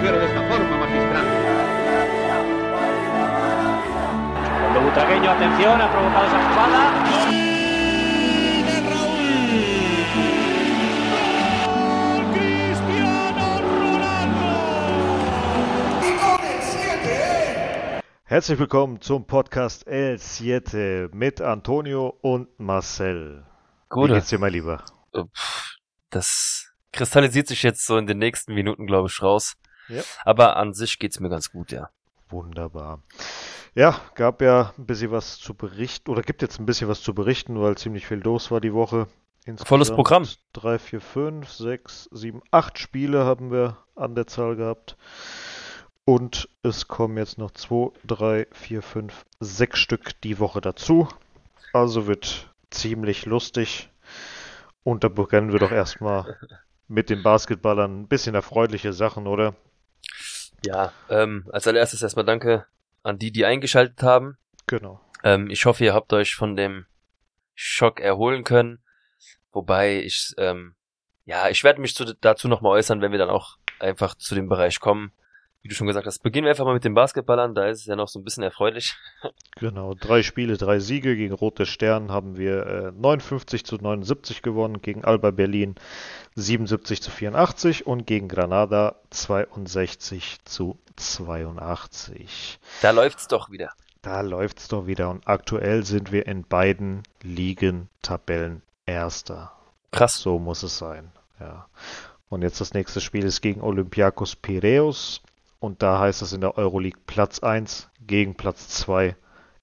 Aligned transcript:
mujer 0.00 0.18
de 0.18 0.26
esta 0.26 0.48
forma, 0.48 0.76
magistral. 0.78 1.26
Cuando 4.60 4.80
Butragueño, 4.80 5.30
atención, 5.30 5.80
ha 5.80 5.92
provocado 5.92 6.26
esa 6.26 6.48
jugada. 6.48 6.80
Herzlich 18.24 18.58
willkommen 18.60 19.00
zum 19.02 19.26
Podcast 19.26 19.86
El 19.86 20.18
Siete 20.18 21.10
mit 21.12 21.40
Antonio 21.40 22.16
und 22.22 22.48
Marcel. 22.58 23.44
Gute. 23.88 24.12
Wie 24.12 24.14
geht's 24.14 24.28
dir, 24.28 24.38
mein 24.38 24.52
Lieber? 24.52 24.82
Das 26.10 26.72
kristallisiert 26.92 27.48
sich 27.48 27.64
jetzt 27.64 27.84
so 27.84 27.98
in 27.98 28.06
den 28.06 28.18
nächsten 28.18 28.54
Minuten, 28.54 28.86
glaube 28.86 29.08
ich, 29.10 29.20
raus. 29.20 29.56
Ja. 29.90 30.02
Aber 30.24 30.56
an 30.56 30.72
sich 30.72 30.98
geht's 30.98 31.20
mir 31.20 31.28
ganz 31.28 31.50
gut, 31.50 31.72
ja. 31.72 31.90
Wunderbar. 32.28 33.02
Ja, 33.74 34.00
gab 34.14 34.42
ja 34.42 34.72
ein 34.78 34.86
bisschen 34.86 35.10
was 35.10 35.38
zu 35.38 35.54
berichten, 35.54 36.10
oder 36.10 36.22
gibt 36.22 36.42
jetzt 36.42 36.58
ein 36.58 36.66
bisschen 36.66 36.88
was 36.88 37.02
zu 37.02 37.14
berichten, 37.14 37.60
weil 37.60 37.76
ziemlich 37.76 38.06
viel 38.06 38.18
los 38.18 38.50
war 38.50 38.60
die 38.60 38.74
Woche. 38.74 39.06
Insgesamt 39.44 39.68
Volles 39.68 39.90
Programm. 39.90 40.28
Drei, 40.52 40.78
vier, 40.78 41.00
fünf, 41.00 41.50
sechs, 41.50 42.08
sieben, 42.12 42.42
acht 42.50 42.78
Spiele 42.78 43.24
haben 43.24 43.50
wir 43.50 43.78
an 43.96 44.14
der 44.14 44.26
Zahl 44.26 44.56
gehabt. 44.56 44.96
Und 46.04 46.48
es 46.62 46.88
kommen 46.88 47.16
jetzt 47.16 47.38
noch 47.38 47.52
zwei, 47.52 47.90
drei, 48.04 48.46
vier, 48.52 48.82
fünf, 48.82 49.24
sechs 49.38 49.78
Stück 49.78 50.20
die 50.22 50.38
Woche 50.38 50.60
dazu. 50.60 51.08
Also 51.72 52.06
wird 52.06 52.52
ziemlich 52.70 53.26
lustig. 53.26 53.90
Und 54.82 55.04
da 55.04 55.08
beginnen 55.08 55.52
wir 55.52 55.60
doch 55.60 55.70
erstmal 55.70 56.36
mit 56.88 57.10
den 57.10 57.22
Basketballern. 57.22 58.00
Ein 58.02 58.08
bisschen 58.08 58.34
erfreuliche 58.34 58.92
Sachen, 58.92 59.26
oder? 59.26 59.54
Ja, 60.64 60.92
ähm, 61.08 61.48
als 61.52 61.66
allererstes 61.66 62.02
erstmal 62.02 62.24
danke 62.24 62.66
an 63.02 63.18
die, 63.18 63.32
die 63.32 63.44
eingeschaltet 63.44 64.02
haben. 64.02 64.36
Genau. 64.66 65.00
Ähm, 65.24 65.50
ich 65.50 65.64
hoffe, 65.64 65.84
ihr 65.84 65.94
habt 65.94 66.12
euch 66.12 66.34
von 66.34 66.56
dem 66.56 66.86
Schock 67.54 68.00
erholen 68.00 68.44
können. 68.44 68.82
Wobei 69.52 70.00
ich, 70.00 70.32
ähm, 70.38 70.74
ja, 71.24 71.48
ich 71.48 71.64
werde 71.64 71.80
mich 71.80 71.94
zu, 71.94 72.14
dazu 72.14 72.48
nochmal 72.48 72.72
äußern, 72.72 73.00
wenn 73.00 73.12
wir 73.12 73.18
dann 73.18 73.30
auch 73.30 73.56
einfach 73.78 74.14
zu 74.14 74.34
dem 74.34 74.48
Bereich 74.48 74.80
kommen. 74.80 75.12
Wie 75.62 75.68
du 75.68 75.74
schon 75.74 75.86
gesagt 75.86 76.06
hast, 76.06 76.22
beginnen 76.22 76.46
wir 76.46 76.50
einfach 76.50 76.64
mal 76.64 76.72
mit 76.72 76.84
den 76.84 76.94
Basketballern, 76.94 77.54
da 77.54 77.66
ist 77.66 77.80
es 77.80 77.86
ja 77.86 77.94
noch 77.94 78.08
so 78.08 78.18
ein 78.18 78.24
bisschen 78.24 78.42
erfreulich. 78.42 78.96
Genau, 79.56 79.92
drei 79.92 80.22
Spiele, 80.22 80.56
drei 80.56 80.78
Siege. 80.78 81.16
Gegen 81.16 81.34
Rote 81.34 81.66
Stern 81.66 82.10
haben 82.10 82.38
wir 82.38 82.66
äh, 82.66 82.92
59 82.92 83.62
zu 83.66 83.76
79 83.76 84.40
gewonnen, 84.40 84.80
gegen 84.80 85.04
Alba 85.04 85.32
Berlin 85.32 85.74
77 86.36 87.02
zu 87.02 87.10
84 87.10 87.86
und 87.86 88.06
gegen 88.06 88.28
Granada 88.28 88.96
62 89.10 90.38
zu 90.44 90.78
82. 90.96 92.58
Da 92.80 92.92
läuft's 92.92 93.28
doch 93.28 93.50
wieder. 93.50 93.72
Da 94.00 94.22
läuft's 94.22 94.68
doch 94.68 94.86
wieder 94.86 95.10
und 95.10 95.28
aktuell 95.28 95.84
sind 95.84 96.10
wir 96.10 96.26
in 96.26 96.44
beiden 96.44 97.02
Ligen 97.22 97.90
Tabellenerster. 98.00 99.52
Krass. 99.90 100.16
So 100.16 100.38
muss 100.38 100.62
es 100.62 100.78
sein, 100.78 101.12
ja. 101.38 101.66
Und 102.30 102.42
jetzt 102.42 102.60
das 102.60 102.72
nächste 102.72 103.00
Spiel 103.00 103.24
ist 103.24 103.42
gegen 103.42 103.60
Olympiakos 103.60 104.36
Piraeus. 104.36 105.20
Und 105.60 105.82
da 105.82 106.00
heißt 106.00 106.22
es 106.22 106.32
in 106.32 106.40
der 106.40 106.56
Euroleague 106.58 107.00
Platz 107.06 107.38
1 107.40 107.88
gegen 108.06 108.34
Platz 108.34 108.68
2 108.68 109.14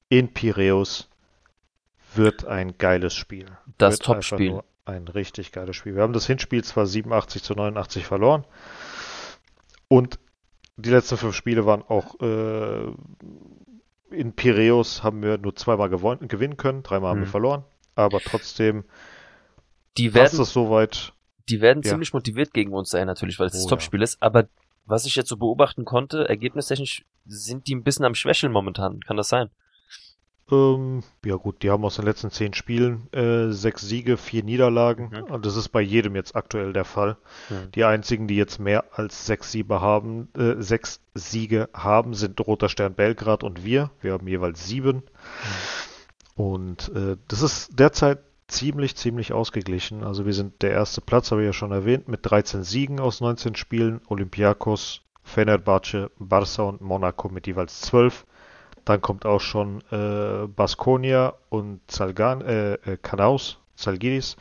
in 0.10 0.34
Piräus. 0.34 1.10
Wird 2.14 2.46
ein 2.46 2.78
geiles 2.78 3.14
Spiel. 3.14 3.46
Das 3.78 4.00
Topspiel. 4.00 4.62
Ein 4.86 5.08
richtig 5.10 5.52
geiles 5.52 5.76
Spiel. 5.76 5.96
Wir 5.96 6.04
haben 6.04 6.14
das 6.14 6.26
Hinspiel 6.28 6.64
zwar 6.64 6.86
87 6.86 7.44
zu 7.44 7.54
89 7.54 8.06
verloren. 8.06 8.46
Und 9.90 10.18
die 10.78 10.90
letzten 10.90 11.18
fünf 11.18 11.36
Spiele 11.36 11.66
waren 11.66 11.82
auch 11.82 12.20
äh, 12.22 12.92
in 14.10 14.34
Piräus 14.34 15.04
haben 15.04 15.22
wir 15.22 15.38
nur 15.38 15.56
zweimal 15.56 15.90
gewonnen, 15.90 16.28
gewinnen 16.30 16.56
können, 16.56 16.84
dreimal 16.84 17.12
haben 17.12 17.20
wir 17.20 17.26
Mhm. 17.28 17.32
verloren. 17.32 17.64
Aber 17.96 18.20
trotzdem 18.20 18.86
Die 19.98 20.10
passt 20.10 20.34
werden, 20.34 20.44
es 20.44 20.54
soweit. 20.54 21.14
die 21.50 21.60
werden 21.60 21.82
Ja. 21.84 21.90
ziemlich 21.92 22.14
motiviert 22.14 22.54
gegen 22.54 22.72
uns 22.74 22.90
sein, 22.90 23.08
natürlich, 23.08 23.38
weil 23.40 23.48
es 23.48 23.54
das 23.54 23.66
Oh, 23.66 23.70
Topspiel 23.70 24.02
ist. 24.02 24.22
Aber 24.22 24.48
was 24.88 25.06
ich 25.06 25.16
jetzt 25.16 25.30
so 25.30 25.38
beobachten 25.38 25.86
konnte, 25.86 26.28
ergebnistechnisch 26.28 27.06
sind 27.26 27.68
die 27.68 27.76
ein 27.76 27.84
bisschen 27.84 28.06
am 28.06 28.16
Schwächeln 28.16 28.52
momentan. 28.52 29.02
Kann 29.02 29.18
das 29.18 29.28
sein? 29.28 29.50
Ähm, 30.50 31.04
ja 31.26 31.36
gut, 31.36 31.62
die 31.62 31.70
haben 31.70 31.84
aus 31.84 31.98
den 31.98 32.06
letzten 32.06 32.32
zehn 32.32 32.54
Spielen 32.54 33.12
äh, 33.12 33.52
sechs 33.52 33.82
Siege, 33.82 34.16
vier 34.16 34.44
Niederlagen. 34.44 35.10
Mhm. 35.10 35.24
Und 35.34 35.46
das 35.46 35.58
ist 35.58 35.70
bei 35.70 35.82
jedem 35.82 36.16
jetzt 36.16 36.36
aktuell 36.36 36.72
der 36.72 36.86
Fall. 36.86 37.18
Mhm. 37.50 37.72
Die 37.76 37.84
einzigen, 37.84 38.28
die 38.28 38.38
jetzt 38.38 38.60
mehr 38.60 38.86
als 38.94 39.26
sechs 39.26 39.52
Siege 39.52 39.82
haben, 39.82 40.30
äh, 40.38 40.62
sechs 40.62 41.02
Siege 41.14 41.70
haben, 41.74 42.14
sind 42.14 42.40
Roter 42.40 42.70
Stern 42.70 42.94
Belgrad 42.94 43.44
und 43.44 43.66
wir. 43.66 43.92
Wir 44.02 44.14
haben 44.14 44.28
jeweils 44.28 44.66
sieben. 44.66 45.04
Und 46.36 46.90
äh, 46.96 47.18
das 47.28 47.42
ist 47.42 47.78
derzeit 47.78 48.20
ziemlich, 48.48 48.96
ziemlich 48.96 49.34
ausgeglichen. 49.34 50.04
Also 50.04 50.26
wir 50.26 50.34
sind 50.34 50.62
der 50.62 50.72
erste 50.72 51.02
Platz, 51.02 51.32
habe 51.32 51.42
ich 51.42 51.48
ja 51.48 51.54
schon 51.54 51.72
erwähnt, 51.72 52.08
mit 52.08 52.22
13 52.24 52.64
Siegen 52.64 53.00
aus 53.00 53.22
19 53.22 53.56
Spielen. 53.56 54.02
Olympiakos, 54.08 55.02
Fenerbahce, 55.24 56.12
Barca 56.18 56.64
und 56.64 56.82
Monaco 56.82 57.30
mit 57.30 57.48
jeweils 57.48 57.82
12. 57.82 58.26
Dann 58.86 59.02
kommt 59.02 59.26
auch 59.26 59.42
schon 59.42 59.82
äh, 59.92 60.48
Baskonia 60.48 61.34
und 61.50 61.82
Zalgan, 61.88 62.42
äh, 62.42 62.74
äh, 62.76 62.98
Kanaus, 63.02 63.60
Zalgiris 63.76 64.38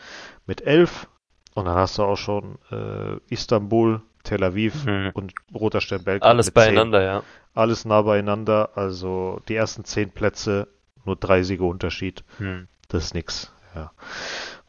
mit 0.46 0.60
11. 0.62 1.08
Und 1.54 1.64
dann 1.64 1.74
hast 1.74 1.98
du 1.98 2.04
auch 2.04 2.16
schon 2.16 2.58
äh, 2.70 3.16
Istanbul, 3.28 4.02
Tel 4.22 4.44
Aviv 4.44 4.84
Mhm. 4.84 5.10
und 5.14 5.32
Roter 5.54 5.80
Stern 5.80 6.04
Belgrad 6.04 6.28
Alles 6.28 6.46
mit 6.46 6.54
10. 6.54 6.64
beieinander, 6.64 7.02
ja. 7.02 7.22
Alles 7.54 7.84
nah 7.84 8.02
beieinander. 8.02 8.70
Also 8.76 9.40
die 9.48 9.56
ersten 9.56 9.84
10 9.84 10.10
Plätze, 10.10 10.68
nur 11.04 11.16
drei 11.16 11.42
Siege 11.42 11.64
Unterschied. 11.64 12.22
Hm. 12.38 12.68
Das 12.88 13.04
ist 13.04 13.14
nix. 13.14 13.52
Ja. 13.76 13.92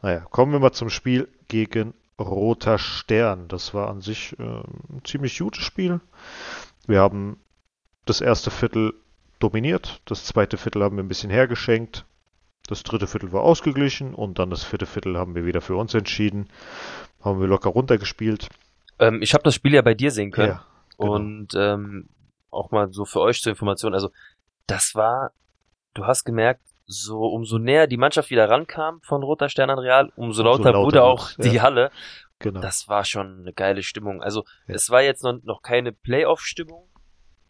Naja, 0.02 0.20
kommen 0.30 0.52
wir 0.52 0.60
mal 0.60 0.72
zum 0.72 0.90
Spiel 0.90 1.28
gegen 1.48 1.94
Roter 2.18 2.78
Stern. 2.78 3.48
Das 3.48 3.74
war 3.74 3.88
an 3.88 4.00
sich 4.00 4.38
äh, 4.38 4.42
ein 4.42 5.02
ziemlich 5.04 5.38
gutes 5.38 5.64
Spiel. 5.64 6.00
Wir 6.86 7.00
haben 7.00 7.38
das 8.04 8.20
erste 8.20 8.50
Viertel 8.50 8.94
dominiert, 9.38 10.00
das 10.04 10.24
zweite 10.24 10.56
Viertel 10.56 10.82
haben 10.82 10.96
wir 10.96 11.04
ein 11.04 11.08
bisschen 11.08 11.30
hergeschenkt, 11.30 12.04
das 12.66 12.82
dritte 12.82 13.06
Viertel 13.06 13.32
war 13.32 13.42
ausgeglichen 13.42 14.14
und 14.14 14.38
dann 14.38 14.50
das 14.50 14.64
vierte 14.64 14.86
Viertel 14.86 15.16
haben 15.16 15.34
wir 15.34 15.46
wieder 15.46 15.60
für 15.60 15.76
uns 15.76 15.94
entschieden. 15.94 16.48
Haben 17.20 17.40
wir 17.40 17.46
locker 17.48 17.70
runtergespielt. 17.70 18.48
Ähm, 18.98 19.22
ich 19.22 19.32
habe 19.34 19.42
das 19.42 19.54
Spiel 19.54 19.74
ja 19.74 19.82
bei 19.82 19.94
dir 19.94 20.10
sehen 20.10 20.30
können. 20.30 20.48
Ja, 20.48 20.64
genau. 20.98 21.14
Und 21.14 21.48
ähm, 21.56 22.08
auch 22.50 22.70
mal 22.70 22.92
so 22.92 23.04
für 23.04 23.20
euch 23.20 23.40
zur 23.42 23.50
Information, 23.50 23.94
also 23.94 24.10
das 24.66 24.94
war, 24.94 25.32
du 25.94 26.06
hast 26.06 26.24
gemerkt, 26.24 26.62
so 26.90 27.26
umso 27.26 27.58
näher 27.58 27.86
die 27.86 27.98
Mannschaft 27.98 28.30
wieder 28.30 28.48
rankam 28.48 29.00
von 29.02 29.22
Roter 29.22 29.48
Stern 29.48 29.70
an 29.70 29.78
Real, 29.78 30.10
umso 30.16 30.42
lauter, 30.42 30.72
lauter 30.72 30.84
wurde 30.84 31.02
auch 31.04 31.36
wird's, 31.38 31.48
die 31.50 31.56
ja. 31.56 31.62
Halle. 31.62 31.90
genau. 32.38 32.60
Das 32.60 32.88
war 32.88 33.04
schon 33.04 33.40
eine 33.40 33.52
geile 33.52 33.82
Stimmung. 33.82 34.22
Also 34.22 34.44
Ja. 34.66 34.74
es 34.74 34.88
war 34.90 35.02
jetzt 35.02 35.22
noch, 35.22 35.38
noch 35.42 35.62
keine 35.62 35.92
Playoff-Stimmung, 35.92 36.88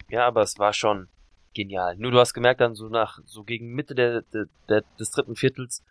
ja, 0.09 0.27
aber 0.27 0.41
es 0.41 0.59
war 0.59 0.73
schon 0.73 1.07
genial. 1.55 1.95
Nur 1.97 2.11
du 2.11 2.19
hast 2.19 2.33
gemerkt 2.33 2.59
dann 2.61 2.75
so 2.75 2.89
nach, 2.89 3.19
so 3.25 3.43
gegen 3.43 3.73
Mitte 3.73 3.95
der, 3.95 4.21
der, 4.33 4.45
der, 4.67 4.83
des 4.99 5.11
dritten 5.11 5.35
Viertels, 5.35 5.83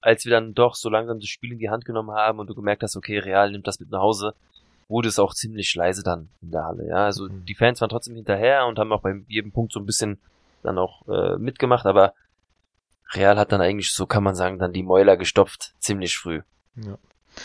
als 0.00 0.24
wir 0.24 0.30
dann 0.32 0.54
doch 0.54 0.74
so 0.74 0.88
langsam 0.88 1.18
das 1.20 1.28
Spiel 1.28 1.52
in 1.52 1.58
die 1.58 1.70
Hand 1.70 1.84
genommen 1.84 2.12
haben 2.12 2.38
und 2.38 2.48
du 2.48 2.54
gemerkt 2.54 2.82
hast, 2.82 2.96
okay, 2.96 3.18
Real 3.18 3.50
nimmt 3.50 3.66
das 3.66 3.78
mit 3.80 3.90
nach 3.90 4.00
Hause, 4.00 4.34
wurde 4.88 5.08
es 5.08 5.18
auch 5.18 5.34
ziemlich 5.34 5.74
leise 5.74 6.02
dann 6.02 6.28
in 6.40 6.50
der 6.52 6.64
Halle. 6.64 6.86
Ja, 6.86 7.04
also 7.06 7.24
Mhm. 7.28 7.44
die 7.46 7.54
Fans 7.54 7.80
waren 7.80 7.88
trotzdem 7.90 8.14
hinterher 8.14 8.66
und 8.66 8.78
haben 8.78 8.92
auch 8.92 9.02
bei 9.02 9.22
jedem 9.28 9.50
Punkt 9.52 9.72
so 9.72 9.80
ein 9.80 9.86
bisschen 9.86 10.20
dann 10.62 10.78
auch 10.78 11.06
äh, 11.08 11.36
mitgemacht, 11.38 11.86
aber 11.86 12.14
Real 13.14 13.38
hat 13.38 13.52
dann 13.52 13.60
eigentlich, 13.60 13.92
so 13.92 14.06
kann 14.06 14.22
man 14.22 14.34
sagen, 14.34 14.58
dann 14.58 14.72
die 14.72 14.82
Mäuler 14.82 15.16
gestopft, 15.16 15.74
ziemlich 15.78 16.16
früh. 16.16 16.42
Ja. 16.76 16.98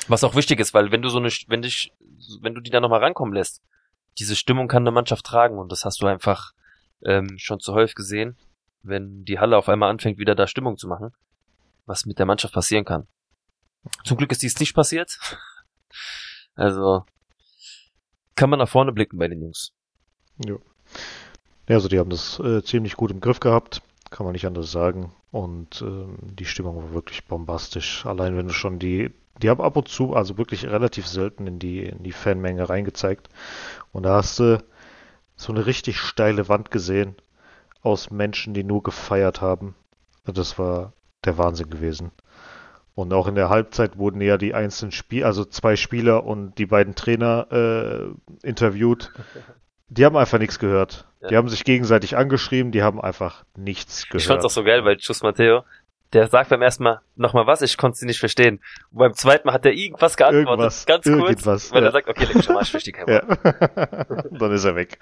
Was 0.07 0.23
auch 0.23 0.35
wichtig 0.35 0.59
ist, 0.59 0.73
weil 0.73 0.91
wenn 0.91 1.01
du 1.01 1.09
so 1.09 1.19
eine, 1.19 1.29
wenn 1.47 1.61
dich, 1.61 1.93
wenn 2.41 2.53
du 2.53 2.61
die 2.61 2.69
da 2.69 2.79
nochmal 2.79 3.03
rankommen 3.03 3.33
lässt, 3.33 3.61
diese 4.19 4.35
Stimmung 4.35 4.67
kann 4.67 4.83
eine 4.83 4.91
Mannschaft 4.91 5.25
tragen 5.25 5.57
und 5.57 5.71
das 5.71 5.85
hast 5.85 6.01
du 6.01 6.07
einfach 6.07 6.53
ähm, 7.05 7.37
schon 7.37 7.59
zu 7.59 7.73
häufig 7.73 7.95
gesehen, 7.95 8.37
wenn 8.83 9.23
die 9.23 9.39
Halle 9.39 9.57
auf 9.57 9.69
einmal 9.69 9.89
anfängt, 9.89 10.17
wieder 10.17 10.35
da 10.35 10.47
Stimmung 10.47 10.77
zu 10.77 10.87
machen, 10.87 11.13
was 11.85 12.05
mit 12.05 12.19
der 12.19 12.25
Mannschaft 12.25 12.53
passieren 12.53 12.85
kann. 12.85 13.07
Zum 14.03 14.17
Glück 14.17 14.31
ist 14.31 14.41
dies 14.41 14.59
nicht 14.59 14.73
passiert. 14.73 15.17
Also 16.59 17.05
kann 18.33 18.49
man 18.49 18.57
nach 18.57 18.67
vorne 18.67 18.91
blicken 18.91 19.19
bei 19.19 19.27
den 19.27 19.41
Jungs. 19.41 19.73
Ja. 20.43 20.55
Ja, 21.67 21.75
also 21.75 21.87
die 21.87 21.99
haben 21.99 22.09
das 22.09 22.39
äh, 22.39 22.63
ziemlich 22.63 22.95
gut 22.95 23.11
im 23.11 23.19
Griff 23.19 23.39
gehabt, 23.39 23.83
kann 24.09 24.25
man 24.25 24.33
nicht 24.33 24.45
anders 24.45 24.71
sagen. 24.71 25.11
Und 25.31 25.81
ähm, 25.81 26.17
die 26.21 26.45
Stimmung 26.45 26.77
war 26.77 26.93
wirklich 26.93 27.25
bombastisch. 27.25 28.05
Allein 28.05 28.37
wenn 28.37 28.47
du 28.47 28.53
schon 28.53 28.79
die, 28.79 29.11
die 29.41 29.49
haben 29.49 29.61
ab 29.61 29.77
und 29.77 29.87
zu, 29.87 30.15
also 30.15 30.37
wirklich 30.37 30.65
relativ 30.65 31.07
selten 31.07 31.47
in 31.47 31.59
die, 31.59 31.83
in 31.83 32.03
die 32.03 32.11
Fanmenge 32.11 32.69
reingezeigt. 32.69 33.29
Und 33.91 34.03
da 34.03 34.15
hast 34.15 34.39
du 34.39 34.63
so 35.35 35.53
eine 35.53 35.65
richtig 35.65 35.99
steile 35.99 36.49
Wand 36.49 36.71
gesehen 36.71 37.15
aus 37.81 38.09
Menschen, 38.09 38.53
die 38.53 38.63
nur 38.63 38.83
gefeiert 38.83 39.41
haben. 39.41 39.75
Das 40.25 40.57
war 40.57 40.93
der 41.23 41.37
Wahnsinn 41.37 41.69
gewesen. 41.69 42.11
Und 42.95 43.13
auch 43.13 43.27
in 43.27 43.35
der 43.35 43.49
Halbzeit 43.49 43.99
wurden 43.99 44.21
ja 44.21 44.39
die 44.39 44.55
einzelnen 44.55 44.91
Spiel, 44.91 45.23
also 45.23 45.45
zwei 45.45 45.75
Spieler 45.75 46.25
und 46.25 46.57
die 46.57 46.65
beiden 46.65 46.95
Trainer 46.95 47.47
äh, 47.51 48.47
interviewt. 48.47 49.11
Die 49.89 50.05
haben 50.05 50.17
einfach 50.17 50.39
nichts 50.39 50.59
gehört. 50.59 51.07
Ja. 51.21 51.29
Die 51.29 51.37
haben 51.37 51.49
sich 51.49 51.63
gegenseitig 51.63 52.17
angeschrieben, 52.17 52.71
die 52.71 52.83
haben 52.83 53.01
einfach 53.01 53.43
nichts 53.55 54.05
gehört. 54.05 54.21
Ich 54.21 54.27
fand's 54.27 54.45
auch 54.45 54.49
so 54.49 54.63
geil, 54.63 54.83
weil 54.83 54.97
Chus 54.97 55.23
Matteo, 55.23 55.63
der 56.13 56.27
sagt 56.27 56.49
beim 56.49 56.61
ersten 56.61 56.83
Mal 56.83 57.01
nochmal 57.15 57.47
was, 57.47 57.61
ich 57.61 57.77
konnte 57.77 57.97
sie 57.97 58.05
nicht 58.05 58.19
verstehen. 58.19 58.61
Und 58.91 58.99
beim 58.99 59.13
zweiten 59.13 59.47
Mal 59.47 59.53
hat 59.53 59.65
er 59.65 59.73
irgendwas 59.73 60.15
geantwortet, 60.15 60.49
Irgendwas, 60.49 60.85
ganz 60.85 61.05
kurz, 61.05 61.29
irgendwas, 61.29 61.71
weil 61.71 61.81
ja. 61.81 61.89
er 61.89 61.91
sagt, 61.91 62.07
okay, 62.07 62.25
leg 62.25 62.35
mich 62.35 62.49
Arsch, 62.49 62.67
ich 62.67 62.71
verstehe 62.71 62.93
kein 62.93 63.07
Wort. 63.07 63.39
Ja. 63.43 64.23
Dann 64.31 64.51
ist 64.51 64.63
er 64.65 64.75
weg. 64.75 64.99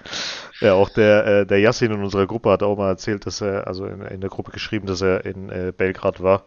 Ja, 0.60 0.74
auch 0.74 0.88
der, 0.88 1.26
äh, 1.26 1.46
der 1.46 1.60
Yassin 1.60 1.92
in 1.92 2.02
unserer 2.02 2.26
Gruppe 2.26 2.50
hat 2.50 2.62
auch 2.62 2.76
mal 2.76 2.88
erzählt, 2.88 3.26
dass 3.26 3.40
er, 3.40 3.66
also 3.66 3.86
in, 3.86 4.00
in 4.02 4.20
der 4.20 4.30
Gruppe 4.30 4.52
geschrieben, 4.52 4.86
dass 4.86 5.00
er 5.00 5.24
in 5.24 5.48
äh, 5.50 5.72
Belgrad 5.76 6.22
war 6.22 6.46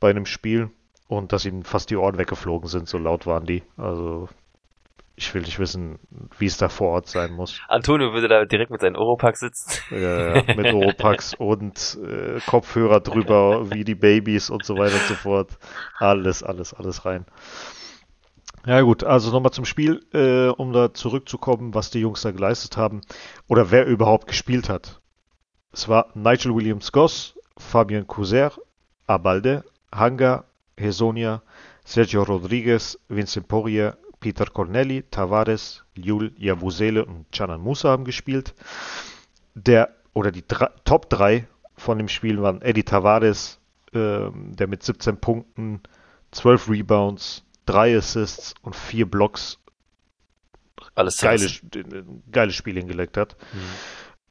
bei 0.00 0.10
einem 0.10 0.26
Spiel 0.26 0.70
und 1.06 1.32
dass 1.32 1.44
ihm 1.44 1.62
fast 1.64 1.90
die 1.90 1.96
Ohren 1.96 2.18
weggeflogen 2.18 2.68
sind, 2.68 2.88
so 2.88 2.98
laut 2.98 3.26
waren 3.26 3.46
die. 3.46 3.62
Also 3.76 4.28
ich 5.18 5.34
will 5.34 5.42
nicht 5.42 5.58
wissen, 5.58 5.98
wie 6.38 6.46
es 6.46 6.58
da 6.58 6.68
vor 6.68 6.90
Ort 6.90 7.08
sein 7.08 7.32
muss. 7.32 7.60
Antonio 7.66 8.12
würde 8.12 8.28
da 8.28 8.44
direkt 8.44 8.70
mit 8.70 8.80
seinen 8.80 8.96
Oropack 8.96 9.36
sitzen. 9.36 9.70
Ja, 9.90 10.36
ja, 10.36 10.54
mit 10.54 10.72
Oropax 10.72 11.34
und 11.38 11.98
äh, 12.02 12.40
Kopfhörer 12.46 13.00
drüber, 13.00 13.70
wie 13.72 13.82
die 13.82 13.96
Babys 13.96 14.48
und 14.48 14.64
so 14.64 14.76
weiter 14.76 14.94
und 14.94 15.06
so 15.08 15.14
fort. 15.14 15.58
Alles, 15.98 16.42
alles, 16.44 16.72
alles 16.72 17.04
rein. 17.04 17.26
Ja 18.64 18.80
gut, 18.82 19.02
also 19.02 19.32
nochmal 19.32 19.52
zum 19.52 19.64
Spiel, 19.64 20.04
äh, 20.12 20.48
um 20.48 20.72
da 20.72 20.94
zurückzukommen, 20.94 21.74
was 21.74 21.90
die 21.90 22.00
Jungs 22.00 22.22
da 22.22 22.30
geleistet 22.30 22.76
haben 22.76 23.00
oder 23.48 23.70
wer 23.72 23.86
überhaupt 23.86 24.28
gespielt 24.28 24.68
hat. 24.68 25.00
Es 25.72 25.88
war 25.88 26.08
Nigel 26.14 26.54
Williams-Goss, 26.54 27.34
Fabian 27.56 28.06
Couser, 28.06 28.52
Abalde, 29.06 29.64
Hanga, 29.92 30.44
Hesonia, 30.76 31.42
Sergio 31.84 32.22
Rodriguez, 32.22 32.98
Vincent 33.08 33.48
Poirier, 33.48 33.96
Peter 34.20 34.46
Corneli, 34.46 35.04
Tavares, 35.10 35.84
Jul 35.94 36.32
Yabusele 36.36 37.04
und 37.04 37.30
Canan 37.32 37.60
Musa 37.60 37.90
haben 37.90 38.04
gespielt. 38.04 38.54
Der 39.54 39.94
oder 40.12 40.32
die 40.32 40.46
drei, 40.46 40.68
Top 40.84 41.08
3 41.10 41.46
von 41.76 41.98
dem 41.98 42.08
Spiel 42.08 42.42
waren 42.42 42.60
Eddie 42.62 42.82
Tavares, 42.82 43.60
ähm, 43.92 44.56
der 44.56 44.66
mit 44.66 44.82
17 44.82 45.18
Punkten, 45.18 45.80
12 46.32 46.68
Rebounds, 46.68 47.44
3 47.66 47.96
Assists 47.96 48.54
und 48.62 48.74
4 48.74 49.08
Blocks 49.08 49.58
Alles 50.94 51.18
geiles, 51.18 51.62
ein 51.74 52.22
geiles 52.30 52.54
Spiel 52.54 52.76
hingelegt 52.76 53.16
hat. 53.16 53.36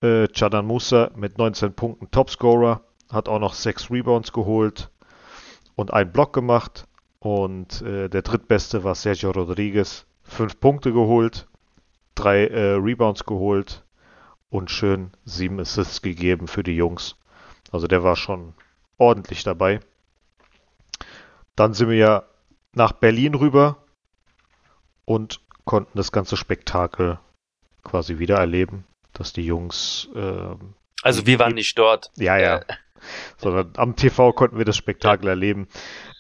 Mhm. 0.01 0.07
Äh, 0.07 0.27
Canan 0.27 0.65
Musa 0.65 1.11
mit 1.15 1.37
19 1.37 1.73
Punkten 1.73 2.11
Topscorer, 2.11 2.81
hat 3.11 3.29
auch 3.29 3.39
noch 3.39 3.53
6 3.53 3.89
Rebounds 3.89 4.33
geholt 4.33 4.89
und 5.75 5.93
einen 5.93 6.11
Block 6.11 6.33
gemacht. 6.33 6.85
Und 7.19 7.81
äh, 7.81 8.09
der 8.09 8.21
drittbeste 8.21 8.83
war 8.83 8.95
Sergio 8.95 9.31
Rodriguez, 9.31 10.05
5 10.23 10.59
Punkte 10.59 10.93
geholt, 10.93 11.47
3 12.15 12.47
äh, 12.47 12.61
Rebounds 12.73 13.25
geholt 13.25 13.83
und 14.49 14.71
schön 14.71 15.11
7 15.25 15.59
Assists 15.59 16.01
gegeben 16.01 16.47
für 16.47 16.63
die 16.63 16.75
Jungs. 16.75 17.15
Also 17.71 17.87
der 17.87 18.03
war 18.03 18.15
schon 18.15 18.53
ordentlich 18.97 19.43
dabei. 19.43 19.79
Dann 21.55 21.73
sind 21.73 21.89
wir 21.89 21.97
ja 21.97 22.23
nach 22.73 22.91
Berlin 22.91 23.33
rüber 23.35 23.77
und 25.05 25.41
konnten 25.65 25.97
das 25.97 26.11
ganze 26.11 26.37
Spektakel 26.37 27.19
quasi 27.83 28.19
wieder 28.19 28.37
erleben, 28.37 28.85
dass 29.13 29.33
die 29.33 29.45
Jungs, 29.45 30.09
ähm, 30.15 30.75
Also 31.01 31.25
wir 31.25 31.39
waren 31.39 31.55
nicht 31.55 31.77
dort. 31.77 32.11
ja, 32.15 32.37
ja, 32.37 32.61
sondern 33.37 33.73
am 33.77 33.95
TV 33.95 34.33
konnten 34.33 34.57
wir 34.57 34.65
das 34.65 34.77
Spektakel 34.77 35.27
erleben. 35.29 35.67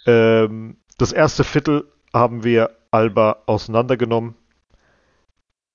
Ähm, 0.05 0.77
das 0.97 1.11
erste 1.11 1.43
Viertel 1.43 1.91
haben 2.13 2.43
wir 2.43 2.71
Alba 2.91 3.43
auseinandergenommen. 3.45 4.35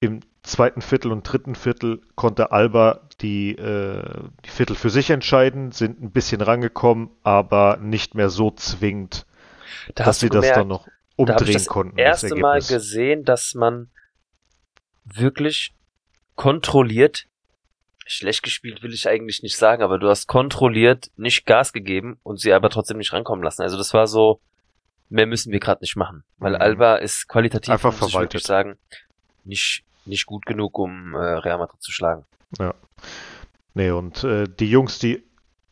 Im 0.00 0.20
zweiten 0.42 0.82
Viertel 0.82 1.12
und 1.12 1.22
dritten 1.22 1.54
Viertel 1.54 2.00
konnte 2.16 2.50
Alba 2.50 3.08
die, 3.20 3.52
äh, 3.52 4.02
die 4.44 4.50
Viertel 4.50 4.74
für 4.74 4.90
sich 4.90 5.10
entscheiden, 5.10 5.70
sind 5.70 6.02
ein 6.02 6.10
bisschen 6.10 6.40
rangekommen, 6.40 7.10
aber 7.22 7.78
nicht 7.80 8.14
mehr 8.14 8.28
so 8.28 8.50
zwingend, 8.50 9.26
Da 9.94 10.04
dass 10.04 10.20
sie 10.20 10.28
du 10.28 10.34
das 10.34 10.42
gemerkt, 10.42 10.56
dann 10.60 10.68
noch 10.68 10.86
da 11.24 11.34
habe 11.34 11.44
ich 11.44 11.50
umdrehen 11.50 11.52
das 11.52 11.66
konnten. 11.66 11.98
erste 11.98 12.34
Mal 12.34 12.60
gesehen, 12.60 13.24
dass 13.24 13.54
man 13.54 13.90
wirklich 15.04 15.74
kontrolliert, 16.34 17.26
schlecht 18.06 18.42
gespielt 18.42 18.82
will 18.82 18.92
ich 18.92 19.08
eigentlich 19.08 19.42
nicht 19.42 19.56
sagen, 19.56 19.82
aber 19.82 19.98
du 19.98 20.08
hast 20.08 20.26
kontrolliert 20.26 21.12
nicht 21.16 21.46
Gas 21.46 21.72
gegeben 21.72 22.18
und 22.24 22.40
sie 22.40 22.52
aber 22.52 22.70
trotzdem 22.70 22.98
nicht 22.98 23.12
rankommen 23.12 23.44
lassen. 23.44 23.62
Also 23.62 23.76
das 23.76 23.94
war 23.94 24.08
so, 24.08 24.40
mehr 25.12 25.26
müssen 25.26 25.52
wir 25.52 25.60
gerade 25.60 25.82
nicht 25.82 25.96
machen, 25.96 26.24
weil 26.38 26.52
Mhm. 26.54 26.60
Alba 26.62 26.96
ist 26.96 27.28
qualitativ, 27.28 27.70
Einfach 27.72 27.92
muss 27.92 27.94
ich 28.08 28.12
verwaltet. 28.12 28.34
wirklich 28.34 28.46
sagen, 28.46 28.78
nicht, 29.44 29.84
nicht 30.04 30.26
gut 30.26 30.46
genug, 30.46 30.78
um 30.78 31.14
äh, 31.14 31.18
Real 31.18 31.58
Madrid 31.58 31.82
zu 31.82 31.92
schlagen. 31.92 32.24
Nee, 33.74 33.90
und 33.90 34.22
äh, 34.24 34.46
die 34.48 34.68
Jungs, 34.70 34.98
die 34.98 35.22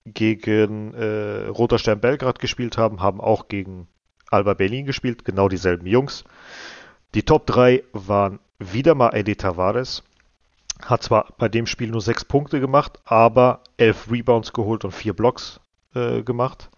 gegen 0.06 0.94
äh, 0.94 1.46
Roter 1.48 1.78
Stern 1.78 2.00
Belgrad 2.00 2.38
gespielt 2.38 2.78
haben, 2.78 3.00
haben 3.02 3.20
auch 3.20 3.48
gegen 3.48 3.88
Alba 4.30 4.54
Berlin 4.54 4.86
gespielt, 4.86 5.24
genau 5.24 5.48
dieselben 5.48 5.86
Jungs. 5.86 6.24
Die 7.14 7.24
Top 7.24 7.46
3 7.46 7.82
waren 7.92 8.38
wieder 8.58 8.94
mal 8.94 9.10
Eddie 9.14 9.36
Tavares. 9.36 10.02
Hat 10.82 11.02
zwar 11.02 11.34
bei 11.36 11.48
dem 11.48 11.66
Spiel 11.66 11.90
nur 11.90 12.00
6 12.00 12.24
Punkte 12.24 12.60
gemacht, 12.60 12.98
aber 13.04 13.62
11 13.76 14.10
Rebounds 14.10 14.52
geholt 14.54 14.84
und 14.84 14.92
4 14.92 15.12
Blocks 15.12 15.60
äh, 15.94 16.22
gemacht. 16.22 16.70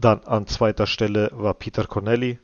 Dann 0.00 0.20
an 0.20 0.46
zweiter 0.46 0.86
Stelle 0.86 1.28
war 1.32 1.54
Peter 1.54 1.84
Corneli, 1.84 2.38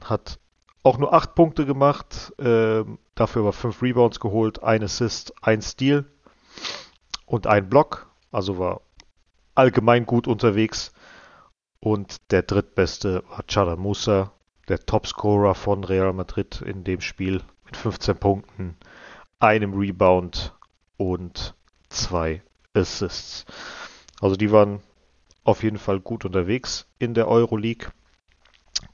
hat 0.00 0.38
auch 0.84 0.96
nur 0.96 1.12
8 1.12 1.34
Punkte 1.34 1.66
gemacht, 1.66 2.32
ähm, 2.38 3.00
dafür 3.16 3.42
aber 3.42 3.52
5 3.52 3.82
Rebounds 3.82 4.20
geholt, 4.20 4.62
ein 4.62 4.84
Assist, 4.84 5.34
ein 5.42 5.60
Steal 5.60 6.04
und 7.26 7.48
ein 7.48 7.68
Block, 7.68 8.08
also 8.30 8.60
war 8.60 8.82
allgemein 9.56 10.06
gut 10.06 10.28
unterwegs. 10.28 10.92
Und 11.80 12.30
der 12.30 12.42
drittbeste 12.42 13.24
war 13.28 13.42
Chada 13.42 13.74
Musa, 13.74 14.30
der 14.68 14.78
Topscorer 14.78 15.56
von 15.56 15.82
Real 15.82 16.12
Madrid 16.12 16.62
in 16.62 16.84
dem 16.84 17.00
Spiel 17.00 17.42
mit 17.64 17.76
15 17.76 18.18
Punkten, 18.18 18.76
einem 19.40 19.74
Rebound 19.74 20.54
und 20.96 21.56
zwei 21.88 22.40
Assists. 22.72 23.46
Also 24.20 24.36
die 24.36 24.52
waren 24.52 24.80
auf 25.44 25.62
jeden 25.62 25.78
Fall 25.78 26.00
gut 26.00 26.24
unterwegs 26.24 26.86
in 26.98 27.14
der 27.14 27.28
Euroleague. 27.28 27.88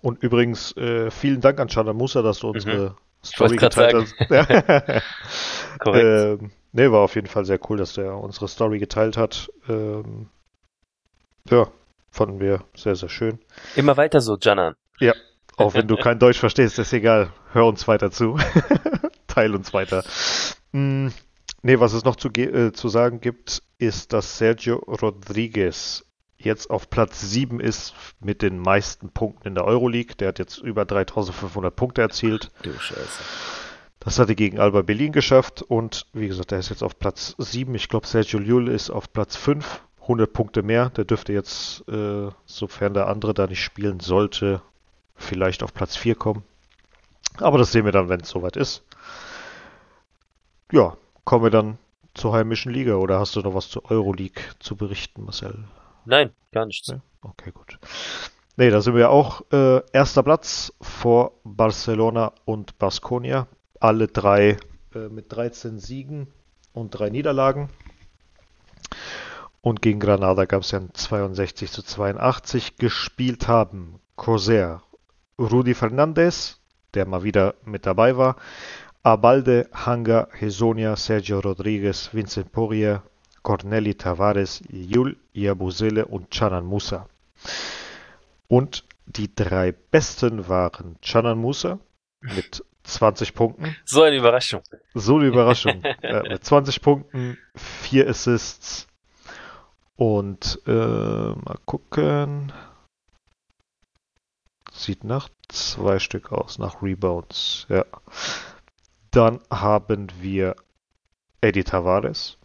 Und 0.00 0.22
übrigens 0.22 0.76
äh, 0.76 1.10
vielen 1.10 1.40
Dank 1.40 1.60
an 1.60 1.68
Chada 1.68 1.92
Musa, 1.92 2.22
dass 2.22 2.40
du 2.40 2.48
unsere 2.50 2.96
Story 3.24 3.50
wollte 3.50 3.56
grad 3.56 3.74
geteilt 3.74 4.14
hast. 4.30 5.78
Korrekt. 5.78 6.42
Ähm, 6.42 6.50
nee, 6.72 6.90
war 6.90 7.00
auf 7.00 7.14
jeden 7.14 7.26
Fall 7.26 7.44
sehr 7.44 7.58
cool, 7.68 7.78
dass 7.78 7.94
der 7.94 8.16
unsere 8.16 8.48
Story 8.48 8.78
geteilt 8.78 9.16
hat. 9.16 9.50
Ähm, 9.68 10.28
ja, 11.48 11.68
fanden 12.10 12.40
wir 12.40 12.64
sehr, 12.74 12.96
sehr 12.96 13.08
schön. 13.08 13.38
Immer 13.74 13.96
weiter 13.96 14.20
so, 14.20 14.36
Janan. 14.40 14.74
Auch 15.56 15.74
wenn 15.74 15.88
du 15.88 15.96
kein 15.96 16.18
Deutsch 16.18 16.38
verstehst, 16.38 16.78
ist 16.78 16.92
egal. 16.92 17.32
Hör 17.52 17.66
uns 17.66 17.88
weiter 17.88 18.10
zu. 18.10 18.38
Teil 19.26 19.54
uns 19.54 19.72
weiter. 19.72 20.04
Mm, 20.72 21.08
nee, 21.62 21.80
was 21.80 21.94
es 21.94 22.04
noch 22.04 22.16
zu, 22.16 22.28
äh, 22.28 22.72
zu 22.72 22.88
sagen 22.88 23.20
gibt, 23.20 23.62
ist, 23.78 24.12
dass 24.12 24.36
Sergio 24.36 24.76
Rodriguez 24.76 26.04
jetzt 26.38 26.70
auf 26.70 26.90
Platz 26.90 27.20
7 27.20 27.60
ist 27.60 27.94
mit 28.20 28.42
den 28.42 28.58
meisten 28.58 29.10
Punkten 29.10 29.48
in 29.48 29.54
der 29.54 29.64
Euroleague. 29.64 30.16
Der 30.16 30.28
hat 30.28 30.38
jetzt 30.38 30.58
über 30.58 30.84
3500 30.84 31.74
Punkte 31.74 32.02
erzielt. 32.02 32.50
Du 32.62 32.72
Scheiße. 32.72 33.22
Das 34.00 34.18
hat 34.18 34.28
er 34.28 34.34
gegen 34.36 34.60
Alba 34.60 34.82
Berlin 34.82 35.10
geschafft 35.10 35.62
und 35.62 36.06
wie 36.12 36.28
gesagt, 36.28 36.52
er 36.52 36.60
ist 36.60 36.68
jetzt 36.68 36.84
auf 36.84 36.98
Platz 36.98 37.34
7. 37.38 37.74
Ich 37.74 37.88
glaube, 37.88 38.06
Sergio 38.06 38.38
Llull 38.38 38.68
ist 38.68 38.90
auf 38.90 39.12
Platz 39.12 39.36
5. 39.36 39.82
100 40.06 40.32
Punkte 40.32 40.62
mehr. 40.62 40.90
Der 40.90 41.04
dürfte 41.04 41.32
jetzt, 41.32 41.86
äh, 41.88 42.30
sofern 42.44 42.94
der 42.94 43.08
andere 43.08 43.34
da 43.34 43.46
nicht 43.48 43.62
spielen 43.62 43.98
sollte, 44.00 44.62
vielleicht 45.16 45.62
auf 45.64 45.74
Platz 45.74 45.96
4 45.96 46.14
kommen. 46.14 46.44
Aber 47.38 47.58
das 47.58 47.72
sehen 47.72 47.84
wir 47.84 47.92
dann, 47.92 48.08
wenn 48.08 48.20
es 48.20 48.28
soweit 48.28 48.56
ist. 48.56 48.84
Ja, 50.70 50.96
kommen 51.24 51.44
wir 51.44 51.50
dann 51.50 51.78
zur 52.14 52.32
heimischen 52.32 52.72
Liga 52.72 52.94
oder 52.94 53.18
hast 53.18 53.36
du 53.36 53.40
noch 53.40 53.54
was 53.54 53.68
zur 53.68 53.90
Euroleague 53.90 54.42
zu 54.58 54.76
berichten, 54.76 55.24
Marcel? 55.24 55.64
Nein, 56.06 56.30
gar 56.52 56.66
nichts. 56.66 56.88
Nee? 56.88 57.00
Okay, 57.22 57.50
gut. 57.50 57.78
Nee, 58.56 58.70
da 58.70 58.80
sind 58.80 58.94
wir 58.94 59.10
auch 59.10 59.42
äh, 59.52 59.82
erster 59.92 60.22
Platz 60.22 60.72
vor 60.80 61.32
Barcelona 61.44 62.32
und 62.44 62.78
Baskonia. 62.78 63.48
Alle 63.80 64.08
drei 64.08 64.56
äh, 64.94 65.08
mit 65.10 65.30
13 65.32 65.78
Siegen 65.78 66.28
und 66.72 66.90
drei 66.90 67.10
Niederlagen. 67.10 67.68
Und 69.60 69.82
gegen 69.82 70.00
Granada 70.00 70.44
gab 70.44 70.62
es 70.62 70.70
ja 70.70 70.78
ein 70.78 70.94
62 70.94 71.70
zu 71.70 71.82
82. 71.82 72.76
Gespielt 72.76 73.48
haben 73.48 73.98
Corsair, 74.14 74.82
Rudi 75.38 75.74
Fernandez, 75.74 76.60
der 76.94 77.06
mal 77.06 77.24
wieder 77.24 77.56
mit 77.64 77.84
dabei 77.84 78.16
war, 78.16 78.36
Abalde, 79.02 79.68
Hanga, 79.72 80.28
Hesonia, 80.32 80.96
Sergio 80.96 81.40
Rodriguez, 81.40 82.10
Vincent 82.12 82.52
Poirier, 82.52 83.02
Corneli 83.46 83.94
Tavares, 83.94 84.60
Jul 84.70 85.16
Yabusele 85.32 86.04
und 86.04 86.32
Canan 86.32 86.66
Musa. 86.66 87.08
Und 88.48 88.84
die 89.06 89.32
drei 89.32 89.70
besten 89.70 90.48
waren 90.48 90.96
Canan 91.00 91.38
Musa 91.38 91.78
mit 92.22 92.64
20 92.82 93.34
Punkten. 93.34 93.76
So 93.84 94.02
eine 94.02 94.16
Überraschung. 94.16 94.62
So 94.94 95.18
eine 95.18 95.26
Überraschung. 95.26 95.80
ja, 96.02 96.22
mit 96.28 96.44
20 96.44 96.82
Punkten, 96.82 97.38
4 97.54 98.08
Assists 98.08 98.88
und 99.94 100.60
äh, 100.66 100.72
mal 100.72 101.58
gucken. 101.66 102.52
Sieht 104.72 105.04
nach 105.04 105.28
zwei 105.46 106.00
Stück 106.00 106.32
aus, 106.32 106.58
nach 106.58 106.82
Rebounds. 106.82 107.66
Ja. 107.68 107.84
Dann 109.12 109.38
haben 109.52 110.08
wir 110.20 110.56
Eddie 111.40 111.62
Tavares. 111.62 112.38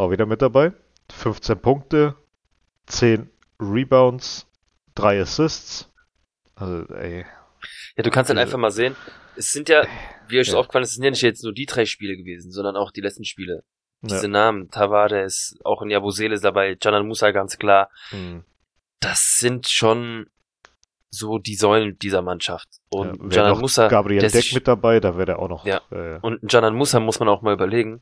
Auch 0.00 0.10
wieder 0.10 0.24
mit 0.24 0.40
dabei. 0.40 0.72
15 1.12 1.60
Punkte, 1.60 2.14
10 2.86 3.28
Rebounds, 3.60 4.46
3 4.94 5.20
Assists. 5.20 5.92
Also, 6.54 6.86
ey. 6.94 7.26
Ja, 7.96 8.02
du 8.02 8.10
kannst 8.10 8.30
dann 8.30 8.36
Diese- 8.38 8.46
einfach 8.46 8.58
mal 8.58 8.70
sehen, 8.70 8.96
es 9.36 9.52
sind 9.52 9.68
ja, 9.68 9.84
wie 10.28 10.38
euch 10.40 10.48
Ja. 10.48 10.54
aufgefallen 10.58 10.84
ist, 10.84 10.90
es 10.90 10.94
sind 10.94 11.04
ja 11.04 11.10
nicht 11.10 11.20
jetzt 11.20 11.44
nur 11.44 11.52
die 11.52 11.66
drei 11.66 11.84
Spiele 11.84 12.16
gewesen, 12.16 12.50
sondern 12.50 12.76
auch 12.76 12.92
die 12.92 13.02
letzten 13.02 13.24
Spiele. 13.24 13.62
Diese 14.00 14.22
Ja. 14.22 14.28
Namen, 14.28 14.70
Tavares, 14.70 15.58
auch 15.64 15.82
in 15.82 15.90
Yabusele 15.90 16.34
ist 16.34 16.44
dabei, 16.44 16.78
Janan 16.80 17.06
Musa 17.06 17.30
ganz 17.32 17.58
klar. 17.58 17.90
Hm. 18.08 18.44
Das 19.00 19.36
sind 19.38 19.68
schon 19.68 20.30
so 21.10 21.36
die 21.36 21.56
Säulen 21.56 21.98
dieser 21.98 22.22
Mannschaft. 22.22 22.68
Und 22.88 23.34
Ja, 23.34 23.42
Janan 23.44 23.60
Musa, 23.60 23.88
Gabriel 23.88 24.26
Deck 24.26 24.54
mit 24.54 24.66
dabei, 24.66 24.98
da 25.00 25.14
wäre 25.16 25.26
der 25.26 25.38
auch 25.40 25.48
noch. 25.50 25.66
Ja. 25.66 25.82
Äh, 25.90 26.20
und 26.22 26.50
Janan 26.50 26.74
Musa 26.74 27.00
muss 27.00 27.20
man 27.20 27.28
auch 27.28 27.42
mal 27.42 27.52
überlegen, 27.52 28.00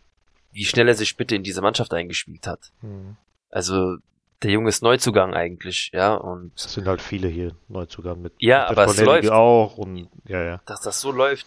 wie 0.52 0.64
schnell 0.64 0.88
er 0.88 0.94
sich 0.94 1.16
bitte 1.16 1.34
in 1.36 1.42
diese 1.42 1.60
Mannschaft 1.62 1.92
eingespielt 1.94 2.46
hat. 2.46 2.72
hm. 2.80 3.16
Also, 3.50 3.96
der 4.42 4.50
Junge 4.52 4.68
ist 4.68 4.82
Neuzugang 4.82 5.34
eigentlich, 5.34 5.90
ja, 5.94 6.14
und 6.14 6.52
Es 6.54 6.72
sind 6.74 6.86
halt 6.86 7.00
viele 7.02 7.28
hier 7.28 7.56
Neuzugang 7.68 8.20
mit. 8.20 8.34
Ja, 8.38 8.68
mit 8.68 8.78
aber 8.78 8.84
es 8.90 9.00
läuft. 9.00 9.30
auch 9.30 9.78
und 9.78 10.08
ja, 10.26 10.42
ja. 10.44 10.60
dass 10.66 10.80
das 10.82 11.00
so 11.00 11.10
läuft, 11.12 11.46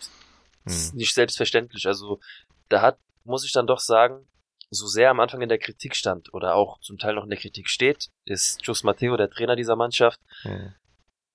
Hm. 0.63 0.71
ist 0.73 0.93
nicht 0.95 1.13
selbstverständlich. 1.13 1.87
Also 1.87 2.19
da 2.69 2.81
hat, 2.81 2.97
muss 3.23 3.45
ich 3.45 3.51
dann 3.53 3.65
doch 3.67 3.79
sagen, 3.79 4.27
so 4.69 4.87
sehr 4.87 5.09
am 5.11 5.19
Anfang 5.19 5.41
in 5.41 5.49
der 5.49 5.57
Kritik 5.59 5.95
stand 5.95 6.33
oder 6.33 6.55
auch 6.55 6.79
zum 6.81 6.97
Teil 6.97 7.15
noch 7.15 7.23
in 7.23 7.29
der 7.29 7.39
Kritik 7.39 7.67
steht, 7.69 8.09
ist 8.25 8.65
Jus 8.65 8.83
Matteo, 8.83 9.15
der 9.17 9.29
Trainer 9.29 9.55
dieser 9.55 9.75
Mannschaft, 9.75 10.19
Hm. 10.43 10.73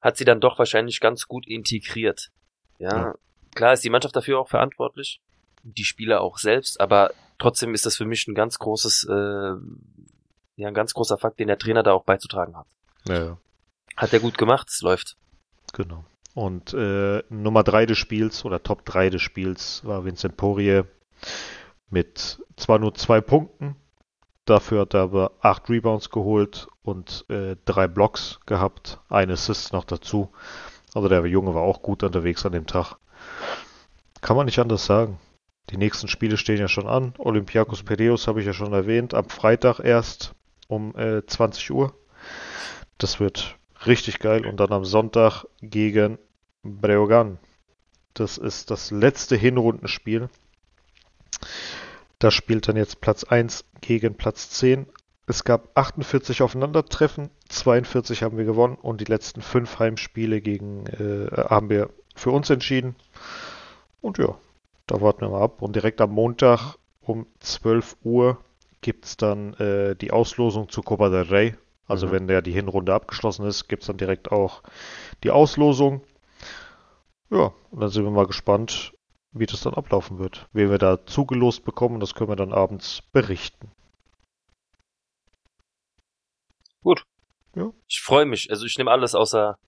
hat 0.01 0.17
sie 0.17 0.25
dann 0.25 0.41
doch 0.41 0.59
wahrscheinlich 0.59 1.01
ganz 1.01 1.27
gut 1.27 1.47
integriert. 1.47 2.31
Ja. 2.79 3.15
klar 3.55 3.73
ist 3.73 3.85
die 3.85 3.91
Mannschaft 3.91 4.15
dafür 4.17 4.39
auch 4.41 4.49
verantwortlich, 4.49 5.21
die 5.63 5.85
Spieler 5.85 6.21
auch 6.21 6.39
selbst, 6.39 6.81
aber 6.81 7.13
trotzdem 7.39 7.75
ist 7.75 7.87
das 7.87 7.97
für 7.97 8.05
mich 8.05 8.27
ein 8.27 8.35
ganz 8.35 8.59
großes, 8.59 9.05
äh, 9.09 9.55
ja, 10.57 10.69
ein 10.69 10.75
ganz 10.75 10.95
großer 10.95 11.19
Fakt, 11.19 11.39
den 11.41 11.49
der 11.49 11.59
Trainer 11.59 11.83
da 11.83 11.93
auch 11.93 12.05
beizutragen 12.05 12.57
hat. 12.57 12.67
Ja, 13.09 13.25
ja. 13.25 13.39
Hat 13.97 14.13
er 14.13 14.21
gut 14.21 14.39
gemacht, 14.39 14.69
es 14.71 14.81
läuft. 14.83 15.17
Genau. 15.73 16.05
Und 16.35 16.75
äh, 16.75 17.23
Nummer 17.31 17.63
3 17.63 17.87
des 17.87 17.99
Spiels 17.99 18.45
oder 18.45 18.63
Top 18.63 18.85
3 18.85 19.11
des 19.11 19.23
Spiels 19.23 19.85
war 19.85 20.05
Vincent 20.05 20.37
Poirier 20.37 20.87
mit 21.89 22.43
zwar 22.57 22.79
nur 22.79 22.95
zwei 22.95 23.21
Punkten, 23.21 23.77
dafür 24.45 24.83
hat 24.83 24.95
er 24.95 25.03
aber 25.03 25.33
acht 25.41 25.69
Rebounds 25.71 26.11
geholt 26.11 26.69
und 26.83 27.25
äh, 27.29 27.57
drei 27.65 27.89
Blocks 27.89 28.41
gehabt, 28.45 29.01
ein 29.09 29.31
Assist 29.31 29.73
noch 29.73 29.85
dazu. 29.85 30.31
Also 30.95 31.09
der 31.09 31.25
Junge 31.27 31.55
war 31.55 31.63
auch 31.63 31.83
gut 31.83 32.03
unterwegs 32.03 32.45
an 32.47 32.53
dem 32.53 32.67
Tag. 32.67 32.97
Kann 34.21 34.37
man 34.37 34.47
nicht 34.47 34.59
anders 34.59 34.87
sagen. 34.87 35.19
Die 35.71 35.77
nächsten 35.77 36.09
Spiele 36.09 36.37
stehen 36.37 36.59
ja 36.59 36.69
schon 36.69 36.87
an. 36.87 37.15
Olympiakos 37.19 37.83
Piraeus 37.83 38.29
habe 38.29 38.41
ich 38.41 38.47
ja 38.47 38.53
schon 38.53 38.73
erwähnt, 38.73 39.15
am 39.15 39.29
Freitag 39.29 39.81
erst 39.81 40.35
um 40.69 40.97
äh, 40.97 41.27
20 41.27 41.71
Uhr. 41.73 41.95
Das 42.99 43.21
wird 43.21 43.57
richtig 43.85 44.21
geil. 44.21 44.47
Und 44.47 44.59
dann 44.59 44.73
am 44.73 44.85
Sonntag 44.85 45.45
gegen 45.61 46.19
Breogan. 46.63 47.39
Das 48.15 48.39
ist 48.39 48.71
das 48.71 48.91
letzte 48.91 49.37
Hinrundenspiel. 49.37 50.29
Da 52.19 52.31
spielt 52.31 52.69
dann 52.69 52.77
jetzt 52.77 53.01
Platz 53.01 53.25
1 53.25 53.65
gegen 53.81 54.15
Platz 54.15 54.51
10. 54.51 54.87
Es 55.27 55.45
gab 55.45 55.77
48 55.77 56.41
Aufeinandertreffen, 56.43 57.31
42 57.49 58.23
haben 58.23 58.39
wir 58.39 58.45
gewonnen 58.45 58.77
und 58.81 59.01
die 59.01 59.07
letzten 59.07 59.43
fünf 59.43 59.81
Heimspiele 59.81 60.41
gegen 60.41 60.87
äh, 60.87 61.27
haben 61.49 61.69
wir 61.69 61.91
für 62.15 62.31
uns 62.31 62.49
entschieden. 62.49 62.95
Und 64.01 64.19
ja, 64.19 64.39
da 64.87 65.01
warten 65.01 65.23
wir 65.23 65.31
mal 65.31 65.43
ab. 65.43 65.63
Und 65.63 65.77
direkt 65.77 66.01
am 66.01 66.11
Montag 66.13 66.77
um 67.01 67.27
12 67.41 67.97
Uhr 68.03 68.39
gibt 68.81 69.05
es 69.05 69.17
dann 69.17 69.55
äh, 69.55 69.97
die 69.97 70.11
Auslosung 70.13 70.69
zu 70.69 70.83
Copa 70.83 71.09
del 71.09 71.23
Rey. 71.23 71.57
Also 71.87 72.09
Mhm. 72.09 72.13
wenn 72.13 72.29
der 72.29 72.43
die 72.43 72.53
Hinrunde 72.53 72.95
abgeschlossen 72.95 73.47
ist, 73.47 73.69
gibt 73.69 73.83
es 73.83 73.87
dann 73.89 73.97
direkt 73.97 74.33
auch 74.33 74.63
die 75.23 75.31
Auslosung. 75.31 76.03
Ja, 77.31 77.53
und 77.71 77.81
dann 77.81 77.91
sind 77.91 78.05
wir 78.05 78.11
mal 78.11 78.27
gespannt, 78.27 78.93
wie 79.33 79.47
das 79.47 79.61
dann 79.63 79.75
ablaufen 79.75 80.19
wird. 80.19 80.49
Wen 80.53 80.71
wir 80.71 80.79
da 80.79 81.05
zugelost 81.07 81.65
bekommen, 81.65 82.01
das 82.01 82.15
können 82.15 82.31
wir 82.31 82.37
dann 82.37 82.53
abends 82.53 83.03
berichten. 83.13 83.71
Ich 87.89 88.01
freue 88.01 88.27
mich, 88.27 88.51
also 88.51 88.67
ich 88.67 88.77
nehme 88.79 88.91
alles 88.91 89.15
außer 89.15 89.59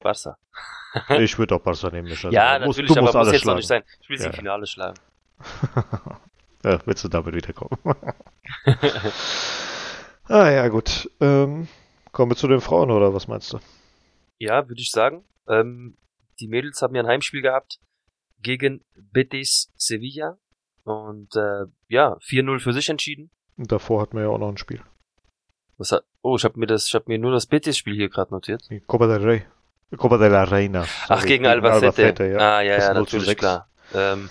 Barca. 0.00 0.38
Ich 1.20 1.38
würde 1.38 1.54
auch 1.54 1.60
Barca 1.60 1.90
nehmen. 1.90 2.08
Micha. 2.08 2.30
Ja, 2.30 2.58
musst- 2.60 2.78
natürlich, 2.78 2.94
du 2.94 3.00
aber 3.06 3.18
muss 3.24 3.32
jetzt 3.32 3.34
noch 3.34 3.40
schlagen. 3.42 3.56
nicht 3.58 3.68
sein. 3.68 3.82
Ich 4.00 4.08
will 4.08 4.16
sie 4.18 4.24
Ja, 4.24 4.30
im. 4.30 4.36
Finale 4.36 4.66
schlagen. 4.66 4.98
ja, 6.64 6.80
willst 6.86 7.04
du 7.04 7.08
damit 7.08 7.34
wiederkommen? 7.34 7.78
ah 10.28 10.50
ja, 10.50 10.68
gut. 10.68 11.10
Ähm, 11.20 11.68
kommen 12.12 12.30
wir 12.32 12.36
zu 12.36 12.48
den 12.48 12.60
Frauen, 12.60 12.90
oder 12.90 13.12
was 13.14 13.28
meinst 13.28 13.52
du? 13.52 13.58
Ja, 14.38 14.66
würde 14.68 14.80
ich 14.80 14.90
sagen. 14.90 15.24
Ähm, 15.48 15.96
die 16.40 16.48
Mädels 16.48 16.80
haben 16.82 16.94
ja 16.94 17.02
ein 17.02 17.08
Heimspiel 17.08 17.42
gehabt 17.42 17.78
gegen 18.40 18.84
Betis 18.96 19.70
Sevilla 19.76 20.38
und 20.84 21.34
äh, 21.36 21.66
ja, 21.88 22.16
4-0 22.18 22.60
für 22.60 22.72
sich 22.72 22.88
entschieden. 22.88 23.30
Und 23.56 23.70
davor 23.72 24.00
hatten 24.02 24.16
wir 24.16 24.22
ja 24.24 24.28
auch 24.28 24.38
noch 24.38 24.48
ein 24.48 24.56
Spiel. 24.58 24.80
Was 25.76 25.92
hat, 25.92 26.04
oh, 26.22 26.36
ich 26.36 26.44
habe 26.44 26.58
mir 26.58 26.66
das, 26.66 26.86
ich 26.86 26.94
habe 26.94 27.04
mir 27.08 27.18
nur 27.18 27.32
das 27.32 27.46
Betis-Spiel 27.46 27.94
hier 27.94 28.08
gerade 28.08 28.32
notiert. 28.32 28.62
Die 28.70 28.80
Copa 28.80 29.06
del 29.06 29.22
Rey. 29.22 29.44
Copa 29.96 30.18
de 30.18 30.28
la 30.28 30.44
Reina. 30.44 30.82
Ach, 30.82 31.16
Sorry, 31.20 31.28
gegen 31.28 31.46
Albacete. 31.46 32.26
ja. 32.26 32.58
Ah, 32.58 32.60
ja, 32.62 32.76
Das 32.76 32.84
ja, 32.88 32.94
0 32.94 33.08
zu 33.08 33.16
natürlich, 33.16 33.28
6. 33.28 33.38
klar. 33.40 33.68
Ähm, 33.94 34.30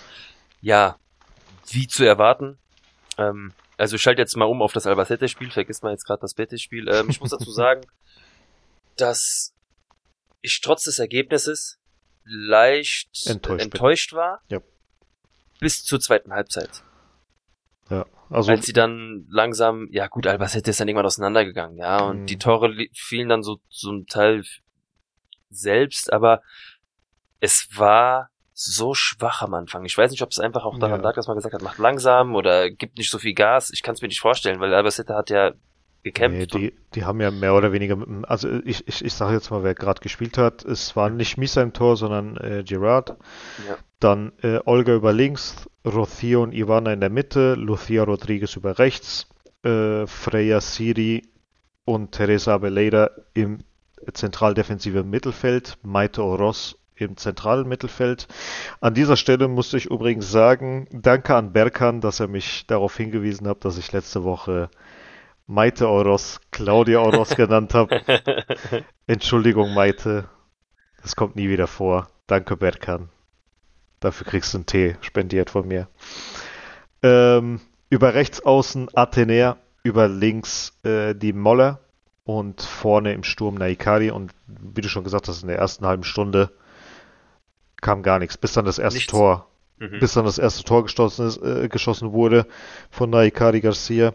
ja, 0.60 0.96
wie 1.70 1.86
zu 1.88 2.04
erwarten. 2.04 2.58
Ähm, 3.16 3.52
also 3.76 3.96
ich 3.96 4.02
schalte 4.02 4.22
jetzt 4.22 4.36
mal 4.36 4.44
um 4.44 4.62
auf 4.62 4.72
das 4.72 4.86
Albacete-Spiel, 4.86 5.50
vergiss 5.50 5.82
mal 5.82 5.90
jetzt 5.90 6.04
gerade 6.04 6.20
das 6.20 6.34
Betis-Spiel. 6.34 6.88
Ähm, 6.88 7.08
ich 7.10 7.20
muss 7.20 7.30
dazu 7.30 7.50
sagen, 7.50 7.80
dass 8.96 9.54
ich 10.42 10.60
trotz 10.60 10.84
des 10.84 10.98
Ergebnisses 10.98 11.78
leicht 12.24 13.26
Enttäuscht 13.26 13.62
enttäuscht 13.64 14.12
war. 14.12 14.40
Ja. 14.48 14.60
Bis 15.60 15.84
zur 15.84 15.98
zweiten 15.98 16.32
Halbzeit. 16.32 16.82
Ja, 17.90 18.04
also 18.30 18.52
als 18.52 18.66
sie 18.66 18.72
dann 18.72 19.26
langsam, 19.30 19.88
ja 19.90 20.06
gut, 20.08 20.26
Albacete 20.26 20.70
ist 20.70 20.78
dann 20.78 20.86
irgendwann 20.88 21.06
auseinandergegangen, 21.06 21.78
ja, 21.78 22.00
und 22.02 22.26
die 22.26 22.36
Tore 22.38 22.68
li- 22.68 22.90
fielen 22.94 23.28
dann 23.30 23.42
so 23.42 23.58
zum 23.70 24.06
Teil 24.06 24.44
selbst, 25.50 26.12
aber 26.12 26.42
es 27.40 27.68
war 27.76 28.30
so 28.52 28.92
schwach 28.94 29.42
am 29.42 29.54
Anfang. 29.54 29.84
Ich 29.84 29.96
weiß 29.96 30.10
nicht, 30.10 30.22
ob 30.22 30.30
es 30.30 30.40
einfach 30.40 30.64
auch 30.64 30.78
daran 30.78 31.00
Ja. 31.00 31.06
lag, 31.08 31.14
dass 31.14 31.28
man 31.28 31.36
gesagt 31.36 31.54
hat, 31.54 31.62
macht 31.62 31.78
langsam 31.78 32.34
oder 32.34 32.70
gibt 32.70 32.98
nicht 32.98 33.10
so 33.10 33.18
viel 33.18 33.34
Gas. 33.34 33.70
Ich 33.70 33.82
kann 33.84 33.94
es 33.94 34.02
mir 34.02 34.08
nicht 34.08 34.20
vorstellen, 34.20 34.58
weil 34.58 34.74
Albacete 34.74 35.14
hat 35.14 35.30
ja 35.30 35.50
Nee, 35.50 36.10
gekämpft. 36.12 36.54
und, 36.54 36.60
die, 36.62 36.74
die 36.94 37.04
haben 37.04 37.20
ja 37.20 37.30
mehr 37.30 37.54
oder 37.54 37.72
weniger, 37.72 37.98
also 38.28 38.48
ich, 38.64 38.86
ich, 38.88 39.04
ich 39.04 39.12
sage 39.12 39.34
jetzt 39.34 39.50
mal, 39.50 39.62
wer 39.62 39.74
gerade 39.74 40.00
gespielt 40.00 40.38
hat, 40.38 40.64
es 40.64 40.96
war 40.96 41.10
nicht 41.10 41.36
Misa 41.38 41.60
im 41.60 41.72
Tor, 41.72 41.96
sondern 41.96 42.36
äh, 42.38 42.64
Gerard. 42.66 43.10
Ja. 43.68 43.76
Dann 44.00 44.32
äh, 44.42 44.60
Olga 44.64 44.94
über 44.94 45.12
links, 45.12 45.68
Rocío 45.84 46.42
und 46.42 46.52
Ivana 46.52 46.92
in 46.92 47.00
der 47.00 47.10
Mitte, 47.10 47.54
Lucia 47.54 48.04
Rodriguez 48.04 48.54
über 48.56 48.78
rechts, 48.78 49.28
äh, 49.64 50.06
Freya 50.06 50.60
Siri 50.60 51.22
und 51.84 52.12
Teresa 52.12 52.54
Abeleda 52.54 53.10
im 53.34 53.58
zentraldefensiven 54.12 55.08
Mittelfeld, 55.08 55.78
Maite 55.82 56.22
Oroz 56.22 56.76
im 56.96 57.16
zentralen 57.16 57.68
Mittelfeld. 57.68 58.26
An 58.80 58.94
dieser 58.94 59.16
Stelle 59.16 59.48
musste 59.48 59.76
ich 59.76 59.86
übrigens 59.86 60.30
sagen, 60.30 60.88
danke 60.90 61.34
an 61.34 61.52
Berkan, 61.52 62.00
dass 62.00 62.20
er 62.20 62.28
mich 62.28 62.66
darauf 62.66 62.96
hingewiesen 62.96 63.46
hat, 63.46 63.64
dass 63.64 63.78
ich 63.78 63.92
letzte 63.92 64.24
Woche 64.24 64.68
Maite 65.46 65.88
Oroz, 65.88 66.40
Claudia 66.50 67.00
Oroz 67.00 67.34
genannt 67.34 67.74
habe. 67.74 68.02
Entschuldigung, 69.06 69.72
Maite. 69.72 70.28
Das 71.02 71.16
kommt 71.16 71.36
nie 71.36 71.48
wieder 71.48 71.66
vor. 71.66 72.08
Danke, 72.26 72.56
Berkan. 72.56 73.08
Dafür 74.00 74.26
kriegst 74.26 74.52
du 74.52 74.58
einen 74.58 74.66
Tee 74.66 74.96
spendiert 75.00 75.50
von 75.50 75.66
mir. 75.66 75.88
Ähm, 77.02 77.60
über 77.88 78.14
rechts 78.14 78.44
außen 78.44 78.90
Athener, 78.94 79.56
über 79.82 80.08
links 80.08 80.78
äh, 80.84 81.14
die 81.14 81.32
Moller 81.32 81.80
und 82.28 82.60
vorne 82.60 83.14
im 83.14 83.24
Sturm 83.24 83.54
Naikari. 83.54 84.10
Und 84.10 84.32
wie 84.46 84.82
du 84.82 84.88
schon 84.90 85.02
gesagt 85.02 85.28
hast, 85.28 85.40
in 85.40 85.48
der 85.48 85.56
ersten 85.56 85.86
halben 85.86 86.04
Stunde 86.04 86.50
kam 87.80 88.02
gar 88.02 88.18
nichts, 88.18 88.36
bis 88.36 88.52
dann 88.52 88.66
das 88.66 88.78
erste 88.78 88.98
Nichts. 88.98 89.10
Tor 89.10 89.48
Mhm. 89.78 90.00
bis 90.00 90.12
dann 90.12 90.24
das 90.24 90.38
erste 90.38 90.64
Tor 90.64 90.82
geschossen, 90.82 91.26
ist, 91.28 91.40
äh, 91.40 91.68
geschossen 91.68 92.12
wurde 92.12 92.46
von 92.90 93.10
Naikari 93.10 93.60
Garcia. 93.60 94.12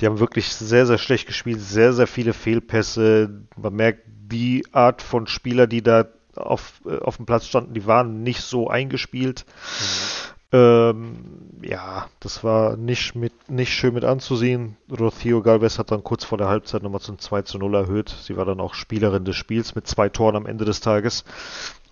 Die 0.00 0.06
haben 0.06 0.18
wirklich 0.18 0.48
sehr, 0.48 0.84
sehr 0.84 0.98
schlecht 0.98 1.26
gespielt, 1.26 1.60
sehr, 1.60 1.92
sehr 1.92 2.08
viele 2.08 2.32
Fehlpässe. 2.32 3.46
Man 3.56 3.74
merkt, 3.74 4.02
die 4.06 4.64
Art 4.72 5.00
von 5.00 5.28
Spieler, 5.28 5.66
die 5.66 5.82
da 5.82 6.08
auf, 6.34 6.82
äh, 6.84 6.98
auf 6.98 7.16
dem 7.16 7.26
Platz 7.26 7.46
standen, 7.46 7.72
die 7.72 7.86
waren 7.86 8.22
nicht 8.22 8.42
so 8.42 8.68
eingespielt. 8.68 9.46
Mhm. 9.46 10.37
Ähm, 10.50 11.50
ja, 11.62 12.06
das 12.20 12.42
war 12.42 12.76
nicht, 12.76 13.14
mit, 13.14 13.50
nicht 13.50 13.72
schön 13.72 13.92
mit 13.92 14.04
anzusehen. 14.04 14.76
Rocio 14.90 15.42
Galvez 15.42 15.78
hat 15.78 15.90
dann 15.90 16.02
kurz 16.02 16.24
vor 16.24 16.38
der 16.38 16.48
Halbzeit 16.48 16.82
nochmal 16.82 17.02
zum 17.02 17.18
2 17.18 17.42
zu 17.42 17.58
0 17.58 17.74
erhöht. 17.74 18.08
Sie 18.08 18.36
war 18.36 18.46
dann 18.46 18.60
auch 18.60 18.72
Spielerin 18.72 19.24
des 19.26 19.36
Spiels 19.36 19.74
mit 19.74 19.86
zwei 19.86 20.08
Toren 20.08 20.36
am 20.36 20.46
Ende 20.46 20.64
des 20.64 20.80
Tages. 20.80 21.24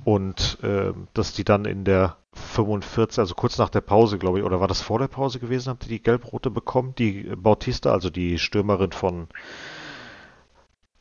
Und 0.04 0.58
äh, 0.62 0.92
dass 1.12 1.34
die 1.34 1.44
dann 1.44 1.66
in 1.66 1.84
der 1.84 2.16
45, 2.32 3.18
also 3.18 3.34
kurz 3.34 3.58
nach 3.58 3.68
der 3.68 3.82
Pause, 3.82 4.18
glaube 4.18 4.38
ich, 4.38 4.44
oder 4.44 4.60
war 4.60 4.68
das 4.68 4.80
vor 4.80 4.98
der 4.98 5.08
Pause 5.08 5.38
gewesen, 5.38 5.70
habt 5.70 5.84
ihr 5.84 5.90
die 5.90 6.02
gelb-rote 6.02 6.50
bekommen? 6.50 6.94
Die 6.96 7.24
Bautista, 7.36 7.92
also 7.92 8.08
die 8.08 8.38
Stürmerin 8.38 8.92
von, 8.92 9.28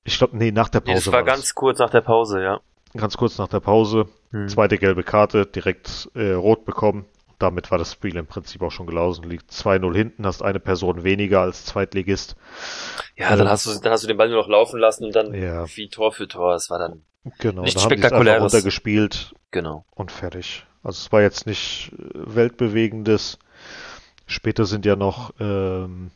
ich 0.04 0.18
glaube, 0.18 0.36
nee, 0.36 0.52
nach 0.52 0.70
der 0.70 0.82
Pause. 0.82 0.96
Das 0.96 1.08
war, 1.08 1.14
war 1.14 1.24
ganz 1.24 1.42
das. 1.42 1.56
kurz 1.56 1.80
nach 1.80 1.90
der 1.90 2.02
Pause, 2.02 2.42
ja. 2.42 2.60
Ganz 2.98 3.16
kurz 3.16 3.38
nach 3.38 3.50
der 3.50 3.60
Pause. 3.60 4.08
Hm. 4.32 4.48
Zweite 4.50 4.78
gelbe 4.78 5.04
Karte, 5.04 5.46
direkt 5.46 6.10
äh, 6.16 6.32
rot 6.32 6.66
bekommen 6.66 7.06
damit 7.40 7.72
war 7.72 7.78
das 7.78 7.94
Spiel 7.94 8.16
im 8.18 8.28
Prinzip 8.28 8.62
auch 8.62 8.72
schon 8.72 8.88
gelaufen. 8.88 9.30
Liegt 9.30 9.52
2-0 9.52 9.96
hinten, 9.96 10.26
hast 10.26 10.42
eine 10.42 10.60
Person 10.60 11.04
weniger 11.04 11.42
als 11.42 11.66
Zweitligist. 11.66 12.36
Ja, 13.16 13.30
dann 13.32 13.48
ähm, 13.48 13.50
hast 13.50 13.66
du, 13.66 13.80
dann 13.80 13.92
hast 13.92 14.04
du 14.04 14.08
den 14.08 14.18
Ball 14.18 14.30
nur 14.30 14.42
noch 14.42 14.48
laufen 14.48 14.80
lassen 14.80 15.06
und 15.06 15.16
dann 15.16 15.34
ja. 15.34 15.66
wie 15.76 15.90
Tor 15.90 16.12
für 16.12 16.28
Tor. 16.28 16.56
Es 16.56 16.70
war 16.70 16.80
dann 16.80 17.04
genau, 17.40 17.64
nicht 17.64 17.78
da 17.78 17.82
spektakuläres. 17.82 18.36
Haben 18.36 18.44
runtergespielt. 18.44 19.34
Genau. 19.52 19.86
Und 19.92 20.12
fertig. 20.12 20.66
Also 20.84 21.00
es 21.06 21.12
war 21.12 21.22
jetzt 21.22 21.48
nicht 21.48 21.92
äh, 21.94 22.36
weltbewegendes. 22.36 23.40
Später 24.28 24.66
sind 24.66 24.86
ja 24.86 24.96
noch 24.96 25.34
ähm, 25.40 26.12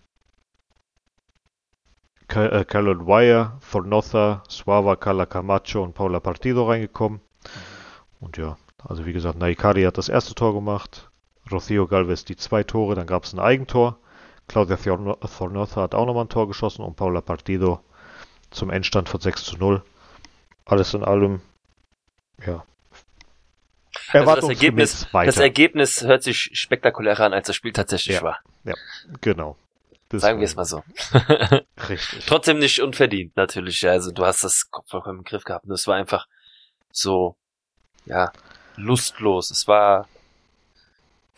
äh, 2.27 2.65
Carolyn 2.65 3.05
Wire, 3.07 3.53
Fornotha, 3.59 4.43
Suava, 4.47 4.95
Carla 4.95 5.25
Camacho 5.25 5.83
und 5.83 5.93
Paula 5.93 6.19
Partido 6.19 6.67
reingekommen. 6.67 7.19
Mhm. 7.19 8.25
Und 8.25 8.38
ja, 8.38 8.57
also 8.88 9.05
wie 9.05 9.13
gesagt, 9.13 9.38
Naikari 9.38 9.83
hat 9.83 9.97
das 9.97 10.09
erste 10.09 10.35
Tor 10.35 10.53
gemacht, 10.53 11.08
Rocio 11.51 11.87
Galvez 11.87 12.25
die 12.25 12.35
zwei 12.35 12.63
Tore, 12.63 12.95
dann 12.95 13.07
gab 13.07 13.23
es 13.23 13.33
ein 13.33 13.39
Eigentor. 13.39 13.97
Claudia 14.47 14.77
Thornotha 14.77 15.81
hat 15.81 15.93
auch 15.93 16.05
nochmal 16.05 16.25
ein 16.25 16.29
Tor 16.29 16.47
geschossen 16.47 16.83
und 16.83 16.95
Paula 16.95 17.21
Partido 17.21 17.81
zum 18.49 18.71
Endstand 18.71 19.09
von 19.09 19.21
6 19.21 19.43
zu 19.43 19.57
0. 19.57 19.83
Alles 20.65 20.93
in 20.93 21.03
allem, 21.03 21.41
ja. 22.45 22.63
Also 24.11 24.35
das 24.35 24.49
Ergebnis, 24.49 25.07
das 25.11 25.37
Ergebnis 25.37 26.01
hört 26.03 26.23
sich 26.23 26.49
spektakulärer 26.53 27.25
an, 27.25 27.33
als 27.33 27.47
das 27.47 27.55
Spiel 27.55 27.73
tatsächlich 27.73 28.15
ja, 28.17 28.23
war. 28.23 28.39
Ja, 28.63 28.73
genau. 29.21 29.55
Das 30.09 30.23
Sagen 30.23 30.39
wir 30.39 30.45
es 30.45 30.55
mal 30.55 30.65
so. 30.65 30.83
Richtig. 31.89 32.25
Trotzdem 32.25 32.57
nicht 32.57 32.81
unverdient, 32.81 33.35
natürlich. 33.37 33.87
Also 33.87 34.11
du 34.11 34.25
hast 34.25 34.43
das 34.43 34.67
vollkommen 34.87 35.19
im 35.19 35.23
Griff 35.23 35.43
gehabt. 35.43 35.65
Und 35.65 35.71
es 35.71 35.85
war 35.85 35.95
einfach 35.95 36.27
so, 36.91 37.35
ja, 38.05 38.31
lustlos. 38.75 39.51
Es 39.51 39.67
war 39.67 40.07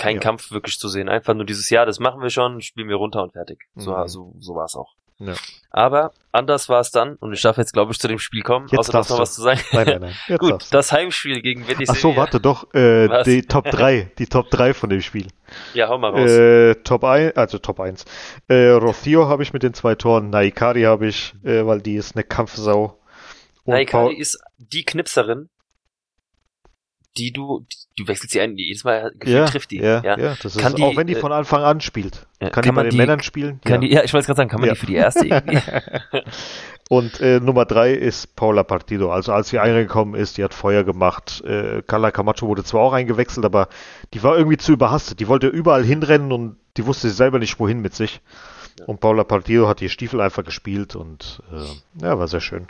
kein 0.01 0.15
ja. 0.15 0.21
Kampf 0.21 0.51
wirklich 0.51 0.79
zu 0.79 0.87
sehen. 0.87 1.09
Einfach 1.09 1.35
nur 1.35 1.45
dieses 1.45 1.69
Jahr, 1.69 1.85
das 1.85 1.99
machen 1.99 2.21
wir 2.21 2.31
schon, 2.31 2.59
spielen 2.61 2.89
wir 2.89 2.95
runter 2.95 3.21
und 3.21 3.33
fertig. 3.33 3.67
So, 3.75 3.95
mhm. 3.95 4.07
so, 4.07 4.33
so 4.39 4.55
war 4.55 4.65
es 4.65 4.75
auch. 4.75 4.95
Ja. 5.19 5.35
Aber 5.69 6.11
anders 6.31 6.67
war 6.69 6.79
es 6.79 6.89
dann, 6.89 7.15
und 7.17 7.31
ich 7.33 7.41
darf 7.43 7.57
jetzt, 7.57 7.73
glaube 7.73 7.91
ich, 7.91 7.99
zu 7.99 8.07
dem 8.07 8.17
Spiel 8.17 8.41
kommen, 8.41 8.67
jetzt 8.71 8.95
außer 8.95 9.13
noch 9.13 9.21
was 9.21 9.35
zu 9.35 9.43
sagen. 9.43 9.59
Nein, 9.71 9.85
nein, 9.85 10.01
nein. 10.01 10.15
Jetzt 10.27 10.39
Gut, 10.41 10.65
das 10.71 10.91
Heimspiel 10.91 11.43
gegen 11.43 11.67
Betis. 11.67 11.89
Ach 11.91 11.95
so, 11.95 12.15
warte 12.15 12.39
doch, 12.39 12.73
äh, 12.73 13.23
die 13.23 13.43
Top 13.43 13.65
3, 13.65 14.11
die 14.17 14.25
Top 14.25 14.49
3 14.49 14.73
von 14.73 14.89
dem 14.89 15.01
Spiel. 15.01 15.27
Ja, 15.75 15.89
hau 15.89 15.99
mal 15.99 16.09
raus. 16.09 16.31
Äh, 16.31 16.75
Top 16.83 17.03
1, 17.03 17.37
also 17.37 17.59
Top 17.59 17.79
1. 17.79 18.05
Äh, 18.47 18.69
Rocio 18.69 19.27
habe 19.27 19.43
ich 19.43 19.53
mit 19.53 19.61
den 19.61 19.75
zwei 19.75 19.93
Toren, 19.93 20.31
Naikari 20.31 20.81
habe 20.81 21.05
ich, 21.05 21.35
äh, 21.43 21.63
weil 21.67 21.81
die 21.81 21.95
ist 21.95 22.15
eine 22.15 22.23
Kampfsau. 22.23 22.97
Und 23.65 23.75
Naikari 23.75 24.05
Paul 24.07 24.19
ist 24.19 24.41
die 24.57 24.83
Knipserin, 24.83 25.49
die 27.17 27.31
du, 27.31 27.65
du 27.97 28.07
wechselst 28.07 28.31
sie 28.31 28.41
ein, 28.41 28.57
jedes 28.57 28.83
Mal 28.83 29.11
ja, 29.25 29.45
trifft 29.45 29.71
die. 29.71 29.77
Ja, 29.77 30.01
ja, 30.03 30.17
ja 30.17 30.37
das 30.41 30.57
kann 30.57 30.73
ist, 30.73 30.77
die, 30.77 30.83
auch 30.83 30.95
wenn 30.95 31.07
die 31.07 31.15
äh, 31.15 31.19
von 31.19 31.31
Anfang 31.31 31.63
an 31.63 31.81
spielt. 31.81 32.25
Ja, 32.39 32.49
kann, 32.49 32.63
kann 32.63 32.63
die 32.63 32.71
bei 32.71 32.83
den 32.83 32.91
die, 32.91 32.97
Männern 32.97 33.21
spielen? 33.21 33.59
Kann 33.63 33.81
ja. 33.81 33.87
Die, 33.87 33.93
ja, 33.93 34.03
ich 34.03 34.13
wollte 34.13 34.27
gerade 34.27 34.37
sagen, 34.37 34.49
kann 34.49 34.61
man 34.61 34.67
ja. 34.69 34.73
die 34.73 34.79
für 34.79 34.85
die 34.85 34.95
erste 34.95 35.27
irgendwie? 35.27 35.59
Und 36.89 37.21
äh, 37.21 37.39
Nummer 37.39 37.65
drei 37.65 37.93
ist 37.93 38.35
Paula 38.35 38.63
Partido. 38.63 39.11
Also 39.11 39.31
als 39.31 39.49
sie 39.49 39.57
reingekommen 39.57 40.13
ist, 40.13 40.37
die 40.37 40.43
hat 40.43 40.53
Feuer 40.53 40.83
gemacht. 40.83 41.41
Äh, 41.45 41.83
Carla 41.87 42.11
Camacho 42.11 42.47
wurde 42.47 42.65
zwar 42.65 42.81
auch 42.81 42.91
eingewechselt, 42.91 43.45
aber 43.45 43.69
die 44.13 44.23
war 44.23 44.37
irgendwie 44.37 44.57
zu 44.57 44.73
überhastet. 44.73 45.21
Die 45.21 45.29
wollte 45.29 45.47
überall 45.47 45.85
hinrennen 45.85 46.33
und 46.33 46.57
die 46.75 46.85
wusste 46.85 47.09
selber 47.09 47.39
nicht 47.39 47.59
wohin 47.59 47.81
mit 47.81 47.93
sich. 47.95 48.19
Und 48.87 48.99
Paula 48.99 49.23
Partido 49.23 49.67
hat 49.67 49.79
die 49.79 49.89
Stiefel 49.89 50.19
einfach 50.19 50.43
gespielt 50.43 50.95
und 50.95 51.41
äh, 51.53 52.03
ja, 52.03 52.19
war 52.19 52.27
sehr 52.27 52.41
schön. 52.41 52.67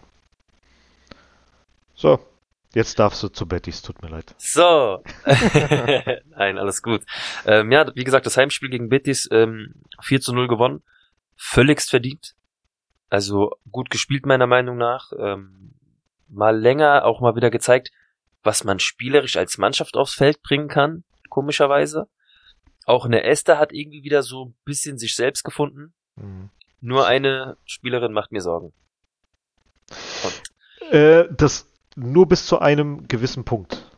So, 1.95 2.19
Jetzt 2.73 2.99
darfst 2.99 3.21
du 3.21 3.27
zu 3.27 3.47
Bettys, 3.47 3.81
tut 3.81 4.01
mir 4.01 4.09
leid. 4.09 4.33
So. 4.37 5.03
Nein, 6.29 6.57
alles 6.57 6.81
gut. 6.81 7.03
Ähm, 7.45 7.71
ja, 7.71 7.93
wie 7.95 8.03
gesagt, 8.03 8.25
das 8.25 8.37
Heimspiel 8.37 8.69
gegen 8.69 8.87
Betis 8.87 9.27
ähm, 9.31 9.73
4 10.01 10.21
zu 10.21 10.33
0 10.33 10.47
gewonnen. 10.47 10.81
Völligst 11.35 11.89
verdient. 11.89 12.35
Also 13.09 13.51
gut 13.69 13.89
gespielt 13.89 14.25
meiner 14.25 14.47
Meinung 14.47 14.77
nach. 14.77 15.11
Ähm, 15.19 15.73
mal 16.29 16.57
länger 16.57 17.03
auch 17.03 17.19
mal 17.19 17.35
wieder 17.35 17.49
gezeigt, 17.49 17.91
was 18.41 18.63
man 18.63 18.79
spielerisch 18.79 19.35
als 19.35 19.57
Mannschaft 19.57 19.97
aufs 19.97 20.13
Feld 20.13 20.41
bringen 20.41 20.69
kann, 20.69 21.03
komischerweise. 21.29 22.07
Auch 22.85 23.05
eine 23.05 23.23
Esther 23.23 23.59
hat 23.59 23.73
irgendwie 23.73 24.03
wieder 24.03 24.23
so 24.23 24.45
ein 24.45 24.55
bisschen 24.63 24.97
sich 24.97 25.15
selbst 25.15 25.43
gefunden. 25.43 25.93
Mhm. 26.15 26.49
Nur 26.79 27.05
eine 27.05 27.57
Spielerin 27.65 28.13
macht 28.13 28.31
mir 28.31 28.41
Sorgen. 28.41 28.73
Äh, 30.89 31.25
das 31.31 31.70
nur 31.95 32.27
bis 32.27 32.45
zu 32.45 32.59
einem 32.59 33.07
gewissen 33.07 33.43
Punkt. 33.43 33.91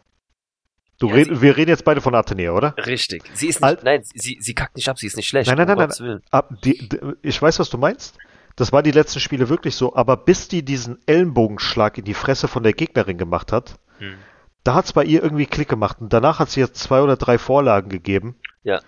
Du 0.99 1.09
ja, 1.09 1.15
red, 1.15 1.41
wir 1.41 1.57
reden 1.57 1.69
jetzt 1.69 1.85
beide 1.85 2.01
von 2.01 2.15
Athenea, 2.15 2.51
oder? 2.51 2.75
Richtig. 2.77 3.23
Sie 3.33 3.47
ist 3.47 3.61
nicht, 3.61 3.63
Alt, 3.63 3.83
nein, 3.83 4.03
sie, 4.13 4.37
sie 4.39 4.53
kackt 4.53 4.75
nicht 4.75 4.87
ab, 4.87 4.99
sie 4.99 5.07
ist 5.07 5.17
nicht 5.17 5.27
schlecht. 5.27 5.47
Nein, 5.47 5.57
nein, 5.67 5.77
nein, 5.77 5.91
nein. 5.99 6.21
Ab, 6.31 6.49
die, 6.63 6.87
die, 6.87 6.99
ich 7.21 7.41
weiß, 7.41 7.59
was 7.59 7.69
du 7.69 7.77
meinst. 7.77 8.17
Das 8.55 8.71
war 8.71 8.83
die 8.83 8.91
letzten 8.91 9.19
Spiele 9.19 9.49
wirklich 9.49 9.75
so, 9.75 9.95
aber 9.95 10.15
bis 10.15 10.47
die 10.47 10.63
diesen 10.63 10.99
Ellenbogenschlag 11.07 11.97
in 11.97 12.05
die 12.05 12.13
Fresse 12.13 12.47
von 12.47 12.61
der 12.61 12.73
Gegnerin 12.73 13.17
gemacht 13.17 13.51
hat, 13.51 13.79
hm. 13.97 14.13
da 14.63 14.75
hat 14.75 14.85
es 14.85 14.93
bei 14.93 15.03
ihr 15.03 15.23
irgendwie 15.23 15.47
Klick 15.47 15.69
gemacht. 15.69 15.97
Und 15.99 16.13
danach 16.13 16.39
hat 16.39 16.51
sie 16.51 16.59
jetzt 16.59 16.77
zwei 16.77 17.01
oder 17.01 17.17
drei 17.17 17.37
Vorlagen 17.39 17.89
gegeben. 17.89 18.35
Ja. 18.61 18.79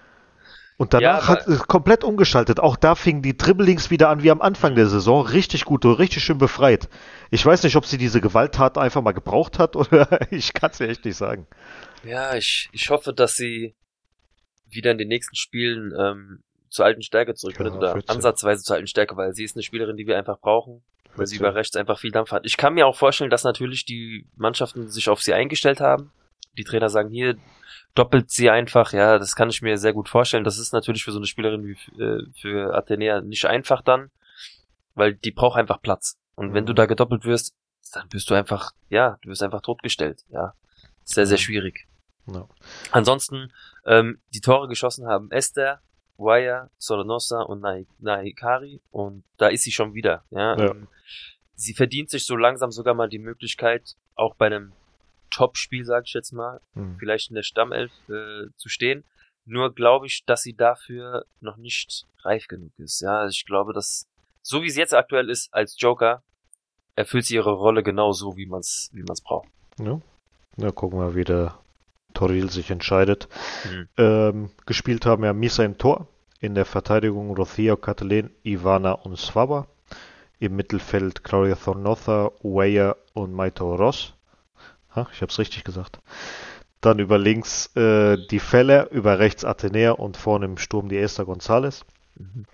Und 0.77 0.93
danach 0.93 1.21
ja, 1.21 1.27
hat 1.27 1.47
es 1.47 1.67
komplett 1.67 2.03
umgeschaltet. 2.03 2.59
Auch 2.59 2.75
da 2.75 2.95
fingen 2.95 3.21
die 3.21 3.37
Dribblings 3.37 3.91
wieder 3.91 4.09
an 4.09 4.23
wie 4.23 4.31
am 4.31 4.41
Anfang 4.41 4.75
der 4.75 4.87
Saison. 4.87 5.25
Richtig 5.25 5.63
gut, 5.63 5.85
richtig 5.85 6.23
schön 6.23 6.37
befreit. 6.37 6.89
Ich 7.31 7.45
weiß 7.45 7.63
nicht, 7.63 7.77
ob 7.77 7.85
sie 7.85 7.97
diese 7.97 8.19
Gewalttat 8.19 8.77
einfach 8.77 9.01
mal 9.01 9.13
gebraucht 9.13 9.57
hat 9.57 9.75
oder 9.75 10.31
ich 10.31 10.53
kann 10.53 10.71
es 10.71 10.79
ja 10.79 10.87
echt 10.87 11.05
nicht 11.05 11.15
sagen. 11.15 11.47
Ja, 12.03 12.35
ich, 12.35 12.69
ich 12.73 12.89
hoffe, 12.89 13.13
dass 13.13 13.35
sie 13.35 13.75
wieder 14.67 14.91
in 14.91 14.97
den 14.97 15.07
nächsten 15.07 15.35
Spielen 15.35 15.93
ähm, 15.97 16.43
zur 16.69 16.85
alten 16.85 17.01
Stärke 17.01 17.35
zurückfindet 17.35 17.81
ja, 17.81 17.93
oder 17.93 18.03
ansatzweise 18.07 18.63
zur 18.63 18.75
alten 18.75 18.87
Stärke, 18.87 19.15
weil 19.15 19.33
sie 19.33 19.45
ist 19.45 19.55
eine 19.55 19.63
Spielerin, 19.63 19.95
die 19.95 20.07
wir 20.07 20.17
einfach 20.17 20.39
brauchen, 20.39 20.83
weil 21.15 21.25
sie 21.25 21.37
über 21.37 21.55
rechts 21.55 21.77
einfach 21.77 21.99
viel 21.99 22.11
Dampf 22.11 22.31
hat. 22.31 22.45
Ich 22.45 22.57
kann 22.57 22.73
mir 22.73 22.85
auch 22.85 22.97
vorstellen, 22.97 23.29
dass 23.29 23.45
natürlich 23.45 23.85
die 23.85 24.27
Mannschaften 24.35 24.89
sich 24.89 25.07
auf 25.07 25.21
sie 25.21 25.33
eingestellt 25.33 25.79
haben. 25.79 26.11
Die 26.57 26.65
Trainer 26.65 26.89
sagen, 26.89 27.09
hier, 27.09 27.37
doppelt 27.95 28.29
sie 28.29 28.49
einfach, 28.49 28.93
ja, 28.93 29.17
das 29.17 29.35
kann 29.35 29.49
ich 29.49 29.61
mir 29.61 29.77
sehr 29.77 29.93
gut 29.93 30.09
vorstellen. 30.09 30.43
Das 30.43 30.59
ist 30.59 30.73
natürlich 30.73 31.03
für 31.03 31.11
so 31.11 31.19
eine 31.19 31.27
Spielerin 31.27 31.65
wie 31.65 32.01
äh, 32.01 32.21
für 32.39 32.75
Athenea 32.75 33.21
nicht 33.21 33.45
einfach 33.45 33.81
dann, 33.81 34.11
weil 34.93 35.15
die 35.15 35.31
braucht 35.31 35.57
einfach 35.57 35.81
Platz. 35.81 36.17
Und 36.35 36.53
wenn 36.53 36.65
du 36.65 36.73
mhm. 36.73 36.75
da 36.75 36.85
gedoppelt 36.85 37.25
wirst, 37.25 37.55
dann 37.93 38.09
bist 38.09 38.29
du 38.29 38.35
einfach, 38.35 38.71
ja, 38.89 39.17
du 39.21 39.29
wirst 39.29 39.41
einfach 39.41 39.61
totgestellt, 39.61 40.23
ja. 40.29 40.53
Sehr, 41.03 41.25
sehr 41.25 41.37
mhm. 41.37 41.41
schwierig. 41.41 41.87
No. 42.25 42.49
Ansonsten, 42.91 43.53
ähm, 43.85 44.19
die 44.33 44.41
Tore 44.41 44.67
geschossen 44.67 45.07
haben 45.07 45.31
Esther, 45.31 45.81
Waya, 46.17 46.69
Solonosa 46.77 47.41
und 47.41 47.63
Naikari 47.99 48.81
und 48.89 49.23
da 49.37 49.47
ist 49.47 49.63
sie 49.63 49.71
schon 49.71 49.93
wieder, 49.93 50.23
ja. 50.31 50.57
ja. 50.57 50.71
Ähm, 50.71 50.87
sie 51.55 51.73
verdient 51.73 52.09
sich 52.09 52.25
so 52.25 52.35
langsam 52.35 52.71
sogar 52.71 52.93
mal 52.93 53.09
die 53.09 53.19
Möglichkeit, 53.19 53.95
auch 54.15 54.35
bei 54.35 54.47
einem 54.47 54.73
Top-Spiel, 55.29 55.85
sag 55.85 56.05
ich 56.05 56.13
jetzt 56.13 56.31
mal, 56.31 56.61
mhm. 56.73 56.95
vielleicht 56.97 57.29
in 57.29 57.35
der 57.35 57.43
Stammelf 57.43 57.91
äh, 58.09 58.47
zu 58.55 58.69
stehen. 58.69 59.03
Nur 59.45 59.73
glaube 59.73 60.07
ich, 60.07 60.25
dass 60.25 60.41
sie 60.41 60.55
dafür 60.55 61.25
noch 61.39 61.57
nicht 61.57 62.05
reif 62.23 62.47
genug 62.47 62.71
ist. 62.77 63.01
Ja, 63.01 63.27
ich 63.27 63.45
glaube, 63.45 63.73
dass 63.73 64.07
so 64.41 64.61
wie 64.61 64.69
sie 64.69 64.79
jetzt 64.79 64.93
aktuell 64.93 65.29
ist 65.29 65.53
als 65.53 65.75
Joker, 65.79 66.23
erfüllt 66.95 67.25
sie 67.25 67.35
ihre 67.35 67.53
Rolle 67.53 67.83
genau 67.83 68.11
so, 68.11 68.37
wie 68.37 68.45
man 68.45 68.59
es 68.59 68.89
wie 68.93 69.03
man's 69.03 69.21
braucht. 69.21 69.47
Ja. 69.79 69.99
Na, 70.57 70.71
gucken 70.71 70.99
wir, 70.99 71.15
wie 71.15 71.23
der 71.23 71.59
Toril 72.13 72.49
sich 72.49 72.71
entscheidet. 72.71 73.27
Mhm. 73.65 73.89
Ähm, 73.97 74.49
gespielt 74.65 75.05
haben 75.05 75.23
ja 75.23 75.33
Misa 75.33 75.63
im 75.63 75.77
Tor, 75.77 76.07
in 76.39 76.55
der 76.55 76.65
Verteidigung 76.65 77.35
Rocio 77.35 77.75
Catalin, 77.77 78.29
Ivana 78.43 78.93
und 78.93 79.17
Svaba. 79.17 79.67
Im 80.39 80.55
Mittelfeld 80.55 81.23
Claudia 81.23 81.55
Thornotha, 81.55 82.31
Weyer 82.41 82.97
und 83.13 83.33
Maito 83.33 83.75
Ross. 83.75 84.14
Ha, 84.95 85.07
ich 85.13 85.21
habe 85.21 85.31
es 85.31 85.39
richtig 85.39 85.63
gesagt. 85.63 85.99
Dann 86.81 86.99
über 86.99 87.17
links 87.17 87.75
äh, 87.75 88.17
die 88.29 88.39
Fälle, 88.39 88.89
über 88.91 89.19
rechts 89.19 89.43
Athenea 89.43 89.91
und 89.91 90.17
vorne 90.17 90.45
im 90.45 90.57
Sturm 90.57 90.89
die 90.89 90.97
Esther 90.97 91.25
González. 91.25 91.81
Mhm. 92.15 92.45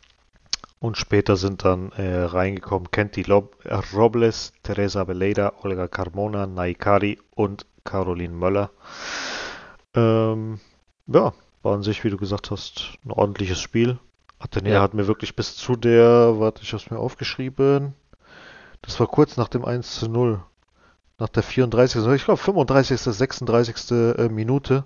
Und 0.80 0.98
später 0.98 1.36
sind 1.38 1.64
dann 1.64 1.92
äh, 1.92 2.24
reingekommen 2.24 2.90
Kenti 2.90 3.22
Lob 3.22 3.56
Robles, 3.94 4.52
Teresa 4.64 5.04
Beleida, 5.04 5.54
Olga 5.62 5.88
Carmona, 5.88 6.48
Naikari 6.48 7.20
und 7.36 7.68
Caroline 7.84 8.34
Möller. 8.34 8.72
Ähm, 9.94 10.60
ja, 11.08 11.34
war 11.62 11.76
an 11.76 11.84
sich, 11.84 12.04
wie 12.04 12.10
du 12.10 12.18
gesagt 12.18 12.50
hast, 12.50 12.98
ein 13.06 13.12
ordentliches 13.12 13.60
Spiel. 13.60 14.00
Atenea 14.40 14.74
Ja. 14.76 14.82
hat 14.82 14.96
mir 14.96 15.06
wirklich 15.06 15.36
bis 15.36 15.56
zu 15.56 15.76
der, 15.76 16.40
warte, 16.40 16.64
ich 16.64 16.74
hab's 16.74 16.90
mir 16.90 16.98
aufgeschrieben. 16.98 17.94
Das 18.82 19.00
war 19.00 19.06
kurz 19.06 19.38
nach 19.38 19.50
dem 19.50 19.64
1 19.66 20.00
zu 20.00 20.10
0. 20.10 20.44
Nach 21.22 21.30
der 21.30 21.44
34. 21.44 22.04
Ich 22.16 22.26
glaube 22.26 22.42
35. 22.42 23.00
36. 23.00 23.92
äh, 23.92 24.28
Minute 24.30 24.86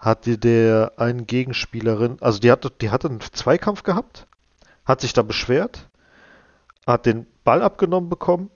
hatte 0.00 0.38
der 0.38 0.92
einen 0.96 1.26
Gegenspielerin, 1.26 2.16
also 2.22 2.38
die 2.38 2.50
hatte, 2.50 2.70
die 2.70 2.88
hatte 2.88 3.10
einen 3.10 3.20
Zweikampf 3.20 3.82
gehabt, 3.82 4.26
hat 4.86 5.02
sich 5.02 5.12
da 5.12 5.20
beschwert, 5.20 5.90
hat 6.86 7.04
den 7.04 7.26
Ball 7.44 7.60
abgenommen 7.60 8.08
bekommen, 8.08 8.50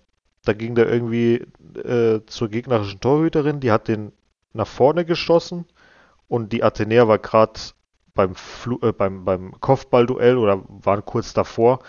da 0.47 0.55
ging 0.55 0.75
der 0.75 0.91
irgendwie 0.91 1.47
äh, 1.77 2.25
zur 2.25 2.49
gegnerischen 2.49 3.01
Torhüterin, 3.01 3.61
die 3.61 3.71
hat 3.71 3.87
den 3.87 4.11
nach 4.55 4.67
vorne 4.67 5.05
geschossen 5.05 5.67
und 6.27 6.55
die 6.55 6.65
Athenäer 6.65 7.07
war 7.07 7.19
gerade 7.19 7.61
beim, 8.15 8.35
äh, 8.81 8.93
beim, 8.93 9.27
beim 9.27 9.61
Kopfballduell 9.61 10.39
oder 10.39 10.63
waren 10.67 11.05
kurz 11.05 11.35
davor 11.35 11.81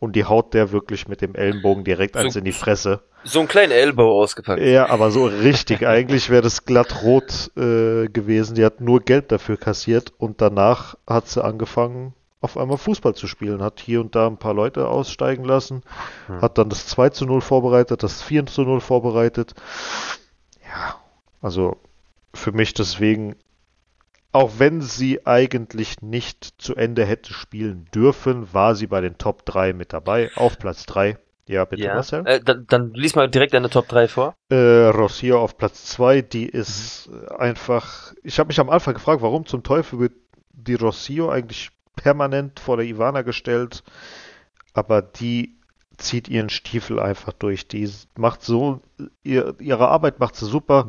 und 0.00 0.16
die 0.16 0.24
haut 0.24 0.52
der 0.54 0.72
wirklich 0.72 1.06
mit 1.06 1.20
dem 1.20 1.34
Ellenbogen 1.36 1.84
direkt 1.84 2.14
So- 2.14 2.20
eins 2.20 2.34
in 2.34 2.44
die 2.44 2.52
Fresse. 2.52 3.02
So 3.22 3.38
einen 3.40 3.48
kleinen 3.48 3.70
Elbow 3.72 4.20
ausgepackt. 4.22 4.62
Ja, 4.62 4.88
aber 4.88 5.10
so 5.10 5.26
richtig. 5.26 5.86
Eigentlich 5.86 6.30
wäre 6.30 6.40
das 6.42 6.64
glatt 6.64 7.02
rot 7.02 7.50
äh, 7.56 8.08
gewesen. 8.08 8.54
Die 8.54 8.64
hat 8.64 8.80
nur 8.80 9.00
Geld 9.00 9.30
dafür 9.30 9.58
kassiert 9.58 10.12
und 10.16 10.40
danach 10.40 10.96
hat 11.06 11.28
sie 11.28 11.44
angefangen, 11.44 12.14
auf 12.40 12.56
einmal 12.56 12.78
Fußball 12.78 13.14
zu 13.14 13.26
spielen. 13.26 13.62
Hat 13.62 13.78
hier 13.78 14.00
und 14.00 14.14
da 14.16 14.26
ein 14.26 14.38
paar 14.38 14.54
Leute 14.54 14.88
aussteigen 14.88 15.44
lassen, 15.44 15.82
Hm. 16.28 16.40
hat 16.40 16.56
dann 16.56 16.70
das 16.70 16.86
2 16.86 17.10
zu 17.10 17.26
0 17.26 17.42
vorbereitet, 17.42 18.02
das 18.02 18.22
4 18.22 18.46
zu 18.46 18.62
0 18.62 18.80
vorbereitet. 18.80 19.52
Ja, 20.64 20.94
also 21.42 21.76
für 22.32 22.52
mich 22.52 22.72
deswegen, 22.72 23.36
auch 24.32 24.52
wenn 24.58 24.80
sie 24.80 25.26
eigentlich 25.26 26.02
nicht 26.02 26.54
zu 26.58 26.74
Ende 26.76 27.04
hätte 27.04 27.32
spielen 27.32 27.86
dürfen, 27.94 28.52
war 28.52 28.74
sie 28.74 28.86
bei 28.86 29.00
den 29.00 29.18
Top 29.18 29.44
3 29.46 29.72
mit 29.72 29.92
dabei, 29.92 30.30
auf 30.36 30.58
Platz 30.58 30.86
3. 30.86 31.18
Ja, 31.46 31.64
bitte, 31.64 31.82
Ja. 31.82 31.94
Marcel. 31.94 32.24
Äh, 32.26 32.40
dann, 32.40 32.64
dann 32.68 32.94
lies 32.94 33.16
mal 33.16 33.28
direkt 33.28 33.54
deine 33.54 33.70
Top 33.70 33.88
3 33.88 34.06
vor. 34.06 34.34
Äh, 34.50 34.54
Rossier 34.54 35.38
auf 35.38 35.58
Platz 35.58 35.86
2, 35.86 36.22
die 36.22 36.46
ist 36.46 37.10
äh, 37.12 37.34
einfach. 37.34 38.12
Ich 38.22 38.38
habe 38.38 38.46
mich 38.48 38.60
am 38.60 38.70
Anfang 38.70 38.94
gefragt, 38.94 39.20
warum 39.20 39.46
zum 39.46 39.64
Teufel 39.64 39.98
wird 39.98 40.12
die 40.52 40.74
Rossio 40.74 41.28
eigentlich 41.28 41.70
permanent 41.96 42.60
vor 42.60 42.76
der 42.76 42.86
Ivana 42.86 43.22
gestellt, 43.22 43.82
aber 44.74 45.02
die 45.02 45.56
zieht 45.96 46.28
ihren 46.28 46.50
Stiefel 46.50 47.00
einfach 47.00 47.32
durch. 47.32 47.66
Die 47.66 47.90
macht 48.16 48.42
so, 48.42 48.80
ihr, 49.24 49.54
ihre 49.58 49.88
Arbeit 49.88 50.20
macht 50.20 50.36
sie 50.36 50.46
super, 50.46 50.88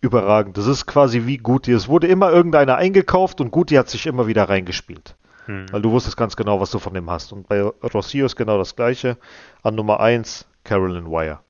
überragend. 0.00 0.56
Das 0.56 0.66
ist 0.66 0.86
quasi 0.86 1.26
wie 1.26 1.38
Guti. 1.38 1.72
Es 1.72 1.88
wurde 1.88 2.06
immer 2.06 2.30
irgendeiner 2.30 2.76
eingekauft 2.76 3.40
und 3.40 3.50
Guti 3.50 3.74
hat 3.74 3.88
sich 3.88 4.06
immer 4.06 4.26
wieder 4.26 4.48
reingespielt. 4.48 5.16
Hm. 5.46 5.66
Weil 5.70 5.82
du 5.82 5.90
wusstest 5.90 6.16
ganz 6.16 6.36
genau, 6.36 6.60
was 6.60 6.70
du 6.70 6.78
von 6.78 6.94
dem 6.94 7.10
hast. 7.10 7.32
Und 7.32 7.48
bei 7.48 7.62
Rossio 7.62 8.26
ist 8.26 8.36
genau 8.36 8.58
das 8.58 8.76
gleiche. 8.76 9.18
An 9.62 9.74
Nummer 9.74 10.00
1 10.00 10.46
Carolyn 10.64 11.06
Wire. 11.06 11.40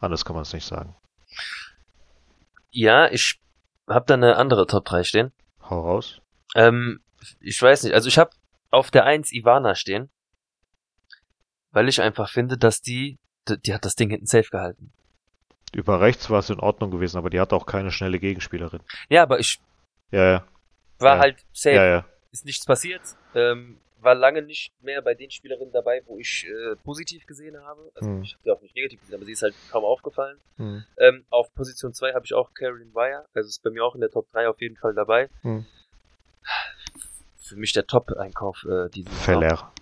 Anders 0.00 0.24
kann 0.24 0.34
man 0.34 0.42
es 0.42 0.52
nicht 0.52 0.66
sagen. 0.66 0.94
Ja, 2.70 3.10
ich 3.10 3.40
habe 3.88 4.06
da 4.06 4.14
eine 4.14 4.36
andere 4.36 4.66
Top 4.66 4.84
3 4.84 5.04
stehen. 5.04 5.32
Hau 5.68 5.80
raus. 5.80 6.20
Ähm, 6.54 7.00
ich 7.40 7.60
weiß 7.60 7.84
nicht, 7.84 7.94
also 7.94 8.08
ich 8.08 8.18
habe 8.18 8.30
auf 8.70 8.90
der 8.90 9.04
1 9.04 9.32
Ivana 9.32 9.74
stehen, 9.74 10.10
weil 11.72 11.88
ich 11.88 12.00
einfach 12.00 12.30
finde, 12.30 12.58
dass 12.58 12.80
die, 12.80 13.18
die, 13.48 13.60
die 13.60 13.74
hat 13.74 13.84
das 13.84 13.96
Ding 13.96 14.10
hinten 14.10 14.26
safe 14.26 14.48
gehalten. 14.50 14.92
Über 15.74 16.00
rechts 16.00 16.30
war 16.30 16.38
es 16.40 16.50
in 16.50 16.60
Ordnung 16.60 16.90
gewesen, 16.90 17.18
aber 17.18 17.30
die 17.30 17.40
hatte 17.40 17.54
auch 17.56 17.66
keine 17.66 17.90
schnelle 17.90 18.18
Gegenspielerin. 18.18 18.80
Ja, 19.08 19.22
aber 19.22 19.38
ich 19.38 19.60
Ja, 20.10 20.24
ja. 20.30 20.44
war 20.98 21.16
Ja. 21.16 21.20
halt 21.20 21.44
safe. 21.52 22.04
Ist 22.32 22.44
nichts 22.44 22.64
passiert. 22.66 23.02
Ähm, 23.34 23.78
war 24.00 24.14
lange 24.14 24.42
nicht 24.42 24.72
mehr 24.82 25.02
bei 25.02 25.14
den 25.14 25.30
Spielerinnen 25.30 25.72
dabei, 25.72 26.02
wo 26.06 26.18
ich 26.18 26.46
äh, 26.46 26.76
positiv 26.84 27.26
gesehen 27.26 27.60
habe. 27.60 27.90
Also 27.94 28.08
Hm. 28.08 28.22
ich 28.22 28.34
habe 28.34 28.42
sie 28.44 28.50
auch 28.52 28.60
nicht 28.62 28.74
negativ 28.76 29.00
gesehen, 29.00 29.16
aber 29.16 29.24
sie 29.24 29.32
ist 29.32 29.42
halt 29.42 29.54
kaum 29.70 29.84
aufgefallen. 29.84 30.38
Hm. 30.56 30.84
Ähm, 30.98 31.24
auf 31.30 31.52
Position 31.54 31.92
2 31.92 32.12
habe 32.14 32.24
ich 32.24 32.32
auch 32.34 32.54
Caroline 32.54 32.94
Wire, 32.94 33.24
also 33.34 33.48
ist 33.48 33.62
bei 33.62 33.70
mir 33.70 33.84
auch 33.84 33.94
in 33.94 34.00
der 34.00 34.10
Top 34.10 34.30
3 34.30 34.48
auf 34.48 34.60
jeden 34.60 34.76
Fall 34.76 34.94
dabei. 34.94 35.28
Hm. 35.42 35.66
Für 37.40 37.56
mich 37.56 37.72
der 37.72 37.86
Top-Einkauf 37.86 38.64
äh, 38.70 38.88
diesen 38.90 39.10
Feller. 39.10 39.72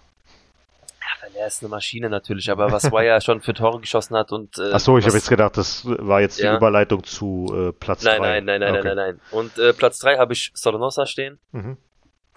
Ja, 1.39 1.47
Feller 1.47 1.47
ist 1.47 1.63
eine 1.63 1.69
Maschine 1.71 2.09
natürlich, 2.11 2.51
aber 2.51 2.71
was 2.73 2.85
Wire 2.91 3.21
schon 3.23 3.41
für 3.41 3.55
Tore 3.55 3.81
geschossen 3.81 4.17
hat 4.17 4.33
und 4.33 4.59
äh, 4.59 4.73
Achso, 4.73 4.97
ich 4.99 5.05
habe 5.07 5.17
jetzt 5.17 5.29
gedacht, 5.29 5.57
das 5.57 5.85
war 5.87 6.21
jetzt 6.21 6.39
die 6.39 6.45
Ja. 6.45 6.57
Überleitung 6.57 7.05
zu 7.05 7.47
äh, 7.55 7.73
Platz 7.73 8.03
Nein, 8.05 8.21
3. 8.21 8.41
nein, 8.41 8.45
nein, 8.45 8.61
nein, 8.61 8.71
okay. 8.77 8.83
nein, 8.89 8.97
nein, 8.97 9.15
nein. 9.17 9.21
Und 9.31 9.59
äh, 9.59 9.73
Platz 9.73 9.99
3 9.99 10.19
habe 10.19 10.33
ich 10.33 10.51
Solonosa 10.55 11.07
stehen, 11.07 11.39
Mhm. 11.53 11.77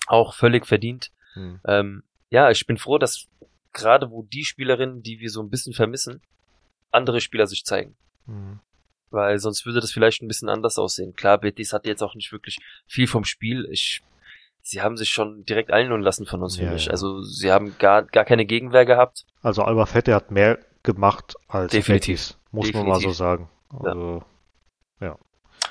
auch 0.08 0.34
völlig 0.34 0.66
verdient. 0.68 1.12
Hm. 1.34 1.60
Ähm, 1.66 2.04
ja, 2.30 2.50
ich 2.52 2.66
bin 2.66 2.78
froh, 2.78 2.98
dass 2.98 3.28
gerade 3.74 4.10
wo 4.10 4.24
die 4.24 4.44
Spielerinnen, 4.46 5.02
die 5.04 5.20
wir 5.20 5.30
so 5.30 5.42
ein 5.42 5.50
bisschen 5.50 5.74
vermissen, 5.74 6.22
andere 6.92 7.22
Spieler 7.22 7.48
sich 7.48 7.64
zeigen. 7.66 7.96
Hm. 8.26 8.60
Weil 9.12 9.40
sonst 9.40 9.66
würde 9.66 9.80
das 9.80 9.92
vielleicht 9.92 10.22
ein 10.22 10.28
bisschen 10.28 10.50
anders 10.50 10.78
aussehen. 10.78 11.16
Klar, 11.16 11.38
Betis 11.40 11.74
hatte 11.74 11.88
jetzt 11.90 12.04
auch 12.04 12.14
nicht 12.16 12.32
wirklich 12.32 12.58
viel 12.88 13.08
vom 13.08 13.24
Spiel. 13.24 13.68
Ich, 13.72 14.02
sie 14.70 14.82
haben 14.82 14.98
sich 14.98 15.10
schon 15.10 15.44
direkt 15.46 15.72
einholen 15.72 16.02
lassen 16.04 16.26
von 16.26 16.42
uns, 16.44 16.58
finde 16.58 16.72
Ja, 16.72 16.78
ich. 16.78 16.86
ja. 16.86 16.92
Also 16.92 17.22
sie 17.24 17.52
haben 17.52 17.76
gar, 17.80 18.04
gar 18.04 18.26
keine 18.26 18.46
Gegenwehr 18.46 18.86
gehabt. 18.86 19.26
Also 19.42 19.64
Alba 19.64 19.86
Fette 19.86 20.14
hat 20.14 20.32
mehr 20.32 20.60
gemacht 20.84 21.36
als 21.48 21.72
Definitiv. 21.72 22.18
Betis, 22.20 22.38
muss 22.52 22.72
man 22.74 22.84
mal 22.88 22.96
so 22.96 23.10
Definitiv. 23.10 23.18
sagen. 23.18 23.50
Ja. 23.84 23.90
Also, 23.92 24.24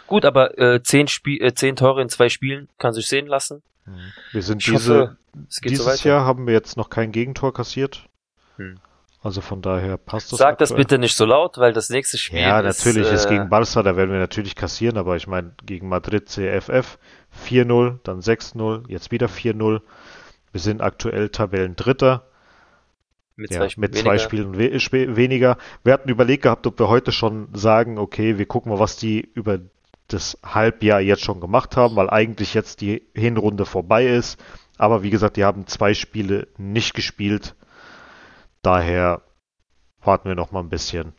Gut, 0.06 0.24
aber 0.24 0.58
äh, 0.58 0.82
zehn, 0.82 1.06
Spiel, 1.06 1.42
äh, 1.42 1.52
zehn 1.54 1.76
Tore 1.76 2.00
in 2.00 2.08
zwei 2.08 2.30
Spielen 2.30 2.68
kann 2.78 2.94
sich 2.94 3.06
sehen 3.06 3.26
lassen. 3.26 3.62
hm. 3.84 3.94
Wir 4.32 4.42
sind 4.42 4.62
Ich 4.62 4.70
diese, 4.72 5.00
hoffe, 5.00 5.16
dieses 5.64 6.00
so. 6.02 6.08
Jahr 6.08 6.24
haben 6.24 6.46
wir 6.46 6.54
jetzt 6.54 6.78
noch 6.78 6.88
kein 6.88 7.12
Gegentor 7.12 7.52
kassiert. 7.52 8.08
Hm. 8.56 8.80
Also 9.20 9.40
von 9.40 9.62
daher 9.62 9.96
passt 9.96 10.30
das. 10.32 10.38
Sag 10.38 10.58
das 10.58 10.70
aktuell. 10.70 10.84
bitte 10.84 10.98
nicht 10.98 11.16
so 11.16 11.24
laut, 11.24 11.58
weil 11.58 11.72
das 11.72 11.90
nächste 11.90 12.18
Spiel 12.18 12.38
Ja, 12.40 12.60
ist, 12.60 12.78
natürlich, 12.84 13.10
äh, 13.10 13.14
ist 13.14 13.28
gegen 13.28 13.48
Barca, 13.48 13.82
da 13.82 13.96
werden 13.96 14.12
wir 14.12 14.20
natürlich 14.20 14.54
kassieren, 14.54 14.96
aber 14.96 15.16
ich 15.16 15.26
meine, 15.26 15.52
gegen 15.66 15.88
Madrid 15.88 16.28
CFF 16.28 16.98
4-0, 17.46 17.98
dann 18.04 18.20
6-0, 18.20 18.84
jetzt 18.88 19.10
wieder 19.10 19.26
4-0. 19.26 19.80
Wir 20.52 20.60
sind 20.60 20.80
aktuell 20.80 21.30
Tabellendritter, 21.30 22.24
mit 23.36 23.50
ja, 23.50 23.58
zwei, 23.58 23.68
Spielen 23.68 23.80
mit 23.82 23.94
zwei 23.96 24.04
weniger. 24.10 24.18
Spielen 24.18 24.58
we 24.58 24.74
sp- 24.78 25.16
weniger. 25.16 25.58
Wir 25.84 25.92
hatten 25.92 26.08
überlegt 26.08 26.42
gehabt, 26.44 26.66
ob 26.66 26.78
wir 26.78 26.88
heute 26.88 27.12
schon 27.12 27.48
sagen, 27.54 27.98
okay, 27.98 28.38
wir 28.38 28.46
gucken 28.46 28.72
mal, 28.72 28.78
was 28.80 28.96
die 28.96 29.20
über 29.34 29.58
das 30.08 30.38
Halbjahr 30.44 31.00
jetzt 31.00 31.22
schon 31.22 31.40
gemacht 31.40 31.76
haben, 31.76 31.96
weil 31.96 32.08
eigentlich 32.08 32.54
jetzt 32.54 32.80
die 32.80 33.02
Hinrunde 33.14 33.66
vorbei 33.66 34.06
ist. 34.06 34.42
Aber 34.78 35.02
wie 35.02 35.10
gesagt, 35.10 35.36
die 35.36 35.44
haben 35.44 35.66
zwei 35.66 35.92
Spiele 35.92 36.48
nicht 36.56 36.94
gespielt. 36.94 37.54
Daher 38.68 39.22
warten 40.02 40.28
wir 40.28 40.34
noch 40.34 40.52
mal 40.52 40.60
ein 40.60 40.68
bisschen. 40.68 41.14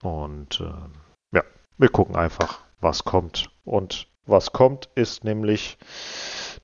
Und 0.00 0.60
äh, 0.60 1.36
ja, 1.36 1.42
wir 1.76 1.88
gucken 1.88 2.14
einfach, 2.14 2.60
was 2.80 3.02
kommt. 3.02 3.50
Und 3.64 4.06
was 4.26 4.52
kommt, 4.52 4.88
ist 4.94 5.24
nämlich 5.24 5.76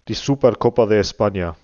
die 0.06 0.14
Supercopa 0.14 0.86
de 0.86 1.00
España 1.00 1.56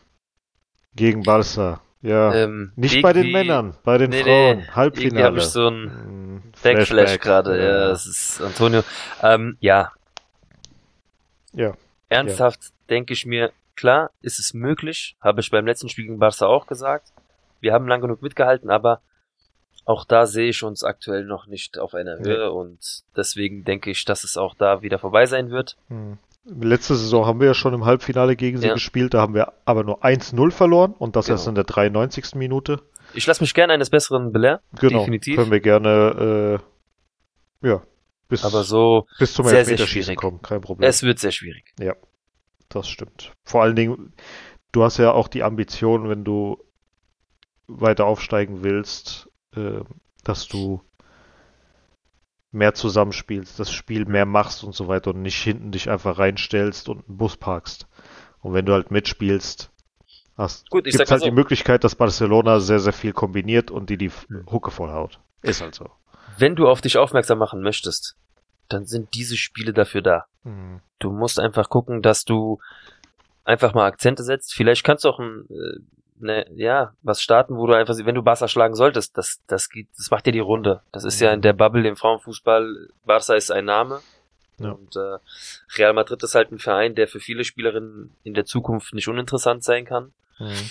gegen 0.96 1.22
Barça. 1.22 1.78
Ja, 2.02 2.34
Ähm, 2.34 2.72
nicht 2.74 3.02
bei 3.02 3.12
den 3.12 3.30
Männern, 3.30 3.76
bei 3.84 3.98
den 3.98 4.10
Nee, 4.10 4.24
Frauen. 4.24 4.58
nee, 4.58 4.66
Halbfinale. 4.74 5.24
habe 5.26 5.38
ich 5.38 5.44
so 5.44 5.68
ein 5.68 5.84
Mm, 5.84 6.52
Backflash 6.64 7.20
gerade. 7.20 7.62
Ja, 7.62 7.88
das 7.90 8.06
ist 8.06 8.40
Antonio. 8.40 8.82
Ähm, 9.22 9.58
ja, 9.60 9.92
Ja. 11.52 11.72
ernsthaft 12.08 12.72
denke 12.90 13.12
ich 13.12 13.26
mir, 13.26 13.52
klar, 13.76 14.10
ist 14.22 14.40
es 14.40 14.54
möglich. 14.54 15.16
Habe 15.20 15.40
ich 15.40 15.52
beim 15.52 15.66
letzten 15.66 15.88
Spiel 15.88 16.06
gegen 16.06 16.18
Barca 16.18 16.46
auch 16.46 16.66
gesagt. 16.66 17.12
Wir 17.66 17.72
haben 17.72 17.88
lang 17.88 18.00
genug 18.00 18.22
mitgehalten, 18.22 18.70
aber 18.70 19.00
auch 19.84 20.04
da 20.04 20.26
sehe 20.26 20.48
ich 20.48 20.62
uns 20.62 20.84
aktuell 20.84 21.24
noch 21.24 21.48
nicht 21.48 21.78
auf 21.78 21.94
einer 21.94 22.16
Nee. 22.16 22.28
Höhe 22.28 22.52
und 22.52 22.78
deswegen 23.16 23.64
denke 23.64 23.90
ich, 23.90 24.04
dass 24.04 24.22
es 24.22 24.36
auch 24.36 24.54
da 24.54 24.82
wieder 24.82 25.00
vorbei 25.00 25.26
sein 25.26 25.50
wird. 25.50 25.76
Hm. 25.88 26.18
Letzte 26.44 26.94
Saison 26.94 27.26
haben 27.26 27.40
wir 27.40 27.48
ja 27.48 27.54
schon 27.54 27.74
im 27.74 27.84
Halbfinale 27.84 28.36
gegen 28.36 28.58
sie 28.58 28.68
Ja. 28.68 28.74
gespielt, 28.74 29.14
da 29.14 29.20
haben 29.20 29.34
wir 29.34 29.52
aber 29.64 29.82
nur 29.82 30.04
1-0 30.04 30.52
verloren 30.52 30.92
und 30.96 31.16
das 31.16 31.26
Genau. 31.26 31.34
erst 31.34 31.48
in 31.48 31.56
der 31.56 31.64
93. 31.64 32.36
Minute. 32.36 32.82
Ich 33.14 33.26
lasse 33.26 33.42
mich 33.42 33.52
gerne 33.52 33.72
eines 33.72 33.90
Besseren 33.90 34.30
belehren, 34.32 34.60
Genau, 34.78 35.00
Definitiv. 35.00 35.34
können 35.36 35.50
wir 35.50 35.58
gerne 35.60 36.60
äh, 37.62 37.66
ja, 37.68 37.82
bis, 38.28 38.44
aber 38.44 38.62
so, 38.62 39.06
bis 39.18 39.34
zum 39.34 39.44
sehr, 39.46 39.52
sehr 39.64 39.72
Elfmeterschießen 39.72 40.04
schwierig. 40.14 40.18
kommen, 40.20 40.40
kein 40.42 40.60
Problem. 40.60 40.88
es 40.88 41.02
wird 41.02 41.18
sehr 41.18 41.32
schwierig. 41.32 41.74
Das 42.68 42.88
stimmt. 42.88 43.32
Vor 43.44 43.62
allen 43.62 43.74
Dingen, 43.76 44.12
du 44.72 44.82
hast 44.84 44.98
ja 44.98 45.12
auch 45.12 45.26
die 45.28 45.42
Ambition, 45.44 46.08
wenn 46.08 46.22
du 46.24 46.58
weiter 47.68 48.06
aufsteigen 48.06 48.62
willst, 48.62 49.28
äh, 49.54 49.80
dass 50.24 50.48
du 50.48 50.82
mehr 52.52 52.74
zusammenspielst, 52.74 53.58
das 53.58 53.70
Spiel 53.70 54.06
mehr 54.06 54.26
machst 54.26 54.64
und 54.64 54.74
so 54.74 54.88
weiter 54.88 55.10
und 55.10 55.22
nicht 55.22 55.42
hinten 55.42 55.72
dich 55.72 55.90
einfach 55.90 56.18
reinstellst 56.18 56.88
und 56.88 57.06
einen 57.08 57.18
Bus 57.18 57.36
parkst. 57.36 57.86
Und 58.40 58.54
wenn 58.54 58.66
du 58.66 58.72
halt 58.72 58.90
mitspielst, 58.90 59.70
hast, 60.36 60.70
Gut, 60.70 60.84
gibt's 60.84 61.10
halt 61.10 61.20
so. 61.20 61.26
die 61.26 61.32
Möglichkeit, 61.32 61.84
dass 61.84 61.94
Barcelona 61.94 62.60
sehr, 62.60 62.78
sehr 62.78 62.92
viel 62.92 63.12
kombiniert 63.12 63.70
und 63.70 63.90
die 63.90 63.96
die 63.98 64.10
Hm. 64.10 64.46
Hucke 64.50 64.70
vollhaut. 64.70 65.18
Ist 65.42 65.60
halt 65.60 65.74
so. 65.74 65.90
Wenn 66.38 66.56
du 66.56 66.68
auf 66.68 66.80
dich 66.80 66.98
aufmerksam 66.98 67.38
machen 67.38 67.62
möchtest, 67.62 68.16
dann 68.68 68.86
sind 68.86 69.14
diese 69.14 69.36
Spiele 69.36 69.72
dafür 69.72 70.02
da. 70.02 70.26
Mhm. 70.44 70.80
Du 70.98 71.10
musst 71.12 71.38
einfach 71.38 71.68
gucken, 71.68 72.02
dass 72.02 72.24
du 72.24 72.58
einfach 73.44 73.74
mal 73.74 73.86
Akzente 73.86 74.22
setzt. 74.24 74.54
Vielleicht 74.54 74.84
kannst 74.84 75.04
du 75.04 75.08
auch 75.08 75.20
ein, 75.20 75.44
äh, 75.50 75.78
ne, 76.18 76.46
ja, 76.54 76.94
was 77.02 77.20
starten, 77.20 77.56
wo 77.56 77.66
du 77.66 77.74
einfach, 77.74 77.94
wenn 77.96 78.14
du 78.14 78.22
Barca 78.22 78.48
schlagen 78.48 78.74
solltest, 78.74 79.16
das, 79.16 79.40
das 79.46 79.68
geht, 79.68 79.88
das 79.96 80.10
macht 80.10 80.26
dir 80.26 80.32
die 80.32 80.38
Runde. 80.38 80.82
Das 80.92 81.04
ist 81.04 81.20
ja 81.20 81.32
in 81.32 81.42
der 81.42 81.52
Bubble 81.52 81.86
im 81.86 81.96
Frauenfußball, 81.96 82.88
Barca 83.04 83.34
ist 83.34 83.50
ein 83.50 83.64
Name. 83.64 84.00
Ja. 84.58 84.70
Und 84.70 84.96
äh, 84.96 85.18
Real 85.76 85.92
Madrid 85.92 86.22
ist 86.22 86.34
halt 86.34 86.50
ein 86.50 86.58
Verein, 86.58 86.94
der 86.94 87.08
für 87.08 87.20
viele 87.20 87.44
Spielerinnen 87.44 88.16
in 88.22 88.34
der 88.34 88.46
Zukunft 88.46 88.94
nicht 88.94 89.08
uninteressant 89.08 89.62
sein 89.62 89.84
kann. 89.84 90.12
Mhm. 90.38 90.70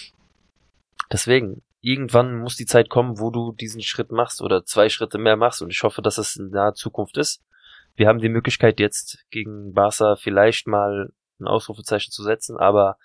Deswegen, 1.12 1.62
irgendwann 1.82 2.40
muss 2.40 2.56
die 2.56 2.66
Zeit 2.66 2.90
kommen, 2.90 3.20
wo 3.20 3.30
du 3.30 3.52
diesen 3.52 3.82
Schritt 3.82 4.12
machst 4.12 4.42
oder 4.42 4.66
zwei 4.66 4.90
Schritte 4.90 5.20
mehr 5.20 5.36
machst. 5.36 5.62
Und 5.62 5.70
ich 5.72 5.84
hoffe, 5.84 6.02
dass 6.02 6.18
es 6.18 6.36
in 6.36 6.50
naher 6.50 6.74
Zukunft 6.74 7.18
ist. 7.18 7.44
Wir 7.96 8.08
haben 8.08 8.20
die 8.20 8.30
Möglichkeit 8.30 8.80
jetzt 8.80 9.24
gegen 9.30 9.74
Barca 9.74 10.16
vielleicht 10.16 10.68
mal 10.68 11.14
ein 11.40 11.48
Ausrufezeichen 11.48 12.12
zu 12.12 12.24
setzen, 12.24 12.58
aber 12.58 12.98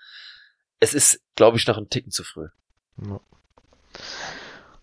es 0.81 0.95
ist, 0.95 1.21
glaube 1.37 1.59
ich, 1.59 1.67
noch 1.67 1.77
ein 1.77 1.91
Ticken 1.91 2.11
zu 2.11 2.25
früh. 2.25 2.49
Ja. 2.97 3.21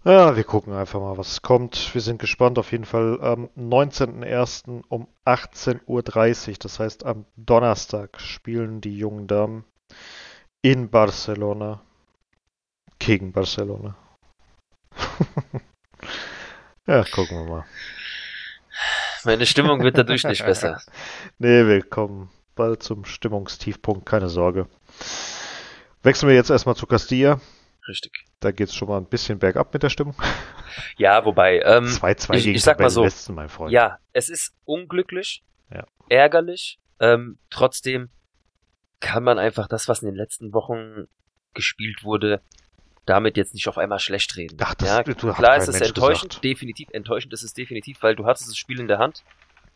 ja, 0.05 0.35
wir 0.35 0.43
gucken 0.43 0.73
einfach 0.73 0.99
mal, 0.99 1.17
was 1.17 1.41
kommt. 1.41 1.93
Wir 1.93 2.01
sind 2.01 2.19
gespannt. 2.19 2.59
Auf 2.59 2.71
jeden 2.71 2.85
Fall 2.85 3.19
am 3.21 3.49
19.01. 3.57 4.83
um 4.87 5.07
18.30 5.25 6.49
Uhr, 6.49 6.55
das 6.59 6.79
heißt 6.79 7.05
am 7.05 7.25
Donnerstag, 7.35 8.21
spielen 8.21 8.79
die 8.79 8.97
jungen 8.97 9.27
Damen 9.27 9.65
in 10.61 10.89
Barcelona 10.89 11.81
gegen 12.99 13.31
Barcelona. 13.31 13.95
ja, 16.87 17.03
gucken 17.03 17.37
wir 17.37 17.45
mal. 17.45 17.65
Meine 19.23 19.45
Stimmung 19.45 19.81
wird 19.81 19.97
dadurch 19.97 20.23
nicht 20.23 20.45
besser. 20.45 20.81
Nee, 21.39 21.65
wir 21.67 21.83
kommen 21.83 22.29
bald 22.55 22.81
zum 22.81 23.05
Stimmungstiefpunkt, 23.05 24.05
keine 24.05 24.29
Sorge. 24.29 24.67
Wechseln 26.03 26.29
wir 26.29 26.35
jetzt 26.35 26.49
erstmal 26.49 26.75
zu 26.75 26.85
Castilla. 26.85 27.39
Richtig. 27.87 28.25
Da 28.39 28.51
geht 28.51 28.67
es 28.69 28.75
schon 28.75 28.87
mal 28.89 28.97
ein 28.97 29.05
bisschen 29.07 29.39
bergab 29.39 29.73
mit 29.73 29.83
der 29.83 29.89
Stimmung. 29.89 30.15
Ja, 30.97 31.25
wobei, 31.25 31.59
ähm, 31.61 31.85
2-2 31.85 32.35
ich- 32.35 32.43
gegen 32.43 32.55
ich 32.57 32.61
sag 32.61 32.79
mal 32.79 32.89
so, 32.89 33.01
Tabellenletzten, 33.01 33.33
mein 33.35 33.49
Freund. 33.49 33.71
ja, 33.71 33.97
es 34.13 34.29
ist 34.29 34.53
unglücklich, 34.63 35.43
Ja. 35.73 35.85
ärgerlich, 36.07 36.79
ähm, 36.99 37.39
trotzdem 37.49 38.09
kann 38.99 39.23
man 39.23 39.39
einfach 39.39 39.67
das, 39.67 39.87
was 39.87 40.03
in 40.03 40.07
den 40.07 40.15
letzten 40.15 40.53
Wochen 40.53 41.07
gespielt 41.55 42.03
wurde, 42.03 42.41
damit 43.07 43.37
jetzt 43.37 43.55
nicht 43.55 43.67
auf 43.69 43.79
einmal 43.79 43.97
schlecht 43.99 44.35
reden. 44.35 44.57
Ach, 44.61 44.75
das- 44.75 44.87
ja, 44.89 45.03
klar 45.03 45.57
ist 45.57 45.67
es 45.67 45.75
Mensch 45.79 45.87
enttäuschend, 45.87 46.29
gesagt. 46.31 46.43
definitiv 46.43 46.89
enttäuschend 46.91 47.33
ist 47.33 47.43
es 47.43 47.53
definitiv, 47.53 48.03
weil 48.03 48.15
du 48.15 48.25
hattest 48.27 48.47
das 48.49 48.57
Spiel 48.57 48.79
in 48.79 48.87
der 48.87 48.99
Hand 48.99 49.23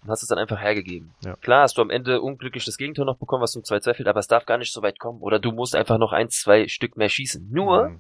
und 0.04 0.10
hast 0.10 0.24
es 0.24 0.30
dann 0.30 0.38
einfach 0.40 0.60
hergegeben. 0.60 1.14
Ja. 1.24 1.36
Klar 1.38 1.64
hast 1.64 1.78
du 1.78 1.82
am 1.82 1.90
Ende 1.90 2.22
unglücklich 2.22 2.66
das 2.66 2.78
Gegentor 2.78 3.06
noch 3.06 3.18
bekommen, 3.18 3.44
was 3.44 3.52
zum 3.52 3.62
2-2 3.62 3.94
fehlt, 3.96 4.08
aber 4.08 4.20
es 4.20 4.28
darf 4.28 4.46
gar 4.46 4.58
nicht 4.58 4.74
so 4.74 4.82
weit 4.82 5.00
kommen. 5.00 5.22
Oder 5.22 5.40
du 5.40 5.52
musst 5.52 5.76
einfach 5.76 5.98
noch 5.98 6.12
ein, 6.12 6.30
zwei 6.30 6.68
Stück 6.68 6.98
mehr 6.98 7.10
schießen. 7.10 7.50
Nur 7.52 7.86
Hm, 7.86 8.00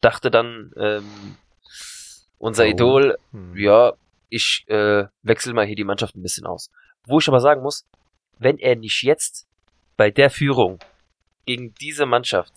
dachte 0.00 0.30
dann 0.30 0.72
ähm, 0.76 1.36
unser 2.38 2.64
Oh. 2.64 2.68
Idol, 2.68 3.18
hm. 3.32 3.56
ja, 3.56 3.94
ich 4.28 4.64
äh, 4.68 5.06
wechsle 5.22 5.52
mal 5.54 5.66
hier 5.66 5.76
die 5.76 5.84
Mannschaft 5.84 6.16
ein 6.16 6.22
bisschen 6.22 6.46
aus. 6.46 6.70
Wo 7.06 7.18
ich 7.18 7.28
aber 7.28 7.40
sagen 7.40 7.62
muss, 7.62 7.86
wenn 8.38 8.58
er 8.58 8.76
nicht 8.76 9.02
jetzt 9.02 9.46
bei 9.96 10.10
der 10.10 10.30
Führung 10.30 10.78
gegen 11.46 11.74
diese 11.74 12.06
Mannschaft 12.06 12.52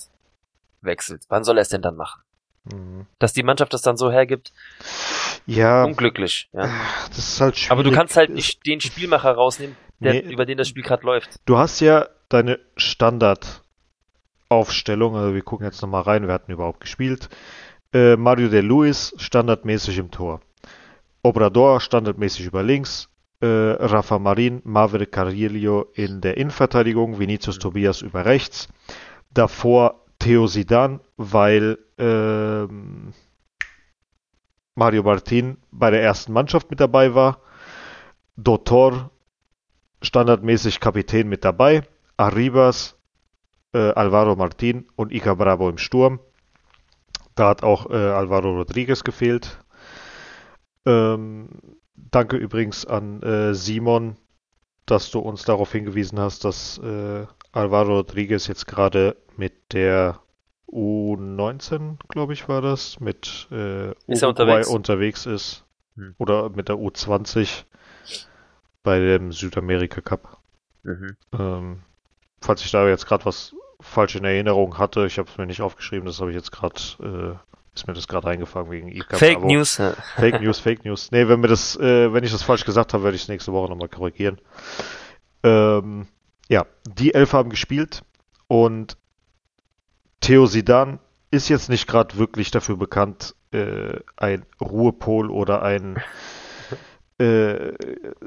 wechselt, 0.82 1.24
wann 1.30 1.44
soll 1.44 1.58
er 1.58 1.62
es 1.62 1.70
denn 1.70 1.82
dann 1.82 1.96
machen? 1.96 2.22
Hm. 2.72 3.08
Dass 3.20 3.34
die 3.34 3.44
Mannschaft 3.44 3.74
das 3.74 3.82
dann 3.82 3.98
so 3.98 4.12
hergibt, 4.12 4.52
Ja, 5.50 5.84
unglücklich. 5.84 6.50
Ja. 6.54 6.70
das 7.10 7.18
ist 7.18 7.42
halt 7.42 7.58
schwierig. 7.58 7.72
Aber 7.72 7.84
du 7.84 7.92
kannst 7.92 8.16
halt 8.18 8.30
nicht 8.30 8.66
den 8.66 8.82
Spielmacher 8.82 9.32
rausnehmen, 9.32 9.76
der, 10.00 10.14
Nee. 10.14 10.32
über 10.34 10.46
den 10.46 10.58
das 10.58 10.68
Spiel 10.68 10.84
gerade 10.84 11.06
läuft. 11.06 11.40
Du 11.46 11.58
hast 11.58 11.80
ja 11.80 12.08
deine 12.30 12.60
Standardaufstellung, 12.78 15.16
also 15.16 15.34
wir 15.34 15.42
gucken 15.42 15.66
jetzt 15.66 15.82
nochmal 15.82 16.04
rein, 16.04 16.28
wer 16.28 16.34
hat 16.36 16.48
denn 16.48 16.54
überhaupt 16.56 16.82
gespielt. 16.82 17.30
Äh, 17.94 18.16
Mario 18.18 18.50
de 18.50 18.62
Luis 18.62 19.14
standardmäßig 19.18 19.98
im 19.98 20.12
Tor. 20.12 20.42
Obrador 21.24 21.80
standardmäßig 21.82 22.46
über 22.46 22.62
links. 22.64 23.10
Äh, 23.42 23.48
Rafa 23.48 24.20
Marin, 24.20 24.62
Maverick 24.66 25.12
Carrillo 25.14 25.88
in 25.94 26.20
der 26.22 26.36
Innenverteidigung, 26.38 27.20
Vinicius 27.20 27.56
Mhm. 27.58 27.62
Tobias 27.62 28.02
über 28.02 28.26
rechts. 28.26 28.68
Davor 29.34 30.06
Theo 30.20 30.48
Sidan, 30.48 31.00
weil 31.18 31.80
ähm, 31.98 33.14
Mario 34.80 35.04
Martin 35.04 35.58
bei 35.72 35.92
der 35.92 36.02
ersten 36.02 36.32
Mannschaft 36.32 36.70
mit 36.72 36.80
dabei 36.80 37.14
war. 37.14 37.42
Dotor 38.38 39.12
standardmäßig 40.02 40.80
Kapitän 40.80 41.28
mit 41.28 41.44
dabei. 41.44 41.84
Arribas, 42.16 42.98
äh, 43.74 43.92
Alvaro 43.92 44.38
Martin 44.38 44.88
und 44.96 45.12
Ica 45.12 45.34
Bravo 45.34 45.70
im 45.70 45.78
Sturm. 45.78 46.22
Da 47.36 47.50
hat 47.50 47.62
auch 47.62 47.90
äh, 47.90 47.94
Alvaro 47.94 48.56
Rodriguez 48.56 49.04
gefehlt. 49.04 49.60
Ähm, 50.86 51.50
danke 51.96 52.38
übrigens 52.38 52.86
an 52.86 53.22
äh, 53.22 53.54
Simon, 53.54 54.16
dass 54.86 55.12
du 55.12 55.20
uns 55.20 55.44
darauf 55.44 55.74
hingewiesen 55.74 56.20
hast, 56.20 56.46
dass 56.46 56.78
äh, 56.78 57.26
Alvaro 57.52 57.98
Rodriguez 57.98 58.48
jetzt 58.48 58.66
gerade 58.66 59.18
mit 59.36 59.74
der 59.74 60.22
U19, 60.72 61.98
glaube 62.08 62.34
ich, 62.34 62.48
war 62.48 62.62
das, 62.62 63.00
mit 63.00 63.48
äh, 63.52 63.90
Ist 64.08 64.22
er 64.22 64.30
Uruguay 64.30 64.60
unterwegs? 64.60 64.68
unterwegs 64.68 65.26
ist. 65.26 65.66
Hm. 65.96 66.16
Oder 66.18 66.50
mit 66.50 66.70
der 66.70 66.76
U20 66.76 67.64
bei 68.84 69.00
dem 69.00 69.32
Südamerika 69.32 70.02
Cup. 70.02 70.38
Mhm. 70.84 71.18
Ähm, 71.38 71.80
falls 72.42 72.64
ich 72.64 72.72
da 72.72 72.88
jetzt 72.88 73.06
gerade 73.06 73.26
was 73.26 73.56
falsch 73.82 74.16
in 74.16 74.26
Erinnerung 74.26 74.78
hatte, 74.78 75.06
ich 75.06 75.18
habe 75.18 75.30
es 75.30 75.38
mir 75.38 75.46
nicht 75.46 75.62
aufgeschrieben, 75.62 76.06
das 76.06 76.20
habe 76.20 76.32
ich 76.32 76.36
jetzt 76.36 76.52
gerade, 76.52 76.76
äh, 77.02 77.76
ist 77.76 77.88
mir 77.88 77.94
das 77.94 78.08
gerade 78.08 78.28
eingefallen 78.28 78.72
wegen 78.72 78.90
Ica 78.90 79.18
Fake 79.18 79.40
Bravo. 79.40 79.48
News. 79.48 79.82
Fake 80.16 80.42
News, 80.42 80.60
Fake 80.60 80.86
News. 80.86 81.12
Nee, 81.12 81.28
wenn 81.28 81.40
mir 81.40 81.48
das, 81.48 81.76
äh, 81.78 82.14
wenn 82.14 82.24
ich 82.24 82.32
das 82.32 82.44
falsch 82.44 82.66
gesagt 82.66 82.94
habe, 82.94 83.04
werde 83.04 83.16
ich 83.16 83.24
es 83.24 83.28
nächste 83.28 83.54
Woche 83.54 83.70
nochmal 83.70 83.90
korrigieren. 83.90 84.40
Ähm, 85.44 86.08
ja, 86.48 86.66
die 86.88 87.14
Elf 87.14 87.34
haben 87.34 87.50
gespielt 87.50 88.02
und 88.48 88.98
Theo 90.30 90.46
Sidan 90.46 91.00
ist 91.32 91.50
jetzt 91.50 91.70
nicht 91.70 91.88
gerade 91.88 92.16
wirklich 92.20 92.52
dafür 92.52 92.78
bekannt, 92.78 93.34
äh, 93.50 94.00
ein 94.16 94.46
Ruhepol 94.62 95.32
oder 95.32 95.64
ein 95.64 96.00
äh, 97.18 97.74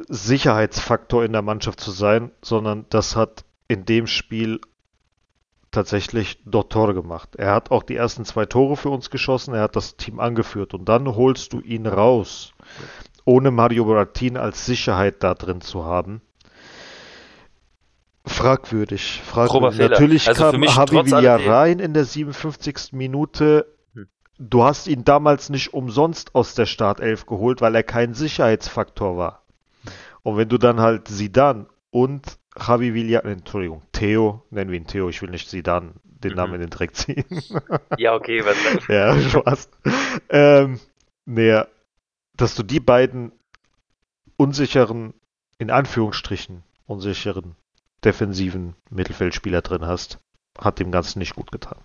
Sicherheitsfaktor 0.08 1.24
in 1.24 1.30
der 1.30 1.42
Mannschaft 1.42 1.78
zu 1.78 1.92
sein, 1.92 2.32
sondern 2.42 2.86
das 2.88 3.14
hat 3.14 3.44
in 3.68 3.84
dem 3.84 4.08
Spiel 4.08 4.60
tatsächlich 5.70 6.42
Dottor 6.44 6.92
gemacht. 6.92 7.36
Er 7.36 7.54
hat 7.54 7.70
auch 7.70 7.84
die 7.84 7.94
ersten 7.94 8.24
zwei 8.24 8.46
Tore 8.46 8.76
für 8.76 8.90
uns 8.90 9.08
geschossen, 9.08 9.54
er 9.54 9.62
hat 9.62 9.76
das 9.76 9.96
Team 9.96 10.18
angeführt 10.18 10.74
und 10.74 10.88
dann 10.88 11.06
holst 11.06 11.52
du 11.52 11.60
ihn 11.60 11.86
raus, 11.86 12.52
ohne 13.24 13.52
Mario 13.52 13.84
Martin 13.84 14.36
als 14.36 14.66
Sicherheit 14.66 15.22
da 15.22 15.34
drin 15.34 15.60
zu 15.60 15.84
haben. 15.84 16.20
Fragwürdig. 18.26 19.20
Fragwürdig. 19.24 19.78
Natürlich 19.78 20.28
Also 20.28 20.52
kam 20.52 20.60
Villa 20.60 21.16
alledem- 21.34 21.50
rein 21.50 21.78
in 21.80 21.92
der 21.94 22.04
57. 22.04 22.92
Minute. 22.92 23.66
Hm. 23.94 24.06
Du 24.38 24.62
hast 24.64 24.86
ihn 24.86 25.04
damals 25.04 25.50
nicht 25.50 25.74
umsonst 25.74 26.34
aus 26.34 26.54
der 26.54 26.66
Startelf 26.66 27.26
geholt, 27.26 27.60
weil 27.60 27.74
er 27.74 27.82
kein 27.82 28.14
Sicherheitsfaktor 28.14 29.16
war. 29.16 29.42
Und 30.22 30.36
wenn 30.36 30.48
du 30.48 30.56
dann 30.58 30.80
halt 30.80 31.08
Sidan 31.08 31.66
und 31.90 32.38
Javi 32.56 32.94
Villa, 32.94 33.20
Entschuldigung, 33.20 33.82
Theo, 33.92 34.42
nennen 34.50 34.70
wir 34.70 34.78
ihn 34.78 34.86
Theo, 34.86 35.08
ich 35.08 35.20
will 35.22 35.30
nicht 35.30 35.48
Sidan 35.48 35.94
den 36.04 36.32
Mhm. 36.32 36.36
Namen 36.36 36.54
in 36.54 36.60
den 36.60 36.70
Dreck 36.70 36.94
ziehen. 36.94 37.24
Ja, 37.98 38.14
okay, 38.14 38.44
was 38.44 38.56
ja, 38.88 39.18
Spaß. 39.20 39.68
Ähm, 40.28 40.78
nee, 41.24 41.60
dass 42.36 42.54
du 42.54 42.62
die 42.62 42.78
beiden 42.80 43.32
unsicheren, 44.36 45.14
in 45.58 45.70
Anführungsstrichen, 45.70 46.62
unsicheren 46.86 47.56
defensiven 48.04 48.74
Mittelfeldspieler 48.90 49.62
drin 49.62 49.86
hast, 49.86 50.18
hat 50.58 50.78
dem 50.78 50.90
Ganzen 50.90 51.18
nicht 51.18 51.34
gut 51.34 51.52
getan. 51.52 51.78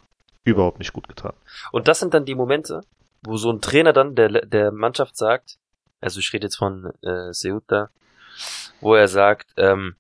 Überhaupt 0.44 0.80
nicht 0.80 0.94
gut 0.94 1.08
getan. 1.08 1.34
Und 1.72 1.88
das 1.88 2.00
sind 2.00 2.14
dann 2.14 2.26
die 2.26 2.36
Momente, 2.36 2.82
wo 3.24 3.38
so 3.38 3.52
ein 3.52 3.62
Trainer 3.62 3.94
dann 3.94 4.16
der, 4.16 4.30
der 4.46 4.72
Mannschaft 4.72 5.18
sagt, 5.18 5.58
also 6.00 6.20
ich 6.20 6.32
rede 6.34 6.46
jetzt 6.46 6.58
von 6.58 6.92
äh, 7.02 7.32
Ceuta, 7.32 7.90
wo 8.82 8.96
er 8.96 9.08
sagt, 9.08 9.52
ähm, 9.58 9.96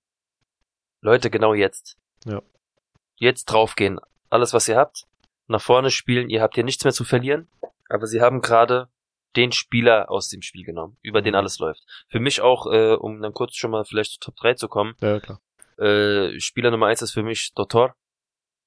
Leute, 1.01 1.29
genau 1.29 1.53
jetzt. 1.53 1.97
Ja. 2.25 2.41
Jetzt 3.15 3.45
draufgehen. 3.45 3.99
Alles, 4.29 4.53
was 4.53 4.67
ihr 4.67 4.77
habt, 4.77 5.07
nach 5.47 5.61
vorne 5.61 5.91
spielen, 5.91 6.29
ihr 6.29 6.41
habt 6.41 6.55
hier 6.55 6.63
nichts 6.63 6.83
mehr 6.83 6.93
zu 6.93 7.03
verlieren, 7.03 7.47
aber 7.89 8.07
sie 8.07 8.21
haben 8.21 8.41
gerade 8.41 8.89
den 9.35 9.51
Spieler 9.51 10.09
aus 10.09 10.29
dem 10.29 10.41
Spiel 10.41 10.65
genommen, 10.65 10.97
über 11.01 11.21
den 11.21 11.35
alles 11.35 11.59
läuft. 11.59 11.83
Für 12.09 12.19
mich 12.19 12.41
auch, 12.41 12.65
äh, 12.71 12.93
um 12.95 13.21
dann 13.21 13.33
kurz 13.33 13.55
schon 13.55 13.71
mal 13.71 13.85
vielleicht 13.85 14.13
zu 14.13 14.19
Top 14.19 14.35
3 14.37 14.55
zu 14.55 14.67
kommen, 14.67 14.95
Ja, 15.01 15.19
klar. 15.19 15.39
Äh, 15.77 16.39
Spieler 16.39 16.71
Nummer 16.71 16.87
eins 16.87 17.01
ist 17.01 17.11
für 17.11 17.23
mich 17.23 17.51
Dotor. 17.55 17.95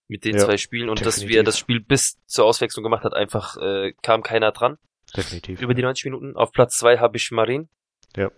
Mit 0.08 0.24
den 0.24 0.36
Ja, 0.36 0.44
zwei 0.44 0.56
Spielen 0.56 0.88
und 0.88 1.00
dass 1.06 1.16
definitiv. 1.16 1.36
er 1.36 1.42
das 1.44 1.58
Spiel 1.58 1.80
bis 1.80 2.18
zur 2.26 2.44
Auswechslung 2.44 2.82
gemacht 2.82 3.04
hat, 3.04 3.14
einfach 3.14 3.56
äh, 3.58 3.92
kam 4.02 4.22
keiner 4.24 4.50
dran 4.50 4.76
Definitiv. 5.16 5.60
über 5.60 5.72
die 5.72 5.82
90 5.82 6.06
Minuten. 6.06 6.36
Auf 6.36 6.50
Platz 6.50 6.76
zwei 6.76 6.98
habe 6.98 7.16
ich 7.16 7.30
Marin. 7.30 7.68
Ja. 8.16 8.30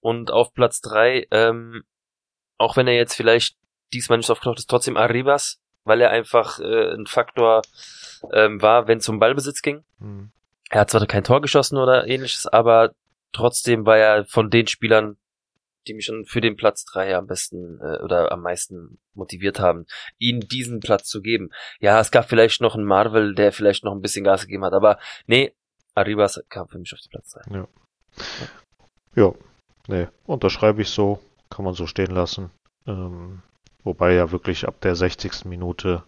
Und 0.00 0.30
auf 0.30 0.52
Platz 0.52 0.82
drei, 0.82 1.26
ähm, 1.30 1.84
auch 2.58 2.76
wenn 2.76 2.86
er 2.86 2.94
jetzt 2.94 3.14
vielleicht 3.14 3.56
diesmal 3.94 4.18
nicht 4.18 4.30
aufgetaucht 4.30 4.58
ist, 4.58 4.68
trotzdem 4.68 4.98
Arribas, 4.98 5.58
weil 5.84 6.02
er 6.02 6.10
einfach 6.10 6.58
äh, 6.60 6.92
ein 6.92 7.06
Faktor 7.06 7.62
ähm, 8.32 8.60
war, 8.60 8.86
wenn 8.86 8.98
es 8.98 9.08
um 9.08 9.18
Ballbesitz 9.18 9.62
ging. 9.62 9.84
Hm. 10.00 10.30
Er 10.68 10.80
hat 10.82 10.90
zwar 10.90 11.06
kein 11.06 11.24
Tor 11.24 11.40
geschossen 11.40 11.78
oder 11.78 12.06
ähnliches, 12.06 12.46
aber 12.46 12.92
trotzdem 13.32 13.86
war 13.86 13.96
er 13.96 14.24
von 14.26 14.50
den 14.50 14.66
Spielern, 14.66 15.16
die 15.86 15.94
mich 15.94 16.04
schon 16.04 16.24
für 16.24 16.40
den 16.40 16.56
Platz 16.56 16.84
drei 16.84 17.16
am 17.16 17.26
besten 17.26 17.80
äh, 17.80 17.98
oder 18.02 18.32
am 18.32 18.42
meisten 18.42 18.98
motiviert 19.14 19.60
haben, 19.60 19.86
ihnen 20.18 20.40
diesen 20.40 20.80
Platz 20.80 21.08
zu 21.08 21.22
geben. 21.22 21.50
Ja, 21.80 22.00
es 22.00 22.10
gab 22.10 22.28
vielleicht 22.28 22.60
noch 22.60 22.74
einen 22.74 22.84
Marvel, 22.84 23.34
der 23.34 23.52
vielleicht 23.52 23.84
noch 23.84 23.92
ein 23.92 24.02
bisschen 24.02 24.24
Gas 24.24 24.42
gegeben 24.42 24.64
hat, 24.64 24.72
aber 24.72 24.98
nee, 25.26 25.52
Arribas 25.94 26.42
kam 26.48 26.68
für 26.68 26.78
mich 26.78 26.92
auf 26.92 27.00
den 27.00 27.10
Platz 27.10 27.30
drei. 27.30 27.66
Ja, 29.16 29.32
nee, 29.88 30.08
unterschreibe 30.26 30.82
ich 30.82 30.90
so, 30.90 31.20
kann 31.48 31.64
man 31.64 31.74
so 31.74 31.86
stehen 31.86 32.10
lassen. 32.12 32.50
Ähm, 32.86 33.42
wobei 33.82 34.14
ja 34.14 34.30
wirklich 34.30 34.66
ab 34.66 34.80
der 34.80 34.94
60. 34.94 35.44
Minute 35.46 36.04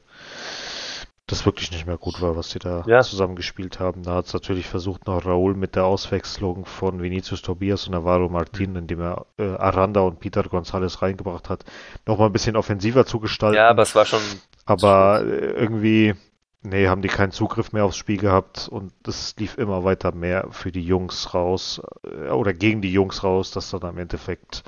das 1.27 1.47
wirklich 1.47 1.71
nicht 1.71 1.87
mehr 1.87 1.97
gut 1.99 2.21
war, 2.21 2.37
was 2.37 2.51
sie 2.51 2.59
da 2.59 2.83
Ja. 2.87 3.01
zusammengespielt 3.01 3.79
haben. 3.81 4.03
Da 4.03 4.15
hat 4.17 4.27
es 4.27 4.35
natürlich 4.35 4.67
versucht, 4.67 5.07
noch 5.07 5.25
Raúl 5.25 5.55
mit 5.55 5.77
der 5.77 5.85
Auswechslung 5.85 6.67
von 6.67 7.01
Vinicius 7.03 7.43
Tobias 7.43 7.87
und 7.87 7.93
Navarro 7.93 8.29
Martin, 8.29 8.75
indem 8.77 9.01
er 9.01 9.27
äh, 9.39 9.55
Aranda 9.57 10.01
und 10.01 10.21
Peter 10.21 10.43
González 10.43 11.01
reingebracht 11.01 11.49
hat, 11.49 11.65
nochmal 12.07 12.29
ein 12.29 12.33
bisschen 12.33 12.57
offensiver 12.57 13.07
zu 13.07 13.21
gestalten. 13.21 13.57
Ja, 13.57 13.69
aber 13.69 13.83
es 13.83 13.95
war 13.95 14.05
schon 14.05 14.21
Aber 14.67 15.23
äh, 15.25 15.53
irgendwie, 15.53 16.15
nee, 16.63 16.89
haben 16.89 17.03
die 17.03 17.09
keinen 17.09 17.33
Zugriff 17.33 17.73
mehr 17.73 17.85
aufs 17.85 17.97
Spiel 17.97 18.19
gehabt 18.19 18.69
und 18.69 18.93
es 19.07 19.35
lief 19.39 19.57
immer 19.59 19.85
weiter 19.85 20.13
mehr 20.13 20.49
für 20.51 20.73
die 20.73 20.85
Jungs 20.85 21.35
raus 21.35 21.81
äh, 22.05 22.29
oder 22.31 22.53
gegen 22.53 22.83
die 22.83 22.93
Jungs 22.93 23.23
raus, 23.23 23.53
dass 23.53 23.71
dann 23.71 23.85
am 23.85 23.99
Endeffekt, 23.99 24.65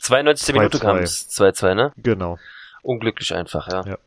92. 0.00 0.54
Minute 0.54 0.78
2-2. 0.78 0.80
kam 0.80 0.96
es 0.98 1.30
2-2, 1.30 1.74
ne? 1.74 1.92
genau. 1.96 2.38
Unglücklich 2.82 3.34
einfach, 3.34 3.68
ja. 3.68 3.82
Ja. 3.86 3.98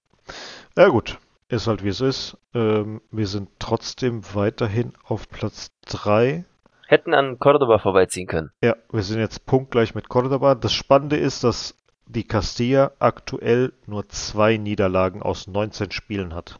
Ja 0.77 0.87
gut, 0.89 1.17
ist 1.49 1.67
halt 1.67 1.83
wie 1.83 1.89
es 1.89 2.01
ist. 2.01 2.37
Ähm, 2.53 3.01
wir 3.11 3.27
sind 3.27 3.49
trotzdem 3.59 4.21
weiterhin 4.33 4.93
auf 5.03 5.27
Platz 5.29 5.71
3. 5.87 6.45
Hätten 6.87 7.13
an 7.13 7.39
Cordoba 7.39 7.79
vorbeiziehen 7.79 8.27
können. 8.27 8.51
Ja, 8.63 8.75
wir 8.91 9.03
sind 9.03 9.19
jetzt 9.19 9.45
punktgleich 9.45 9.95
mit 9.95 10.07
Cordoba. 10.07 10.55
Das 10.55 10.71
Spannende 10.73 11.17
ist, 11.17 11.43
dass 11.43 11.75
die 12.05 12.23
Castilla 12.25 12.91
aktuell 12.99 13.73
nur 13.85 14.07
zwei 14.07 14.55
Niederlagen 14.55 15.21
aus 15.21 15.47
19 15.47 15.91
Spielen 15.91 16.33
hat. 16.33 16.59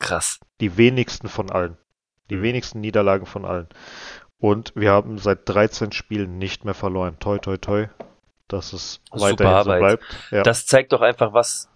Krass. 0.00 0.40
Die 0.60 0.76
wenigsten 0.76 1.28
von 1.28 1.50
allen. 1.52 1.76
Die 2.30 2.36
Mhm. 2.36 2.42
wenigsten 2.42 2.80
Niederlagen 2.80 3.26
von 3.26 3.44
allen. 3.44 3.68
Und 4.38 4.72
wir 4.74 4.90
haben 4.90 5.18
seit 5.18 5.48
13 5.48 5.92
Spielen 5.92 6.38
nicht 6.38 6.64
mehr 6.64 6.74
verloren. 6.74 7.16
Toi, 7.20 7.38
toi, 7.38 7.56
toi. 7.58 7.86
Dass 8.48 8.72
es 8.72 9.00
Super 9.12 9.20
weiterhin 9.26 9.52
so 9.52 9.58
Arbeit. 9.70 9.78
bleibt. 9.80 10.04
Ja. 10.32 10.42
Das 10.42 10.66
zeigt 10.66 10.92
doch 10.92 11.00
einfach, 11.02 11.32
was, 11.32 11.68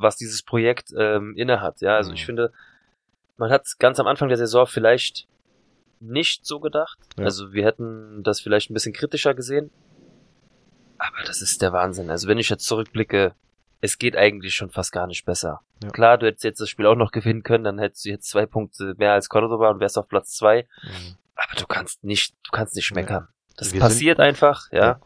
was 0.00 0.16
dieses 0.16 0.42
Projekt 0.42 0.92
ähm, 0.96 1.34
innehat. 1.36 1.80
Ja, 1.80 1.96
also 1.96 2.10
Mhm. 2.10 2.16
ich 2.16 2.26
finde, 2.26 2.52
man 3.36 3.50
hat 3.50 3.66
ganz 3.78 3.98
am 4.00 4.06
Anfang 4.06 4.28
der 4.28 4.38
Saison 4.38 4.66
vielleicht 4.66 5.26
nicht 6.00 6.46
so 6.46 6.60
gedacht. 6.60 6.98
Ja. 7.18 7.24
Also 7.26 7.52
wir 7.52 7.64
hätten 7.64 8.22
das 8.22 8.40
vielleicht 8.40 8.70
ein 8.70 8.74
bisschen 8.74 8.92
kritischer 8.92 9.34
gesehen. 9.34 9.70
Aber 10.98 11.22
das 11.26 11.40
ist 11.42 11.62
der 11.62 11.72
Wahnsinn. 11.72 12.10
Also 12.10 12.28
wenn 12.28 12.38
ich 12.38 12.48
jetzt 12.50 12.66
zurückblicke, 12.66 13.34
es 13.80 13.96
geht 13.98 14.16
eigentlich 14.16 14.54
schon 14.54 14.70
fast 14.70 14.92
gar 14.92 15.06
nicht 15.06 15.24
besser. 15.24 15.60
Ja. 15.82 15.90
Klar, 15.90 16.18
du 16.18 16.26
hättest 16.26 16.44
jetzt 16.44 16.60
das 16.60 16.68
Spiel 16.68 16.86
auch 16.86 16.94
noch 16.96 17.12
gewinnen 17.12 17.42
können, 17.42 17.64
dann 17.64 17.78
hättest 17.78 18.04
du 18.04 18.10
jetzt 18.10 18.28
zwei 18.28 18.44
Punkte 18.46 18.94
mehr 18.98 19.12
als 19.12 19.28
Cordoba 19.30 19.70
und 19.70 19.80
wärst 19.80 19.96
auf 19.96 20.08
Platz 20.08 20.32
zwei. 20.36 20.66
Mhm. 20.82 21.16
Aber 21.36 21.56
du 21.58 21.66
kannst 21.66 22.04
nicht, 22.04 22.34
du 22.44 22.50
kannst 22.50 22.76
nicht 22.76 22.94
meckern. 22.94 23.28
Das 23.56 23.72
Wir 23.72 23.80
passiert 23.80 24.20
einfach, 24.20 24.70
ja. 24.72 24.78
Ja. 24.78 25.00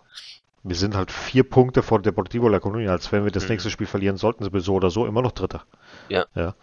Wir 0.66 0.76
sind 0.76 0.96
halt 0.96 1.10
vier 1.10 1.44
Punkte 1.44 1.82
vor 1.82 2.00
Deportivo 2.00 2.48
La 2.48 2.56
Coruña, 2.58 2.88
als 2.90 3.12
wenn 3.12 3.24
wir 3.24 3.30
das 3.30 3.44
Mhm. 3.44 3.50
nächste 3.50 3.70
Spiel 3.70 3.86
verlieren 3.86 4.16
sollten, 4.16 4.44
sind 4.44 4.54
wir 4.54 4.62
so 4.62 4.74
oder 4.74 4.90
so 4.90 5.06
immer 5.06 5.20
noch 5.20 5.32
Dritter. 5.32 5.64
Ja. 6.08 6.24
ja. 6.34 6.54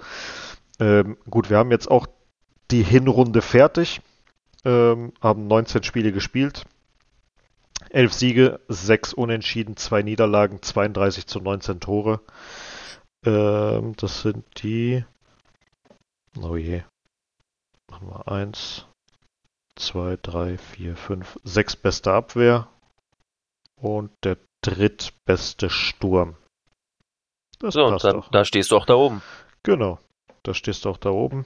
Ähm, 0.79 1.17
gut, 1.29 1.51
wir 1.51 1.57
haben 1.57 1.69
jetzt 1.71 1.89
auch 1.89 2.07
die 2.71 2.81
Hinrunde 2.81 3.43
fertig, 3.43 4.01
ähm, 4.65 5.13
haben 5.21 5.45
19 5.47 5.83
Spiele 5.83 6.11
gespielt, 6.11 6.65
11 7.91 8.13
Siege, 8.13 8.59
6 8.69 9.13
Unentschieden, 9.13 9.77
2 9.77 10.01
Niederlagen, 10.01 10.61
32 10.63 11.27
zu 11.27 11.39
19 11.39 11.79
Tore. 11.79 12.21
Ähm, 13.23 13.93
das 13.97 14.21
sind 14.21 14.43
die. 14.63 15.05
Oh 16.41 16.55
je. 16.55 16.81
Machen 17.91 18.07
wir 18.07 18.27
1, 18.31 18.87
2, 19.75 20.17
3, 20.23 20.57
4, 20.57 20.95
5, 20.95 21.39
6 21.43 21.75
beste 21.75 22.13
Abwehr 22.13 22.67
und 23.81 24.11
der 24.23 24.37
drittbeste 24.61 25.69
Sturm. 25.69 26.35
Das 27.59 27.73
So, 27.73 27.85
und 27.85 28.03
dann, 28.03 28.23
da 28.31 28.45
stehst 28.45 28.71
du 28.71 28.77
auch 28.77 28.85
da 28.85 28.95
oben. 28.95 29.21
Genau, 29.63 29.99
da 30.43 30.53
stehst 30.53 30.85
du 30.85 30.89
auch 30.89 30.97
da 30.97 31.09
oben. 31.09 31.45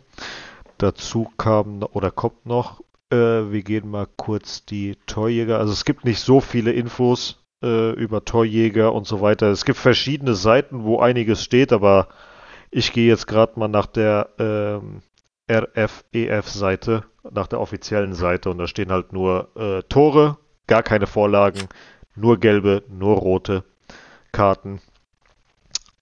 Dazu 0.78 1.30
kam 1.38 1.84
oder 1.84 2.12
kommt 2.12 2.46
noch, 2.46 2.82
äh, 3.10 3.16
wir 3.16 3.64
gehen 3.64 3.90
mal 3.90 4.08
kurz 4.18 4.66
die 4.66 4.98
Torjäger. 5.08 5.60
Also 5.60 5.74
es 5.74 5.86
gibt 5.86 6.06
nicht 6.06 6.20
so 6.20 6.42
viele 6.42 6.72
Infos 6.72 7.44
äh, 7.64 7.92
über 7.92 8.26
Torjäger 8.26 8.94
und 8.94 9.08
so 9.08 9.22
weiter. 9.22 9.48
Es 9.48 9.66
gibt 9.66 9.80
verschiedene 9.80 10.36
Seiten, 10.36 10.84
wo 10.84 11.00
einiges 11.00 11.44
steht, 11.44 11.72
aber 11.72 12.10
ich 12.72 12.92
gehe 12.92 13.08
jetzt 13.08 13.28
gerade 13.28 13.58
mal 13.60 13.70
nach 13.70 13.86
der 13.86 14.30
ähm, 14.40 15.02
RFEF-Seite, 15.50 17.04
nach 17.30 17.48
der 17.48 17.60
offiziellen 17.60 18.14
Seite 18.14 18.50
und 18.50 18.58
da 18.58 18.68
stehen 18.68 18.92
halt 18.92 19.14
nur 19.14 19.50
äh, 19.56 19.84
Tore, 19.84 20.38
gar 20.68 20.84
keine 20.84 21.08
Vorlagen, 21.08 21.68
nur 22.16 22.40
gelbe, 22.40 22.84
nur 22.90 23.18
rote 23.18 23.64
Karten. 24.32 24.82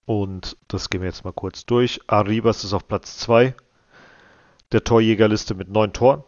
Und 0.06 0.56
das 0.68 0.90
gehen 0.90 1.00
wir 1.00 1.08
jetzt 1.08 1.24
mal 1.24 1.32
kurz 1.32 1.66
durch. 1.66 2.00
Arribas 2.06 2.64
ist 2.64 2.72
auf 2.72 2.86
Platz 2.86 3.18
2 3.18 3.54
der 4.72 4.84
Torjägerliste 4.84 5.54
mit 5.54 5.68
9 5.68 5.92
Toren. 5.92 6.24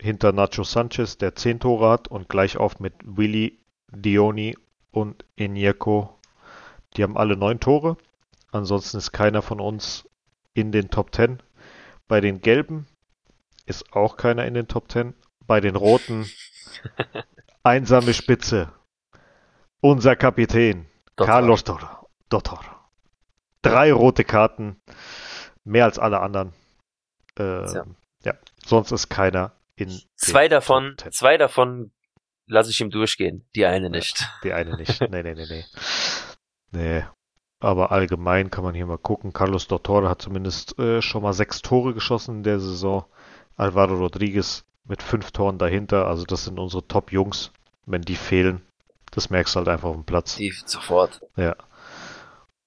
Hinter 0.00 0.32
Nacho 0.32 0.62
Sanchez, 0.62 1.18
der 1.18 1.34
10 1.34 1.60
Tore 1.60 1.90
hat. 1.90 2.08
Und 2.08 2.28
gleich 2.28 2.56
auf 2.56 2.80
mit 2.80 2.94
Willy, 3.04 3.58
Dioni 3.90 4.56
und 4.92 5.24
Enyeko. 5.36 6.18
Die 6.96 7.02
haben 7.02 7.16
alle 7.16 7.36
9 7.36 7.60
Tore. 7.60 7.96
Ansonsten 8.52 8.98
ist 8.98 9.12
keiner 9.12 9.42
von 9.42 9.60
uns 9.60 10.08
in 10.54 10.72
den 10.72 10.90
Top 10.90 11.14
10. 11.14 11.42
Bei 12.06 12.20
den 12.20 12.40
Gelben 12.40 12.86
ist 13.66 13.92
auch 13.92 14.16
keiner 14.16 14.46
in 14.46 14.54
den 14.54 14.68
Top 14.68 14.90
10. 14.90 15.14
Bei 15.46 15.60
den 15.60 15.76
Roten 15.76 16.26
einsame 17.62 18.14
Spitze. 18.14 18.72
Unser 19.80 20.16
Kapitän. 20.16 20.86
Dottor. 21.16 21.26
Carlos 21.32 21.64
Dottor. 22.28 22.60
Drei 23.62 23.92
rote 23.92 24.24
Karten, 24.24 24.80
mehr 25.64 25.84
als 25.84 25.98
alle 25.98 26.20
anderen. 26.20 26.52
Ähm, 27.36 27.66
Tja. 27.66 27.84
ja, 28.24 28.34
sonst 28.64 28.92
ist 28.92 29.08
keiner 29.08 29.52
in 29.76 30.00
Zwei 30.16 30.48
davon, 30.48 30.94
Top 30.96 31.12
10. 31.12 31.12
zwei 31.12 31.36
davon 31.38 31.90
lasse 32.46 32.70
ich 32.70 32.80
ihm 32.80 32.90
durchgehen, 32.90 33.46
die 33.54 33.66
eine 33.66 33.90
nicht. 33.90 34.28
Die 34.44 34.52
eine 34.52 34.76
nicht. 34.76 35.00
Nee, 35.10 35.22
nee, 35.22 35.34
nee, 35.34 35.46
nee. 35.48 35.64
Nee. 36.70 37.04
Aber 37.60 37.90
allgemein 37.90 38.50
kann 38.50 38.62
man 38.62 38.74
hier 38.74 38.86
mal 38.86 38.98
gucken. 38.98 39.32
Carlos 39.32 39.66
Dottor 39.66 40.08
hat 40.08 40.22
zumindest 40.22 40.78
äh, 40.78 41.02
schon 41.02 41.22
mal 41.22 41.32
sechs 41.32 41.60
Tore 41.60 41.92
geschossen 41.94 42.36
in 42.36 42.42
der 42.44 42.60
Saison. 42.60 43.04
Alvaro 43.56 43.94
Rodriguez 43.96 44.64
mit 44.84 45.02
fünf 45.02 45.32
Toren 45.32 45.58
dahinter. 45.58 46.06
Also 46.06 46.24
das 46.24 46.44
sind 46.44 46.60
unsere 46.60 46.86
Top-Jungs. 46.86 47.52
Wenn 47.86 48.02
die 48.02 48.14
fehlen, 48.16 48.62
das 49.10 49.30
merkst 49.30 49.54
du 49.54 49.58
halt 49.58 49.68
einfach 49.68 49.88
auf 49.88 49.96
dem 49.96 50.04
Platz. 50.04 50.36
Die 50.36 50.50
sofort. 50.50 51.20
Ja. 51.36 51.56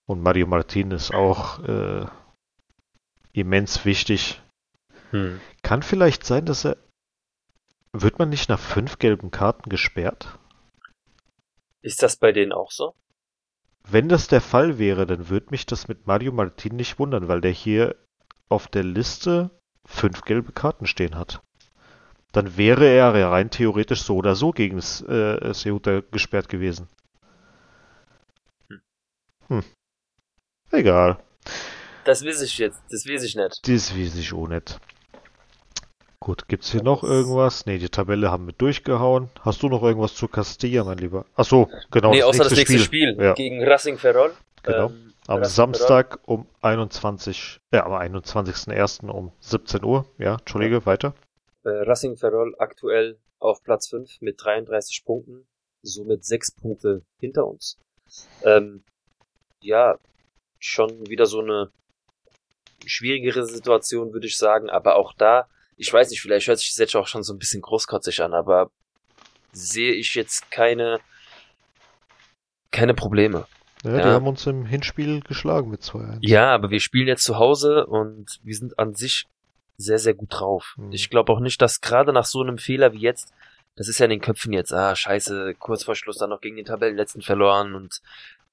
Und 0.06 0.22
Mario 0.22 0.48
Martin 0.48 0.92
ist 0.92 1.14
auch 1.14 1.60
äh, 1.64 2.06
immens 3.34 3.86
wichtig. 3.86 4.42
Hm. 5.12 5.40
Kann 5.62 5.84
vielleicht 5.84 6.26
sein, 6.26 6.46
dass 6.46 6.66
er. 6.66 6.78
Wird 7.94 8.20
man 8.20 8.30
nicht 8.30 8.50
nach 8.50 8.60
fünf 8.60 9.00
gelben 9.00 9.32
Karten 9.32 9.70
gesperrt? 9.70 10.40
Ist 11.82 12.02
das 12.04 12.16
bei 12.16 12.32
denen 12.32 12.54
auch 12.54 12.72
so? 12.72 12.96
Wenn 13.84 14.08
das 14.08 14.28
der 14.28 14.42
Fall 14.42 14.78
wäre, 14.78 15.06
dann 15.06 15.28
würde 15.30 15.48
mich 15.50 15.66
das 15.66 15.88
mit 15.88 16.08
Mario 16.08 16.32
Martin 16.32 16.76
nicht 16.76 17.00
wundern, 17.00 17.28
weil 17.28 17.42
der 17.42 17.52
hier 17.52 17.96
auf 18.48 18.68
der 18.68 18.84
Liste 18.84 19.50
fünf 19.86 20.22
gelbe 20.22 20.52
Karten 20.54 20.86
stehen 20.86 21.16
hat. 21.16 21.42
Dann 22.32 22.58
wäre 22.58 22.86
er 22.86 23.18
ja 23.18 23.30
rein 23.30 23.50
theoretisch 23.50 24.04
so 24.04 24.16
oder 24.16 24.36
so 24.36 24.52
gegen 24.52 24.78
das, 24.78 25.02
äh, 25.02 25.52
Ceuta 25.54 26.02
gesperrt 26.12 26.48
gewesen. 26.50 26.88
Hm. 29.48 29.64
Egal. 30.72 31.18
Das 32.06 32.26
weiß 32.26 32.42
ich 32.42 32.58
jetzt, 32.58 32.82
das 32.90 33.06
weiß 33.06 33.24
ich 33.24 33.36
nicht. 33.36 33.68
Das 33.68 33.96
weiß 33.96 34.16
ich 34.16 34.34
auch 34.34 34.48
nicht. 34.48 34.80
Gut, 36.20 36.48
gibt's 36.48 36.72
hier 36.72 36.84
noch 36.84 37.04
irgendwas? 37.04 37.66
Ne, 37.66 37.80
die 37.80 37.90
Tabelle 37.90 38.32
haben 38.32 38.46
wir 38.46 38.54
durchgehauen. 38.54 39.30
Hast 39.42 39.64
du 39.64 39.70
noch 39.70 39.82
irgendwas 39.82 40.14
zu 40.14 40.28
Castilla, 40.28 40.84
mein 40.84 41.00
Lieber? 41.00 41.26
Ach 41.36 41.46
so, 41.46 41.68
genau. 41.90 42.12
nee, 42.12 42.22
außer 42.24 42.44
das 42.44 42.54
nächste 42.56 42.80
Spiel, 42.80 43.18
Ja. 43.20 43.34
gegen 43.34 43.64
Racing 43.64 43.98
Ferrol. 43.98 44.32
Genau. 44.64 44.90
Ähm, 44.90 45.14
Am 45.28 45.40
Racing 45.40 45.54
Samstag 45.54 46.20
um 46.26 46.46
21, 46.62 47.60
ja, 47.74 47.86
am 47.86 47.94
21.01. 47.94 49.10
um 49.10 49.32
17 49.40 49.84
Uhr. 49.84 50.06
Ja, 50.20 50.36
Entschuldige, 50.36 50.86
weiter. 50.86 51.14
Äh, 51.64 51.70
Racing 51.70 52.18
Ferrol 52.18 52.56
aktuell 52.60 53.20
auf 53.40 53.64
Platz 53.64 53.88
5 53.90 54.22
mit 54.22 54.44
33 54.44 55.04
Punkten, 55.06 55.48
somit 55.82 56.24
6 56.26 56.52
Punkte 56.56 57.04
hinter 57.18 57.48
uns. 57.48 57.78
Ähm, 58.44 58.84
ja, 59.62 59.98
schon 60.60 61.08
wieder 61.08 61.26
so 61.26 61.40
eine 61.40 61.72
schwierigere 62.86 63.46
Situation, 63.46 64.14
würde 64.14 64.28
ich 64.28 64.38
sagen, 64.38 64.70
aber 64.70 64.96
auch 64.96 65.14
da, 65.14 65.48
ich 65.78 65.92
weiß 65.92 66.10
nicht, 66.10 66.22
vielleicht 66.22 66.48
hört 66.48 66.60
sich 66.60 66.70
das 66.70 66.78
jetzt 66.78 66.96
auch 66.96 67.08
schon 67.08 67.24
so 67.24 67.34
ein 67.34 67.40
bisschen 67.40 67.62
großkotzig 67.62 68.22
an, 68.22 68.34
aber 68.34 68.72
sehe 69.52 69.94
ich 69.94 70.16
jetzt 70.16 70.50
keine, 70.52 71.00
keine 72.72 72.94
Probleme. 72.94 73.48
Ja, 73.84 73.92
Ja. 73.98 73.98
die 73.98 74.10
haben 74.10 74.28
uns 74.28 74.46
im 74.46 74.66
Hinspiel 74.66 75.22
geschlagen 75.22 75.70
mit 75.70 75.82
2-1. 75.82 76.20
Ja, 76.22 76.54
aber 76.54 76.70
wir 76.70 76.80
spielen 76.80 77.08
jetzt 77.08 77.24
zu 77.24 77.38
Hause 77.38 77.86
und 77.88 78.40
wir 78.44 78.56
sind 78.56 78.78
an 78.78 78.94
sich 78.94 79.26
sehr, 79.82 80.00
sehr 80.00 80.14
gut 80.14 80.30
drauf. 80.32 80.76
Mhm. 80.78 80.92
Ich 80.94 81.10
glaube 81.10 81.32
auch 81.34 81.40
nicht, 81.40 81.62
dass 81.62 81.82
gerade 81.82 82.14
nach 82.14 82.26
so 82.26 82.42
einem 82.42 82.58
Fehler 82.58 82.94
wie 82.94 83.00
jetzt, 83.02 83.34
das 83.76 83.88
ist 83.88 84.00
ja 84.00 84.06
in 84.06 84.12
den 84.12 84.22
Köpfen 84.22 84.54
jetzt, 84.54 84.72
ah, 84.74 84.96
scheiße, 84.96 85.56
kurz 85.60 85.84
vor 85.84 85.96
Schluss 85.96 86.18
dann 86.18 86.30
noch 86.30 86.42
gegen 86.42 86.56
den 86.56 86.66
Tabellenletzten 86.66 87.22
verloren 87.22 87.76
und 87.76 88.02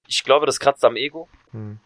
ich 0.06 0.24
glaube, 0.24 0.46
das 0.46 0.58
kratzt 0.60 0.84
am 0.84 0.96
Ego 0.96 1.28
Hm. 1.52 1.78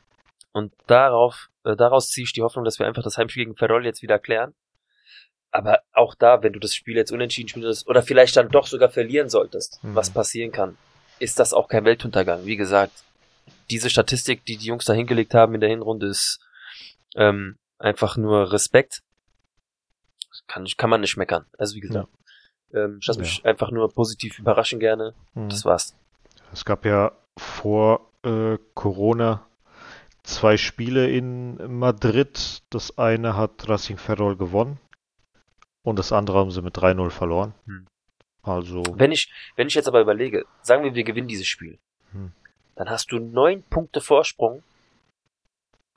und 0.52 0.72
darauf, 0.86 1.48
äh, 1.64 1.76
daraus 1.76 2.08
ziehe 2.08 2.24
ich 2.24 2.32
die 2.32 2.42
Hoffnung, 2.42 2.64
dass 2.64 2.78
wir 2.78 2.86
einfach 2.86 3.02
das 3.02 3.18
Heimspiel 3.18 3.44
gegen 3.44 3.56
Ferrol 3.56 3.84
jetzt 3.84 4.02
wieder 4.02 4.18
klären. 4.18 4.54
Aber 5.50 5.80
auch 5.92 6.14
da, 6.14 6.42
wenn 6.42 6.52
du 6.54 6.60
das 6.60 6.74
Spiel 6.74 6.96
jetzt 6.96 7.12
unentschieden 7.12 7.48
spielst 7.48 7.86
oder 7.86 8.02
vielleicht 8.02 8.36
dann 8.36 8.48
doch 8.48 8.66
sogar 8.66 8.88
verlieren 8.88 9.28
solltest, 9.28 9.82
Mhm. 9.84 9.94
was 9.94 10.10
passieren 10.10 10.50
kann, 10.52 10.78
ist 11.18 11.38
das 11.38 11.52
auch 11.52 11.68
kein 11.68 11.84
Weltuntergang. 11.84 12.46
Wie 12.46 12.56
gesagt, 12.56 12.92
diese 13.70 13.90
Statistik, 13.90 14.44
die 14.46 14.56
die 14.56 14.66
Jungs 14.66 14.84
da 14.86 14.92
hingelegt 14.92 15.34
haben 15.34 15.54
in 15.54 15.60
der 15.60 15.68
Hinrunde, 15.70 16.06
ist 16.06 16.40
ähm, 17.16 17.58
einfach 17.78 18.16
nur 18.16 18.50
Respekt. 18.52 19.02
Kann, 20.46 20.66
kann 20.76 20.90
man 20.90 21.00
nicht 21.00 21.16
meckern. 21.16 21.46
Also 21.58 21.76
wie 21.76 21.80
gesagt, 21.80 22.08
ähm, 22.74 22.98
ich 23.00 23.06
lasse 23.06 23.20
mich 23.20 23.44
einfach 23.44 23.70
nur 23.70 23.92
positiv 23.92 24.38
überraschen 24.38 24.80
gerne. 24.80 25.14
Hm. 25.34 25.48
Das 25.48 25.64
war's. 25.64 25.96
Es 26.52 26.64
gab 26.64 26.84
ja 26.84 27.12
vor 27.38 28.10
äh, 28.24 28.58
Corona 28.74 29.46
zwei 30.22 30.56
Spiele 30.56 31.10
in 31.10 31.78
Madrid. 31.78 32.62
Das 32.70 32.98
eine 32.98 33.36
hat 33.36 33.68
Racing 33.68 33.96
Ferrol 33.98 34.36
gewonnen 34.36 34.78
und 35.82 35.98
das 35.98 36.12
andere 36.12 36.38
haben 36.38 36.50
sie 36.50 36.62
mit 36.62 36.76
3-0 36.76 37.10
verloren. 37.10 37.54
Hm. 37.66 37.86
Also, 38.44 38.82
Wenn 38.96 39.12
ich, 39.12 39.32
wenn 39.56 39.68
ich 39.68 39.74
jetzt 39.74 39.86
aber 39.86 40.00
überlege, 40.00 40.44
sagen 40.62 40.82
wir, 40.82 40.94
wir 40.94 41.04
gewinnen 41.04 41.28
dieses 41.28 41.46
Spiel, 41.46 41.78
Hm. 42.10 42.32
dann 42.74 42.90
hast 42.90 43.10
du 43.12 43.18
neun 43.18 43.62
Punkte 43.62 44.00
Vorsprung 44.00 44.62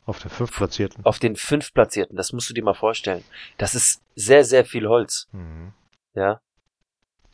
auf 0.06 0.20
den 0.20 0.30
fünftplatzierten. 0.30 1.04
auf 1.04 1.18
den 1.20 1.36
fünf 1.36 1.74
Platzierten. 1.74 2.16
Das 2.16 2.32
musst 2.32 2.50
du 2.50 2.54
dir 2.54 2.64
mal 2.64 2.76
vorstellen. 2.76 3.24
Das 3.58 3.74
ist 3.74 4.02
sehr, 4.16 4.44
sehr 4.44 4.66
viel 4.66 4.88
Holz. 4.88 5.28
Mhm. 5.32 5.74
Ja. 6.14 6.40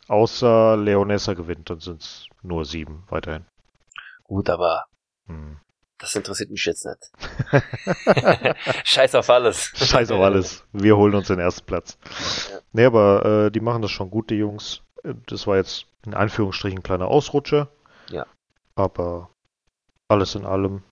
Außer 0.08 0.76
Leonessa 0.76 1.34
gewinnt, 1.34 1.70
dann 1.70 1.80
sind 1.80 2.02
es 2.02 2.26
nur 2.42 2.64
sieben 2.64 3.04
weiterhin. 3.08 3.46
Gut, 4.24 4.50
aber 4.50 4.84
Hm. 5.26 5.58
das 5.98 6.14
interessiert 6.16 6.50
mich 6.50 6.64
jetzt 6.64 6.84
nicht. 6.84 7.12
Scheiß 8.84 9.14
auf 9.14 9.30
alles. 9.30 9.70
Scheiß 9.76 10.10
auf 10.10 10.20
alles. 10.20 10.64
Wir 10.72 10.96
holen 10.96 11.14
uns 11.14 11.28
den 11.28 11.38
ersten 11.38 11.64
Platz. 11.66 11.96
Ja. 12.50 12.58
Nee, 12.72 12.84
aber 12.86 13.24
äh, 13.46 13.50
die 13.50 13.60
machen 13.60 13.82
das 13.82 13.90
schon 13.92 14.10
gut, 14.10 14.30
die 14.30 14.36
Jungs. 14.36 14.82
Das 15.26 15.46
war 15.46 15.56
jetzt 15.56 15.86
in 16.04 16.14
Anführungsstrichen 16.14 16.78
ein 16.80 16.82
kleiner 16.82 17.06
Ausrutscher. 17.08 17.68
Ja. 18.10 18.26
Aber 18.74 19.30
alles 20.08 20.34
in 20.34 20.44
allem 20.44 20.82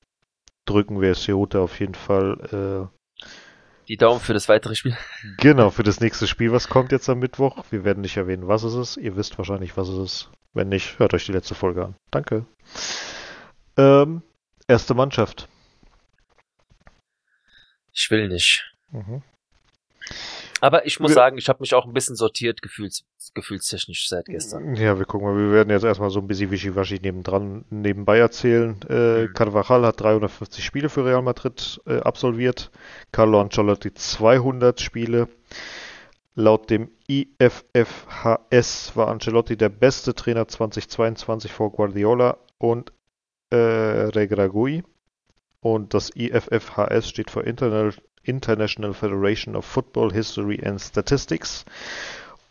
drücken 0.67 1.01
wir 1.01 1.15
Ceuta 1.15 1.61
auf 1.61 1.81
jeden 1.81 1.95
Fall 1.95 2.89
äh, 2.91 3.00
Die 3.91 3.97
Daumen 3.97 4.21
für 4.21 4.35
das 4.35 4.49
weitere 4.49 4.77
Spiel. 4.77 4.97
genau 5.39 5.71
für 5.71 5.83
das 5.83 5.99
nächste 5.99 6.29
Spiel, 6.29 6.53
was 6.53 6.69
kommt 6.69 6.93
jetzt 6.93 7.09
am 7.09 7.19
Mittwoch. 7.19 7.65
Wir 7.71 7.83
werden 7.83 8.03
nicht 8.03 8.17
erwähnen, 8.17 8.47
was 8.47 8.63
es 8.63 8.75
ist. 8.75 8.97
Ihr 8.99 9.17
wisst 9.17 9.37
wahrscheinlich, 9.37 9.77
was 9.77 9.89
es 9.89 9.99
ist. 9.99 10.31
Wenn 10.53 10.69
nicht, 10.69 11.01
hört 11.01 11.13
euch 11.13 11.27
die 11.27 11.33
letzte 11.33 11.57
Folge 11.57 11.87
an. 11.87 11.97
Danke. 12.13 12.47
Ähm, 13.77 14.23
erste 14.69 14.95
Mannschaft. 14.95 15.49
Ich 17.93 18.09
will 18.13 18.29
nicht. 18.29 18.73
Mhm. 18.93 19.25
Aber 20.61 20.85
ich 20.87 21.01
muss 21.01 21.11
Wir- 21.11 21.15
sagen, 21.15 21.39
ich 21.39 21.49
habe 21.49 21.61
mich 21.61 21.75
auch 21.75 21.87
ein 21.87 21.93
bisschen 21.93 22.17
sortiert 22.17 22.61
gefühls, 22.63 23.05
gefühlstechnisch 23.35 24.09
seit 24.09 24.27
gestern. 24.27 24.75
Ja, 24.77 24.99
wir 24.99 25.07
gucken 25.07 25.27
mal. 25.29 25.37
Wir 25.37 25.53
werden 25.53 25.71
jetzt 25.71 25.85
erstmal 25.85 26.11
so 26.11 26.21
ein 26.21 26.27
bisschen 26.27 26.51
Wischiwaschi 26.51 27.01
nebendran, 27.01 27.65
nebenbei 27.71 28.19
erzählen. 28.19 28.77
Äh, 28.89 29.23
Mhm. 29.27 29.33
Carvajal 29.35 29.87
hat 29.87 30.01
350 30.01 30.65
Spiele 30.65 30.89
für 30.89 31.05
Real 31.05 31.23
Madrid 31.23 31.81
äh, 31.87 31.99
absolviert. 32.01 32.71
Carlo 33.13 33.41
Ancelotti 33.41 33.95
200 33.95 34.81
Spiele. 34.81 35.29
Laut 36.37 36.71
dem 36.71 36.91
IFFHS 37.09 38.93
war 38.97 39.09
Ancelotti 39.09 39.57
der 39.57 39.69
beste 39.69 40.15
Trainer 40.15 40.47
2022 40.49 41.53
vor 41.53 41.73
Guardiola 41.73 42.39
und 42.59 42.93
äh, 43.51 43.57
Regragui. 43.57 44.85
Und 45.61 45.93
das 45.93 46.11
IFFHS 46.15 47.09
steht 47.09 47.31
für 47.31 47.41
Internal, 47.43 47.93
International 48.25 48.93
Federation 48.93 49.57
of 49.57 49.65
Football 49.65 50.13
History 50.13 50.61
and 50.65 50.81
Statistics. 50.81 51.65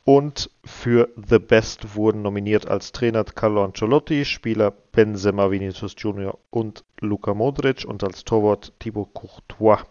Und 0.05 0.49
für 0.65 1.09
The 1.15 1.37
Best 1.37 1.95
wurden 1.95 2.23
nominiert 2.23 2.67
als 2.67 2.91
Trainer 2.91 3.23
Carlo 3.23 3.63
Ancelotti, 3.63 4.25
Spieler 4.25 4.71
Benzema 4.91 5.51
Vinicius 5.51 5.93
Junior 5.97 6.39
und 6.49 6.83
Luka 6.99 7.33
Modric 7.33 7.85
und 7.85 8.03
als 8.03 8.23
Torwart 8.23 8.73
Thibaut 8.79 9.13
Courtois. 9.13 9.83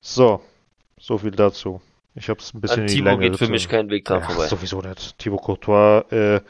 So, 0.00 0.40
so 0.98 1.18
viel 1.18 1.30
dazu. 1.30 1.80
Ich 2.14 2.28
habe 2.28 2.40
es 2.40 2.52
ein 2.54 2.60
bisschen 2.60 2.82
An 2.82 2.82
in 2.82 2.88
die 2.88 2.94
Timo 2.96 3.10
Länge 3.10 3.30
geht 3.30 3.38
für 3.38 3.48
mich 3.48 3.68
kein 3.68 3.88
Weg 3.90 4.04
dran 4.04 4.20
ja, 4.20 4.26
vorbei. 4.26 4.46
Sowieso 4.46 4.80
nicht. 4.80 5.18
Thibaut 5.18 5.42
Courtois, 5.42 6.04
äh, 6.10 6.40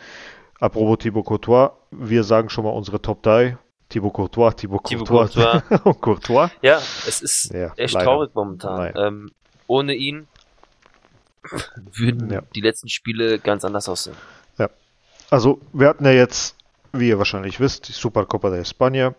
apropos 0.58 0.98
Thibaut 0.98 1.26
Courtois, 1.26 1.70
wir 1.90 2.24
sagen 2.24 2.48
schon 2.48 2.64
mal 2.64 2.70
unsere 2.70 3.00
Top 3.00 3.22
3. 3.22 3.56
Thibaut 3.88 4.12
Courtois, 4.12 4.52
Thibaut 4.52 4.84
Thibaut 4.84 5.06
Courtois 5.08 5.62
und 5.84 6.00
Courtois. 6.00 6.50
Ja, 6.62 6.78
es 7.06 7.22
ist 7.22 7.52
Ja, 7.52 7.72
echt 7.76 7.94
leider. 7.94 8.04
traurig 8.06 8.34
momentan. 8.34 8.92
Ähm, 8.96 9.30
ohne 9.68 9.94
ihn 9.94 10.26
würden 11.92 12.30
Ja. 12.30 12.42
die 12.54 12.60
letzten 12.60 12.88
Spiele 12.88 13.38
ganz 13.38 13.64
anders 13.64 13.88
aussehen. 13.88 14.16
Also, 15.28 15.60
wir 15.72 15.88
hatten 15.88 16.04
ja 16.04 16.12
jetzt, 16.12 16.54
wie 16.92 17.08
ihr 17.08 17.18
wahrscheinlich 17.18 17.58
wisst, 17.58 17.88
die 17.88 17.92
Supercopa 17.92 18.48
de 18.50 18.60
España. 18.62 19.12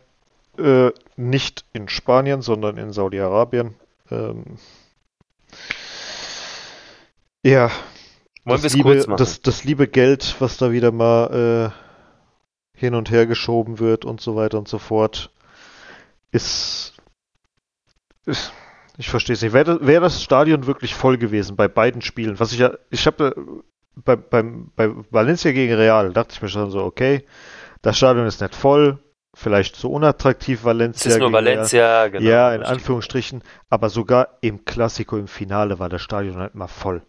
Äh, 0.57 0.91
nicht 1.17 1.65
in 1.73 1.89
Spanien, 1.89 2.41
sondern 2.41 2.77
in 2.77 2.93
Saudi-Arabien. 2.93 3.75
Ähm, 4.09 4.57
ja, 7.43 7.69
Wollen 7.69 7.71
wir 8.45 8.55
das 8.55 8.63
es 8.65 8.73
liebe, 8.73 8.93
kurz 8.93 9.07
machen? 9.07 9.17
Das, 9.17 9.41
das 9.41 9.63
liebe 9.65 9.87
Geld, 9.89 10.35
was 10.39 10.55
da 10.57 10.71
wieder 10.71 10.91
mal 10.93 11.73
äh, 11.73 11.86
hin 12.77 12.93
und 12.93 13.11
her 13.11 13.25
geschoben 13.25 13.79
wird 13.79 14.05
und 14.05 14.21
so 14.21 14.35
weiter 14.35 14.57
und 14.57 14.67
so 14.67 14.77
fort, 14.77 15.31
ist. 16.31 16.93
ist 18.25 18.53
ich 18.99 19.09
verstehe 19.09 19.35
es 19.35 19.41
nicht. 19.41 19.53
Wäre 19.53 19.85
wär 19.85 19.99
das 19.99 20.23
Stadion 20.23 20.65
wirklich 20.65 20.95
voll 20.95 21.17
gewesen 21.17 21.55
bei 21.55 21.67
beiden 21.67 22.01
Spielen? 22.01 22.39
Was 22.39 22.51
ich 22.51 22.59
ja. 22.59 22.71
Ich 22.89 23.05
habe 23.05 23.63
bei, 23.95 24.15
beim, 24.15 24.71
bei 24.75 24.89
Valencia 25.11 25.51
gegen 25.51 25.73
Real 25.73 26.13
dachte 26.13 26.33
ich 26.33 26.41
mir 26.41 26.49
schon 26.49 26.71
so, 26.71 26.83
okay, 26.83 27.25
das 27.81 27.97
Stadion 27.97 28.25
ist 28.25 28.41
nicht 28.41 28.55
voll, 28.55 28.99
vielleicht 29.35 29.75
so 29.75 29.91
unattraktiv 29.91 30.59
es 30.59 30.65
Valencia. 30.65 31.11
ist 31.11 31.19
nur 31.19 31.29
Real. 31.29 31.45
Valencia, 31.45 32.07
genau. 32.07 32.27
ja, 32.27 32.53
in. 32.53 32.63
Anführungsstrichen, 32.63 33.43
aber 33.69 33.89
sogar 33.89 34.37
im 34.41 34.65
Klassiko 34.65 35.17
im 35.17 35.27
Finale 35.27 35.79
war 35.79 35.89
das 35.89 36.01
Stadion 36.01 36.37
halt 36.37 36.55
mal 36.55 36.67
voll. 36.67 37.01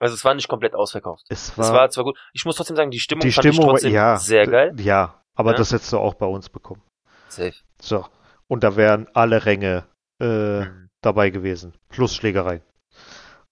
Also 0.00 0.14
es 0.14 0.24
war 0.24 0.34
nicht 0.34 0.48
komplett 0.48 0.74
ausverkauft. 0.74 1.24
Es 1.28 1.56
war, 1.56 1.64
Es 1.66 1.72
war 1.72 1.90
zwar 1.90 2.04
gut. 2.04 2.18
Ich 2.32 2.44
muss 2.44 2.56
trotzdem 2.56 2.74
sagen, 2.76 2.90
die 2.90 2.98
Stimmung 3.00 3.20
die 3.20 3.30
fand 3.32 3.44
Stimmung 3.44 3.60
ich 3.60 3.66
war- 3.66 3.72
trotzdem 3.74 3.92
ja, 3.92 4.16
sehr 4.16 4.46
geil. 4.46 4.72
Ja, 4.78 5.22
aber 5.34 5.52
Ja. 5.52 5.58
das 5.58 5.72
hättest 5.72 5.92
du 5.92 5.98
auch 5.98 6.14
bei 6.14 6.26
uns 6.26 6.48
bekommen. 6.48 6.82
Safe. 7.28 7.52
So. 7.80 8.06
Und 8.48 8.64
da 8.64 8.74
wären 8.76 9.06
alle 9.14 9.44
Ränge 9.44 9.84
äh, 10.20 10.60
Mhm. 10.62 10.88
dabei 11.02 11.30
gewesen. 11.30 11.74
Plus 11.88 12.14
Schlägereien. 12.14 12.62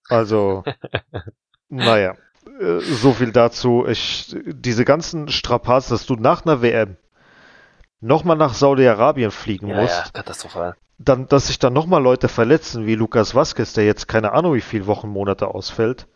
Also, 0.08 0.64
naja. 1.68 2.14
Äh, 2.60 2.80
so 2.80 3.12
viel 3.12 3.32
dazu. 3.32 3.86
Ich, 3.86 4.34
diese 4.46 4.84
ganzen 4.84 5.28
Strapazen, 5.28 5.94
dass 5.94 6.06
du 6.06 6.14
nach 6.14 6.44
einer 6.44 6.62
WM 6.62 6.96
nochmal 8.00 8.36
nach 8.36 8.54
Saudi-Arabien 8.54 9.30
fliegen 9.30 9.68
Ja, 9.68 9.80
musst, 9.82 10.06
ja, 10.06 10.10
katastrophal. 10.12 10.76
dann, 10.98 11.26
dass 11.28 11.48
sich 11.48 11.58
dann 11.58 11.72
nochmal 11.72 12.02
Leute 12.02 12.28
verletzen, 12.28 12.86
wie 12.86 12.94
Lukas 12.94 13.34
Vazquez, 13.34 13.72
der 13.74 13.84
jetzt 13.84 14.08
keine 14.08 14.32
Ahnung 14.32 14.54
wie 14.54 14.60
viele 14.60 14.86
Wochen, 14.86 15.08
Monate 15.08 15.48
ausfällt. 15.48 16.06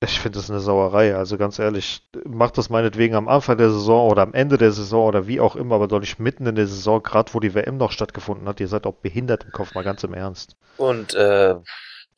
Ich 0.00 0.20
finde 0.20 0.38
das 0.38 0.50
eine 0.50 0.60
Sauerei. 0.60 1.14
Also 1.14 1.38
ganz 1.38 1.58
ehrlich, 1.58 2.02
macht 2.24 2.58
das 2.58 2.68
meinetwegen 2.68 3.14
am 3.14 3.28
Anfang 3.28 3.56
der 3.56 3.70
Saison 3.70 4.10
oder 4.10 4.22
am 4.22 4.34
Ende 4.34 4.58
der 4.58 4.72
Saison 4.72 5.06
oder 5.06 5.26
wie 5.26 5.40
auch 5.40 5.56
immer, 5.56 5.76
aber 5.76 5.88
doch 5.88 6.00
nicht 6.00 6.18
mitten 6.18 6.46
in 6.46 6.54
der 6.54 6.66
Saison, 6.66 7.02
gerade 7.02 7.32
wo 7.32 7.40
die 7.40 7.54
WM 7.54 7.78
noch 7.78 7.92
stattgefunden 7.92 8.46
hat. 8.46 8.60
Ihr 8.60 8.68
seid 8.68 8.86
auch 8.86 8.94
behindert 8.94 9.44
im 9.44 9.52
Kopf, 9.52 9.74
mal 9.74 9.84
ganz 9.84 10.04
im 10.04 10.12
Ernst. 10.12 10.56
Und 10.76 11.14
äh, 11.14 11.54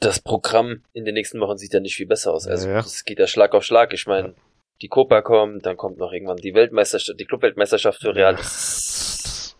das 0.00 0.20
Programm 0.20 0.82
in 0.92 1.04
den 1.04 1.14
nächsten 1.14 1.40
Wochen 1.40 1.56
sieht 1.56 1.72
ja 1.72 1.80
nicht 1.80 1.94
viel 1.94 2.06
besser 2.06 2.32
aus. 2.32 2.48
Also 2.48 2.68
Ja, 2.68 2.74
ja. 2.74 2.80
es 2.80 3.04
geht 3.04 3.20
ja 3.20 3.28
Schlag 3.28 3.54
auf 3.54 3.62
Schlag. 3.62 3.92
Ich 3.92 4.06
meine, 4.06 4.34
die 4.82 4.88
Copa 4.88 5.22
kommt, 5.22 5.64
dann 5.64 5.76
kommt 5.76 5.98
noch 5.98 6.12
irgendwann 6.12 6.36
die 6.36 6.54
Weltmeisterschaft, 6.54 7.18
die 7.18 7.26
Clubweltmeisterschaft 7.26 8.00
für 8.00 8.14
Real. 8.14 8.34
Das, 8.34 9.56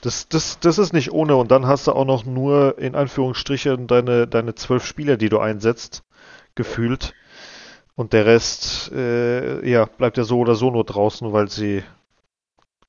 das, 0.00 0.28
das, 0.28 0.60
das 0.60 0.78
ist 0.78 0.92
nicht 0.94 1.12
ohne. 1.12 1.36
Und 1.36 1.50
dann 1.50 1.66
hast 1.66 1.86
du 1.86 1.92
auch 1.92 2.04
noch 2.06 2.24
nur 2.24 2.78
in 2.78 2.94
Anführungsstrichen 2.94 3.86
deine, 3.86 4.26
deine 4.26 4.54
zwölf 4.54 4.84
Spieler, 4.86 5.18
die 5.18 5.28
du 5.28 5.38
einsetzt, 5.38 6.02
gefühlt. 6.54 7.12
Und 8.00 8.14
der 8.14 8.24
Rest, 8.24 8.90
äh, 8.92 9.68
ja, 9.68 9.84
bleibt 9.84 10.16
ja 10.16 10.24
so 10.24 10.38
oder 10.38 10.54
so 10.54 10.70
nur 10.70 10.84
draußen, 10.84 11.34
weil 11.34 11.50
sie, 11.50 11.84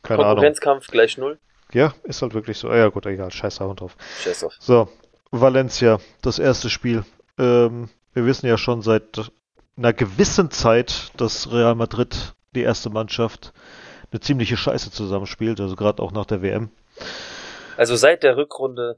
keine 0.04 0.20
Ahnung. 0.20 0.36
Konkurrenzkampf 0.36 0.88
gleich 0.88 1.18
null. 1.18 1.38
Ja, 1.74 1.94
ist 2.04 2.22
halt 2.22 2.34
wirklich 2.34 2.58
so. 2.58 2.70
Ah, 2.70 2.78
Ja, 2.78 2.88
gut, 2.88 3.06
egal, 3.06 3.30
scheiß 3.30 3.58
da 3.58 3.68
drauf. 3.74 3.98
Scheiß 4.24 4.40
drauf. 4.40 4.54
So, 4.58 4.88
Valencia, 5.30 6.00
das 6.22 6.40
erste 6.40 6.70
Spiel. 6.70 7.04
Ähm, 7.38 7.90
wir 8.14 8.26
wissen 8.26 8.48
ja 8.48 8.58
schon 8.58 8.82
seit 8.82 9.30
einer 9.76 9.92
gewissen 9.92 10.50
Zeit, 10.50 11.12
dass 11.18 11.52
Real 11.52 11.76
Madrid, 11.76 12.34
die 12.56 12.62
erste 12.62 12.90
Mannschaft, 12.90 13.52
eine 14.14 14.22
ziemliche 14.22 14.56
Scheiße 14.56 14.92
zusammenspielt, 14.92 15.60
also 15.60 15.76
gerade 15.76 16.02
auch 16.02 16.14
nach 16.14 16.26
der 16.26 16.42
WM. 16.42 16.70
Also 17.78 17.96
seit 17.96 18.24
der 18.24 18.38
Rückrunde 18.38 18.98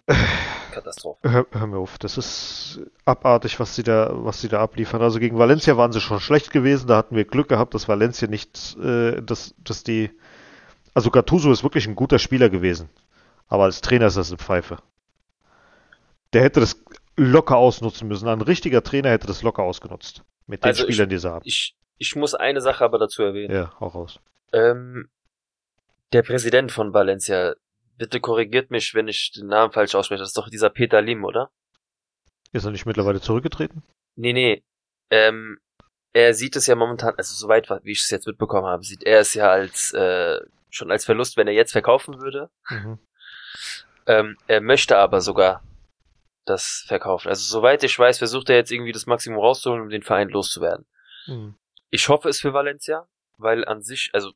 Katastrophe. 0.72 1.20
Hör, 1.32 1.46
hör 1.52 1.68
mir 1.68 1.78
auf, 1.78 1.98
das 2.00 2.18
ist 2.18 2.80
abartig, 3.06 3.60
was 3.60 3.76
sie 3.76 3.84
da, 3.84 4.10
was 4.14 4.42
sie 4.42 4.50
da 4.50 4.60
abliefern. 4.62 5.02
Also 5.02 5.20
gegen 5.20 5.38
Valencia 5.38 5.78
waren 5.78 5.92
sie 5.92 6.02
schon 6.02 6.20
schlecht 6.20 6.52
gewesen, 6.52 6.88
da 6.88 6.98
hatten 6.98 7.16
wir 7.16 7.26
Glück 7.26 7.48
gehabt, 7.50 7.74
dass 7.76 7.88
Valencia 7.88 8.28
nicht, 8.28 8.76
äh, 8.78 9.22
dass, 9.22 9.54
dass 9.60 9.84
die, 9.84 10.10
also 10.94 11.12
Gattuso 11.12 11.52
ist 11.52 11.64
wirklich 11.64 11.88
ein 11.88 11.96
guter 11.96 12.18
Spieler 12.20 12.50
gewesen, 12.50 12.90
aber 13.48 13.64
als 13.66 13.82
Trainer 13.82 14.08
ist 14.08 14.18
das 14.18 14.30
eine 14.30 14.38
Pfeife. 14.40 14.78
Der 16.34 16.42
hätte 16.42 16.60
das 16.60 16.82
locker 17.16 17.58
ausnutzen 17.58 18.08
müssen. 18.08 18.28
Ein 18.28 18.42
richtiger 18.42 18.82
Trainer 18.82 19.10
hätte 19.12 19.28
das 19.28 19.44
locker 19.44 19.62
ausgenutzt. 19.62 20.24
Mit 20.48 20.64
den 20.64 20.70
Also 20.70 20.88
ich- 20.88 20.96
Spielern, 20.96 21.10
die 21.10 21.18
sie 21.20 21.30
haben. 21.32 21.44
Ich, 21.46 21.76
ich 22.00 22.16
muss 22.16 22.34
eine 22.34 22.60
Sache 22.62 22.84
aber 22.84 22.98
dazu 22.98 23.22
erwähnen. 23.22 23.54
Ja, 23.54 23.72
auch 23.80 23.94
raus. 23.94 24.20
Ähm, 24.52 25.08
der 26.12 26.24
Präsident 26.24 26.72
von 26.72 26.94
Valencia, 26.94 27.54
bitte 27.98 28.20
korrigiert 28.20 28.72
mich, 28.72 28.94
wenn 28.94 29.08
ich 29.08 29.32
den 29.32 29.48
Namen 29.48 29.72
falsch 29.72 29.96
ausspreche. 29.96 30.22
Das 30.22 30.30
ist 30.30 30.38
doch 30.38 30.50
dieser 30.50 30.70
Peter 30.70 31.02
Lim, 31.02 31.24
oder? 31.24 31.52
Ist 32.52 32.66
er 32.66 32.72
nicht 32.72 32.86
mittlerweile 32.86 33.22
zurückgetreten? 33.22 33.84
Nee, 34.16 34.34
nee. 34.34 34.64
Ähm, 35.10 35.60
er 36.14 36.34
sieht 36.34 36.56
es 36.56 36.68
ja 36.68 36.76
momentan, 36.76 37.16
also 37.18 37.34
soweit, 37.34 37.70
wie 37.84 37.92
ich 37.92 38.02
es 38.02 38.10
jetzt 38.10 38.28
mitbekommen 38.28 38.68
habe, 38.68 38.84
sieht 38.84 39.04
er 39.04 39.20
es 39.20 39.34
ja 39.34 39.50
als 39.50 39.92
äh, 39.94 40.40
schon 40.70 40.92
als 40.92 41.06
Verlust, 41.06 41.38
wenn 41.38 41.48
er 41.48 41.54
jetzt 41.54 41.72
verkaufen 41.72 42.22
würde. 42.22 42.50
Mhm. 42.70 43.00
Ähm, 44.06 44.38
er 44.48 44.62
möchte 44.62 44.98
aber 44.98 45.22
sogar 45.22 45.64
das 46.46 46.84
verkaufen. 46.88 47.30
Also 47.30 47.44
soweit 47.44 47.84
ich 47.84 47.98
weiß, 47.98 48.18
versucht 48.18 48.50
er 48.50 48.58
jetzt 48.58 48.72
irgendwie 48.72 48.92
das 48.92 49.06
Maximum 49.06 49.40
rauszuholen, 49.40 49.84
um 49.84 49.90
den 49.90 50.04
Verein 50.04 50.30
loszuwerden. 50.30 50.86
Mhm. 51.26 51.56
Ich 51.90 52.10
hoffe 52.10 52.30
es 52.30 52.42
für 52.42 52.54
Valencia, 52.54 53.08
weil 53.38 53.66
an 53.66 53.82
sich, 53.82 54.10
also 54.14 54.34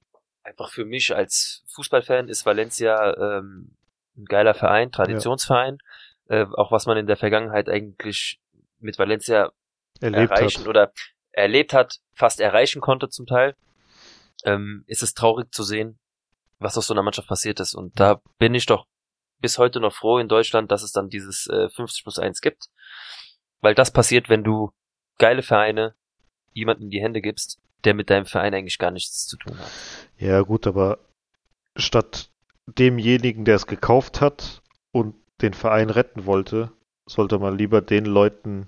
einfach 0.48 0.72
für 0.72 0.86
mich 0.86 1.14
als 1.14 1.64
Fußballfan 1.68 2.30
ist 2.30 2.46
Valencia 2.46 3.14
ähm, 3.18 3.76
ein 4.18 4.26
geiler 4.26 4.54
Verein, 4.54 4.92
Traditionsverein. 4.92 5.78
Äh, 6.30 6.46
auch 6.56 6.72
was 6.72 6.86
man 6.86 6.98
in 6.98 7.08
der 7.08 7.18
Vergangenheit 7.18 7.70
eigentlich 7.70 8.40
mit 8.80 8.98
Valencia 8.98 9.52
Erlebt 10.02 10.32
erreichen 10.32 10.62
hat. 10.62 10.68
oder 10.68 10.92
erlebt 11.32 11.74
hat, 11.74 12.00
fast 12.14 12.40
erreichen 12.40 12.82
konnte 12.82 13.10
zum 13.10 13.26
Teil, 13.26 13.56
ähm, 14.44 14.84
ist 14.88 15.04
es 15.04 15.14
traurig 15.14 15.54
zu 15.54 15.64
sehen, 15.64 16.00
was 16.60 16.78
aus 16.78 16.88
so 16.88 16.94
einer 16.94 17.04
Mannschaft 17.04 17.28
passiert 17.28 17.60
ist. 17.60 17.76
Und 17.76 18.00
da 18.00 18.22
bin 18.40 18.56
ich 18.56 18.66
doch 18.66 18.88
bis 19.40 19.58
heute 19.58 19.80
noch 19.80 19.94
froh 19.94 20.18
in 20.18 20.28
Deutschland, 20.28 20.72
dass 20.72 20.84
es 20.84 20.92
dann 20.92 21.10
dieses 21.10 21.48
äh, 21.48 21.70
50 21.70 22.04
plus 22.04 22.20
1 22.20 22.42
gibt. 22.42 22.68
Weil 23.62 23.76
das 23.76 23.92
passiert, 23.92 24.30
wenn 24.30 24.44
du 24.44 24.72
geile 25.18 25.44
Vereine 25.44 25.96
jemanden 26.54 26.84
in 26.84 26.90
die 26.90 27.02
Hände 27.02 27.22
gibst, 27.22 27.60
der 27.84 27.94
mit 27.94 28.10
deinem 28.10 28.26
Verein 28.26 28.54
eigentlich 28.54 28.80
gar 28.80 28.92
nichts 28.92 29.28
zu 29.28 29.38
tun 29.38 29.58
hat. 29.58 29.72
Ja, 30.18 30.42
gut, 30.42 30.68
aber 30.68 31.00
statt 31.76 32.30
demjenigen, 32.66 33.46
der 33.46 33.56
es 33.56 33.68
gekauft 33.68 34.22
hat 34.22 34.62
und 34.92 35.16
den 35.42 35.54
Verein 35.54 35.90
retten 35.90 36.26
wollte, 36.26 36.72
sollte 37.06 37.40
man 37.40 37.58
lieber 37.58 37.82
den 37.82 38.06
Leuten 38.06 38.68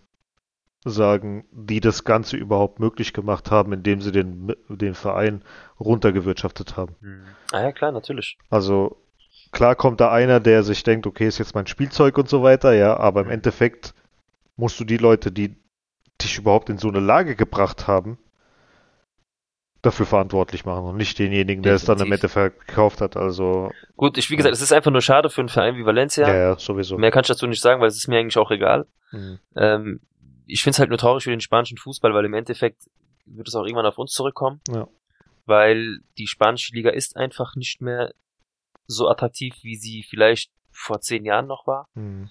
sagen, 0.85 1.45
die 1.51 1.81
das 1.81 2.05
Ganze 2.05 2.37
überhaupt 2.37 2.79
möglich 2.79 3.11
gemacht 3.11 3.51
haben, 3.51 3.73
indem 3.73 4.01
sie 4.01 4.11
den, 4.11 4.55
den 4.69 4.93
Verein 4.93 5.43
runtergewirtschaftet 5.79 6.77
haben. 6.77 6.95
Ah 7.51 7.61
ja, 7.61 7.71
klar, 7.73 7.91
natürlich. 7.91 8.37
Also 8.49 8.97
klar 9.51 9.75
kommt 9.75 9.99
da 9.99 10.11
einer, 10.11 10.39
der 10.39 10.63
sich 10.63 10.83
denkt, 10.83 11.05
okay, 11.05 11.27
ist 11.27 11.37
jetzt 11.37 11.55
mein 11.55 11.67
Spielzeug 11.67 12.17
und 12.17 12.29
so 12.29 12.43
weiter, 12.43 12.73
ja, 12.73 12.95
aber 12.95 13.21
im 13.21 13.29
Endeffekt 13.29 13.93
musst 14.55 14.79
du 14.79 14.85
die 14.85 14.97
Leute, 14.97 15.31
die 15.31 15.57
dich 16.21 16.37
überhaupt 16.37 16.69
in 16.69 16.77
so 16.77 16.87
eine 16.87 16.99
Lage 16.99 17.35
gebracht 17.35 17.87
haben, 17.87 18.17
dafür 19.81 20.05
verantwortlich 20.05 20.65
machen 20.65 20.85
und 20.85 20.97
nicht 20.97 21.17
denjenigen, 21.19 21.63
der 21.63 21.75
es 21.75 21.85
dann 21.85 21.97
im 21.99 22.09
Definitiv. 22.09 22.35
Endeffekt 22.35 22.67
gekauft 22.67 23.01
hat. 23.01 23.15
Also 23.15 23.71
Gut, 23.95 24.17
ich, 24.17 24.29
wie 24.29 24.35
gesagt, 24.35 24.53
es 24.53 24.61
ist 24.61 24.73
einfach 24.73 24.91
nur 24.91 25.01
schade 25.01 25.29
für 25.29 25.41
einen 25.41 25.49
Verein 25.49 25.75
wie 25.75 25.85
Valencia. 25.85 26.27
ja, 26.27 26.35
ja, 26.35 26.59
sowieso. 26.59 26.97
Mehr 26.97 27.11
kann 27.11 27.21
ich 27.21 27.27
dazu 27.27 27.47
nicht 27.47 27.61
sagen, 27.61 27.79
weil 27.79 27.87
es 27.87 27.97
ist 27.97 28.07
mir 28.07 28.19
eigentlich 28.19 28.37
auch 28.37 28.51
egal. 28.51 28.85
Mhm. 29.11 29.39
Ähm, 29.55 30.01
ich 30.45 30.63
finde 30.63 30.75
es 30.75 30.79
halt 30.79 30.89
nur 30.89 30.97
traurig 30.97 31.23
für 31.23 31.29
den 31.29 31.41
spanischen 31.41 31.77
Fußball, 31.77 32.13
weil 32.13 32.25
im 32.25 32.33
Endeffekt 32.33 32.83
wird 33.25 33.47
es 33.47 33.55
auch 33.55 33.63
irgendwann 33.63 33.85
auf 33.85 33.97
uns 33.97 34.11
zurückkommen. 34.11 34.59
Ja. 34.69 34.87
Weil 35.45 35.99
die 36.17 36.27
spanische 36.27 36.73
Liga 36.73 36.89
ist 36.89 37.15
einfach 37.15 37.55
nicht 37.55 37.81
mehr 37.81 38.13
so 38.85 39.07
attraktiv, 39.07 39.55
wie 39.61 39.75
sie 39.75 40.03
vielleicht 40.03 40.51
vor 40.71 40.99
zehn 40.99 41.23
Jahren 41.23 41.47
noch 41.47 41.67
war. 41.67 41.87
Mhm. 41.93 42.29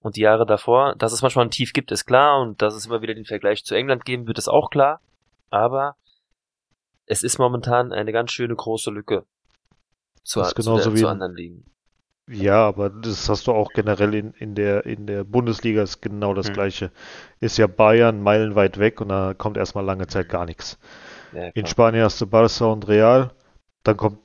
Und 0.00 0.16
die 0.16 0.20
Jahre 0.20 0.46
davor, 0.46 0.94
dass 0.96 1.12
es 1.12 1.22
manchmal 1.22 1.46
ein 1.46 1.50
Tief 1.50 1.72
gibt, 1.72 1.90
ist 1.90 2.06
klar. 2.06 2.40
Und 2.40 2.62
dass 2.62 2.74
es 2.74 2.86
immer 2.86 3.02
wieder 3.02 3.14
den 3.14 3.24
Vergleich 3.24 3.64
zu 3.64 3.74
England 3.74 4.04
geben 4.04 4.26
wird, 4.26 4.38
ist 4.38 4.48
auch 4.48 4.70
klar. 4.70 5.00
Aber 5.50 5.96
es 7.06 7.22
ist 7.22 7.38
momentan 7.38 7.92
eine 7.92 8.12
ganz 8.12 8.32
schöne 8.32 8.54
große 8.56 8.90
Lücke 8.90 9.24
zu, 10.24 10.40
Das 10.40 10.52
ist 10.52 10.62
zu, 10.62 10.76
der, 10.76 10.94
wie 10.94 11.00
zu 11.00 11.08
anderen 11.08 11.34
Ligen. 11.36 11.64
Ja, 12.28 12.66
aber 12.66 12.90
das 12.90 13.28
hast 13.28 13.46
du 13.46 13.52
auch 13.52 13.72
generell 13.72 14.12
in, 14.14 14.32
in 14.32 14.54
der 14.56 14.84
in 14.84 15.06
der 15.06 15.22
Bundesliga 15.22 15.82
ist 15.82 16.02
genau 16.02 16.34
das 16.34 16.48
Hm. 16.48 16.54
gleiche. 16.54 16.90
Ist 17.40 17.56
ja 17.58 17.68
Bayern 17.68 18.20
meilenweit 18.20 18.78
weg 18.78 19.00
und 19.00 19.10
da 19.10 19.32
kommt 19.34 19.56
erstmal 19.56 19.84
lange 19.84 20.08
Zeit 20.08 20.28
gar 20.28 20.44
nichts. 20.44 20.78
Ja, 21.32 21.50
In. 21.54 21.66
Spanien 21.66 22.04
hast 22.04 22.20
du 22.20 22.26
Barca 22.26 22.66
und 22.66 22.88
Real, 22.88 23.32
dann 23.84 23.96
kommt 23.96 24.18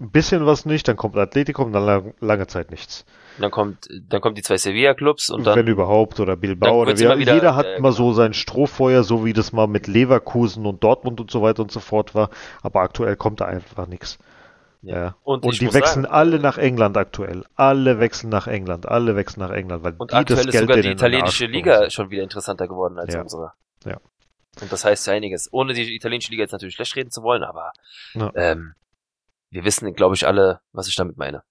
ein 0.00 0.10
bisschen 0.10 0.46
was 0.46 0.64
nicht, 0.64 0.86
dann 0.88 0.96
kommt 0.96 1.16
Atletico 1.16 1.62
und 1.64 1.72
dann 1.72 1.84
lang, 1.84 2.14
lange 2.20 2.46
Zeit 2.46 2.70
nichts. 2.70 3.04
dann 3.38 3.50
kommt, 3.50 3.88
dann 4.08 4.20
kommt 4.20 4.36
die 4.38 4.42
zwei 4.42 4.56
Sevilla-Clubs 4.56 5.30
und 5.30 5.44
dann 5.46 5.56
Wenn 5.56 5.66
überhaupt, 5.68 6.18
oder 6.20 6.36
Bilbao 6.36 6.80
oder 6.80 6.88
wird's 6.88 7.00
wie. 7.00 7.04
immer 7.04 7.18
wieder- 7.18 7.34
Jeder 7.34 7.54
hat 7.56 7.66
äh, 7.66 7.80
mal 7.80 7.92
so 7.92 8.12
sein 8.12 8.32
Strohfeuer, 8.34 9.02
so 9.04 9.24
wie 9.24 9.32
das 9.32 9.52
mal 9.52 9.66
mit 9.66 9.86
Leverkusen 9.86 10.66
und 10.66 10.82
Dortmund 10.84 11.20
und 11.20 11.30
so 11.30 11.42
weiter 11.42 11.62
und 11.62 11.70
so 11.70 11.80
fort 11.80 12.14
war. 12.14 12.30
Aber 12.62 12.80
aktuell 12.80 13.16
kommt 13.16 13.40
da 13.40 13.44
einfach 13.46 13.86
nichts. 13.86 14.18
Ja. 14.82 14.96
Ja. 14.96 15.16
Und 15.24 15.44
Und, 15.44 15.60
die 15.60 15.66
wechseln 15.74 16.04
sagen, 16.04 16.14
alle 16.14 16.38
nach 16.38 16.56
England 16.58 16.96
aktuell. 16.96 17.44
Alle 17.56 17.98
wechseln 17.98 18.28
nach 18.30 18.46
England. 18.46 18.86
Alle 18.86 19.16
wechseln 19.16 19.40
nach 19.40 19.50
England, 19.50 19.82
weil 19.82 19.94
Und 19.98 20.10
die 20.10 20.14
das 20.14 20.20
aktuell 20.20 20.38
ist 20.40 20.50
Geld 20.52 20.62
sogar 20.68 20.76
die 20.82 20.88
italienische 20.90 21.46
Liga 21.46 21.90
schon 21.90 22.10
wieder 22.10 22.22
interessanter 22.22 22.68
geworden 22.68 22.98
als 22.98 23.12
Ja. 23.14 23.20
unsere. 23.22 23.52
Ja. 23.84 23.96
Und 24.60 24.70
das 24.72 24.84
heißt 24.84 25.06
ja 25.08 25.12
einiges. 25.14 25.48
Ohne 25.52 25.72
die 25.74 25.94
italienische 25.94 26.30
Liga 26.30 26.42
jetzt 26.42 26.52
natürlich 26.52 26.74
schlecht 26.76 26.94
reden 26.96 27.10
zu 27.10 27.22
wollen, 27.22 27.42
aber 27.42 27.72
Ja. 28.14 28.30
ähm, 28.36 28.74
wir 29.50 29.64
wissen, 29.64 29.92
glaube 29.94 30.14
ich, 30.14 30.26
alle, 30.26 30.60
was 30.72 30.88
ich 30.88 30.96
damit 30.96 31.16
meine. 31.16 31.42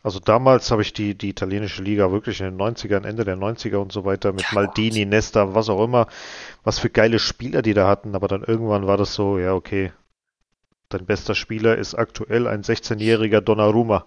Also 0.00 0.20
damals 0.20 0.70
habe 0.70 0.82
ich 0.82 0.92
die, 0.92 1.16
die 1.16 1.28
italienische 1.28 1.82
Liga 1.82 2.12
wirklich 2.12 2.40
in 2.40 2.46
den 2.46 2.56
90ern, 2.56 3.04
Ende 3.04 3.24
der 3.24 3.36
90er 3.36 3.76
und 3.76 3.90
so 3.90 4.04
weiter 4.04 4.32
mit 4.32 4.42
Ja, 4.42 4.48
Maldini, 4.52 5.04
Nesta, 5.04 5.54
was 5.54 5.68
auch 5.68 5.82
immer, 5.82 6.06
was 6.62 6.78
für 6.78 6.88
geile 6.88 7.18
Spieler 7.18 7.62
die 7.62 7.74
da 7.74 7.88
hatten, 7.88 8.14
aber 8.14 8.28
dann 8.28 8.44
irgendwann 8.44 8.86
war 8.86 8.96
das 8.96 9.14
so, 9.14 9.38
ja, 9.38 9.54
okay, 9.54 9.92
dein 10.88 11.04
bester 11.04 11.34
Spieler 11.34 11.76
ist 11.76 11.96
aktuell 11.96 12.46
ein 12.46 12.62
16-jähriger 12.62 13.40
Donnarumma. 13.40 14.06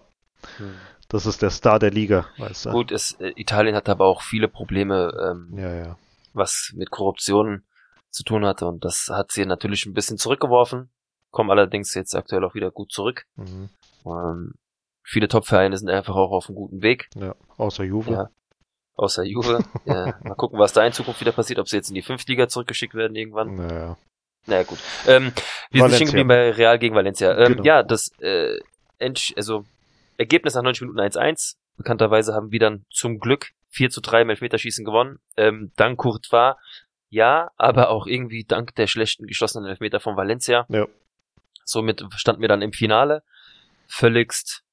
Das 1.09 1.25
ist 1.25 1.41
der 1.41 1.49
Star 1.49 1.77
der 1.77 1.91
Liga, 1.91 2.25
weißt 2.38 2.67
du? 2.67 2.71
Gut, 2.71 2.91
es, 2.91 3.19
äh, 3.19 3.34
Italien 3.36 3.75
hat 3.75 3.89
aber 3.89 4.05
auch 4.05 4.21
viele 4.21 4.47
Probleme, 4.47 5.11
ähm, 5.21 5.59
Ja, 5.59 5.73
ja. 5.73 5.97
was 6.34 6.71
mit 6.73 6.89
Korruption 6.89 7.63
zu 8.09 8.23
tun 8.23 8.45
hatte 8.45 8.65
und 8.65 8.86
das 8.86 9.09
hat 9.11 9.34
sie 9.34 9.45
natürlich 9.45 9.86
ein 9.86 9.93
bisschen 9.93 10.17
zurückgeworfen, 10.17 10.89
kommen 11.32 11.49
allerdings 11.49 11.93
jetzt 11.93 12.15
aktuell 12.15 12.43
auch 12.43 12.53
wieder 12.53 12.71
gut 12.71 12.91
zurück. 12.91 13.25
Mhm. 13.36 13.69
Ähm, 14.05 14.53
viele 15.03 15.27
Top-Vereine 15.27 15.77
sind 15.77 15.89
einfach 15.89 16.15
auch 16.15 16.32
auf 16.32 16.47
einem 16.47 16.55
guten 16.55 16.82
Weg. 16.82 17.09
ja. 17.15 17.36
Außer 17.57 17.84
Juve. 17.84 18.11
Ja. 18.11 18.29
Außer 18.95 19.23
Juve. 19.23 19.59
ja, 19.86 20.17
mal 20.23 20.36
gucken, 20.36 20.59
was 20.59 20.73
da 20.73 20.86
in 20.86 20.93
Zukunft 20.93 21.21
wieder 21.21 21.32
passiert, 21.32 21.59
ob 21.59 21.67
sie 21.67 21.77
jetzt 21.77 21.89
in 21.89 21.95
die 21.95 22.01
Fünftliga 22.01 22.47
zurückgeschickt 22.47 22.93
werden 22.93 23.15
irgendwann. 23.15 23.55
Naja. 23.55 23.97
Naja, 24.47 24.63
gut. 24.63 24.79
Ähm, 25.07 25.32
wir 25.69 25.82
Valencia. 25.82 25.88
sind 25.88 25.95
stehen 25.95 26.07
geblieben 26.07 26.27
bei 26.29 26.51
Real 26.51 26.79
gegen 26.79 26.95
Valencia. 26.95 27.38
Ähm, 27.38 27.53
Genau. 27.53 27.63
Ja, 27.63 27.84
das 27.84 28.11
äh, 28.19 28.59
also 29.36 29.65
Ergebnis 30.17 30.55
nach 30.55 30.63
90 30.63 30.82
Minuten 30.82 30.99
1-1. 30.99 31.55
Bekannterweise 31.77 32.34
haben 32.34 32.51
wir 32.51 32.59
dann 32.59 32.86
zum 32.91 33.19
Glück 33.19 33.51
4 33.69 33.89
zu 33.89 34.01
3 34.01 34.23
im 34.23 34.29
Elfmeterschießen 34.29 34.86
gewonnen. 34.86 35.19
Ähm, 35.38 35.71
dank 35.75 35.99
Courtois, 35.99 36.55
ja, 37.09 37.51
aber 37.57 37.89
auch 37.89 38.07
irgendwie 38.07 38.43
dank 38.43 38.75
der 38.75 38.88
schlechten 38.88 39.25
geschossenen 39.25 39.69
Elfmeter 39.69 39.99
von 39.99 40.15
Valencia. 40.15 40.65
Ja. 40.69 40.88
Somit 41.66 42.03
standen 42.16 42.41
wir 42.41 42.47
dann 42.49 42.62
im 42.62 42.74
Finale. 42.74 43.24
Völligst 43.88 44.64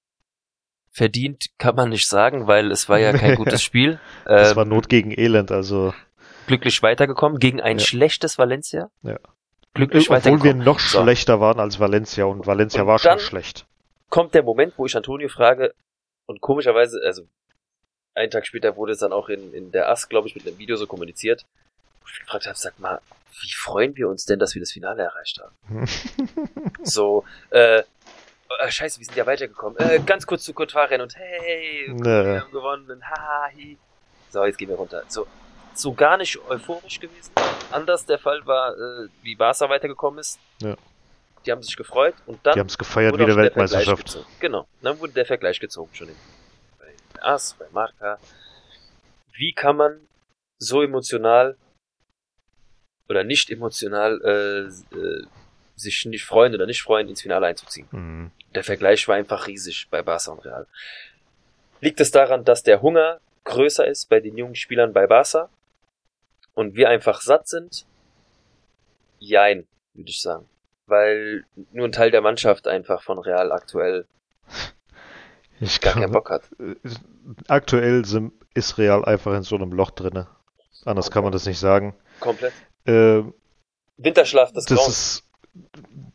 verdient 0.91 1.47
kann 1.59 1.75
man 1.77 1.91
nicht 1.91 2.09
sagen, 2.09 2.47
weil 2.47 2.71
es 2.73 2.89
war 2.89 2.99
ja 2.99 3.13
kein 3.13 3.35
gutes 3.37 3.63
Spiel. 3.63 4.01
Das 4.25 4.51
Ähm, 4.51 4.57
war 4.57 4.65
Not 4.65 4.89
gegen 4.89 5.11
Elend, 5.13 5.51
also 5.53 5.95
glücklich 6.47 6.83
weitergekommen 6.83 7.39
gegen 7.39 7.61
ein 7.61 7.79
Ja. 7.79 7.85
schlechtes 7.85 8.39
Valencia. 8.39 8.91
Ja. 9.03 9.19
Glücklich 9.75 10.11
obwohl 10.11 10.43
wir 10.43 10.55
noch 10.55 10.81
So. 10.81 11.03
schlechter 11.03 11.41
waren 11.41 11.61
als 11.61 11.79
Valencia 11.79 12.25
und 12.25 12.47
Valencia 12.47 12.81
Und 12.83 12.87
war 12.89 12.99
schon 12.99 13.11
dann- 13.11 13.21
schlecht. 13.21 13.67
Kommt 14.09 14.35
der 14.35 14.43
Moment, 14.43 14.73
wo 14.79 14.87
ich 14.87 14.97
Antonio 14.97 15.29
frage 15.29 15.75
und 16.27 16.41
komischerweise, 16.41 17.01
also 17.05 17.29
einen 18.15 18.31
Tag 18.31 18.47
später 18.47 18.75
wurde 18.77 18.93
es 18.93 18.99
dann 18.99 19.13
auch 19.13 19.29
in, 19.29 19.53
in 19.53 19.71
der 19.71 19.91
AS, 19.91 20.09
glaube 20.09 20.27
ich, 20.27 20.35
mit 20.35 20.47
einem 20.47 20.59
Video 20.59 20.77
so 20.77 20.87
kommuniziert, 20.87 21.45
ich 22.13 22.21
gefragt 22.21 22.47
habe, 22.47 22.57
sag 22.57 22.79
mal, 22.79 23.01
wie 23.41 23.53
freuen 23.53 23.97
wir 23.97 24.09
uns 24.09 24.25
denn, 24.25 24.39
dass 24.39 24.55
wir 24.55 24.61
das 24.61 24.73
Finale 24.73 25.03
erreicht 25.03 25.41
haben? 25.41 25.87
so, 26.83 27.25
äh, 27.51 27.79
äh, 27.79 28.71
scheiße, 28.71 28.99
wir 28.99 29.07
sind 29.07 29.17
ja 29.17 29.27
weitergekommen. 29.27 29.79
Äh, 29.79 30.01
ganz 30.01 30.27
kurz 30.27 30.43
zu 30.45 30.53
rennen 30.53 31.03
und 31.03 31.17
hey, 31.17 31.87
wir 31.89 32.41
haben 32.41 32.53
gewonnen, 32.53 33.03
haha, 33.05 33.49
hi. 33.55 33.77
So, 34.31 34.45
jetzt 34.45 34.59
gehen 34.59 34.69
wir 34.69 34.77
runter. 34.77 35.05
So, 35.09 35.27
so 35.75 35.93
gar 35.93 36.17
nicht 36.17 36.39
euphorisch 36.49 37.01
gewesen. 37.01 37.33
Anders 37.71 38.05
der 38.07 38.19
Fall 38.19 38.45
war, 38.47 38.73
äh, 38.75 39.09
wie 39.23 39.37
Barca 39.37 39.69
weitergekommen 39.69 40.21
ist. 40.21 40.39
Ja. 40.61 40.75
Die 41.47 41.53
haben 41.53 41.63
sich 41.63 41.77
gefreut 41.77 42.15
und 42.27 42.45
dann 42.45 42.55
Die 42.55 42.61
haben 42.61 42.67
es 42.67 42.77
gefeiert 42.77 43.19
wie 43.19 43.25
der 43.25 43.37
Weltmeisterschaft. 43.37 44.05
gezogen. 44.05 44.27
Genau, 44.41 44.67
dann 44.83 44.99
wurde 44.99 45.13
der 45.13 45.25
Vergleich 45.27 45.61
gezogen 45.61 45.95
schon 45.95 46.09
bei 46.79 47.23
As, 47.23 47.55
bei 47.59 47.67
Marca. 47.73 48.19
Wie 49.33 49.53
kann 49.53 49.77
man 49.77 50.01
so 50.59 50.83
emotional 50.83 51.57
oder 53.09 53.25
nicht 53.25 53.51
emotional 53.51 54.21
äh, 54.23 54.97
äh, 54.97 55.27
sich 55.77 56.05
nicht 56.07 56.25
freuen 56.25 56.55
oder 56.55 56.67
nicht 56.67 56.83
freuen, 56.83 57.09
ins 57.09 57.23
Finale 57.23 57.47
einzuziehen? 57.47 57.89
Mhm. 57.91 58.31
Der 58.55 58.65
Vergleich 58.65 59.07
war 59.09 59.17
einfach 59.17 59.47
riesig 59.47 59.89
bei 59.91 60.03
Barca 60.03 60.33
und 60.33 60.45
Real. 60.45 60.67
Liegt 61.81 62.01
es 62.01 62.11
daran, 62.11 62.45
dass 62.45 62.63
der 62.63 62.83
Hunger 62.83 63.21
größer 63.45 63.87
ist 63.87 64.09
bei 64.09 64.21
den 64.21 64.37
jungen 64.37 64.55
Spielern 64.55 64.93
bei 64.93 65.07
Barca 65.07 65.49
und 66.55 66.75
wir 66.75 66.89
einfach 66.89 67.21
satt 67.21 67.49
sind? 67.49 67.87
Jein, 69.21 69.67
würde 69.95 70.11
ich 70.11 70.21
sagen. 70.21 70.47
Weil 70.87 71.45
nur 71.73 71.87
ein 71.87 71.93
Teil 71.93 72.11
der 72.11 72.21
Mannschaft 72.21 72.67
einfach 72.67 73.03
von 73.03 73.19
Real 73.19 73.53
aktuell 73.53 74.07
Ich 75.61 75.81
gar 75.81 75.95
keinen 75.95 76.05
kann, 76.05 76.13
Bock 76.13 76.31
hat. 76.31 76.43
aktuell 77.49 78.05
sind, 78.05 78.33
ist 78.55 78.79
Real 78.79 79.05
einfach 79.05 79.35
in 79.35 79.43
so 79.43 79.57
einem 79.57 79.73
Loch 79.73 79.91
drinne. 79.91 80.29
Anders 80.85 81.11
kann 81.11 81.25
man 81.25 81.33
das 81.33 81.47
nicht 81.47 81.59
sagen. 81.59 81.95
Komplett. 82.21 82.53
Äh, 82.89 83.23
Winterschlaf 83.97 84.53
des 84.53 84.65
das 84.65 84.79
Grauens. 84.79 84.97
ist, 84.97 85.25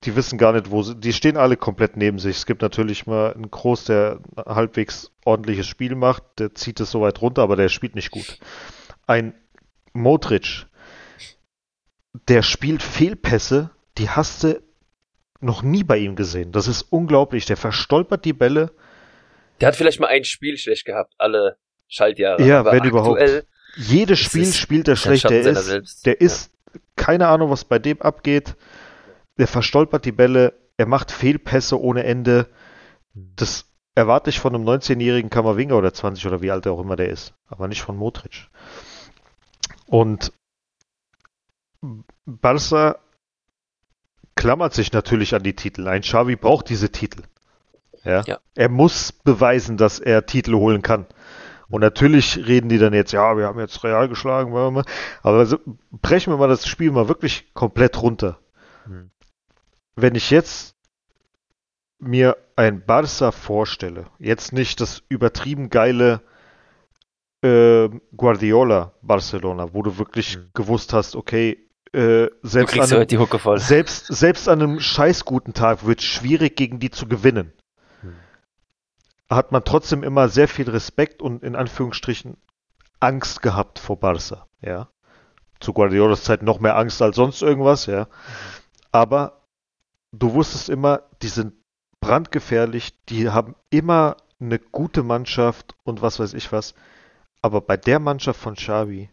die 0.04 0.16
wissen 0.16 0.38
gar 0.38 0.54
nicht, 0.54 0.72
wo 0.72 0.84
sie, 0.84 0.96
die 0.96 1.14
stehen 1.14 1.38
alle 1.38 1.58
komplett 1.58 1.98
neben 1.98 2.20
sich. 2.20 2.38
Es 2.38 2.46
gibt 2.46 2.62
natürlich 2.62 3.06
mal 3.06 3.34
einen 3.34 3.52
Groß, 3.52 3.86
der 3.86 4.20
halbwegs 4.38 5.12
ordentliches 5.26 5.68
Spiel 5.68 5.96
macht, 5.96 6.24
der 6.40 6.56
zieht 6.56 6.80
es 6.80 6.92
so 6.92 7.02
weit 7.02 7.22
runter, 7.22 7.42
aber 7.42 7.56
der 7.56 7.70
spielt 7.70 7.96
nicht 7.96 8.12
gut. 8.12 8.40
Ein 9.06 9.34
Modric, 9.94 10.66
der 12.28 12.42
spielt 12.42 12.82
Fehlpässe, 12.84 13.70
die 13.98 14.10
hast 14.10 14.44
du 14.44 14.62
noch 15.42 15.62
nie 15.62 15.84
bei 15.84 15.98
ihm 15.98 16.16
gesehen. 16.16 16.52
Das 16.52 16.68
ist 16.68 16.84
unglaublich. 16.84 17.46
Der 17.46 17.58
verstolpert 17.58 18.24
die 18.26 18.34
Bälle. 18.34 18.72
Der 19.60 19.68
hat 19.68 19.76
vielleicht 19.76 20.00
mal 20.00 20.08
ein 20.08 20.24
Spiel 20.24 20.58
schlecht 20.58 20.86
gehabt, 20.86 21.14
alle 21.18 21.58
Schaltjahre. 21.88 22.42
Ja, 22.44 22.62
aber 22.62 22.72
wenn 22.72 22.86
überhaupt. 22.86 23.46
Jedes 23.76 24.20
Es 24.20 24.26
Spiel 24.26 24.54
spielt 24.54 24.88
er 24.88 24.96
schlecht. 24.96 25.30
Der 25.30 25.42
ist, 25.42 25.66
selbst. 25.66 26.06
der 26.06 26.22
ist, 26.22 26.52
keine 26.96 27.28
Ahnung, 27.28 27.50
was 27.50 27.66
bei 27.66 27.80
dem 27.80 28.02
abgeht. 28.02 28.56
Der 29.38 29.48
verstolpert 29.48 30.06
die 30.06 30.12
Bälle, 30.12 30.54
er 30.78 30.86
macht 30.86 31.12
Fehlpässe 31.12 31.80
ohne 31.80 32.04
Ende. 32.04 32.48
Das 33.14 33.66
erwarte 33.96 34.30
ich 34.30 34.40
von 34.40 34.56
einem 34.56 34.68
19-jährigen 34.68 35.30
Kammerwinger 35.30 35.78
oder 35.78 35.94
20 35.94 36.26
oder 36.28 36.42
wie 36.42 36.52
alt 36.52 36.66
er 36.66 36.74
auch 36.74 36.80
immer 36.80 36.96
der 36.96 37.10
ist. 37.10 37.34
Aber 37.48 37.68
nicht 37.68 37.82
von 37.82 37.98
Modric. 37.98 38.48
Und 39.86 40.34
Barca 42.26 42.98
klammert 44.36 44.74
sich 44.74 44.92
natürlich 44.94 45.36
an 45.36 45.44
die 45.44 45.56
Titel. 45.56 45.88
Ein 45.88 46.02
Xavi 46.02 46.36
braucht 46.36 46.70
diese 46.70 46.92
Titel. 46.92 47.24
Ja? 48.04 48.24
Ja. 48.26 48.40
Er 48.56 48.70
muss 48.70 49.12
beweisen, 49.12 49.78
dass 49.78 50.00
er 50.00 50.26
Titel 50.26 50.56
holen 50.56 50.82
kann. 50.82 51.06
Und 51.74 51.82
natürlich 51.82 52.38
reden 52.38 52.70
die 52.70 52.78
dann 52.78 52.94
jetzt, 52.94 53.14
ja, 53.14 53.36
wir 53.36 53.48
haben 53.48 53.60
jetzt 53.60 53.84
Real 53.84 54.08
geschlagen, 54.08 54.56
aber 55.24 55.60
brechen 55.92 56.32
wir 56.32 56.38
mal 56.38 56.48
das 56.48 56.68
Spiel 56.68 56.92
mal 56.92 57.08
wirklich 57.08 57.52
komplett 57.56 58.00
runter. 58.00 58.38
Hm. 58.86 59.10
Wenn 59.96 60.14
ich 60.14 60.30
jetzt 60.30 60.76
mir 61.98 62.38
ein 62.56 62.86
Barca 62.86 63.32
vorstelle, 63.32 64.06
jetzt 64.20 64.54
nicht 64.54 64.82
das 64.82 65.02
übertrieben 65.10 65.72
geile 65.72 66.22
äh, 67.42 67.90
Guardiola 68.16 68.94
Barcelona, 69.02 69.74
wo 69.74 69.82
du 69.82 69.98
wirklich 69.98 70.36
Hm. 70.36 70.52
gewusst 70.54 70.94
hast, 70.94 71.16
okay, 71.16 71.58
äh, 71.92 72.28
selbst, 72.44 72.80
an 72.80 72.94
einem, 72.94 73.58
selbst, 73.58 74.06
selbst 74.14 74.48
an 74.48 74.62
einem 74.62 74.80
scheiß 74.80 75.26
guten 75.26 75.56
Tag 75.56 75.88
wird 75.88 76.02
es 76.02 76.06
schwierig, 76.06 76.56
gegen 76.56 76.78
die 76.78 76.92
zu 76.92 77.08
gewinnen. 77.08 77.52
Hat 79.30 79.52
man 79.52 79.64
trotzdem 79.64 80.04
immer 80.04 80.30
sehr 80.30 80.48
viel 80.48 80.70
Respekt 80.70 81.22
und 81.22 81.44
in 81.44 81.56
Anführungsstrichen 81.56 82.38
Angst 83.00 83.42
gehabt 83.42 83.80
vor 83.80 84.00
Barca, 84.00 84.48
ja. 84.62 84.90
Zu 85.60 85.74
Guardiolas 85.74 86.24
Zeit 86.24 86.44
noch 86.44 86.60
mehr 86.60 86.78
Angst 86.78 87.02
als 87.02 87.16
sonst 87.16 87.42
irgendwas, 87.42 87.86
ja. 87.86 88.08
Aber 88.92 89.42
du 90.12 90.34
wusstest 90.34 90.70
immer, 90.70 91.04
die 91.22 91.30
sind 91.30 91.54
brandgefährlich, 92.00 92.94
die 93.06 93.30
haben 93.30 93.56
immer 93.70 94.18
eine 94.40 94.60
gute 94.60 95.04
Mannschaft 95.04 95.76
und 95.84 96.02
was 96.02 96.20
weiß 96.20 96.34
ich 96.34 96.52
was. 96.52 96.74
Aber 97.42 97.62
bei 97.62 97.78
der 97.78 98.00
Mannschaft 98.00 98.40
von 98.40 98.56
Xavi 98.56 99.10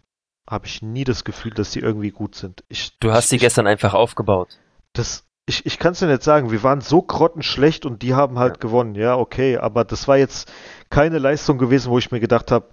habe 0.48 0.66
ich 0.66 0.82
nie 0.82 1.04
das 1.04 1.22
Gefühl, 1.24 1.52
dass 1.52 1.70
die 1.70 1.80
irgendwie 1.80 2.10
gut 2.10 2.34
sind. 2.34 2.64
Ich, 2.68 2.98
Du 2.98 3.12
hast 3.12 3.28
sie 3.28 3.38
gestern 3.38 3.66
einfach 3.68 3.94
aufgebaut. 3.94 4.58
das, 4.92 5.24
ich, 5.50 5.66
ich 5.66 5.78
kann 5.78 5.92
es 5.92 5.98
dir 5.98 6.06
nicht 6.06 6.22
sagen. 6.22 6.50
Wir 6.50 6.62
waren 6.62 6.80
so 6.80 7.02
grottenschlecht 7.02 7.84
und 7.84 8.02
die 8.02 8.14
haben 8.14 8.38
halt 8.38 8.54
Ja. 8.56 8.60
gewonnen. 8.60 8.94
Ja, 8.94 9.16
okay. 9.16 9.58
Aber 9.58 9.84
das 9.84 10.08
war 10.08 10.16
jetzt 10.16 10.50
keine 10.88 11.18
Leistung 11.18 11.58
gewesen, 11.58 11.90
wo 11.90 11.98
ich 11.98 12.10
mir 12.10 12.20
gedacht 12.20 12.50
habe, 12.50 12.68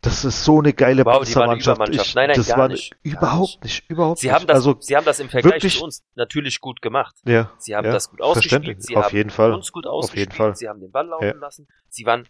das 0.00 0.24
ist 0.24 0.42
so 0.44 0.58
eine 0.58 0.72
geile 0.72 1.04
Wow. 1.04 1.28
Übermannschaft. 1.28 1.80
Ich- 1.90 2.14
Nein, 2.14 2.28
nein, 2.28 2.36
das 2.36 2.48
gar 2.48 2.58
war 2.58 2.68
nicht, 2.68 2.92
überhaupt 3.02 3.62
nicht. 3.62 3.88
Überhaupt 3.88 4.18
Sie 4.20 4.26
nicht. 4.28 4.34
haben 4.34 4.46
das, 4.48 4.54
also, 4.56 4.76
sie 4.80 4.96
haben 4.96 5.04
das 5.04 5.20
im 5.20 5.28
Vergleich 5.28 5.54
wirklich- 5.54 5.78
zu 5.78 5.84
uns 5.84 6.02
natürlich 6.16 6.60
gut 6.60 6.80
gemacht. 6.82 7.14
ja, 7.24 7.50
Sie 7.58 7.76
haben 7.76 7.84
ja, 7.86 7.92
das 7.92 8.10
gut 8.10 8.20
ausgespielt. 8.22 8.82
Sie 8.82 8.96
Auf 8.96 9.04
haben 9.06 9.16
jeden 9.16 9.30
Fall. 9.30 9.52
uns 9.52 9.70
gut 9.70 9.86
Auf 9.86 9.92
ausgespielt. 10.04 10.30
jeden 10.32 10.36
Fall. 10.36 10.56
Sie 10.56 10.68
haben 10.68 10.80
den 10.80 10.90
Ball 10.90 11.06
laufen 11.06 11.24
Ja. 11.26 11.34
lassen. 11.34 11.68
Sie 11.88 12.04
waren 12.06 12.26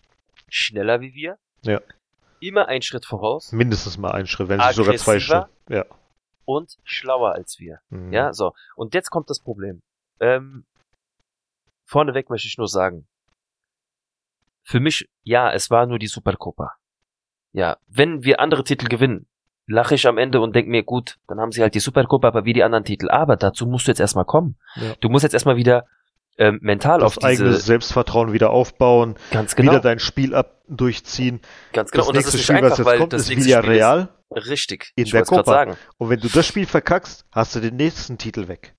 schneller 0.51 1.01
wie 1.01 1.15
wir. 1.15 1.39
Ja. 1.63 1.81
Immer 2.41 2.67
einen 2.69 2.83
Schritt 2.83 3.07
voraus 3.07 3.53
Mindestens 3.53 3.97
mal 3.99 4.11
einen 4.11 4.27
Schritt, 4.27 4.49
wenn 4.49 4.59
nicht 4.59 4.75
sogar 4.75 4.97
zwei. 4.97 5.21
Schritte. 5.21 5.47
Ja. 5.71 5.85
Und 6.45 6.79
schlauer 6.85 7.33
als 7.33 7.59
wir. 7.59 7.81
Mhm. 7.91 8.13
Ja, 8.13 8.33
so. 8.33 8.55
Und 8.77 8.95
jetzt 8.95 9.11
kommt 9.11 9.31
das 9.31 9.41
Problem. 9.41 9.83
Ähm, 10.21 10.65
vorneweg 11.85 12.31
möchte 12.31 12.49
ich 12.49 12.59
nur 12.59 12.69
sagen, 12.69 13.07
für 14.65 14.81
mich, 14.81 15.09
ja, 15.23 15.53
es 15.53 15.71
war 15.71 15.87
nur 15.87 15.99
die 15.99 16.07
Supercopa. 16.07 16.75
Ja, 17.53 17.77
wenn 17.89 18.25
wir 18.25 18.41
andere 18.41 18.65
Titel 18.65 18.87
gewinnen, 18.87 19.27
lache 19.67 19.95
ich 19.95 20.07
am 20.07 20.19
Ende 20.19 20.41
und 20.41 20.55
denke 20.55 20.71
mir, 20.71 20.83
gut, 20.83 21.19
dann 21.27 21.41
haben 21.41 21.53
sie 21.53 21.63
halt 21.63 21.75
die 21.75 21.81
Supercopa, 21.81 22.29
aber 22.29 22.45
wie 22.45 22.53
die 22.53 22.65
anderen 22.65 22.85
Titel. 22.85 23.11
Aber 23.11 23.37
dazu 23.37 23.67
musst 23.67 23.87
du 23.87 23.91
jetzt 23.91 24.01
erstmal 24.01 24.25
kommen. 24.25 24.57
Ja. 24.77 24.95
Du 25.01 25.09
musst 25.09 25.23
jetzt 25.23 25.35
erstmal 25.35 25.57
wieder 25.57 25.87
ähm, 26.39 26.59
mental 26.63 27.01
Das 27.01 27.19
auf 27.19 27.31
diese, 27.31 27.53
Selbstvertrauen 27.55 28.33
wieder 28.33 28.51
aufbauen, 28.51 29.17
ganz 29.31 29.55
genau, 29.55 29.73
wieder 29.73 29.81
dein 29.81 29.99
Spiel 29.99 30.35
ab 30.35 30.63
durchziehen. 30.69 31.41
ganz 31.73 31.91
genau. 31.91 32.03
Das 32.03 32.09
Und 32.09 32.17
das 32.17 32.25
nächste 32.25 32.29
ist 32.29 32.35
nicht 32.35 32.45
Spiel, 32.45 32.57
was 32.57 32.65
einfach, 32.73 32.79
jetzt 32.79 32.87
weil 32.87 32.99
kommt, 32.99 33.13
das 33.13 33.29
ist 33.31 33.45
Villarreal. 33.45 34.09
ist 34.35 34.49
richtig. 34.49 34.93
in 34.97 35.05
ich 35.05 35.11
der 35.13 35.25
Copa. 35.25 35.45
sagen. 35.45 35.77
Und 35.99 36.09
wenn 36.11 36.21
du 36.21 36.29
das 36.29 36.47
Spiel 36.47 36.67
verkackst, 36.67 37.27
hast 37.33 37.55
du 37.55 37.61
den 37.61 37.77
nächsten 37.77 38.19
Titel 38.19 38.49
weg. 38.49 38.75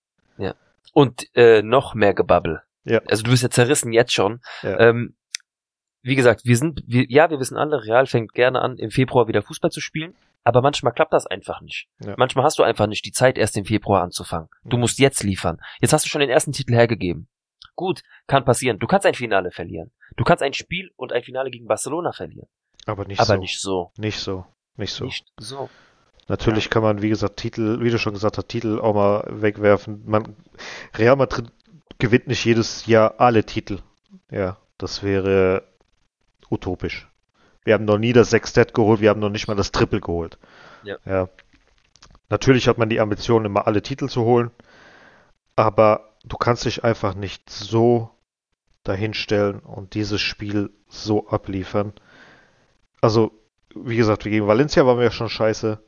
Und 0.95 1.25
äh, 1.35 1.63
noch 1.63 1.95
mehr 1.95 2.13
Gebabbel. 2.13 2.61
Ja. 2.83 3.01
Also 3.07 3.23
du 3.23 3.31
bist 3.31 3.41
ja 3.41 3.49
zerrissen 3.49 3.93
jetzt 3.93 4.13
schon. 4.13 4.41
Ja. 4.61 4.79
Ähm, 4.79 5.15
wie 6.03 6.13
gesagt, 6.15 6.41
wir 6.43 6.55
sind, 6.55 6.83
wir, 6.85 7.05
ja, 7.09 7.31
wir 7.31 7.39
wissen 7.39 7.57
alle, 7.57 7.83
Real 7.83 8.05
fängt 8.05 8.33
gerne 8.33 8.61
an, 8.61 8.77
im 8.77 8.91
Februar 8.91 9.27
wieder 9.27 9.41
Fußball 9.41 9.71
zu 9.71 9.81
spielen, 9.81 10.13
aber 10.43 10.61
manchmal 10.61 10.93
klappt 10.93 11.11
das 11.13 11.25
einfach 11.25 11.61
nicht. 11.61 11.87
Ja. 12.05 12.13
Manchmal 12.17 12.45
hast 12.45 12.59
du 12.59 12.63
einfach 12.63 12.85
nicht 12.85 13.05
die 13.05 13.11
Zeit, 13.11 13.39
erst 13.39 13.57
im 13.57 13.65
Februar 13.65 14.03
anzufangen. 14.03 14.49
Du 14.65 14.75
Ja. 14.75 14.81
musst 14.81 14.99
jetzt 14.99 15.23
liefern. 15.23 15.57
Jetzt 15.81 15.93
hast 15.93 16.05
du 16.05 16.09
schon 16.09 16.21
den 16.21 16.29
ersten 16.29 16.51
Titel 16.51 16.73
hergegeben. 16.75 17.27
Gut, 17.75 18.03
kann 18.27 18.45
passieren. 18.45 18.79
Du 18.79 18.87
kannst 18.87 19.05
ein 19.05 19.15
Finale 19.15 19.51
verlieren. 19.51 19.91
Du 20.15 20.23
kannst 20.23 20.43
ein 20.43 20.53
Spiel 20.53 20.91
und 20.95 21.11
ein 21.11 21.23
Finale 21.23 21.49
gegen 21.49 21.67
Barcelona 21.67 22.11
verlieren. 22.11 22.47
Aber 22.85 23.05
nicht 23.05 23.19
aber 23.19 23.35
so. 23.35 23.39
nicht 23.39 23.59
so. 23.59 23.91
Nicht 23.97 24.19
so. 24.19 24.45
Nicht 24.75 24.93
so. 24.93 25.05
Nicht 25.05 25.25
so. 25.39 25.69
Natürlich 26.27 26.69
kann 26.69 26.83
man, 26.83 27.01
wie 27.01 27.09
gesagt, 27.09 27.37
Titel, 27.37 27.81
wie 27.81 27.89
du 27.89 27.99
schon 27.99 28.13
gesagt 28.13 28.37
hast, 28.37 28.47
Titel 28.47 28.79
auch 28.79 28.93
mal 28.93 29.25
wegwerfen. 29.29 30.03
Man, 30.05 30.35
Real 30.95 31.15
Madrid 31.15 31.51
gewinnt 31.99 32.27
nicht 32.27 32.45
jedes 32.45 32.85
Jahr 32.85 33.15
alle 33.19 33.43
Titel. 33.43 33.79
Ja, 34.31 34.57
das 34.77 35.03
wäre 35.03 35.63
utopisch. 36.49 37.09
Wir 37.65 37.73
haben 37.73 37.85
noch 37.85 37.97
nie 37.97 38.13
das 38.13 38.29
Sextett 38.29 38.73
geholt, 38.73 39.01
wir 39.01 39.09
haben 39.09 39.19
noch 39.19 39.29
nicht 39.29 39.47
mal 39.47 39.55
das 39.55 39.71
Triple 39.71 40.01
geholt. 40.01 40.37
Ja. 40.83 40.97
ja. 41.05 41.29
Natürlich 42.29 42.67
hat 42.67 42.77
man 42.77 42.89
die 42.89 42.99
Ambition, 42.99 43.45
immer 43.45 43.67
alle 43.67 43.81
Titel 43.81 44.07
zu 44.07 44.23
holen, 44.23 44.51
aber 45.55 46.12
du 46.23 46.37
kannst 46.37 46.65
dich 46.65 46.83
einfach 46.83 47.15
nicht 47.15 47.49
so 47.49 48.09
dahinstellen 48.83 49.59
und 49.59 49.93
dieses 49.93 50.21
Spiel 50.21 50.71
so 50.87 51.27
abliefern. 51.27 51.93
Also, 53.01 53.31
wie 53.75 53.97
gesagt, 53.97 54.23
gegen 54.23 54.47
Valencia 54.47 54.85
waren 54.85 54.97
wir 54.97 55.05
ja 55.05 55.11
schon 55.11 55.29
scheiße. 55.29 55.83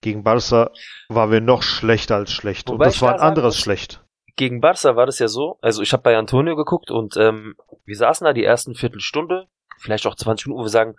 Gegen 0.00 0.22
Barca 0.22 0.70
waren 1.08 1.30
wir 1.30 1.40
noch 1.40 1.62
schlechter 1.62 2.16
als 2.16 2.32
schlecht. 2.32 2.68
Wobei 2.68 2.86
und 2.86 2.94
das 2.94 3.02
war 3.02 3.14
ein 3.14 3.20
anderes 3.20 3.58
schlecht. 3.58 4.02
Gegen 4.36 4.60
Barca 4.60 4.96
war 4.96 5.04
das 5.04 5.18
ja 5.18 5.28
so, 5.28 5.58
also 5.60 5.82
ich 5.82 5.92
habe 5.92 6.02
bei 6.02 6.16
Antonio 6.16 6.56
geguckt 6.56 6.90
und 6.90 7.16
ähm, 7.18 7.54
wir 7.84 7.96
saßen 7.96 8.24
da 8.24 8.32
die 8.32 8.44
ersten 8.44 8.74
Viertelstunde, 8.74 9.46
vielleicht 9.78 10.06
auch 10.06 10.14
20 10.14 10.46
Minuten, 10.46 10.60
wo 10.60 10.64
wir 10.64 10.70
sagen, 10.70 10.96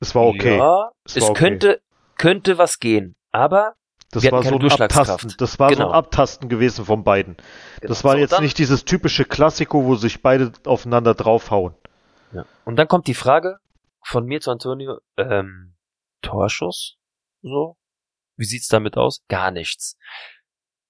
Es 0.00 0.14
war 0.14 0.26
okay. 0.26 0.58
Ja, 0.58 0.90
Es 1.04 1.16
es, 1.16 1.22
war 1.22 1.30
okay. 1.30 1.38
könnte, 1.38 1.80
könnte 2.18 2.58
was 2.58 2.78
gehen. 2.78 3.16
Aber 3.32 3.74
Das 4.12 4.30
war 4.30 4.42
so 4.42 4.56
ein 4.56 4.70
Abtasten. 4.70 5.34
Das 5.38 5.58
war 5.58 5.68
so 5.70 5.76
Genau. 5.76 5.88
ein 5.88 5.94
Abtasten 5.94 6.48
gewesen 6.48 6.84
von 6.84 7.02
beiden. 7.04 7.36
Genau. 7.36 7.88
Das 7.88 8.04
war 8.04 8.12
So, 8.12 8.18
jetzt 8.18 8.40
nicht 8.40 8.58
dieses 8.58 8.84
typische 8.84 9.24
Klassiko, 9.24 9.84
wo 9.84 9.96
sich 9.96 10.22
beide 10.22 10.52
aufeinander 10.64 11.14
draufhauen. 11.14 11.74
Ja. 12.32 12.44
Und 12.64 12.76
dann 12.76 12.88
kommt 12.88 13.06
die 13.08 13.14
Frage 13.14 13.58
von 14.04 14.24
mir 14.24 14.40
zu 14.40 14.50
Antonio, 14.50 14.98
ähm, 15.16 15.74
Torschuss? 16.22 16.96
So? 17.42 17.76
Wie 18.36 18.44
sieht's 18.44 18.68
damit 18.68 18.96
aus? 18.96 19.22
Gar 19.28 19.50
nichts. 19.50 19.96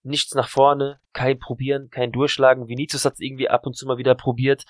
Nichts 0.02 0.34
nach 0.34 0.48
vorne, 0.48 1.00
kein 1.12 1.38
Probieren, 1.38 1.88
kein 1.90 2.12
Durchschlagen. 2.12 2.68
Vinicius 2.68 3.04
hat's 3.04 3.20
irgendwie 3.20 3.48
ab 3.48 3.66
und 3.66 3.76
zu 3.76 3.86
mal 3.86 3.98
wieder 3.98 4.14
probiert. 4.14 4.64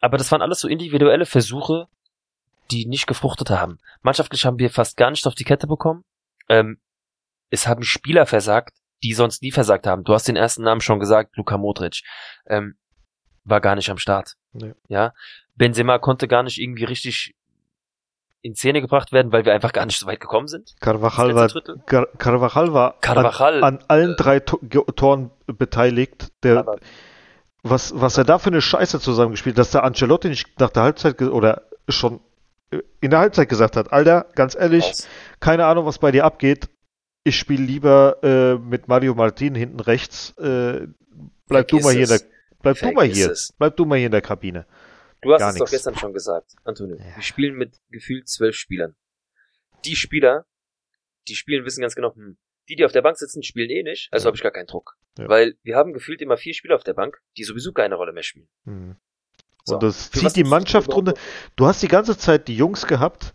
Aber 0.00 0.16
das 0.18 0.30
waren 0.32 0.42
alles 0.42 0.60
so 0.60 0.68
individuelle 0.68 1.26
Versuche, 1.26 1.86
die 2.70 2.86
nicht 2.86 3.06
gefruchtet 3.06 3.50
haben. 3.50 3.78
Mannschaftlich 4.02 4.44
haben 4.46 4.58
wir 4.58 4.70
fast 4.70 4.96
gar 4.96 5.10
nicht 5.10 5.26
auf 5.26 5.34
die 5.34 5.44
Kette 5.44 5.66
bekommen. 5.66 6.02
Ähm, 6.48 6.78
es 7.50 7.66
haben 7.66 7.82
Spieler 7.82 8.26
versagt, 8.26 8.76
die 9.02 9.14
sonst 9.14 9.42
nie 9.42 9.52
versagt 9.52 9.86
haben. 9.86 10.04
Du 10.04 10.14
hast 10.14 10.26
den 10.28 10.36
ersten 10.36 10.62
Namen 10.62 10.80
schon 10.80 11.00
gesagt, 11.00 11.36
Luka 11.36 11.58
Modric. 11.58 12.02
Ähm, 12.46 12.76
war 13.44 13.60
gar 13.60 13.74
nicht 13.74 13.90
am 13.90 13.98
Start. 13.98 14.34
Nee. 14.52 14.74
Ja. 14.88 15.12
Benzema 15.54 15.98
konnte 15.98 16.28
gar 16.28 16.42
nicht 16.42 16.58
irgendwie 16.58 16.84
richtig 16.84 17.34
in 18.40 18.54
Szene 18.54 18.82
gebracht 18.82 19.12
werden, 19.12 19.32
weil 19.32 19.44
wir 19.44 19.54
einfach 19.54 19.72
gar 19.72 19.86
nicht 19.86 19.98
so 19.98 20.06
weit 20.06 20.20
gekommen 20.20 20.48
sind. 20.48 20.74
Carvajal 20.80 21.34
war. 21.34 21.48
Car 21.86 22.06
Carvajal 22.18 22.74
war 22.74 23.00
Carvajal, 23.00 23.64
an, 23.64 23.78
an 23.78 23.84
allen 23.88 24.16
drei 24.16 24.40
to 24.40 24.58
Toren 24.96 25.30
beteiligt. 25.46 26.30
Der, 26.42 26.58
aber 26.58 26.76
was, 27.62 27.98
was 27.98 28.18
er 28.18 28.24
da 28.24 28.38
für 28.38 28.50
eine 28.50 28.60
Scheiße 28.60 29.00
zusammengespielt 29.00 29.54
hat, 29.54 29.60
dass 29.60 29.70
der 29.70 29.82
Ancelotti 29.84 30.28
nicht 30.28 30.60
nach 30.60 30.68
der 30.70 30.82
Halbzeit 30.82 31.20
oder 31.22 31.62
schon 31.88 32.20
äh, 32.70 32.80
in 33.00 33.10
der 33.10 33.20
Halbzeit 33.20 33.48
gesagt 33.48 33.76
hat, 33.76 33.92
Alter, 33.92 34.26
ganz 34.34 34.54
ehrlich, 34.54 34.84
raus. 34.84 35.08
keine 35.40 35.64
Ahnung, 35.64 35.86
was 35.86 35.98
bei 35.98 36.12
dir 36.12 36.24
abgeht. 36.26 36.68
Ich 37.24 37.36
spiele 37.38 37.62
lieber 37.64 38.18
äh, 38.22 38.54
mit 38.58 38.86
Mario 38.86 39.14
Martin 39.14 39.54
hinten 39.54 39.80
rechts. 39.80 40.36
Äh, 40.38 40.86
bleib 41.48 41.68
du 41.68 41.78
mal 41.80 41.92
hier 41.94 42.02
in 42.02 42.08
der, 42.08 42.20
bleib 42.62 42.78
du 42.78 42.92
mal 42.92 43.06
hier, 43.06 43.30
es. 43.30 43.52
bleib 43.58 43.76
du 43.76 43.86
mal 43.86 43.96
hier 43.96 44.06
in 44.06 44.12
der 44.12 44.20
Kabine. 44.22 44.66
Du 45.22 45.32
hast 45.32 45.40
Gar 45.40 45.48
es 45.50 45.54
doch 45.56 45.60
nix. 45.62 45.70
gestern 45.70 45.96
schon 45.96 46.12
gesagt, 46.12 46.52
Antonio. 46.64 46.96
Ja. 46.96 47.16
Wir 47.16 47.22
spielen 47.22 47.54
mit 47.56 47.80
gefühlt 47.90 48.28
zwölf 48.28 48.54
Spielern. 48.54 48.94
Die 49.86 49.96
Spieler, 49.96 50.44
die 51.28 51.34
spielen, 51.34 51.64
wissen 51.64 51.80
ganz 51.80 51.94
genau, 51.94 52.14
hm, 52.14 52.36
die, 52.68 52.76
die 52.76 52.84
auf 52.84 52.92
der 52.92 53.00
Bank 53.02 53.16
sitzen, 53.16 53.42
spielen 53.42 53.70
eh 53.70 53.82
nicht, 53.82 54.08
also 54.12 54.24
Ja. 54.24 54.26
habe 54.28 54.36
ich 54.36 54.42
gar 54.42 54.52
keinen 54.52 54.66
Druck. 54.66 54.96
Ja. 55.18 55.26
Weil 55.28 55.56
wir 55.62 55.76
haben 55.76 55.94
gefühlt 55.94 56.20
immer 56.20 56.36
vier 56.36 56.52
Spieler 56.52 56.74
auf 56.76 56.84
der 56.84 56.92
Bank, 56.94 57.22
die 57.38 57.44
sowieso 57.44 57.72
keine 57.72 57.94
Rolle 57.94 58.12
mehr 58.12 58.22
spielen. 58.22 58.48
Hm. 58.64 58.96
So. 59.64 59.74
Und 59.76 59.82
das 59.82 60.10
zieht 60.10 60.36
die 60.36 60.44
Mannschaft 60.44 60.90
runter. 60.92 61.14
Du 61.56 61.64
hast 61.66 61.82
die 61.82 61.88
ganze 61.88 62.18
Zeit 62.18 62.48
die 62.48 62.56
Jungs 62.56 62.86
gehabt, 62.86 63.32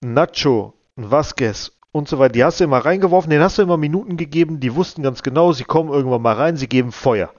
Nacho, 0.00 0.72
Vasquez 0.96 1.73
und 1.94 2.08
so 2.08 2.18
weiter, 2.18 2.32
die 2.32 2.42
hast 2.42 2.58
du 2.58 2.64
immer 2.64 2.84
reingeworfen, 2.84 3.30
denen 3.30 3.44
hast 3.44 3.56
du 3.56 3.62
immer 3.62 3.76
Minuten 3.76 4.16
gegeben, 4.16 4.58
die 4.58 4.74
wussten 4.74 5.04
ganz 5.04 5.22
genau, 5.22 5.52
sie 5.52 5.62
kommen 5.62 5.92
irgendwann 5.92 6.22
mal 6.22 6.34
rein, 6.34 6.56
sie 6.56 6.66
geben 6.66 6.90
Feuer. 6.90 7.30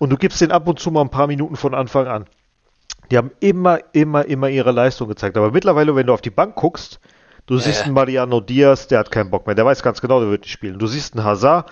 Und 0.00 0.10
du 0.10 0.16
gibst 0.16 0.40
denen 0.40 0.50
ab 0.50 0.66
und 0.66 0.80
zu 0.80 0.90
mal 0.90 1.02
ein 1.02 1.08
paar 1.08 1.28
Minuten 1.28 1.54
von 1.54 1.72
Anfang 1.72 2.08
an. 2.08 2.24
Die 3.12 3.16
haben 3.16 3.30
immer, 3.38 3.78
immer, 3.92 4.24
immer 4.24 4.48
ihre 4.48 4.72
Leistung 4.72 5.06
gezeigt. 5.06 5.36
Aber 5.36 5.52
mittlerweile, 5.52 5.94
wenn 5.94 6.08
du 6.08 6.12
auf 6.12 6.20
die 6.20 6.30
Bank 6.30 6.56
guckst, 6.56 6.98
du 7.46 7.58
siehst 7.58 7.82
Äh. 7.82 7.84
einen 7.84 7.94
Mariano 7.94 8.40
Diaz, 8.40 8.88
der 8.88 8.98
hat 8.98 9.12
keinen 9.12 9.30
Bock 9.30 9.46
mehr, 9.46 9.54
der 9.54 9.64
weiß 9.64 9.84
ganz 9.84 10.00
genau, 10.00 10.18
der 10.18 10.30
wird 10.30 10.42
nicht 10.42 10.52
spielen. 10.52 10.80
Du 10.80 10.88
siehst 10.88 11.14
einen 11.14 11.24
Hazard, 11.24 11.70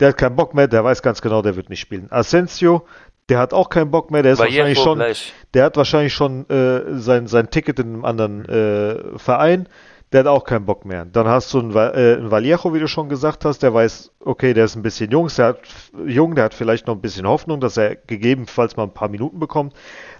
der 0.00 0.08
hat 0.10 0.18
keinen 0.18 0.36
Bock 0.36 0.52
mehr, 0.52 0.68
der 0.68 0.84
weiß 0.84 1.00
ganz 1.00 1.22
genau, 1.22 1.40
der 1.40 1.56
wird 1.56 1.70
nicht 1.70 1.80
spielen. 1.80 2.08
Asensio, 2.10 2.84
der 3.30 3.38
hat 3.38 3.54
auch 3.54 3.70
keinen 3.70 3.90
Bock 3.90 4.10
mehr, 4.10 4.22
der 4.22 4.34
ist 4.34 4.38
wahrscheinlich 4.38 4.76
Vallejo 4.76 4.82
schon, 4.84 4.98
gleich. 4.98 5.32
der 5.54 5.64
hat 5.64 5.78
wahrscheinlich 5.78 6.12
schon 6.12 6.46
äh, 6.50 6.98
sein, 7.00 7.26
sein 7.26 7.48
Ticket 7.48 7.78
in 7.78 7.94
einem 7.94 8.04
anderen 8.04 8.44
äh, 8.50 9.18
Verein. 9.18 9.66
Der 10.14 10.20
hat 10.20 10.28
auch 10.28 10.44
keinen 10.44 10.64
Bock 10.64 10.84
mehr. 10.84 11.04
Dann 11.06 11.26
hast 11.26 11.52
du 11.52 11.58
einen, 11.58 11.74
äh, 11.74 12.14
einen 12.14 12.30
Vallejo, 12.30 12.72
wie 12.72 12.78
du 12.78 12.86
schon 12.86 13.08
gesagt 13.08 13.44
hast, 13.44 13.64
der 13.64 13.74
weiß, 13.74 14.12
okay, 14.20 14.54
der 14.54 14.66
ist 14.66 14.76
ein 14.76 14.82
bisschen 14.82 15.10
jung, 15.10 15.26
der 15.36 15.46
hat, 15.46 15.58
jung, 16.06 16.36
der 16.36 16.44
hat 16.44 16.54
vielleicht 16.54 16.86
noch 16.86 16.94
ein 16.94 17.00
bisschen 17.00 17.26
Hoffnung, 17.26 17.60
dass 17.60 17.76
er 17.76 17.96
gegebenenfalls 17.96 18.76
mal 18.76 18.84
ein 18.84 18.94
paar 18.94 19.08
Minuten 19.08 19.40
bekommt. 19.40 19.74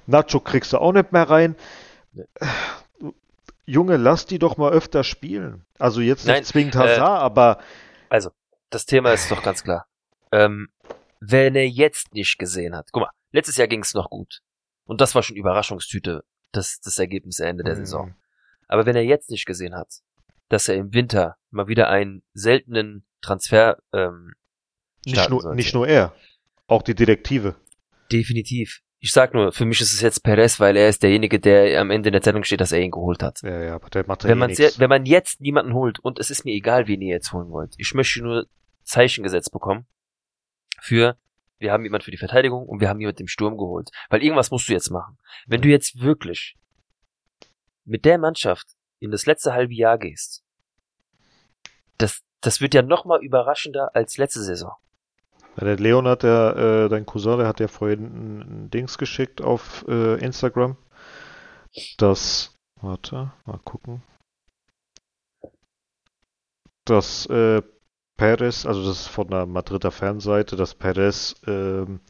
Nacho 0.08 0.40
kriegst 0.40 0.72
du 0.72 0.78
auch 0.78 0.90
nicht 0.90 1.12
mehr 1.12 1.30
rein. 1.30 1.54
Nee. 2.12 2.24
Junge, 3.66 3.96
lass 3.96 4.26
die 4.26 4.40
doch 4.40 4.56
mal 4.56 4.72
öfter 4.72 5.04
spielen. 5.04 5.64
Also 5.78 6.00
jetzt 6.00 6.26
nicht 6.26 6.34
Nein, 6.34 6.42
zwingend 6.44 6.74
äh, 6.74 6.78
Hazard, 6.78 7.22
aber 7.22 7.58
Also, 8.08 8.30
das 8.70 8.86
Thema 8.86 9.12
ist 9.12 9.30
doch 9.30 9.44
ganz 9.44 9.62
klar. 9.62 9.86
Ähm, 10.32 10.70
wenn 11.20 11.54
er 11.54 11.68
jetzt 11.68 12.14
nicht 12.14 12.36
gesehen 12.40 12.74
hat, 12.74 12.88
guck 12.90 13.04
mal, 13.04 13.10
letztes 13.30 13.58
Jahr 13.58 13.68
ging 13.68 13.82
es 13.82 13.94
noch 13.94 14.10
gut. 14.10 14.40
Und 14.86 15.00
das 15.00 15.14
war 15.14 15.22
schon 15.22 15.36
Überraschungstüte, 15.36 16.24
das, 16.50 16.80
das 16.80 16.98
Ergebnis 16.98 17.38
Ende 17.38 17.62
der 17.62 17.76
Saison. 17.76 18.16
Aber 18.74 18.86
wenn 18.86 18.96
er 18.96 19.04
jetzt 19.04 19.30
nicht 19.30 19.46
gesehen 19.46 19.76
hat, 19.76 20.00
dass 20.48 20.68
er 20.68 20.74
im 20.74 20.92
Winter 20.92 21.36
mal 21.52 21.68
wieder 21.68 21.90
einen 21.90 22.24
seltenen 22.32 23.06
Transfer 23.20 23.78
ähm, 23.92 24.32
nicht 25.06 25.30
nur, 25.30 25.42
sollte. 25.42 25.54
nicht 25.54 25.74
nur 25.74 25.86
er, 25.86 26.12
auch 26.66 26.82
die 26.82 26.96
Detektive. 26.96 27.54
Definitiv. 28.10 28.80
Ich 28.98 29.12
sag 29.12 29.32
nur, 29.32 29.52
für 29.52 29.64
mich 29.64 29.80
ist 29.80 29.94
es 29.94 30.00
jetzt 30.00 30.24
Perez, 30.24 30.58
weil 30.58 30.76
er 30.76 30.88
ist 30.88 31.04
derjenige, 31.04 31.38
der 31.38 31.80
am 31.80 31.92
Ende 31.92 32.08
in 32.08 32.14
der 32.14 32.22
Zeitung 32.22 32.42
steht, 32.42 32.60
dass 32.60 32.72
er 32.72 32.80
ihn 32.80 32.90
geholt 32.90 33.22
hat. 33.22 33.42
Ja, 33.42 33.62
ja, 33.62 33.74
aber 33.76 33.90
der 33.90 34.08
macht 34.08 34.24
ja 34.24 34.30
Wenn 34.30 34.38
eh 34.38 34.40
man, 34.40 34.50
nichts. 34.50 34.80
wenn 34.80 34.88
man 34.88 35.06
jetzt 35.06 35.40
niemanden 35.40 35.72
holt, 35.72 36.00
und 36.00 36.18
es 36.18 36.30
ist 36.30 36.44
mir 36.44 36.52
egal, 36.52 36.88
wen 36.88 37.00
ihr 37.00 37.14
jetzt 37.14 37.32
holen 37.32 37.50
wollt, 37.50 37.74
ich 37.78 37.94
möchte 37.94 38.24
nur 38.24 38.48
Zeichen 38.82 39.22
gesetzt 39.22 39.52
bekommen 39.52 39.86
für, 40.80 41.16
wir 41.58 41.70
haben 41.70 41.84
jemand 41.84 42.02
für 42.02 42.10
die 42.10 42.16
Verteidigung 42.16 42.66
und 42.66 42.80
wir 42.80 42.88
haben 42.88 42.98
jemand 42.98 43.20
im 43.20 43.28
Sturm 43.28 43.56
geholt. 43.56 43.90
Weil 44.10 44.24
irgendwas 44.24 44.50
musst 44.50 44.68
du 44.68 44.72
jetzt 44.72 44.90
machen. 44.90 45.16
Wenn 45.46 45.62
du 45.62 45.68
jetzt 45.68 46.00
wirklich 46.00 46.56
mit 47.84 48.04
der 48.04 48.18
Mannschaft 48.18 48.74
in 49.00 49.10
das 49.10 49.26
letzte 49.26 49.52
halbe 49.52 49.74
Jahr 49.74 49.98
gehst, 49.98 50.44
das, 51.98 52.22
das 52.40 52.60
wird 52.60 52.74
ja 52.74 52.82
noch 52.82 53.04
mal 53.04 53.22
überraschender 53.22 53.94
als 53.94 54.16
letzte 54.16 54.42
Saison. 54.42 54.72
Ja, 55.56 55.64
der 55.64 55.76
Leon 55.76 56.08
hat 56.08 56.22
ja, 56.22 56.84
äh, 56.84 56.88
dein 56.88 57.06
Cousin, 57.06 57.38
der 57.38 57.48
hat 57.48 57.60
ja 57.60 57.68
vorhin 57.68 58.04
ein, 58.64 58.70
Dings 58.70 58.98
geschickt 58.98 59.40
auf 59.40 59.84
äh, 59.88 60.18
Instagram. 60.24 60.76
Das, 61.98 62.56
warte, 62.80 63.32
mal 63.44 63.58
gucken. 63.64 64.02
Dass 66.84 67.26
äh, 67.26 67.62
Perez, 68.16 68.66
also 68.66 68.84
das 68.86 69.00
ist 69.00 69.06
von 69.08 69.28
der 69.28 69.46
Madrider 69.46 69.90
Fanseite, 69.90 70.56
dass 70.56 70.74
Perez 70.74 71.34
ähm, 71.46 72.00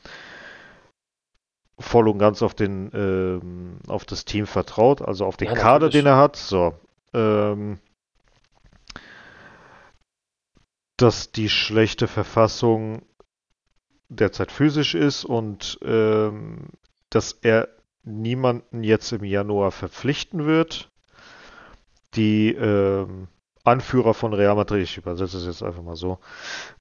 voll 1.79 2.09
und 2.09 2.19
ganz 2.19 2.43
auf 2.43 2.55
den 2.55 2.91
ähm, 2.95 3.79
auf 3.89 4.05
das 4.05 4.25
Team 4.25 4.47
vertraut, 4.47 5.03
also 5.03 5.27
auf 5.27 5.37
den 5.37 5.49
Ja, 5.49 5.55
Kader, 5.55 5.89
den 5.89 6.07
er 6.07 6.17
hat. 6.17 6.37
So. 6.37 6.75
Ähm, 7.13 7.79
dass 10.97 11.33
die 11.33 11.49
schlechte 11.49 12.07
Verfassung 12.07 13.03
derzeit 14.09 14.53
physisch 14.53 14.95
ist 14.95 15.25
und 15.25 15.79
ähm, 15.83 16.69
dass 17.11 17.33
er 17.43 17.69
niemanden 18.05 18.85
jetzt 18.85 19.13
im 19.13 19.25
Januar 19.25 19.73
verpflichten 19.73 20.47
wird. 20.47 20.91
Die 22.15 22.51
ähm, 22.53 23.29
Anführer 23.65 24.15
von 24.15 24.35
Real 24.35 24.55
Madrid, 24.55 24.83
ich 24.83 24.99
übersetze 24.99 25.39
es 25.39 25.47
jetzt 25.47 25.63
einfach 25.63 25.83
mal 25.83 25.97
so, 25.97 26.19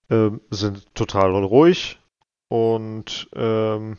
ähm, 0.09 0.41
sind 0.51 0.93
total 0.93 1.31
ruhig 1.31 1.99
und 2.49 3.29
ähm, 3.33 3.97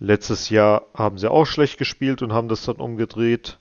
letztes 0.00 0.48
Jahr 0.50 0.86
haben 0.94 1.18
sie 1.18 1.30
auch 1.30 1.44
schlecht 1.44 1.78
gespielt 1.78 2.22
und 2.22 2.32
haben 2.32 2.48
das 2.48 2.64
dann 2.64 2.76
umgedreht 2.76 3.60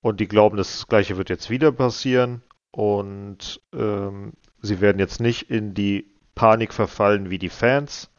und 0.00 0.20
die 0.20 0.28
glauben, 0.28 0.56
das 0.56 0.86
Gleiche 0.86 1.16
wird 1.18 1.28
jetzt 1.28 1.50
wieder 1.50 1.72
passieren 1.72 2.42
und 2.70 3.60
ähm, 3.74 4.32
sie 4.62 4.80
werden 4.80 4.98
jetzt 4.98 5.20
nicht 5.20 5.50
in 5.50 5.74
die 5.74 6.14
Panik 6.34 6.72
verfallen 6.72 7.28
wie 7.28 7.38
die 7.38 7.50
Fans. 7.50 8.10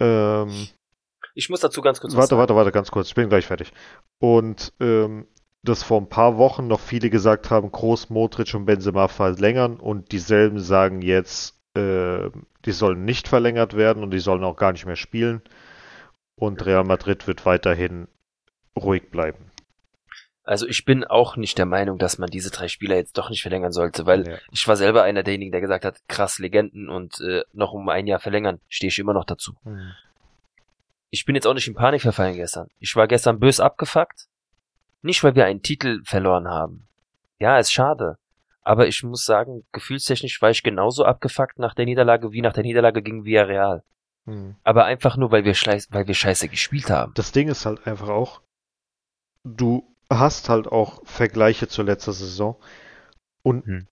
Ähm, 0.00 0.68
Ich 1.34 1.48
muss 1.48 1.60
dazu 1.60 1.80
ganz 1.82 2.00
kurz 2.00 2.14
warte, 2.14 2.30
sagen. 2.30 2.38
warte, 2.40 2.56
warte, 2.56 2.72
ganz 2.72 2.90
kurz, 2.90 3.08
ich 3.08 3.14
bin 3.14 3.28
gleich 3.28 3.46
fertig. 3.46 3.72
Und 4.18 4.72
ähm, 4.80 5.26
dass 5.62 5.82
vor 5.82 6.00
ein 6.00 6.08
paar 6.08 6.38
Wochen 6.38 6.66
noch 6.66 6.80
viele 6.80 7.08
gesagt 7.08 7.50
haben, 7.50 7.70
Groß, 7.70 8.10
Modric 8.10 8.52
und 8.54 8.64
Benzema 8.64 9.08
verlängern 9.08 9.78
und 9.78 10.10
dieselben 10.12 10.58
sagen 10.58 11.02
jetzt, 11.02 11.56
äh, 11.74 12.30
die 12.64 12.72
sollen 12.72 13.04
nicht 13.04 13.28
verlängert 13.28 13.76
werden 13.76 14.02
und 14.02 14.10
die 14.10 14.18
sollen 14.18 14.44
auch 14.44 14.56
gar 14.56 14.72
nicht 14.72 14.86
mehr 14.86 14.96
spielen. 14.96 15.42
Und 16.42 16.66
Real 16.66 16.82
Madrid 16.82 17.28
wird 17.28 17.46
weiterhin 17.46 18.08
ruhig 18.74 19.12
bleiben. 19.12 19.52
Also 20.42 20.66
ich 20.66 20.84
bin 20.84 21.04
auch 21.04 21.36
nicht 21.36 21.56
der 21.56 21.66
Meinung, 21.66 21.98
dass 21.98 22.18
man 22.18 22.28
diese 22.30 22.50
drei 22.50 22.66
Spieler 22.66 22.96
jetzt 22.96 23.16
doch 23.16 23.30
nicht 23.30 23.42
verlängern 23.42 23.70
sollte, 23.70 24.06
weil 24.06 24.26
Ja. 24.26 24.38
ich 24.50 24.66
war 24.66 24.74
selber 24.74 25.04
einer 25.04 25.22
derjenigen, 25.22 25.52
der 25.52 25.60
gesagt 25.60 25.84
hat, 25.84 26.00
krass 26.08 26.40
Legenden 26.40 26.88
und 26.88 27.20
äh, 27.20 27.44
noch 27.52 27.72
um 27.72 27.88
ein 27.88 28.08
Jahr 28.08 28.18
verlängern, 28.18 28.60
stehe 28.68 28.88
ich 28.88 28.98
immer 28.98 29.12
noch 29.12 29.24
dazu. 29.24 29.54
Hm. 29.62 29.92
Ich 31.10 31.24
bin 31.26 31.36
jetzt 31.36 31.46
auch 31.46 31.54
nicht 31.54 31.68
in 31.68 31.74
Panik 31.74 32.02
verfallen 32.02 32.34
gestern. 32.34 32.66
Ich 32.80 32.96
war 32.96 33.06
gestern 33.06 33.38
bös 33.38 33.60
abgefuckt. 33.60 34.26
Nicht, 35.00 35.22
weil 35.22 35.36
wir 35.36 35.44
einen 35.44 35.62
Titel 35.62 36.02
verloren 36.04 36.48
haben. 36.48 36.88
Ja, 37.38 37.56
ist 37.60 37.72
schade. 37.72 38.18
Aber 38.62 38.88
ich 38.88 39.04
muss 39.04 39.24
sagen, 39.24 39.64
gefühlstechnisch 39.70 40.42
war 40.42 40.50
ich 40.50 40.64
genauso 40.64 41.04
abgefuckt 41.04 41.60
nach 41.60 41.74
der 41.74 41.84
Niederlage 41.84 42.32
wie 42.32 42.42
nach 42.42 42.52
der 42.52 42.64
Niederlage 42.64 43.00
gegen 43.00 43.24
Villarreal. 43.24 43.84
Hm. 44.26 44.54
Aber 44.62 44.84
einfach 44.84 45.16
nur, 45.16 45.30
weil 45.32 45.44
wir, 45.44 45.54
weil 45.54 46.06
wir 46.06 46.14
scheiße 46.14 46.48
gespielt 46.48 46.90
haben. 46.90 47.12
Das 47.14 47.32
Ding 47.32 47.48
ist 47.48 47.66
halt 47.66 47.86
einfach 47.86 48.08
auch, 48.08 48.40
du 49.44 49.84
hast 50.10 50.48
halt 50.48 50.66
auch 50.68 51.00
Vergleiche 51.04 51.68
zur 51.68 51.84
letzten 51.84 52.12
Saison 52.12 52.56
und 53.42 53.66
Hm. 53.66 53.86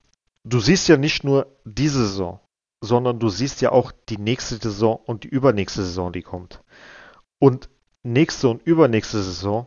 du 0.44 0.60
siehst 0.60 0.88
ja 0.88 0.96
nicht 0.96 1.24
nur 1.24 1.46
diese 1.64 2.06
Saison, 2.06 2.40
sondern 2.82 3.18
du 3.18 3.28
siehst 3.28 3.60
ja 3.60 3.72
auch 3.72 3.92
die 4.08 4.18
nächste 4.18 4.56
Saison 4.56 4.96
und 5.06 5.24
die 5.24 5.28
übernächste 5.28 5.82
Saison, 5.82 6.12
die 6.12 6.22
kommt. 6.22 6.62
Und 7.38 7.68
nächste 8.02 8.48
und 8.48 8.62
übernächste 8.62 9.22
Saison 9.22 9.66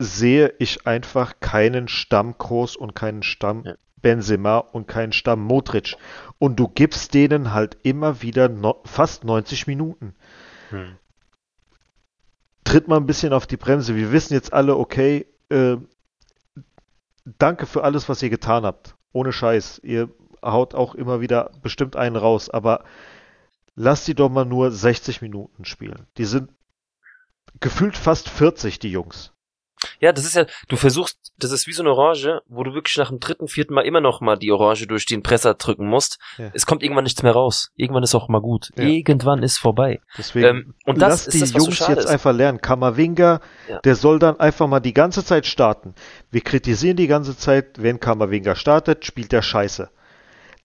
sehe 0.00 0.54
ich 0.58 0.86
einfach 0.86 1.38
keinen 1.40 1.88
Stamm 1.88 2.38
Kroos 2.38 2.76
und 2.76 2.94
keinen 2.94 3.22
Stamm 3.22 3.64
Ja. 3.64 3.76
Benzema 4.02 4.58
und 4.58 4.88
keinen 4.88 5.12
Stamm 5.12 5.40
Modric. 5.42 5.96
Und 6.38 6.56
du 6.56 6.68
gibst 6.68 7.14
denen 7.14 7.54
halt 7.54 7.78
immer 7.82 8.20
wieder 8.22 8.48
no 8.48 8.82
fast 8.84 9.24
90 9.24 9.66
Minuten. 9.66 10.14
Hm. 10.70 10.96
Tritt 12.64 12.88
mal 12.88 12.96
ein 12.96 13.06
bisschen 13.06 13.32
auf 13.32 13.46
die 13.46 13.56
Bremse. 13.56 13.96
Wir 13.96 14.12
wissen 14.12 14.34
jetzt 14.34 14.52
alle, 14.52 14.76
okay, 14.76 15.26
äh, 15.48 15.76
danke 17.24 17.66
für 17.66 17.84
alles, 17.84 18.08
was 18.08 18.22
ihr 18.22 18.30
getan 18.30 18.64
habt. 18.64 18.96
Ohne 19.12 19.32
Scheiß. 19.32 19.80
Ihr 19.84 20.08
haut 20.42 20.74
auch 20.74 20.94
immer 20.94 21.20
wieder 21.20 21.50
bestimmt 21.62 21.96
einen 21.96 22.16
raus, 22.16 22.50
aber 22.50 22.84
lasst 23.74 24.08
die 24.08 24.14
doch 24.14 24.28
mal 24.28 24.44
nur 24.44 24.70
60 24.70 25.22
Minuten 25.22 25.64
spielen. 25.64 26.06
Die 26.18 26.24
sind 26.24 26.50
gefühlt 27.60 27.96
fast 27.96 28.28
40, 28.28 28.78
die 28.78 28.90
Jungs. 28.90 29.32
Ja, 30.00 30.12
das 30.12 30.24
ist 30.24 30.34
ja, 30.36 30.46
du 30.68 30.76
versuchst, 30.76 31.18
das 31.38 31.50
ist 31.50 31.66
wie 31.66 31.72
so 31.72 31.82
eine 31.82 31.90
Orange, 31.92 32.40
wo 32.46 32.62
du 32.62 32.74
wirklich 32.74 32.96
nach 32.96 33.08
dem 33.08 33.20
dritten, 33.20 33.48
vierten 33.48 33.74
Mal 33.74 33.82
immer 33.86 34.00
noch 34.00 34.20
mal 34.20 34.36
die 34.36 34.50
Orange 34.52 34.86
durch 34.86 35.06
den 35.06 35.22
Presser 35.22 35.54
drücken 35.54 35.86
musst. 35.86 36.18
Ja. 36.38 36.50
Es 36.54 36.66
kommt 36.66 36.82
irgendwann 36.82 37.04
nichts 37.04 37.22
mehr 37.22 37.32
raus. 37.32 37.70
Irgendwann 37.76 38.02
ist 38.02 38.14
auch 38.14 38.28
mal 38.28 38.40
gut. 38.40 38.70
Ja. 38.76 38.84
Irgendwann 38.84 39.42
ist 39.42 39.58
vorbei. 39.58 40.00
Deswegen 40.18 40.46
Ähm, 40.46 40.74
und 40.86 41.00
das 41.00 41.10
lass 41.10 41.26
ist 41.28 41.34
die 41.34 41.40
das, 41.40 41.52
Jungs 41.52 41.78
jetzt 41.88 41.98
ist. 42.00 42.06
einfach 42.06 42.32
lernen. 42.32 42.60
Kammerwinger, 42.60 43.40
Ja. 43.68 43.80
der 43.80 43.94
soll 43.96 44.18
dann 44.18 44.38
einfach 44.40 44.66
mal 44.66 44.80
die 44.80 44.94
ganze 44.94 45.24
Zeit 45.24 45.46
starten. 45.46 45.94
Wir 46.30 46.40
kritisieren 46.42 46.96
die 46.96 47.06
ganze 47.06 47.36
Zeit, 47.36 47.82
wenn 47.82 48.00
Kammerwinger 48.00 48.54
startet, 48.56 49.04
spielt 49.04 49.32
er 49.32 49.42
scheiße. 49.42 49.90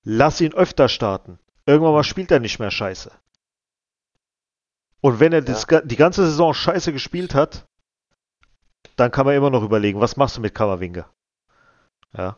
Lass 0.04 0.40
ihn 0.42 0.54
öfter 0.54 0.88
starten. 0.90 1.40
Irgendwann 1.66 1.94
mal 1.94 2.04
spielt 2.04 2.32
er 2.32 2.40
nicht 2.40 2.60
mehr 2.60 2.72
scheiße. 2.72 3.12
Und 5.02 5.20
wenn 5.20 5.32
er 5.34 5.42
das, 5.42 5.68
die 5.84 5.96
ganze 5.96 6.26
Saison 6.26 6.54
scheiße 6.54 6.92
gespielt 6.92 7.36
hat, 7.36 7.67
dann 8.98 9.12
kann 9.12 9.26
man 9.26 9.36
immer 9.36 9.50
noch 9.50 9.64
überlegen, 9.64 10.02
was 10.02 10.18
machst 10.18 10.36
du 10.36 10.42
mit 10.42 10.54
Kammerwinger? 10.54 11.08
Ja. 12.16 12.38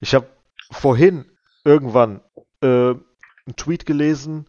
Ich 0.00 0.14
habe 0.14 0.28
vorhin 0.70 1.24
irgendwann 1.64 2.20
äh, 2.60 2.66
einen 2.90 3.56
Tweet 3.56 3.86
gelesen, 3.86 4.48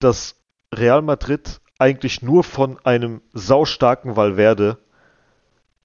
dass 0.00 0.36
Real 0.74 1.00
Madrid 1.00 1.60
eigentlich 1.78 2.22
nur 2.22 2.44
von 2.44 2.78
einem 2.84 3.22
saustarken 3.32 4.16
Valverde 4.16 4.78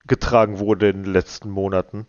getragen 0.06 0.60
wurde 0.60 0.90
in 0.90 1.04
den 1.04 1.14
letzten 1.14 1.50
Monaten, 1.50 2.08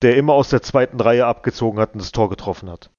der 0.00 0.16
immer 0.16 0.34
aus 0.34 0.48
der 0.48 0.62
zweiten 0.62 1.00
Reihe 1.00 1.26
abgezogen 1.26 1.80
hat 1.80 1.92
und 1.92 2.00
das 2.00 2.12
Tor 2.12 2.30
getroffen 2.30 2.70
hat. 2.70 2.90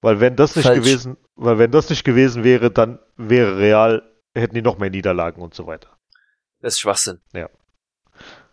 Weil 0.00 0.20
wenn 0.20 0.36
das 0.36 0.54
nicht 0.54 0.66
Falsch. 0.66 0.84
gewesen, 0.84 1.16
weil 1.34 1.58
wenn 1.58 1.72
das 1.72 1.90
nicht 1.90 2.04
gewesen 2.04 2.44
wäre, 2.44 2.70
dann 2.70 3.00
wäre 3.16 3.58
Real, 3.58 4.08
hätten 4.34 4.54
die 4.54 4.62
noch 4.62 4.78
mehr 4.78 4.90
Niederlagen 4.90 5.42
und 5.42 5.52
so 5.52 5.66
weiter. 5.66 5.95
Das 6.66 6.74
ist 6.74 6.80
Schwachsinn. 6.80 7.20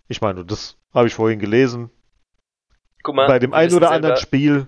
Ich 0.08 0.22
meine, 0.22 0.46
das 0.46 0.78
habe 0.94 1.08
ich 1.08 1.16
vorhin 1.16 1.40
gelesen. 1.40 1.90
Guck 3.02 3.16
mal. 3.16 3.26
Bei 3.26 3.40
dem 3.40 3.56
einen 3.56 3.74
oder 3.74 3.88
selber, 3.88 3.96
anderen 3.96 4.18
Spiel 4.18 4.68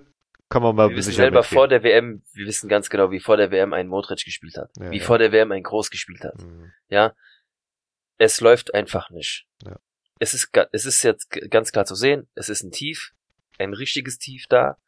kann 0.50 0.64
man 0.64 0.76
mal 0.76 0.90
Wir 0.90 0.98
wissen 0.98 1.12
selber 1.12 1.42
mitgehen. 1.42 1.56
vor 1.56 1.68
der 1.68 1.84
WM, 1.84 2.24
wir 2.34 2.48
wissen 2.48 2.68
ganz 2.68 2.90
genau, 2.90 3.12
wie 3.12 3.20
vor 3.20 3.38
der 3.38 3.52
WM 3.52 3.74
ein 3.74 3.88
Modric 3.88 4.26
gespielt 4.26 4.58
hat. 4.58 4.72
Ja, 4.80 4.90
wie 4.90 4.98
ja. 4.98 5.04
vor 5.04 5.20
der 5.20 5.32
WM 5.32 5.52
ein 5.52 5.62
Groß 5.62 5.92
gespielt 5.92 6.24
hat. 6.24 6.42
Mhm. 6.42 6.72
Ja. 6.90 7.14
Es 8.18 8.42
läuft 8.42 8.74
einfach 8.74 9.12
nicht. 9.12 9.46
Ja. 9.64 9.78
Es 10.18 10.34
ist, 10.34 10.50
es 10.72 10.88
ist 10.88 11.04
jetzt 11.04 11.30
ganz 11.52 11.72
klar 11.72 11.86
zu 11.86 11.94
sehen, 11.94 12.28
es 12.34 12.50
ist 12.50 12.64
ein 12.64 12.72
Tief, 12.72 13.14
ein 13.60 13.76
richtiges 13.76 14.18
Tief 14.18 14.48
da. 14.50 14.80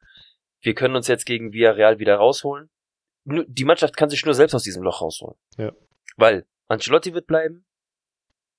Wir 0.62 0.74
können 0.74 0.96
uns 0.96 1.08
jetzt 1.08 1.28
gegen 1.28 1.54
Villarreal 1.54 2.00
wieder 2.00 2.16
rausholen. 2.16 2.72
Die 3.24 3.66
Mannschaft 3.66 3.96
kann 3.96 4.10
sich 4.10 4.26
nur 4.26 4.34
selbst 4.34 4.56
aus 4.56 4.64
diesem 4.64 4.82
Loch 4.82 5.04
rausholen. 5.04 5.38
Ja. 5.58 5.74
Weil 6.16 6.48
Ancelotti 6.70 7.14
wird 7.14 7.28
bleiben, 7.28 7.67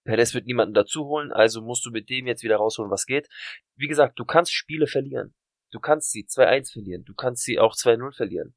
Perez 0.09 0.33
wird 0.33 0.47
niemanden 0.47 0.73
dazu 0.73 1.05
holen, 1.05 1.33
also 1.33 1.61
musst 1.61 1.85
du 1.85 1.91
mit 1.91 2.09
dem 2.09 2.27
jetzt 2.27 2.43
wieder 2.43 2.57
rausholen, 2.57 2.91
was 2.91 3.05
geht. 3.05 3.29
Wie 3.77 3.89
gesagt, 3.89 4.19
du 4.19 4.25
kannst 4.25 4.55
Spiele 4.55 4.87
verlieren. 4.87 5.35
Du 5.71 5.81
kannst 5.81 6.13
sie 6.13 6.25
2-1 6.25 6.73
verlieren, 6.73 7.05
du 7.05 7.15
kannst 7.15 7.43
sie 7.43 7.59
auch 7.59 7.75
2-0 7.75 8.17
verlieren. 8.17 8.55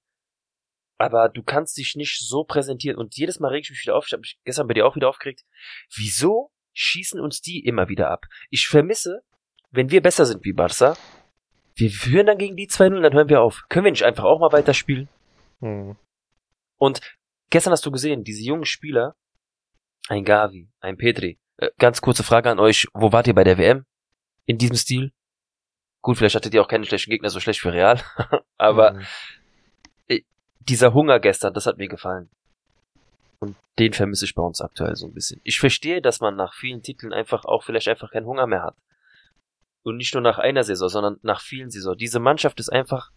Aber 0.98 1.28
du 1.28 1.44
kannst 1.44 1.76
dich 1.76 1.96
nicht 1.98 2.20
so 2.20 2.46
präsentieren. 2.46 2.98
Und 2.98 3.18
jedes 3.18 3.42
Mal 3.42 3.50
reg 3.50 3.66
ich 3.66 3.70
mich 3.72 3.82
wieder 3.82 3.98
auf. 3.98 4.06
Ich 4.08 4.14
habe 4.14 4.22
mich 4.22 4.40
gestern 4.46 4.68
bei 4.68 4.76
dir 4.76 4.88
auch 4.88 4.96
wieder 4.96 5.10
aufgeregt. 5.10 5.44
Wieso 5.94 6.54
schießen 6.72 7.20
uns 7.20 7.42
die 7.42 7.66
immer 7.66 7.90
wieder 7.90 8.10
ab? 8.10 8.28
Ich 8.50 8.68
vermisse, 8.68 9.22
wenn 9.72 9.92
wir 9.92 10.02
besser 10.02 10.26
sind 10.26 10.46
wie 10.46 10.54
Barca, 10.54 10.96
wir 11.76 11.90
führen 11.90 12.28
dann 12.28 12.38
gegen 12.38 12.56
die 12.56 12.70
2-0, 12.70 13.02
dann 13.02 13.14
hören 13.14 13.28
wir 13.28 13.42
auf. 13.42 13.64
Können 13.68 13.84
wir 13.84 13.92
nicht 13.92 14.06
einfach 14.06 14.24
auch 14.24 14.40
mal 14.40 14.54
weiterspielen? 14.54 15.10
Mhm. 15.60 15.98
Und 16.78 17.02
gestern 17.50 17.74
hast 17.74 17.86
du 17.86 17.92
gesehen, 17.92 18.24
diese 18.24 18.44
jungen 18.44 18.66
Spieler, 18.66 19.18
ein 20.08 20.24
Gavi, 20.24 20.70
ein 20.80 20.96
Petri. 20.96 21.41
Äh, 21.58 21.70
ganz 21.78 22.02
kurze 22.02 22.24
Frage 22.24 22.50
an 22.50 22.60
euch, 22.60 22.88
wo 22.94 23.12
wart 23.12 23.28
ihr 23.28 23.36
bei 23.36 23.44
der 23.44 23.58
WM? 23.58 23.86
In 24.46 24.58
diesem 24.58 24.76
Stil? 24.76 25.12
Gut, 26.02 26.18
vielleicht 26.18 26.36
hattet 26.36 26.54
ihr 26.54 26.62
auch 26.62 26.68
keine 26.68 26.86
schlechten 26.86 27.12
Gegner, 27.12 27.30
so 27.30 27.40
schlecht 27.40 27.62
für 27.62 27.74
Real. 27.74 28.02
Aber 28.58 28.94
Mhm. 28.94 29.06
dieser 30.60 30.94
Hunger 30.94 31.20
gestern, 31.20 31.54
das 31.54 31.66
hat 31.66 31.78
mir 31.78 31.88
gefallen. 31.88 32.30
Und 33.40 33.56
den 33.80 33.94
vermisse 33.94 34.26
ich 34.26 34.36
bei 34.36 34.44
uns 34.44 34.62
aktuell 34.62 34.96
so 34.96 35.08
ein 35.08 35.14
bisschen. 35.14 35.42
Ich 35.44 35.60
verstehe, 35.60 36.02
dass 36.02 36.20
man 36.20 36.36
nach 36.36 36.54
vielen 36.54 36.84
Titeln 36.84 37.14
einfach 37.14 37.46
auch 37.46 37.64
vielleicht 37.64 37.88
einfach 37.88 38.12
keinen 38.12 38.28
Hunger 38.28 38.46
mehr 38.46 38.62
hat. 38.64 38.76
Und 39.84 39.98
nicht 39.98 40.14
nur 40.14 40.22
nach 40.22 40.38
einer 40.38 40.64
Saison, 40.64 40.90
sondern 40.90 41.18
nach 41.24 41.42
vielen 41.42 41.72
Saisons. 41.72 41.98
Diese 41.98 42.20
Mannschaft 42.20 42.60
ist 42.60 42.70
einfach 42.70 43.10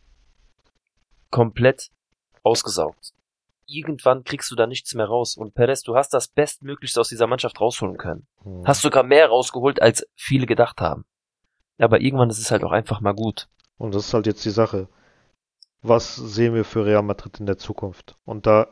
komplett 1.31 1.91
ausgesaugt. 2.43 3.13
Irgendwann 3.67 4.25
kriegst 4.25 4.51
du 4.51 4.55
da 4.55 4.67
nichts 4.67 4.95
mehr 4.95 5.07
raus. 5.07 5.37
Und 5.37 5.55
Perez, 5.55 5.83
du 5.83 5.97
hast 5.97 6.15
das 6.15 6.29
Bestmöglichste 6.29 7.01
aus 7.01 7.09
dieser 7.09 7.27
Mannschaft 7.27 7.61
rausholen 7.61 7.97
können. 7.97 8.27
Mhm. 8.45 8.67
Hast 8.67 8.83
sogar 8.83 9.03
mehr 9.03 9.29
rausgeholt, 9.29 9.81
als 9.81 10.07
viele 10.15 10.47
gedacht 10.47 10.81
haben. 10.81 11.05
Aber 11.79 12.01
irgendwann 12.01 12.31
ist 12.31 12.39
es 12.39 12.51
halt 12.51 12.65
auch 12.65 12.73
einfach 12.73 13.01
mal 13.01 13.15
gut. 13.15 13.49
Und 13.79 13.95
das 13.95 14.07
ist 14.07 14.15
halt 14.15 14.27
jetzt 14.27 14.45
die 14.45 14.51
Sache. 14.51 14.89
Was 15.83 16.17
sehen 16.17 16.55
wir 16.55 16.65
für 16.65 16.87
Real 16.87 17.03
Madrid 17.03 17.41
in 17.41 17.47
der 17.47 17.59
Zukunft? 17.59 18.17
Und 18.25 18.47
da 18.47 18.69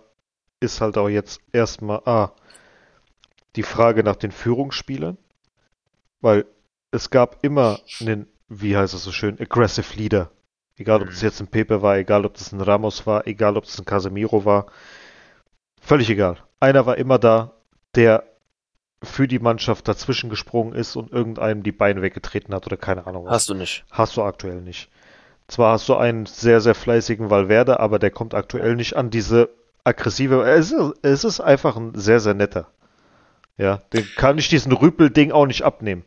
ist 0.61 0.80
halt 0.80 0.97
auch 0.97 1.09
jetzt 1.09 1.40
erstmal 1.53 2.01
ah, 2.05 2.32
die 3.57 3.62
Frage 3.62 4.03
nach 4.03 4.16
den 4.16 4.30
Führungsspielern, 4.30 5.18
weil 6.20 6.47
es 6.90 7.11
gab 7.11 7.45
immer 7.45 7.80
einen, 8.01 8.28
wie 8.49 8.76
heißt 8.76 8.95
es 8.95 9.05
so 9.05 9.12
schön, 9.12 9.40
aggressive 9.40 9.97
Leader. 9.97 10.30
Egal, 10.83 11.01
ob 11.01 11.07
Mhm. 11.07 11.11
das 11.12 11.22
jetzt 11.22 11.41
ein 11.41 11.47
Pepe 11.47 11.80
war, 11.80 11.97
egal, 11.97 12.24
ob 12.26 12.35
das 12.35 12.51
ein 12.53 12.61
Ramos 12.61 13.07
war, 13.07 13.26
egal, 13.26 13.57
ob 13.57 13.64
das 13.64 13.78
ein 13.78 13.85
Casemiro 13.85 14.45
war. 14.45 14.66
Völlig 15.80 16.11
egal. 16.11 16.39
Einer 16.61 16.87
war 16.87 16.97
immer 16.99 17.18
da, 17.18 17.53
der 17.95 18.24
für 19.03 19.26
die 19.28 19.39
Mannschaft 19.39 19.87
dazwischen 19.89 20.28
gesprungen 20.30 20.74
ist 20.74 20.95
und 20.97 21.12
irgendeinem 21.12 21.62
die 21.62 21.72
Beine 21.72 22.03
weggetreten 22.03 22.55
hat 22.55 22.66
oder 22.66 22.76
keine 22.76 23.07
Ahnung 23.07 23.24
was. 23.26 23.33
Hast 23.33 23.49
du 23.51 23.55
nicht. 23.55 23.85
Hast 23.91 24.16
du 24.16 24.22
aktuell 24.22 24.61
nicht. 24.61 24.91
Zwar 25.49 25.72
hast 25.72 25.89
du 25.89 25.97
einen 25.97 26.26
sehr, 26.26 26.61
sehr 26.61 26.74
fleißigen 26.74 27.30
Valverde, 27.30 27.78
aber 27.80 27.99
der 27.99 28.11
kommt 28.11 28.35
aktuell 28.35 28.74
nicht 28.76 28.97
an 28.97 29.11
diese 29.11 29.51
aggressive. 29.85 30.43
Es 30.49 30.70
ist, 30.72 30.95
es 31.03 31.24
ist 31.24 31.41
einfach 31.41 31.76
ein 31.76 31.95
sehr, 31.95 32.20
sehr 32.20 32.35
netter. 32.35 32.68
Ja, 33.57 33.83
den 33.93 34.07
kann 34.16 34.39
ich 34.39 34.49
diesen 34.49 34.72
Rüpel-Ding 34.72 35.30
auch 35.33 35.47
nicht 35.47 35.62
abnehmen. 35.62 36.05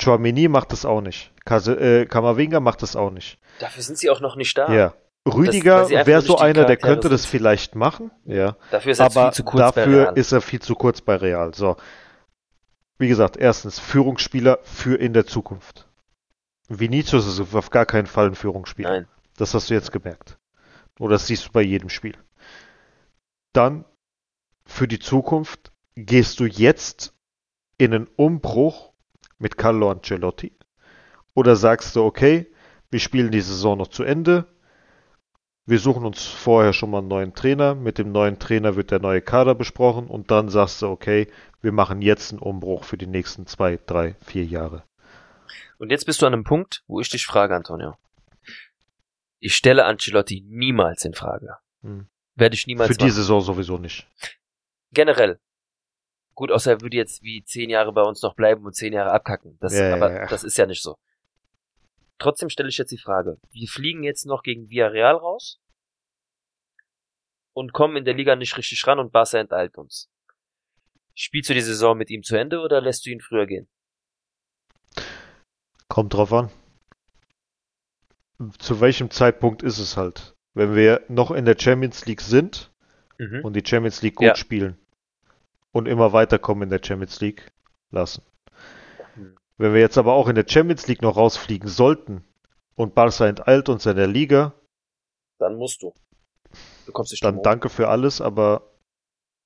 Chouameni 0.00 0.48
macht 0.48 0.72
das 0.72 0.84
auch 0.84 1.00
nicht. 1.00 1.32
Kase, 1.44 1.74
äh, 1.74 2.06
Kamavinga 2.06 2.60
macht 2.60 2.82
das 2.82 2.96
auch 2.96 3.10
nicht. 3.10 3.38
Dafür 3.60 3.82
sind 3.82 3.98
sie 3.98 4.10
auch 4.10 4.20
noch 4.20 4.36
nicht 4.36 4.56
da. 4.58 4.72
Ja. 4.72 4.94
Rüdiger 5.26 5.88
wäre 5.88 6.20
so 6.20 6.36
einer, 6.38 6.64
der 6.64 6.76
könnte 6.76 7.08
das 7.08 7.22
sind. 7.22 7.30
vielleicht 7.30 7.74
machen. 7.74 8.10
Ja. 8.24 8.56
Dafür 8.70 8.92
ist 8.92 8.98
er 8.98 9.06
Aber 9.06 9.32
viel 9.32 9.32
zu 9.32 9.44
kurz 9.44 9.74
bei 9.74 9.84
dafür 9.84 10.02
Real. 10.02 10.18
ist 10.18 10.32
er 10.32 10.40
viel 10.40 10.60
zu 10.60 10.74
kurz 10.74 11.00
bei 11.00 11.16
Real. 11.16 11.54
So. 11.54 11.76
Wie 12.98 13.08
gesagt, 13.08 13.36
erstens 13.36 13.78
Führungsspieler 13.78 14.58
für 14.62 14.96
in 14.96 15.14
der 15.14 15.26
Zukunft. 15.26 15.88
Vinicius 16.68 17.26
ist 17.26 17.54
auf 17.54 17.70
gar 17.70 17.86
keinen 17.86 18.06
Fall 18.06 18.26
ein 18.26 18.34
Führungsspieler. 18.34 18.90
Nein. 18.90 19.08
Das 19.36 19.54
hast 19.54 19.70
du 19.70 19.74
jetzt 19.74 19.92
gemerkt. 19.92 20.38
Oder 20.98 21.14
das 21.14 21.26
siehst 21.26 21.46
du 21.46 21.52
bei 21.52 21.62
jedem 21.62 21.88
Spiel. 21.88 22.16
Dann 23.52 23.84
für 24.66 24.88
die 24.88 24.98
Zukunft 24.98 25.72
gehst 25.96 26.40
du 26.40 26.44
jetzt 26.44 27.14
in 27.78 27.94
einen 27.94 28.08
Umbruch 28.16 28.92
mit 29.38 29.56
Carlo 29.56 29.90
Ancelotti 29.90 30.52
oder 31.34 31.56
sagst 31.56 31.96
du, 31.96 32.04
okay, 32.04 32.50
wir 32.90 33.00
spielen 33.00 33.30
die 33.30 33.40
Saison 33.40 33.76
noch 33.76 33.88
zu 33.88 34.04
Ende. 34.04 34.46
Wir 35.66 35.78
suchen 35.78 36.04
uns 36.04 36.26
vorher 36.26 36.72
schon 36.72 36.90
mal 36.90 36.98
einen 36.98 37.08
neuen 37.08 37.34
Trainer. 37.34 37.74
Mit 37.74 37.98
dem 37.98 38.12
neuen 38.12 38.38
Trainer 38.38 38.76
wird 38.76 38.90
der 38.90 39.00
neue 39.00 39.22
Kader 39.22 39.54
besprochen 39.54 40.06
und 40.06 40.30
dann 40.30 40.48
sagst 40.48 40.82
du, 40.82 40.88
okay, 40.88 41.28
wir 41.60 41.72
machen 41.72 42.02
jetzt 42.02 42.32
einen 42.32 42.40
Umbruch 42.40 42.84
für 42.84 42.98
die 42.98 43.06
nächsten 43.06 43.46
zwei, 43.46 43.78
drei, 43.84 44.14
vier 44.24 44.44
Jahre. 44.44 44.84
Und 45.78 45.90
jetzt 45.90 46.04
bist 46.06 46.22
du 46.22 46.26
an 46.26 46.34
einem 46.34 46.44
Punkt, 46.44 46.84
wo 46.86 47.00
ich 47.00 47.08
dich 47.08 47.26
frage, 47.26 47.56
Antonio. 47.56 47.96
Ich 49.40 49.56
stelle 49.56 49.84
Ancelotti 49.86 50.44
niemals 50.46 51.04
in 51.04 51.14
Frage. 51.14 51.56
Hm. 51.82 52.08
Werde 52.36 52.54
ich 52.54 52.66
niemals 52.66 52.88
Für 52.88 52.96
die 52.96 53.04
machen. 53.04 53.14
Saison 53.14 53.40
sowieso 53.40 53.78
nicht. 53.78 54.06
Generell. 54.92 55.40
Gut, 56.34 56.50
außer 56.50 56.72
er 56.72 56.80
würde 56.80 56.96
jetzt 56.96 57.22
wie 57.22 57.44
zehn 57.44 57.70
Jahre 57.70 57.92
bei 57.92 58.02
uns 58.02 58.20
noch 58.22 58.34
bleiben 58.34 58.64
und 58.64 58.74
zehn 58.74 58.92
Jahre 58.92 59.12
abkacken. 59.12 59.56
Das, 59.60 59.72
Ja, 59.74 59.88
ja, 59.88 59.94
aber 59.94 60.12
ja. 60.12 60.26
das 60.26 60.42
ist 60.44 60.56
ja 60.58 60.66
nicht 60.66 60.82
so. 60.82 60.96
trotzdem 62.18 62.48
stelle 62.48 62.68
ich 62.68 62.78
jetzt 62.78 62.90
die 62.92 62.98
Frage. 62.98 63.38
Wir 63.50 63.68
fliegen 63.68 64.02
jetzt 64.02 64.24
noch 64.24 64.42
gegen 64.42 64.68
Villarreal 64.70 65.14
raus 65.16 65.60
und 67.52 67.72
kommen 67.72 67.96
in 67.96 68.04
der 68.04 68.14
Liga 68.14 68.34
nicht 68.36 68.56
richtig 68.56 68.84
ran 68.86 68.98
und 68.98 69.12
Barca 69.12 69.38
enteilt 69.38 69.76
uns. 69.78 70.08
Spielst 71.14 71.50
du 71.50 71.54
die 71.54 71.60
Saison 71.60 71.96
mit 71.96 72.10
ihm 72.10 72.22
zu 72.22 72.36
Ende 72.36 72.60
oder 72.60 72.80
lässt 72.80 73.04
du 73.06 73.10
ihn 73.10 73.20
früher 73.20 73.46
gehen? 73.46 73.68
Kommt 75.88 76.14
drauf 76.14 76.32
an. 76.32 76.50
Zu 78.58 78.80
welchem 78.80 79.10
Zeitpunkt 79.10 79.62
ist 79.62 79.78
es 79.78 79.96
halt? 79.96 80.34
Wenn 80.54 80.74
wir 80.74 81.02
noch 81.08 81.30
in 81.30 81.44
der 81.44 81.56
Champions 81.58 82.06
League 82.06 82.20
sind 82.20 82.72
Mhm. 83.18 83.44
und 83.44 83.54
die 83.54 83.62
Champions 83.64 84.02
League 84.02 84.16
gut 84.16 84.26
Ja. 84.26 84.34
spielen 84.36 84.76
und 85.74 85.88
immer 85.88 86.12
weiterkommen 86.14 86.62
in 86.64 86.70
der 86.70 86.80
Champions 86.82 87.20
League, 87.20 87.52
lassen. 87.90 88.22
Mhm. 89.16 89.36
Wenn 89.58 89.74
wir 89.74 89.80
jetzt 89.80 89.98
aber 89.98 90.14
auch 90.14 90.28
in 90.28 90.36
der 90.36 90.46
Champions 90.48 90.86
League 90.86 91.02
noch 91.02 91.16
rausfliegen 91.18 91.68
sollten 91.68 92.24
und 92.76 92.94
Barca 92.94 93.26
enteilt 93.26 93.68
uns 93.68 93.84
in 93.86 93.96
der 93.96 94.06
Liga, 94.06 94.54
Dann 95.38 95.56
musst 95.56 95.82
du. 95.82 95.92
Du 96.86 96.92
kommst 96.92 97.12
nicht 97.12 97.24
dann 97.24 97.42
danke 97.42 97.68
für 97.68 97.88
alles, 97.88 98.20
aber 98.20 98.62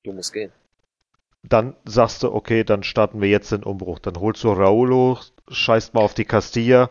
Du 0.05 0.13
musst 0.13 0.33
gehen. 0.33 0.53
dann 1.43 1.75
sagst 1.85 2.23
du, 2.23 2.33
okay, 2.33 2.63
dann 2.65 2.83
starten 2.83 3.21
wir 3.23 3.29
jetzt 3.29 3.51
den 3.53 3.63
Umbruch. 3.65 3.99
Dann 3.99 4.17
holst 4.21 4.45
du 4.45 4.53
Raul 4.53 4.93
hoch, 4.93 5.25
scheißt 5.51 5.95
mal 5.95 6.03
auf 6.03 6.15
die 6.15 6.25
Castilla, 6.27 6.91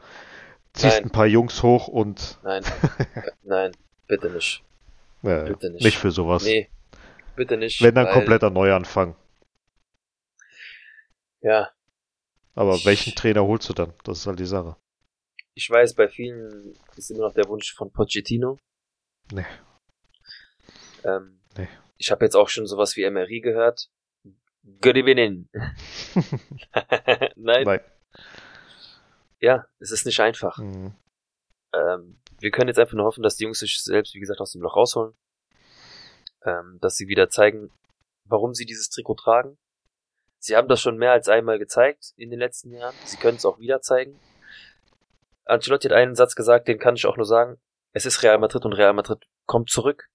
ziehst 0.73 0.95
Nein. 0.97 1.05
ein 1.05 1.11
paar 1.11 1.27
Jungs 1.27 1.61
hoch 1.63 1.87
und 1.87 2.39
Nein. 2.43 2.63
Nein, 3.43 3.71
bitte 4.07 4.29
nicht. 4.31 4.63
äh, 5.23 5.43
Bitte 5.45 5.69
nicht. 5.69 5.83
nicht 5.83 5.97
für 5.97 6.11
sowas. 6.11 6.43
Nee, 6.43 6.69
bitte 7.35 7.57
nicht. 7.57 7.81
Wenn 7.81 7.93
dann 7.95 8.09
kompletter 8.09 8.49
Neuanfang. 8.49 9.15
Ja, 11.41 11.71
Aber 12.55 12.75
Ich- 12.75 12.85
welchen 12.85 13.13
Trainer 13.15 13.43
holst 13.45 13.69
du 13.69 13.73
dann? 13.73 13.93
Das 14.03 14.19
ist 14.19 14.27
halt 14.27 14.39
die 14.39 14.45
Sache. 14.45 14.75
ich 15.53 15.69
weiß, 15.69 15.93
bei 15.95 16.07
vielen 16.07 16.73
ist 16.95 17.09
immer 17.11 17.25
noch 17.27 17.33
der 17.33 17.47
Wunsch 17.47 17.73
von 17.73 17.91
Pochettino. 17.91 18.59
Nee. 19.31 19.45
Ähm, 21.03 21.39
Nee. 21.57 21.67
Ich 21.97 22.11
habe 22.11 22.23
jetzt 22.25 22.35
auch 22.35 22.49
schon 22.49 22.67
sowas 22.67 22.95
wie 22.95 23.03
MRI 23.09 23.41
gehört. 23.41 23.89
Good 24.81 24.95
evening. 24.97 25.49
Nein. 27.35 27.63
Nein. 27.63 27.79
Ja, 29.39 29.65
es 29.79 29.91
ist 29.91 30.05
nicht 30.05 30.19
einfach. 30.19 30.57
Mhm. 30.57 30.93
Ähm, 31.73 32.19
wir 32.39 32.51
können 32.51 32.67
jetzt 32.67 32.77
einfach 32.79 32.93
nur 32.95 33.05
hoffen, 33.05 33.23
dass 33.23 33.35
die 33.35 33.43
Jungs 33.45 33.59
sich 33.59 33.81
selbst, 33.83 34.13
wie 34.13 34.19
gesagt, 34.19 34.39
aus 34.41 34.51
dem 34.51 34.61
Loch 34.61 34.75
rausholen. 34.75 35.15
Ähm, 36.43 36.77
dass 36.81 36.95
sie 36.95 37.07
wieder 37.07 37.29
zeigen, 37.29 37.71
warum 38.25 38.53
sie 38.53 38.65
dieses 38.65 38.89
Trikot 38.89 39.15
tragen. 39.15 39.57
Sie 40.39 40.55
haben 40.55 40.67
das 40.67 40.81
schon 40.81 40.97
mehr 40.97 41.11
als 41.11 41.29
einmal 41.29 41.59
gezeigt 41.59 42.13
in 42.15 42.29
den 42.29 42.39
letzten 42.39 42.71
Jahren. 42.71 42.95
Sie 43.05 43.17
können 43.17 43.37
es 43.37 43.45
auch 43.45 43.59
wieder 43.59 43.81
zeigen. 43.81 44.19
Ancelotti 45.45 45.87
hat 45.87 45.95
einen 45.95 46.15
Satz 46.15 46.35
gesagt, 46.35 46.67
den 46.67 46.79
kann 46.79 46.95
ich 46.95 47.05
auch 47.05 47.17
nur 47.17 47.25
sagen. 47.25 47.57
Es 47.93 48.05
ist 48.05 48.21
Real 48.21 48.37
Madrid 48.37 48.65
und 48.65 48.73
Real 48.73 48.93
Madrid 48.93 49.25
kommt 49.45 49.69
zurück 49.69 50.09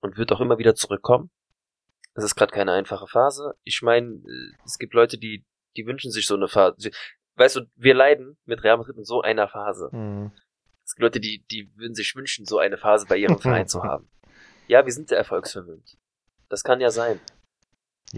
und 0.00 0.16
wird 0.16 0.32
auch 0.32 0.40
immer 0.40 0.58
wieder 0.58 0.74
zurückkommen. 0.74 1.30
Es 2.14 2.24
ist 2.24 2.34
gerade 2.34 2.52
keine 2.52 2.72
einfache 2.72 3.06
Phase. 3.06 3.54
Ich 3.62 3.82
meine, 3.82 4.22
es 4.64 4.78
gibt 4.78 4.94
Leute, 4.94 5.18
die, 5.18 5.44
die 5.76 5.86
wünschen 5.86 6.10
sich 6.10 6.26
so 6.26 6.34
eine 6.34 6.48
Phase. 6.48 6.90
Weißt 7.36 7.56
du, 7.56 7.66
wir 7.76 7.94
leiden 7.94 8.38
mit 8.46 8.64
Real 8.64 8.78
Madrid 8.78 8.96
in 8.96 9.04
so 9.04 9.20
einer 9.20 9.46
Phase. 9.46 9.90
Mhm. 9.92 10.32
Es 10.84 10.94
gibt 10.94 11.02
Leute, 11.02 11.20
die, 11.20 11.44
die 11.50 11.70
würden 11.76 11.94
sich 11.94 12.14
wünschen, 12.16 12.46
so 12.46 12.58
eine 12.58 12.78
Phase 12.78 13.06
bei 13.06 13.16
ihrem 13.16 13.38
Verein 13.40 13.68
zu 13.68 13.82
haben. 13.82 14.10
Ja, 14.68 14.84
wir 14.84 14.92
sind 14.92 15.08
sehr 15.08 15.18
erfolgsverwöhnt. 15.18 15.98
Das 16.48 16.64
kann 16.64 16.80
ja 16.80 16.90
sein. 16.90 17.20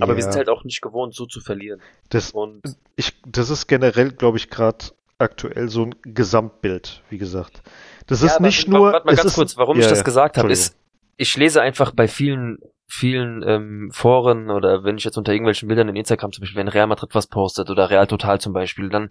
Aber 0.00 0.16
wir 0.16 0.22
Ja, 0.24 0.32
sind 0.32 0.36
halt 0.36 0.48
auch 0.48 0.64
nicht 0.64 0.80
gewohnt, 0.80 1.14
so 1.14 1.26
zu 1.26 1.40
verlieren. 1.40 1.80
das, 2.10 2.30
Und 2.32 2.62
ich, 2.96 3.20
das 3.26 3.50
ist 3.50 3.66
generell, 3.66 4.10
glaube 4.12 4.36
ich, 4.38 4.50
gerade 4.50 4.86
aktuell 5.18 5.68
so 5.68 5.84
ein 5.84 5.94
Gesamtbild, 6.02 7.02
wie 7.10 7.18
gesagt. 7.18 7.62
Das 8.06 8.22
ist 8.22 8.34
Ja, 8.34 8.40
nicht 8.40 8.66
warte, 8.68 8.70
nur. 8.70 8.92
Warte 8.92 9.06
mal 9.06 9.16
ganz 9.16 9.30
ist, 9.30 9.34
kurz, 9.34 9.56
warum 9.56 9.76
ja, 9.76 9.84
ich 9.84 9.88
das 9.88 10.04
gesagt 10.04 10.38
habe, 10.38 10.52
ist, 10.52 10.76
ich 11.16 11.36
lese 11.36 11.60
einfach 11.60 11.92
bei 11.92 12.06
vielen, 12.06 12.58
vielen 12.86 13.42
ähm, 13.42 13.90
Foren 13.92 14.50
oder 14.50 14.84
wenn 14.84 14.96
ich 14.96 15.04
jetzt 15.04 15.18
unter 15.18 15.32
irgendwelchen 15.32 15.68
Bildern 15.68 15.88
in 15.88 15.96
Instagram 15.96 16.32
zum 16.32 16.42
Beispiel, 16.42 16.58
wenn 16.60 16.68
Real 16.68 16.86
Madrid 16.86 17.14
was 17.14 17.26
postet 17.26 17.68
oder 17.70 17.90
Real 17.90 18.06
Total 18.06 18.40
zum 18.40 18.52
Beispiel, 18.52 18.88
dann 18.88 19.10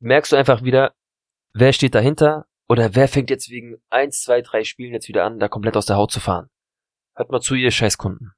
merkst 0.00 0.32
du 0.32 0.36
einfach 0.36 0.62
wieder, 0.62 0.94
wer 1.52 1.72
steht 1.72 1.94
dahinter 1.94 2.46
oder 2.68 2.94
wer 2.94 3.08
fängt 3.08 3.30
jetzt 3.30 3.50
wegen 3.50 3.76
eins, 3.90 4.22
zwei, 4.22 4.40
drei 4.40 4.64
Spielen 4.64 4.92
jetzt 4.94 5.08
wieder 5.08 5.24
an, 5.24 5.38
da 5.38 5.48
komplett 5.48 5.76
aus 5.76 5.86
der 5.86 5.96
Haut 5.96 6.10
zu 6.10 6.20
fahren. 6.20 6.48
Hört 7.14 7.30
mal 7.30 7.40
zu, 7.40 7.54
ihr 7.54 7.70
Scheißkunden. 7.70 8.32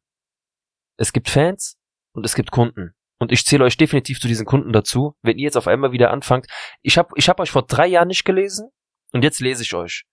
Es 0.96 1.12
gibt 1.12 1.28
Fans 1.28 1.78
und 2.12 2.24
es 2.24 2.34
gibt 2.34 2.50
Kunden. 2.50 2.94
Und 3.18 3.32
ich 3.32 3.44
zähle 3.46 3.64
euch 3.64 3.76
definitiv 3.76 4.20
zu 4.20 4.28
diesen 4.28 4.46
Kunden 4.46 4.72
dazu, 4.72 5.14
wenn 5.22 5.38
ihr 5.38 5.44
jetzt 5.44 5.56
auf 5.56 5.68
einmal 5.68 5.92
wieder 5.92 6.10
anfangt. 6.10 6.46
Ich 6.82 6.98
habe 6.98 7.10
ich 7.16 7.28
hab 7.28 7.40
euch 7.40 7.50
vor 7.50 7.62
drei 7.62 7.86
Jahren 7.86 8.08
nicht 8.08 8.24
gelesen 8.24 8.70
und 9.12 9.24
jetzt 9.24 9.40
lese 9.40 9.62
ich 9.62 9.74
euch. 9.74 10.04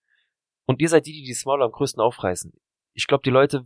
Und 0.66 0.80
ihr 0.80 0.88
seid 0.88 1.06
die, 1.06 1.12
die 1.12 1.24
die 1.24 1.34
Small 1.34 1.62
am 1.62 1.70
größten 1.70 2.02
aufreißen. 2.02 2.52
Ich 2.94 3.06
glaube, 3.06 3.22
die 3.22 3.30
Leute 3.30 3.64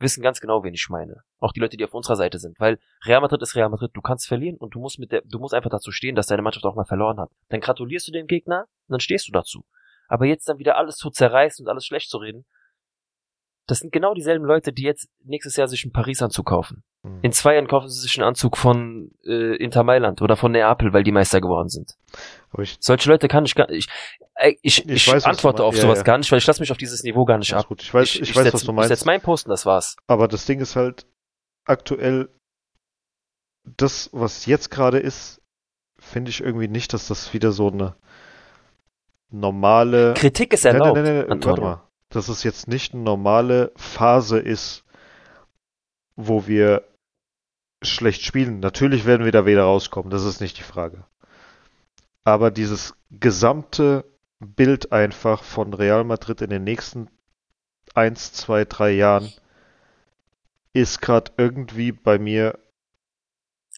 wissen 0.00 0.22
ganz 0.22 0.40
genau, 0.40 0.64
wen 0.64 0.74
ich 0.74 0.88
meine. 0.88 1.22
Auch 1.38 1.52
die 1.52 1.60
Leute, 1.60 1.76
die 1.76 1.84
auf 1.84 1.94
unserer 1.94 2.16
Seite 2.16 2.38
sind. 2.40 2.58
Weil 2.58 2.80
Real 3.06 3.20
Madrid 3.20 3.40
ist 3.40 3.54
Real 3.54 3.68
Madrid. 3.68 3.92
Du 3.94 4.00
kannst 4.00 4.26
verlieren 4.26 4.56
und 4.56 4.74
du 4.74 4.80
musst 4.80 4.98
mit 4.98 5.12
der, 5.12 5.22
du 5.24 5.38
musst 5.38 5.54
einfach 5.54 5.70
dazu 5.70 5.92
stehen, 5.92 6.16
dass 6.16 6.26
deine 6.26 6.42
Mannschaft 6.42 6.66
auch 6.66 6.74
mal 6.74 6.84
verloren 6.84 7.20
hat. 7.20 7.30
Dann 7.48 7.60
gratulierst 7.60 8.08
du 8.08 8.12
dem 8.12 8.26
Gegner 8.26 8.62
und 8.88 8.94
dann 8.94 9.00
stehst 9.00 9.28
du 9.28 9.32
dazu. 9.32 9.64
Aber 10.08 10.26
jetzt 10.26 10.48
dann 10.48 10.58
wieder 10.58 10.76
alles 10.76 10.96
zu 10.96 11.10
zerreißen 11.10 11.64
und 11.64 11.70
alles 11.70 11.86
schlecht 11.86 12.10
zu 12.10 12.18
reden, 12.18 12.44
das 13.66 13.78
sind 13.78 13.92
genau 13.92 14.12
dieselben 14.14 14.44
Leute, 14.44 14.72
die 14.72 14.82
jetzt 14.82 15.08
nächstes 15.24 15.56
Jahr 15.56 15.68
sich 15.68 15.84
einen 15.84 15.92
Paris-Anzug 15.92 16.46
kaufen. 16.46 16.82
Mhm. 17.04 17.20
In 17.22 17.32
zwei 17.32 17.54
Jahren 17.54 17.68
kaufen 17.68 17.88
sie 17.88 18.00
sich 18.00 18.16
einen 18.18 18.26
Anzug 18.26 18.56
von 18.56 19.10
äh, 19.24 19.56
Inter 19.56 19.84
Mailand 19.84 20.20
oder 20.20 20.36
von 20.36 20.52
Neapel, 20.52 20.92
weil 20.92 21.04
die 21.04 21.12
Meister 21.12 21.40
geworden 21.40 21.68
sind. 21.68 21.96
Ich, 22.58 22.76
Solche 22.80 23.08
Leute 23.08 23.28
kann 23.28 23.44
ich 23.44 23.54
gar 23.54 23.70
ich, 23.70 23.86
äh, 24.34 24.54
ich, 24.62 24.84
ich, 24.84 24.90
Ich 24.90 25.08
weiß, 25.08 25.24
antworte 25.24 25.62
auf. 25.64 25.74
Ja, 25.76 25.82
sowas 25.82 25.98
ja. 25.98 26.04
gar 26.04 26.18
nicht, 26.18 26.30
weil 26.32 26.38
ich 26.38 26.46
lasse 26.46 26.60
mich 26.60 26.70
auf 26.72 26.76
dieses 26.78 27.02
Niveau 27.04 27.24
gar 27.24 27.38
nicht 27.38 27.52
alles 27.52 27.64
ab. 27.64 27.68
gut. 27.68 27.82
ich 27.82 27.94
weiß, 27.94 28.16
ich, 28.16 28.34
weiß 28.34 28.42
setz, 28.44 28.54
was 28.54 28.64
du 28.64 28.72
Ich 28.72 28.76
meinst. 28.76 28.88
setz 28.88 29.04
mein 29.04 29.20
Posten, 29.20 29.50
das 29.50 29.64
war's. 29.64 29.96
Aber 30.06 30.26
das 30.28 30.44
Ding 30.46 30.60
ist 30.60 30.74
halt, 30.76 31.06
aktuell, 31.64 32.28
das, 33.64 34.10
was 34.12 34.46
jetzt 34.46 34.70
gerade 34.70 34.98
ist, 34.98 35.40
finde 36.00 36.30
ich 36.30 36.40
irgendwie 36.40 36.66
nicht, 36.68 36.92
dass 36.92 37.06
das 37.06 37.32
wieder 37.32 37.52
so 37.52 37.68
eine 37.68 37.94
normale. 39.30 40.14
Kritik 40.14 40.52
ist 40.52 40.64
Nein, 40.64 40.74
erlaubt, 40.74 40.96
nein, 40.96 41.04
nein, 41.04 41.14
nein, 41.14 41.28
warte 41.28 41.32
Antonio. 41.50 41.62
mal. 41.64 41.88
Dass 42.12 42.28
es 42.28 42.42
jetzt 42.42 42.68
nicht 42.68 42.94
eine 42.94 43.02
normale 43.02 43.72
Phase 43.76 44.38
ist, 44.38 44.84
wo 46.16 46.46
wir 46.46 46.84
schlecht 47.82 48.22
spielen. 48.22 48.60
Natürlich 48.60 49.06
werden 49.06 49.24
wir 49.24 49.32
da 49.32 49.46
wieder 49.46 49.64
rauskommen, 49.64 50.10
das 50.10 50.24
ist 50.24 50.40
nicht 50.40 50.58
die 50.58 50.62
Frage. 50.62 51.04
Aber 52.24 52.50
dieses 52.50 52.94
gesamte 53.10 54.04
Bild 54.38 54.92
einfach 54.92 55.42
von 55.42 55.74
Real 55.74 56.04
Madrid 56.04 56.40
in 56.40 56.50
den 56.50 56.64
nächsten 56.64 57.08
1, 57.94 58.32
2, 58.32 58.64
3 58.64 58.90
Jahren 58.92 59.32
ist 60.72 61.00
gerade 61.00 61.32
irgendwie 61.36 61.92
bei 61.92 62.18
mir 62.18 62.58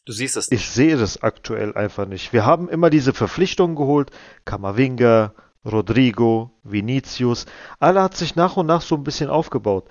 Du 0.05 0.12
siehst 0.12 0.37
es 0.37 0.51
nicht. 0.51 0.61
ich 0.61 0.70
sehe 0.70 0.97
das 0.99 1.22
aktuell 1.22 1.74
einfach 1.74 2.07
nicht. 2.07 2.32
Wir 2.32 2.45
haben 2.45 2.68
immer 2.68 2.91
diese 2.91 3.14
Verpflichtungen 3.14 3.74
geholt. 3.74 4.11
Kamavinga, 4.45 5.32
Rodrigo, 5.65 6.51
Vinicius. 6.62 7.47
Alle 7.79 8.03
hat 8.03 8.17
sich 8.17 8.37
nach 8.37 8.57
und 8.57 8.67
nach 8.67 8.83
so 8.83 8.95
ein 8.97 9.05
bisschen 9.05 9.31
aufgebaut. 9.31 9.89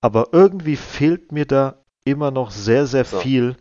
Aber 0.00 0.28
irgendwie 0.32 0.76
fehlt 0.76 1.32
mir 1.32 1.46
da 1.46 1.82
immer 2.04 2.30
noch 2.30 2.50
sehr, 2.50 2.86
sehr 2.86 3.04
So. 3.04 3.18
viel, 3.20 3.56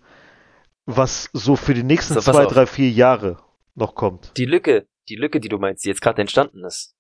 was 0.86 1.30
so 1.34 1.56
für 1.56 1.74
die 1.74 1.84
nächsten 1.84 2.16
So, 2.16 2.20
zwei, 2.20 2.46
auf. 2.46 2.54
drei, 2.54 2.66
vier 2.66 2.90
Jahre 2.92 3.38
noch 3.76 3.96
kommt. 3.96 4.34
Die 4.38 4.46
Lücke, 4.46 4.88
die 5.08 5.16
Lücke, 5.16 5.40
die 5.40 5.50
du 5.50 5.58
meinst, 5.58 5.86
die 5.86 5.90
jetzt 5.90 6.02
gerade 6.02 6.22
entstanden 6.22 6.64
ist, 6.66 6.94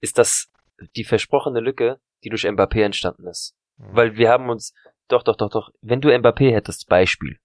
ist 0.00 0.18
das 0.18 0.48
die 0.96 1.04
versprochene 1.04 1.60
Lücke, 1.60 1.98
die 2.24 2.28
durch 2.30 2.44
Mbappé 2.46 2.82
entstanden 2.84 3.26
ist. 3.26 3.54
Weil 3.76 4.16
wir 4.16 4.30
haben 4.30 4.48
uns, 4.48 4.72
doch, 5.08 5.22
doch, 5.24 5.36
doch, 5.36 5.50
doch, 5.50 5.70
wenn 5.82 6.00
du 6.00 6.08
Mbappé 6.08 6.52
hättest, 6.52 6.88
Beispiel, 6.88 7.38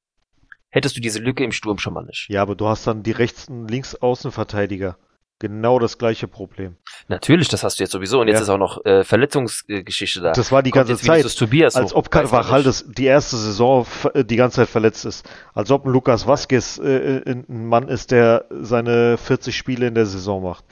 hättest 0.70 0.96
du 0.96 1.02
diese 1.02 1.20
Lücke 1.20 1.44
im 1.44 1.52
Sturm 1.52 1.80
schon 1.80 1.94
mal 1.94 2.06
nicht. 2.06 2.28
Ja, 2.30 2.42
aber 2.42 2.56
du 2.56 2.68
hast 2.68 2.86
dann 2.86 3.02
die 3.04 3.12
rechts- 3.12 3.48
und 3.50 3.68
links-Außenverteidiger. 3.68 4.98
Genau 5.40 5.80
das 5.80 5.98
gleiche 5.98 6.30
Problem. 6.30 6.78
Natürlich, 7.10 7.50
das 7.50 7.64
hast 7.64 7.78
du 7.78 7.84
jetzt 7.84 7.92
sowieso. 7.92 8.22
Und 8.22 8.28
jetzt 8.30 8.38
Ja. 8.38 8.44
ist 8.44 8.50
auch 8.50 8.58
noch 8.58 8.86
äh, 8.86 9.04
Verletzungsgeschichte 9.04 10.22
da. 10.22 10.32
Das 10.32 10.52
war 10.54 10.64
die 10.64 10.72
Kommt 10.72 10.88
ganze 10.88 11.04
Zeit. 11.06 11.38
Tobias 11.38 11.76
Als 11.76 11.92
hoch. 11.92 11.98
ob 11.98 12.12
Carvajal 12.12 12.64
das 12.64 12.86
die 12.88 13.06
erste 13.06 13.36
Saison 13.36 13.86
äh, 14.14 14.24
die 14.24 14.38
ganze 14.38 14.58
Zeit 14.62 14.70
verletzt 14.70 15.04
ist. 15.04 15.30
Als 15.54 15.72
ob 15.72 15.86
ein 15.86 15.92
Lukas 15.92 16.26
Vazquez 16.26 16.78
äh, 16.80 17.18
äh, 17.18 17.32
ein 17.50 17.68
Mann 17.68 17.90
ist, 17.90 18.12
der 18.12 18.46
seine 18.50 19.18
40 19.18 19.56
Spiele 19.58 19.88
in 19.88 19.94
der 19.96 20.06
Saison 20.06 20.42
macht. 20.42 20.64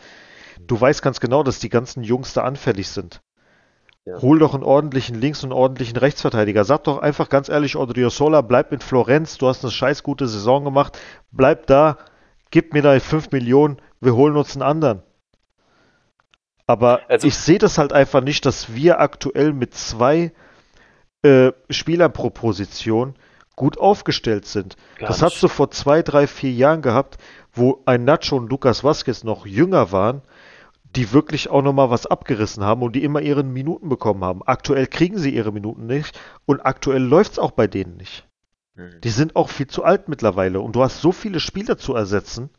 Du 0.65 0.79
weißt 0.79 1.01
ganz 1.01 1.19
genau, 1.19 1.43
dass 1.43 1.59
die 1.59 1.69
ganzen 1.69 2.01
Jungs 2.03 2.31
da 2.33 2.43
anfällig 2.43 2.87
sind. 2.87 3.21
Ja. 4.05 4.21
Hol 4.21 4.39
doch 4.39 4.53
einen 4.53 4.63
ordentlichen 4.63 5.19
Links- 5.19 5.43
und 5.43 5.51
einen 5.51 5.59
ordentlichen 5.59 5.97
Rechtsverteidiger. 5.97 6.63
Sag 6.63 6.85
doch 6.85 6.99
einfach 6.99 7.27
ganz 7.27 7.49
ehrlich, 7.49 7.75
Odriozola, 7.75 8.41
bleib 8.41 8.71
mit 8.71 8.81
Florenz, 8.83 9.37
du 9.37 9.47
hast 9.47 9.63
eine 9.63 9.71
scheiß 9.71 10.03
gute 10.03 10.27
Saison 10.27 10.63
gemacht, 10.63 10.97
bleib 11.31 11.67
da, 11.67 11.97
gib 12.51 12.73
mir 12.73 12.81
da 12.81 12.97
5 12.99 13.31
Millionen, 13.31 13.77
wir 14.03 14.15
holen 14.15 14.35
uns 14.37 14.53
einen 14.55 14.63
anderen. 14.63 15.03
Aber 16.67 17.01
Also- 17.09 17.27
ich 17.27 17.35
sehe 17.35 17.57
das 17.57 17.77
halt 17.77 17.93
einfach 17.93 18.21
nicht, 18.21 18.45
dass 18.45 18.73
wir 18.73 18.99
aktuell 18.99 19.53
mit 19.53 19.73
zwei 19.73 20.31
äh, 21.25 21.53
Spielern 21.69 22.11
pro 22.11 22.29
Position 22.29 23.15
gut 23.55 23.77
aufgestellt 23.77 24.45
sind. 24.45 24.75
Das 24.99 25.17
nicht. 25.17 25.21
hast 25.21 25.41
du 25.43 25.47
vor 25.47 25.71
zwei, 25.71 26.01
drei, 26.01 26.27
vier 26.27 26.51
Jahren 26.51 26.81
gehabt, 26.81 27.17
wo 27.53 27.81
ein 27.85 28.03
Nacho 28.03 28.35
und 28.35 28.49
Lukas 28.49 28.83
Vazquez 28.83 29.23
noch 29.23 29.45
jünger 29.45 29.91
waren, 29.93 30.21
die 30.95 31.13
wirklich 31.13 31.49
auch 31.49 31.61
nochmal 31.61 31.89
was 31.89 32.05
abgerissen 32.07 32.63
haben 32.63 32.81
und 32.81 32.93
die 32.95 33.03
immer 33.03 33.21
ihre 33.21 33.43
Minuten 33.43 33.87
bekommen 33.87 34.23
haben. 34.25 34.41
Aktuell 34.45 34.85
kriegen 34.87 35.17
sie 35.17 35.33
ihre 35.33 35.53
Minuten 35.53 35.85
nicht 35.85 36.19
und 36.45 36.65
aktuell 36.65 37.01
läuft's 37.01 37.39
auch 37.39 37.51
bei 37.51 37.67
denen 37.67 37.95
nicht. 37.95 38.27
Mhm. 38.75 38.99
Die 39.01 39.09
sind 39.09 39.35
auch 39.37 39.47
viel 39.49 39.67
zu 39.67 39.83
alt 39.83 40.09
mittlerweile 40.09 40.59
und 40.59 40.75
du 40.75 40.83
hast 40.83 40.99
so 40.99 41.11
viele 41.13 41.39
Spieler 41.39 41.77
zu 41.77 41.93
ersetzen, 41.95 42.49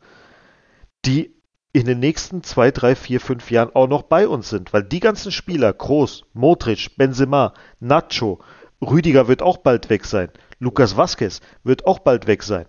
die 1.05 1.34
in 1.75 1.85
den 1.85 1.99
nächsten 1.99 2.41
zwei, 2.41 2.71
drei, 2.71 2.95
vier, 2.95 3.19
fünf 3.19 3.51
Jahren 3.51 3.75
auch 3.75 3.87
noch 3.87 4.03
bei 4.03 4.29
uns 4.29 4.49
sind, 4.49 4.71
weil 4.71 4.83
die 4.83 5.01
ganzen 5.01 5.29
Spieler, 5.33 5.73
Groß, 5.73 6.23
Modric, 6.31 6.95
Benzema, 6.95 7.53
Nacho, 7.81 8.41
Rüdiger 8.81 9.27
wird 9.27 9.41
auch 9.41 9.57
bald 9.57 9.89
weg 9.89 10.05
sein, 10.05 10.29
Lukas 10.59 10.95
Vazquez 10.95 11.41
wird 11.65 11.85
auch 11.85 11.99
bald 11.99 12.27
weg 12.27 12.43
sein. 12.43 12.65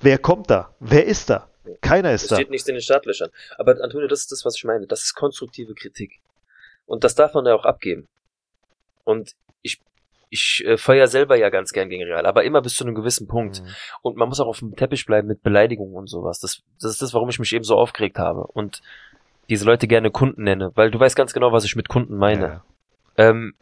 Wer 0.00 0.18
kommt 0.18 0.50
da? 0.50 0.74
Wer 0.80 1.06
ist 1.06 1.30
da? 1.30 1.48
Keiner 1.80 2.10
ist 2.12 2.24
Es 2.24 2.28
da. 2.30 2.34
steht 2.34 2.50
nichts 2.50 2.66
in 2.66 2.74
den 2.74 2.82
Startlöchern. 2.82 3.30
Aber 3.56 3.80
Antonio, 3.80 4.08
das 4.08 4.22
ist 4.22 4.32
das, 4.32 4.44
was 4.44 4.56
ich 4.56 4.64
meine. 4.64 4.88
Das 4.88 5.04
ist 5.04 5.14
konstruktive 5.14 5.74
Kritik. 5.74 6.20
Und 6.86 7.04
das 7.04 7.14
darf 7.14 7.34
man 7.34 7.46
ja 7.46 7.54
auch 7.54 7.64
abgeben. 7.64 8.08
Und 9.04 9.36
ich, 10.32 10.64
äh, 10.64 10.78
feier 10.78 11.08
selber 11.08 11.36
ja 11.36 11.50
ganz 11.50 11.72
gern 11.72 11.90
gegen 11.90 12.04
Real, 12.04 12.24
aber 12.24 12.42
immer 12.44 12.62
bis 12.62 12.74
zu 12.74 12.84
einem 12.84 12.94
gewissen 12.94 13.28
Punkt. 13.28 13.60
Mhm. 13.60 13.66
Und 14.00 14.16
man 14.16 14.28
muss 14.28 14.40
auch 14.40 14.46
auf 14.46 14.60
dem 14.60 14.74
Teppich 14.74 15.04
bleiben 15.04 15.28
mit 15.28 15.42
Beleidigungen 15.42 15.94
und 15.94 16.08
sowas. 16.08 16.40
Das, 16.40 16.62
das 16.80 16.92
ist 16.92 17.02
das, 17.02 17.12
warum 17.12 17.28
ich 17.28 17.38
mich 17.38 17.52
eben 17.52 17.64
so 17.64 17.76
aufgeregt 17.76 18.18
habe. 18.18 18.46
Und 18.46 18.80
diese 19.50 19.66
Leute 19.66 19.86
gerne 19.86 20.10
Kunden 20.10 20.44
nenne, 20.44 20.72
weil 20.74 20.90
du 20.90 20.98
weißt 20.98 21.16
ganz 21.16 21.34
genau, 21.34 21.52
was 21.52 21.64
ich 21.64 21.76
mit 21.76 21.90
Kunden 21.90 22.16
meine. 22.16 22.46
Ja. 22.46 22.64
Ähm, 23.18 23.54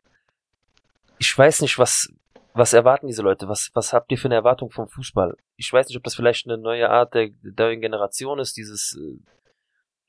ich 1.19 1.37
weiß 1.37 1.61
nicht, 1.63 1.77
was, 1.77 2.13
was 2.55 2.73
erwarten 2.73 3.09
diese 3.09 3.23
Leute? 3.23 3.49
Was, 3.49 3.71
was 3.75 3.93
habt 3.93 4.13
ihr 4.13 4.19
für 4.19 4.29
eine 4.29 4.37
Erwartung 4.37 4.71
vom 4.71 4.87
Fußball? 4.87 5.37
Ich 5.57 5.73
weiß 5.73 5.89
nicht, 5.89 5.97
ob 5.97 6.05
das 6.05 6.15
vielleicht 6.15 6.47
eine 6.47 6.57
neue 6.57 6.89
Art 6.89 7.15
der, 7.15 7.31
der 7.43 7.67
neuen 7.67 7.81
Generation 7.81 8.39
ist, 8.39 8.57
dieses 8.57 8.97
äh, 8.97 9.19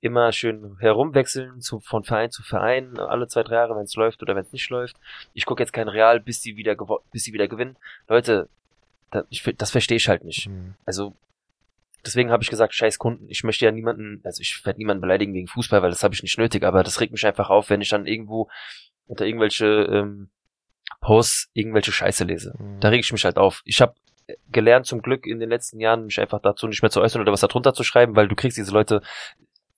immer 0.01 0.31
schön 0.31 0.77
herumwechseln 0.79 1.61
zu, 1.61 1.79
von 1.79 2.03
Verein 2.03 2.31
zu 2.31 2.43
Verein, 2.43 2.97
alle 2.97 3.27
zwei, 3.27 3.43
drei 3.43 3.55
Jahre, 3.55 3.75
wenn 3.75 3.83
es 3.83 3.95
läuft 3.95 4.21
oder 4.21 4.35
wenn 4.35 4.43
es 4.43 4.51
nicht 4.51 4.69
läuft. 4.69 4.97
Ich 5.33 5.45
gucke 5.45 5.61
jetzt 5.61 5.73
kein 5.73 5.87
Real, 5.87 6.19
bis 6.19 6.41
sie 6.41 6.57
wieder 6.57 6.75
bis 7.11 7.23
sie 7.23 7.33
wieder 7.33 7.47
gewinnen. 7.47 7.77
Leute, 8.07 8.49
da, 9.11 9.23
ich, 9.29 9.43
das 9.57 9.71
verstehe 9.71 9.97
ich 9.97 10.09
halt 10.09 10.23
nicht. 10.23 10.49
Mhm. 10.49 10.73
Also 10.85 11.15
deswegen 12.03 12.31
habe 12.31 12.41
ich 12.41 12.49
gesagt, 12.49 12.73
scheiß 12.73 12.97
Kunden. 12.97 13.29
Ich 13.29 13.43
möchte 13.43 13.65
ja 13.65 13.71
niemanden, 13.71 14.21
also 14.23 14.41
ich 14.41 14.65
werde 14.65 14.79
niemanden 14.79 15.01
beleidigen 15.01 15.33
wegen 15.33 15.47
Fußball, 15.47 15.83
weil 15.83 15.91
das 15.91 16.03
habe 16.03 16.15
ich 16.15 16.23
nicht 16.23 16.37
nötig, 16.37 16.63
aber 16.63 16.83
das 16.83 16.99
regt 16.99 17.11
mich 17.11 17.25
einfach 17.25 17.49
auf, 17.49 17.69
wenn 17.69 17.81
ich 17.81 17.89
dann 17.89 18.07
irgendwo 18.07 18.49
unter 19.05 19.25
irgendwelche 19.25 19.65
ähm, 19.65 20.29
Posts 20.99 21.51
irgendwelche 21.53 21.91
Scheiße 21.91 22.23
lese. 22.23 22.55
Mhm. 22.57 22.79
Da 22.79 22.89
reg 22.89 23.01
ich 23.01 23.11
mich 23.11 23.25
halt 23.25 23.37
auf. 23.37 23.61
Ich 23.65 23.81
habe 23.81 23.93
gelernt 24.51 24.85
zum 24.85 25.01
Glück 25.01 25.25
in 25.25 25.39
den 25.39 25.49
letzten 25.49 25.79
Jahren, 25.79 26.05
mich 26.05 26.19
einfach 26.19 26.39
dazu 26.41 26.67
nicht 26.67 26.81
mehr 26.81 26.91
zu 26.91 27.01
äußern 27.01 27.21
oder 27.21 27.31
was 27.31 27.41
darunter 27.41 27.73
zu 27.73 27.83
schreiben, 27.83 28.15
weil 28.15 28.27
du 28.27 28.35
kriegst 28.35 28.57
diese 28.57 28.71
Leute, 28.71 29.01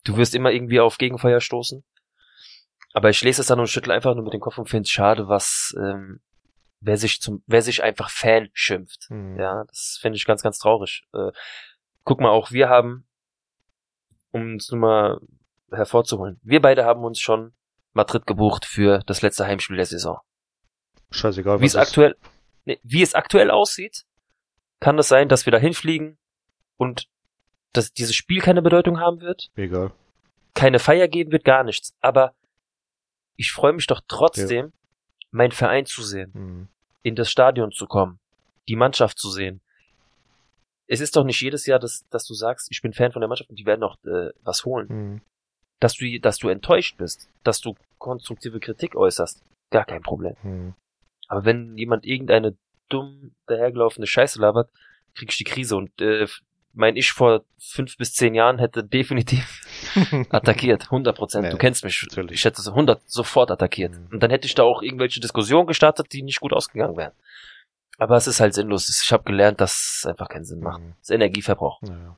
du 0.03 0.17
wirst 0.17 0.35
immer 0.35 0.51
irgendwie 0.51 0.79
auf 0.79 0.97
Gegenfeuer 0.97 1.41
stoßen. 1.41 1.83
Aber 2.93 3.09
ich 3.09 3.21
lese 3.23 3.41
es 3.41 3.47
dann 3.47 3.59
und 3.59 3.67
schüttel 3.67 3.91
einfach 3.91 4.13
nur 4.13 4.23
mit 4.23 4.33
dem 4.33 4.39
Kopf 4.41 4.57
und 4.57 4.69
finde 4.69 4.83
es 4.83 4.89
schade, 4.91 5.27
was 5.27 5.75
ähm, 5.79 6.21
wer 6.79 6.97
sich 6.97 7.21
zum, 7.21 7.43
wer 7.47 7.61
sich 7.61 7.83
einfach 7.83 8.09
Fan 8.09 8.49
schimpft. 8.53 9.07
Mhm. 9.09 9.39
Ja, 9.39 9.63
das 9.67 9.97
finde 10.01 10.17
ich 10.17 10.25
ganz, 10.25 10.43
ganz 10.43 10.59
traurig. 10.59 11.03
Äh, 11.13 11.31
guck 12.03 12.19
mal, 12.19 12.29
auch 12.29 12.51
wir 12.51 12.69
haben, 12.69 13.07
um 14.31 14.55
es 14.55 14.69
nur 14.69 14.79
mal 14.79 15.19
hervorzuholen, 15.71 16.39
wir 16.43 16.61
beide 16.61 16.85
haben 16.85 17.03
uns 17.03 17.19
schon 17.19 17.53
Madrid 17.93 18.27
gebucht 18.27 18.65
für 18.65 18.99
das 19.05 19.21
letzte 19.21 19.45
Heimspiel 19.45 19.77
der 19.77 19.85
Saison. 19.85 20.19
Scheißegal, 21.11 21.61
Wie 21.61 21.65
es 21.65 21.75
ist. 21.75 21.79
aktuell, 21.79 22.15
nee, 22.65 22.79
wie 22.83 23.01
es 23.01 23.15
aktuell 23.15 23.49
aussieht, 23.51 24.03
kann 24.79 24.99
es 24.99 25.07
sein, 25.07 25.29
dass 25.29 25.45
wir 25.45 25.51
da 25.51 25.57
hinfliegen 25.57 26.17
und 26.77 27.07
dass 27.73 27.91
dieses 27.93 28.15
Spiel 28.15 28.41
keine 28.41 28.61
Bedeutung 28.61 28.99
haben 28.99 29.21
wird, 29.21 29.49
Egal. 29.55 29.91
keine 30.53 30.79
Feier 30.79 31.07
geben 31.07 31.31
wird, 31.31 31.43
gar 31.43 31.63
nichts. 31.63 31.93
Aber 32.01 32.33
ich 33.35 33.51
freue 33.51 33.73
mich 33.73 33.87
doch 33.87 34.01
trotzdem, 34.07 34.71
meinen 35.31 35.51
Verein 35.51 35.85
zu 35.85 36.03
sehen, 36.03 36.31
Mhm. 36.33 36.67
in 37.01 37.15
das 37.15 37.29
Stadion 37.31 37.71
zu 37.71 37.87
kommen, 37.87 38.19
die 38.67 38.75
Mannschaft 38.75 39.17
zu 39.17 39.29
sehen. 39.29 39.61
Es 40.87 40.99
ist 40.99 41.15
doch 41.15 41.23
nicht 41.23 41.41
jedes 41.41 41.65
Jahr, 41.65 41.79
dass, 41.79 42.07
dass 42.09 42.25
du 42.25 42.33
sagst, 42.33 42.67
ich 42.71 42.81
bin 42.81 42.93
Fan 42.93 43.11
von 43.11 43.21
der 43.21 43.27
Mannschaft 43.29 43.49
und 43.49 43.57
die 43.57 43.65
werden 43.65 43.79
noch 43.79 43.97
äh, 44.05 44.29
was 44.43 44.65
holen. 44.65 44.87
Mhm. 44.89 45.21
Dass 45.79 45.95
du, 45.95 46.19
dass 46.19 46.37
du 46.37 46.49
enttäuscht 46.49 46.97
bist, 46.97 47.29
dass 47.43 47.59
du 47.61 47.75
konstruktive 47.97 48.59
Kritik 48.59 48.95
äußerst, 48.95 49.41
gar 49.71 49.85
kein 49.85 50.01
Problem. 50.01 50.35
Mhm. 50.43 50.75
Aber 51.27 51.45
wenn 51.45 51.77
jemand 51.77 52.05
irgendeine 52.05 52.55
dumm 52.89 53.33
dahergelaufene 53.47 54.05
Scheiße 54.05 54.39
labert, 54.39 54.69
krieg 55.15 55.31
ich 55.31 55.37
die 55.37 55.43
Krise. 55.45 55.75
Und 55.77 55.99
äh, 56.01 56.27
mein 56.73 56.95
Ich 56.95 57.11
vor 57.11 57.43
fünf 57.59 57.97
bis 57.97 58.13
zehn 58.13 58.33
Jahren 58.35 58.59
hätte 58.59 58.83
definitiv 58.83 59.61
attackiert. 60.29 60.85
100 60.85 61.15
Prozent. 61.15 61.45
Ja, 61.45 61.51
du 61.51 61.57
kennst 61.57 61.83
mich. 61.83 62.05
natürlich. 62.09 62.39
Ich 62.39 62.45
hätte 62.45 62.61
so 62.61 62.71
100 62.71 63.01
sofort 63.09 63.51
attackiert. 63.51 63.93
Mhm. 63.93 64.07
Und 64.11 64.23
dann 64.23 64.31
hätte 64.31 64.47
ich 64.47 64.55
da 64.55 64.63
auch 64.63 64.81
irgendwelche 64.81 65.19
Diskussionen 65.19 65.67
gestartet, 65.67 66.11
die 66.13 66.23
nicht 66.23 66.39
gut 66.39 66.53
ausgegangen 66.53 66.97
wären. 66.97 67.13
Aber 67.99 68.17
es 68.17 68.27
ist 68.27 68.39
halt 68.39 68.53
sinnlos. 68.53 68.89
Ich 68.89 69.11
habe 69.11 69.23
gelernt, 69.23 69.61
dass 69.61 69.99
es 69.99 70.05
einfach 70.05 70.29
keinen 70.29 70.45
Sinn 70.45 70.59
macht. 70.59 70.81
Mhm. 70.81 70.93
Das 70.99 71.09
ist 71.09 71.15
Energieverbrauch. 71.15 71.81
Ja. 71.83 72.17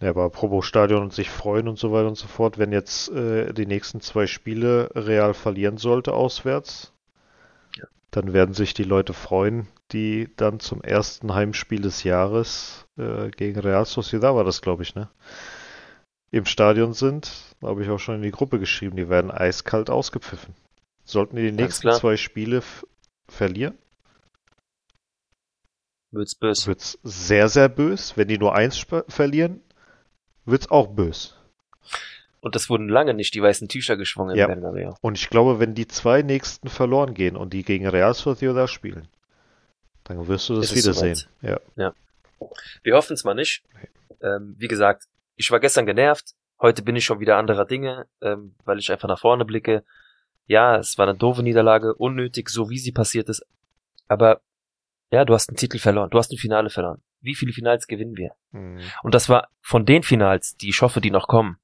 Ja, 0.00 0.10
aber 0.10 0.24
apropos 0.24 0.64
Stadion 0.64 1.02
und 1.02 1.12
sich 1.12 1.28
freuen 1.28 1.66
und 1.66 1.76
so 1.76 1.90
weiter 1.90 2.06
und 2.06 2.14
so 2.16 2.28
fort, 2.28 2.56
wenn 2.56 2.70
jetzt 2.70 3.10
äh, 3.10 3.52
die 3.52 3.66
nächsten 3.66 4.00
zwei 4.00 4.28
Spiele 4.28 4.90
Real 4.94 5.34
verlieren 5.34 5.76
sollte 5.76 6.12
auswärts. 6.12 6.92
Dann 8.10 8.32
werden 8.32 8.54
sich 8.54 8.74
die 8.74 8.84
Leute 8.84 9.12
freuen, 9.12 9.68
die 9.92 10.28
dann 10.36 10.60
zum 10.60 10.82
ersten 10.82 11.34
Heimspiel 11.34 11.80
des 11.82 12.04
Jahres 12.04 12.86
äh, 12.96 13.30
gegen 13.30 13.60
Real 13.60 13.84
Sociedad 13.84 14.34
war 14.34 14.44
das, 14.44 14.62
glaube 14.62 14.82
ich, 14.82 14.94
ne? 14.94 15.08
Im 16.30 16.44
Stadion 16.44 16.92
sind, 16.92 17.32
habe 17.62 17.82
ich 17.82 17.88
auch 17.90 17.98
schon 17.98 18.16
in 18.16 18.22
die 18.22 18.30
Gruppe 18.30 18.58
geschrieben, 18.58 18.96
die 18.96 19.08
werden 19.08 19.30
eiskalt 19.30 19.88
ausgepfiffen. 19.88 20.54
Sollten 21.04 21.36
die 21.36 21.42
die 21.42 21.56
Ganz 21.56 21.60
nächsten 21.60 21.82
klar. 21.82 21.98
zwei 21.98 22.16
Spiele 22.18 22.62
verlieren, 23.28 23.78
Wird's 26.10 26.34
böse. 26.34 26.66
wird's 26.66 26.98
sehr, 27.02 27.48
sehr 27.48 27.68
bös. 27.68 28.16
Wenn 28.16 28.28
die 28.28 28.38
nur 28.38 28.54
eins 28.54 28.86
verlieren, 29.08 29.60
wird's 30.44 30.70
auch 30.70 30.88
bös. 30.88 31.34
Und 32.40 32.54
es 32.56 32.70
wurden 32.70 32.88
lange 32.88 33.14
nicht 33.14 33.34
die 33.34 33.42
weißen 33.42 33.68
Tücher 33.68 33.96
geschwungen 33.96 34.36
Ja. 34.36 34.46
im 34.46 34.60
Bernabeu. 34.60 34.94
Und 35.00 35.18
ich 35.18 35.28
glaube, 35.28 35.58
wenn 35.58 35.74
die 35.74 35.88
zwei 35.88 36.22
nächsten 36.22 36.68
verloren 36.68 37.14
gehen 37.14 37.36
und 37.36 37.52
die 37.52 37.64
gegen 37.64 37.86
Real 37.86 38.14
Sociedad 38.14 38.70
spielen, 38.70 39.08
dann 40.04 40.26
wirst 40.28 40.48
du 40.48 40.54
das 40.56 40.66
Ist 40.72 40.86
es 40.86 41.02
wiedersehen. 41.02 41.28
Ja. 41.76 41.92
Wir 42.82 42.94
hoffen 42.94 43.14
es 43.14 43.24
mal 43.24 43.34
nicht. 43.34 43.64
Ähm, 44.22 44.54
wie 44.58 44.68
gesagt, 44.68 45.04
ich 45.36 45.50
war 45.50 45.60
gestern 45.60 45.86
genervt. 45.86 46.34
Heute 46.60 46.82
bin 46.82 46.96
ich 46.96 47.04
schon 47.04 47.20
wieder 47.20 47.36
anderer 47.36 47.64
Dinge, 47.64 48.06
ähm, 48.20 48.54
weil 48.64 48.78
ich 48.78 48.90
einfach 48.90 49.08
nach 49.08 49.20
vorne 49.20 49.44
blicke. 49.44 49.84
Ja, 50.46 50.76
es 50.76 50.96
war 50.98 51.06
eine 51.08 51.16
doofe 51.16 51.42
Niederlage, 51.42 51.94
unnötig, 51.94 52.48
so 52.48 52.70
wie 52.70 52.78
sie 52.78 52.92
passiert 52.92 53.28
ist. 53.28 53.44
Aber 54.08 54.40
ja, 55.12 55.24
du 55.24 55.34
hast 55.34 55.48
einen 55.50 55.56
Titel 55.56 55.78
verloren, 55.78 56.10
du 56.10 56.18
hast 56.18 56.32
ein 56.32 56.38
Finale 56.38 56.70
verloren. 56.70 57.02
Wie 57.20 57.34
viele 57.34 57.52
Finals 57.52 57.86
gewinnen 57.86 58.16
wir? 58.16 58.32
Mhm. 58.52 58.80
Und 59.02 59.14
das 59.14 59.28
war 59.28 59.48
von 59.60 59.84
den 59.84 60.02
Finals, 60.02 60.56
die 60.56 60.70
ich 60.70 60.82
hoffe, 60.82 61.00
die 61.00 61.10
noch 61.10 61.28
kommen, 61.28 61.58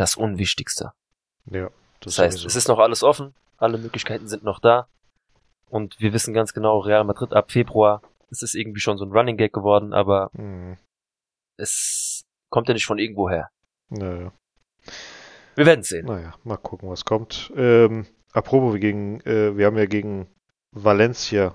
das 0.00 0.16
Unwichtigste. 0.16 0.92
Ja. 1.46 1.70
Das 2.00 2.18
heißt, 2.18 2.38
sowieso. 2.38 2.46
es 2.48 2.56
ist 2.56 2.68
noch 2.68 2.78
alles 2.78 3.02
offen, 3.02 3.34
alle 3.56 3.78
Möglichkeiten 3.78 4.28
sind 4.28 4.44
noch 4.44 4.60
da. 4.60 4.88
Und 5.68 5.98
wir 6.00 6.12
wissen 6.12 6.32
ganz 6.32 6.54
genau, 6.54 6.78
Real 6.80 7.04
Madrid 7.04 7.32
ab 7.34 7.50
Februar, 7.52 8.00
es 8.30 8.42
ist 8.42 8.54
irgendwie 8.54 8.80
schon 8.80 8.96
so 8.98 9.04
ein 9.04 9.12
Running 9.12 9.36
Gag 9.36 9.52
geworden, 9.52 9.92
aber 9.92 10.30
Mhm. 10.32 10.76
es 11.58 12.22
kommt 12.50 12.68
ja 12.68 12.74
nicht 12.74 12.86
von 12.86 12.98
irgendwo 12.98 13.28
her. 13.28 13.50
Naja. 13.90 14.32
Wir 15.56 15.66
werden 15.66 15.82
sehen. 15.82 16.06
naja, 16.06 16.34
mal 16.44 16.56
gucken, 16.56 16.88
was 16.88 17.04
kommt. 17.04 17.52
Ähm, 17.56 18.06
apropos, 18.32 18.72
wir, 18.74 18.80
gegen, 18.80 19.20
äh, 19.22 19.56
wir 19.56 19.66
haben 19.66 19.76
ja 19.76 19.86
gegen 19.86 20.28
Valencia 20.70 21.54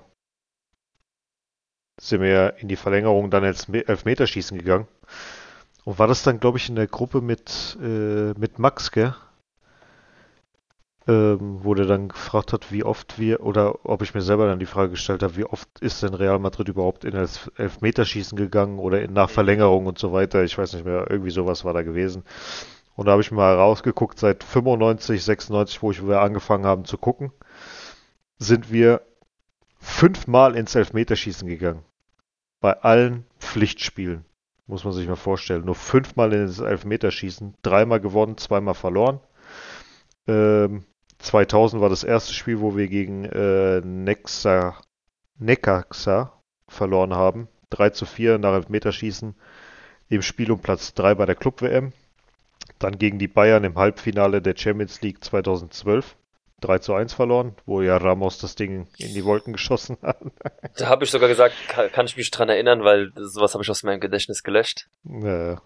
sind 2.00 2.20
wir 2.22 2.28
ja 2.28 2.48
in 2.48 2.66
die 2.68 2.76
Verlängerung 2.76 3.30
dann 3.30 3.44
als 3.44 3.68
Me- 3.68 3.86
Elfmeterschießen 3.86 4.58
gegangen. 4.58 4.88
Und 5.84 5.98
war 5.98 6.06
das 6.06 6.22
dann, 6.22 6.40
glaube 6.40 6.58
ich, 6.58 6.68
in 6.68 6.76
der 6.76 6.86
Gruppe 6.86 7.20
mit, 7.20 7.78
äh, 7.80 8.32
mit 8.38 8.58
Max, 8.58 8.90
gell? 8.90 9.14
Ähm, 11.06 11.62
wo 11.62 11.74
der 11.74 11.84
dann 11.84 12.08
gefragt 12.08 12.54
hat, 12.54 12.72
wie 12.72 12.82
oft 12.82 13.18
wir, 13.18 13.40
oder 13.40 13.84
ob 13.84 14.00
ich 14.00 14.14
mir 14.14 14.22
selber 14.22 14.46
dann 14.46 14.58
die 14.58 14.64
Frage 14.64 14.92
gestellt 14.92 15.22
habe, 15.22 15.36
wie 15.36 15.44
oft 15.44 15.68
ist 15.80 16.02
denn 16.02 16.14
Real 16.14 16.38
Madrid 16.38 16.68
überhaupt 16.68 17.04
in 17.04 17.14
Elf 17.14 17.50
Elfmeterschießen 17.56 18.38
gegangen 18.38 18.78
oder 18.78 19.02
in, 19.02 19.12
nach 19.12 19.28
Verlängerung 19.28 19.84
und 19.84 19.98
so 19.98 20.14
weiter. 20.14 20.42
Ich 20.44 20.56
weiß 20.56 20.72
nicht 20.72 20.86
mehr, 20.86 21.10
irgendwie 21.10 21.30
sowas 21.30 21.62
war 21.66 21.74
da 21.74 21.82
gewesen. 21.82 22.24
Und 22.96 23.06
da 23.06 23.12
habe 23.12 23.22
ich 23.22 23.30
mal 23.30 23.54
rausgeguckt, 23.54 24.18
seit 24.18 24.44
95, 24.44 25.22
96, 25.22 25.82
wo 25.82 25.90
ich 25.90 26.02
wieder 26.02 26.22
angefangen 26.22 26.64
haben 26.64 26.86
zu 26.86 26.96
gucken, 26.96 27.32
sind 28.38 28.72
wir 28.72 29.02
fünfmal 29.78 30.56
ins 30.56 30.74
Elfmeterschießen 30.74 31.46
gegangen. 31.46 31.84
Bei 32.60 32.80
allen 32.80 33.26
Pflichtspielen. 33.38 34.24
Muss 34.66 34.84
man 34.84 34.92
sich 34.94 35.06
mal 35.06 35.16
vorstellen. 35.16 35.64
Nur 35.64 35.74
fünfmal 35.74 36.32
ins 36.32 36.60
Elfmeterschießen. 36.60 37.54
Dreimal 37.62 38.00
gewonnen, 38.00 38.38
zweimal 38.38 38.74
verloren. 38.74 39.20
Ähm, 40.26 40.84
2000 41.18 41.82
war 41.82 41.90
das 41.90 42.04
erste 42.04 42.32
Spiel, 42.32 42.60
wo 42.60 42.76
wir 42.76 42.88
gegen 42.88 43.24
äh, 43.24 43.80
Nexa, 43.80 44.80
Necaxa 45.38 46.40
verloren 46.68 47.14
haben. 47.14 47.48
3 47.70 47.90
zu 47.90 48.06
4 48.06 48.38
nach 48.38 48.54
Elfmeterschießen. 48.54 49.34
im 50.08 50.22
Spiel 50.22 50.50
um 50.50 50.60
Platz 50.60 50.94
3 50.94 51.14
bei 51.14 51.26
der 51.26 51.34
Club-WM. 51.34 51.92
Dann 52.78 52.98
gegen 52.98 53.18
die 53.18 53.28
Bayern 53.28 53.64
im 53.64 53.76
Halbfinale 53.76 54.40
der 54.40 54.56
Champions 54.56 55.00
League 55.02 55.22
2012. 55.22 56.16
3 56.64 56.78
zu 56.78 56.94
1 56.94 57.12
verloren, 57.12 57.54
wo 57.66 57.82
ja 57.82 57.96
Ramos 57.96 58.38
das 58.38 58.54
Ding 58.54 58.88
in 58.98 59.14
die 59.14 59.24
Wolken 59.24 59.52
geschossen 59.52 59.98
hat. 60.02 60.18
Da 60.76 60.88
habe 60.88 61.04
ich 61.04 61.10
sogar 61.10 61.28
gesagt, 61.28 61.54
kann, 61.68 61.92
kann, 61.92 62.06
ich 62.06 62.16
mich 62.16 62.30
dran 62.30 62.48
erinnern, 62.48 62.82
weil 62.82 63.12
sowas 63.16 63.54
habe 63.54 63.62
ich 63.62 63.70
aus 63.70 63.84
meinem 63.84 64.00
Gedächtnis 64.00 64.42
gelöscht. 64.42 64.88
Ja. 65.04 65.60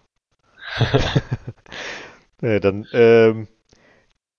ja 2.41 2.59
dann, 2.59 2.85
ähm, 2.93 3.47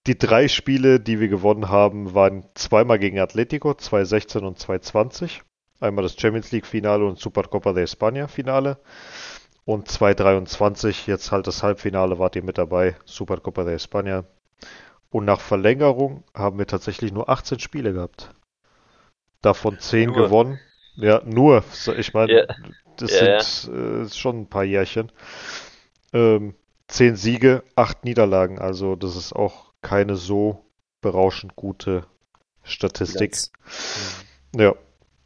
die 0.07 0.17
drei 0.17 0.49
Spiele, 0.49 1.01
die 1.01 1.21
wir 1.21 1.29
gewonnen 1.29 1.69
haben, 1.69 2.15
waren 2.15 2.45
zweimal 2.55 2.99
gegen 2.99 3.19
Atletico, 3.19 3.75
2016 3.75 4.45
und 4.45 4.59
2020. 4.59 5.43
Einmal 5.81 6.03
das 6.03 6.19
Champions 6.19 6.53
League 6.53 6.67
Finale 6.67 7.05
und 7.05 7.19
Supercopa 7.19 7.73
de 7.73 7.85
España 7.85 8.29
Finale. 8.29 8.79
Und 9.65 9.89
2023, 9.89 11.07
jetzt 11.07 11.33
halt 11.33 11.47
das 11.47 11.63
Halbfinale, 11.63 12.19
wart 12.19 12.37
ihr 12.37 12.43
mit 12.43 12.59
dabei, 12.59 12.97
Supercopa 13.05 13.65
de 13.65 13.77
España. 13.77 14.25
Und 15.11 15.25
nach 15.25 15.41
Verlängerung 15.41 16.25
haben 16.35 16.59
wir 16.59 16.67
tatsächlich 16.67 17.13
nur 17.13 17.29
18 17.29 17.59
Spiele 17.59 17.93
gehabt. 17.93 18.33
Davon 19.43 19.79
10 19.79 20.11
nur. 20.11 20.17
gewonnen. 20.17 20.61
Ja, 20.95 21.23
nur. 21.25 21.65
Ich 21.97 22.15
meine, 22.15 22.33
ja. 22.33 22.55
das 22.97 23.21
ja, 23.21 23.41
sind. 23.41 23.75
Äh, 23.75 24.09
schon 24.09 24.43
ein 24.43 24.49
paar 24.49 24.65
Jährchen. 24.65 25.11
Ähm, 26.13 26.55
10 26.89 27.17
Siege, 27.17 27.65
8 27.75 28.05
Niederlagen. 28.05 28.59
Also 28.59 28.97
das 28.97 29.17
ist 29.17 29.33
auch 29.33 29.73
keine 29.83 30.17
so 30.17 30.65
berauschend 31.01 31.57
gute 31.57 32.07
Statistik. 32.63 33.35
Mhm. 34.53 34.61
Ja, 34.61 34.75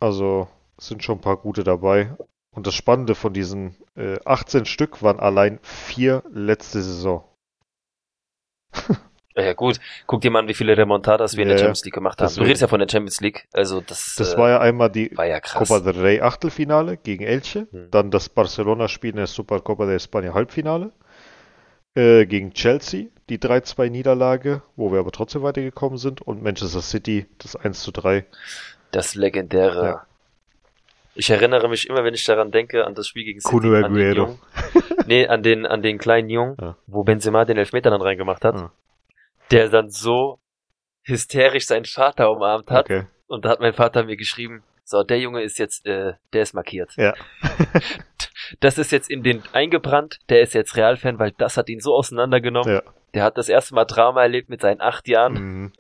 also 0.01 0.49
sind 0.79 1.03
schon 1.03 1.19
ein 1.19 1.23
paar 1.23 1.37
gute 1.37 1.65
dabei. 1.65 2.17
Und 2.51 2.67
das 2.67 2.75
Spannende 2.75 3.15
von 3.15 3.33
diesen 3.33 3.77
äh, 3.97 4.19
18 4.25 4.65
Stück 4.65 5.03
waren 5.03 5.19
allein 5.19 5.59
vier 5.63 6.23
letzte 6.31 6.83
Saison. 6.83 7.25
Ja 9.37 9.53
gut, 9.53 9.81
guck 10.07 10.21
dir 10.21 10.31
mal 10.31 10.41
an, 10.41 10.49
wie 10.49 10.55
viele 10.55 10.77
Remontadas 10.77 11.37
wir 11.37 11.43
in 11.43 11.49
der 11.49 11.59
Champions 11.59 11.85
League 11.85 11.95
gemacht 11.95 12.21
haben. 12.21 12.29
Deswegen. 12.29 12.45
Du 12.45 12.47
redest 12.47 12.63
ja 12.63 12.69
von 12.69 12.79
der 12.79 12.89
Champions 12.89 13.21
League, 13.21 13.49
also 13.53 13.81
das. 13.81 14.15
Das 14.17 14.35
äh, 14.35 14.39
war 14.39 14.51
ja 14.51 14.61
einmal 14.61 14.91
die 14.91 15.13
ja 15.13 15.41
Copa 15.41 15.81
del 15.81 16.01
Rey 16.01 16.21
Achtelfinale 16.21 16.97
gegen 16.97 17.25
Elche, 17.25 17.67
hm. 17.71 17.89
dann 17.91 18.13
das 18.13 18.29
Barcelona-Spiel 18.29 19.11
in 19.11 19.17
der 19.17 19.27
Supercopa 19.27 19.87
de 19.87 19.97
España 19.97 20.35
Halbfinale 20.35 20.93
äh, 21.97 22.27
gegen 22.27 22.53
Chelsea, 22.53 23.07
die 23.29 23.39
3-2 23.39 23.91
Niederlage, 23.91 24.63
wo 24.77 24.93
wir 24.93 25.01
aber 25.01 25.11
trotzdem 25.11 25.43
weitergekommen 25.43 25.99
sind 25.99 26.23
und 26.23 26.41
Manchester 26.41 26.81
City 26.83 27.27
das 27.39 27.57
1 27.57 27.85
3. 27.93 28.25
Das 28.93 29.17
legendäre. 29.17 29.85
Ja. 29.85 30.07
Ich 31.17 31.31
erinnere 31.31 31.69
mich 31.69 31.89
immer, 31.89 32.05
wenn 32.05 32.15
ich 32.15 32.25
daran 32.25 32.53
denke, 32.53 32.85
an 32.85 32.95
das 32.95 33.09
Spiel 33.09 33.25
gegen 33.25 33.41
City. 33.41 33.53
Kuno 33.53 33.75
Aguero. 33.75 34.39
nee, 35.07 35.27
an 35.27 35.43
den, 35.43 35.67
an 35.67 35.83
den 35.83 35.99
kleinen 35.99 36.31
Jungen, 36.31 36.57
ja. 36.61 36.77
wo 36.87 37.03
Benzema 37.03 37.45
den 37.45 37.57
Elfmeter 37.57 37.91
dann 37.91 38.03
reingemacht 38.03 38.45
hat. 38.45 38.55
Ja 38.55 38.71
der 39.51 39.69
dann 39.69 39.91
so 39.91 40.41
hysterisch 41.03 41.67
seinen 41.67 41.85
Vater 41.85 42.31
umarmt 42.31 42.71
hat. 42.71 42.87
Okay. 42.87 43.07
Und 43.27 43.45
da 43.45 43.51
hat 43.51 43.61
mein 43.61 43.75
Vater 43.75 44.05
mir 44.05 44.17
geschrieben, 44.17 44.63
so, 44.85 45.03
der 45.03 45.19
Junge 45.19 45.43
ist 45.43 45.59
jetzt, 45.59 45.87
äh, 45.87 46.15
der 46.33 46.43
ist 46.43 46.55
markiert. 46.55 46.93
Ja. 46.97 47.15
das 48.61 48.77
ist 48.77 48.93
jetzt 48.93 49.09
in 49.09 49.23
den 49.23 49.43
eingebrannt, 49.53 50.19
der 50.29 50.43
ist 50.43 50.53
jetzt 50.53 50.77
Realfan, 50.77 51.19
weil 51.19 51.33
das 51.33 51.57
hat 51.57 51.69
ihn 51.69 51.81
so 51.81 51.95
auseinandergenommen. 51.95 52.75
Ja. 52.75 52.83
Der 53.15 53.23
hat 53.25 53.39
das 53.39 53.49
erste 53.49 53.75
Mal 53.75 53.87
Drama 53.87 54.23
erlebt 54.23 54.51
mit 54.51 54.61
seinen 54.61 54.81
acht 54.81 55.09
Jahren. 55.09 55.33
Mhm. 55.33 55.73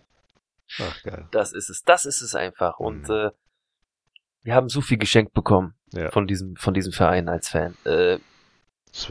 Ach, 0.80 1.02
geil. 1.02 1.28
Das 1.32 1.52
ist 1.52 1.68
es, 1.68 1.82
das 1.82 2.06
ist 2.06 2.22
es 2.22 2.34
einfach. 2.34 2.78
Mhm. 2.78 2.86
Und 2.86 3.10
äh, 3.10 3.30
wir 4.42 4.54
haben 4.54 4.68
so 4.68 4.80
viel 4.80 4.98
geschenkt 4.98 5.34
bekommen 5.34 5.74
ja. 5.92 6.10
von 6.10 6.26
diesem, 6.26 6.56
von 6.56 6.72
diesem 6.72 6.92
Verein 6.92 7.28
als 7.28 7.48
Fan. 7.48 7.76
Äh, 7.84 8.18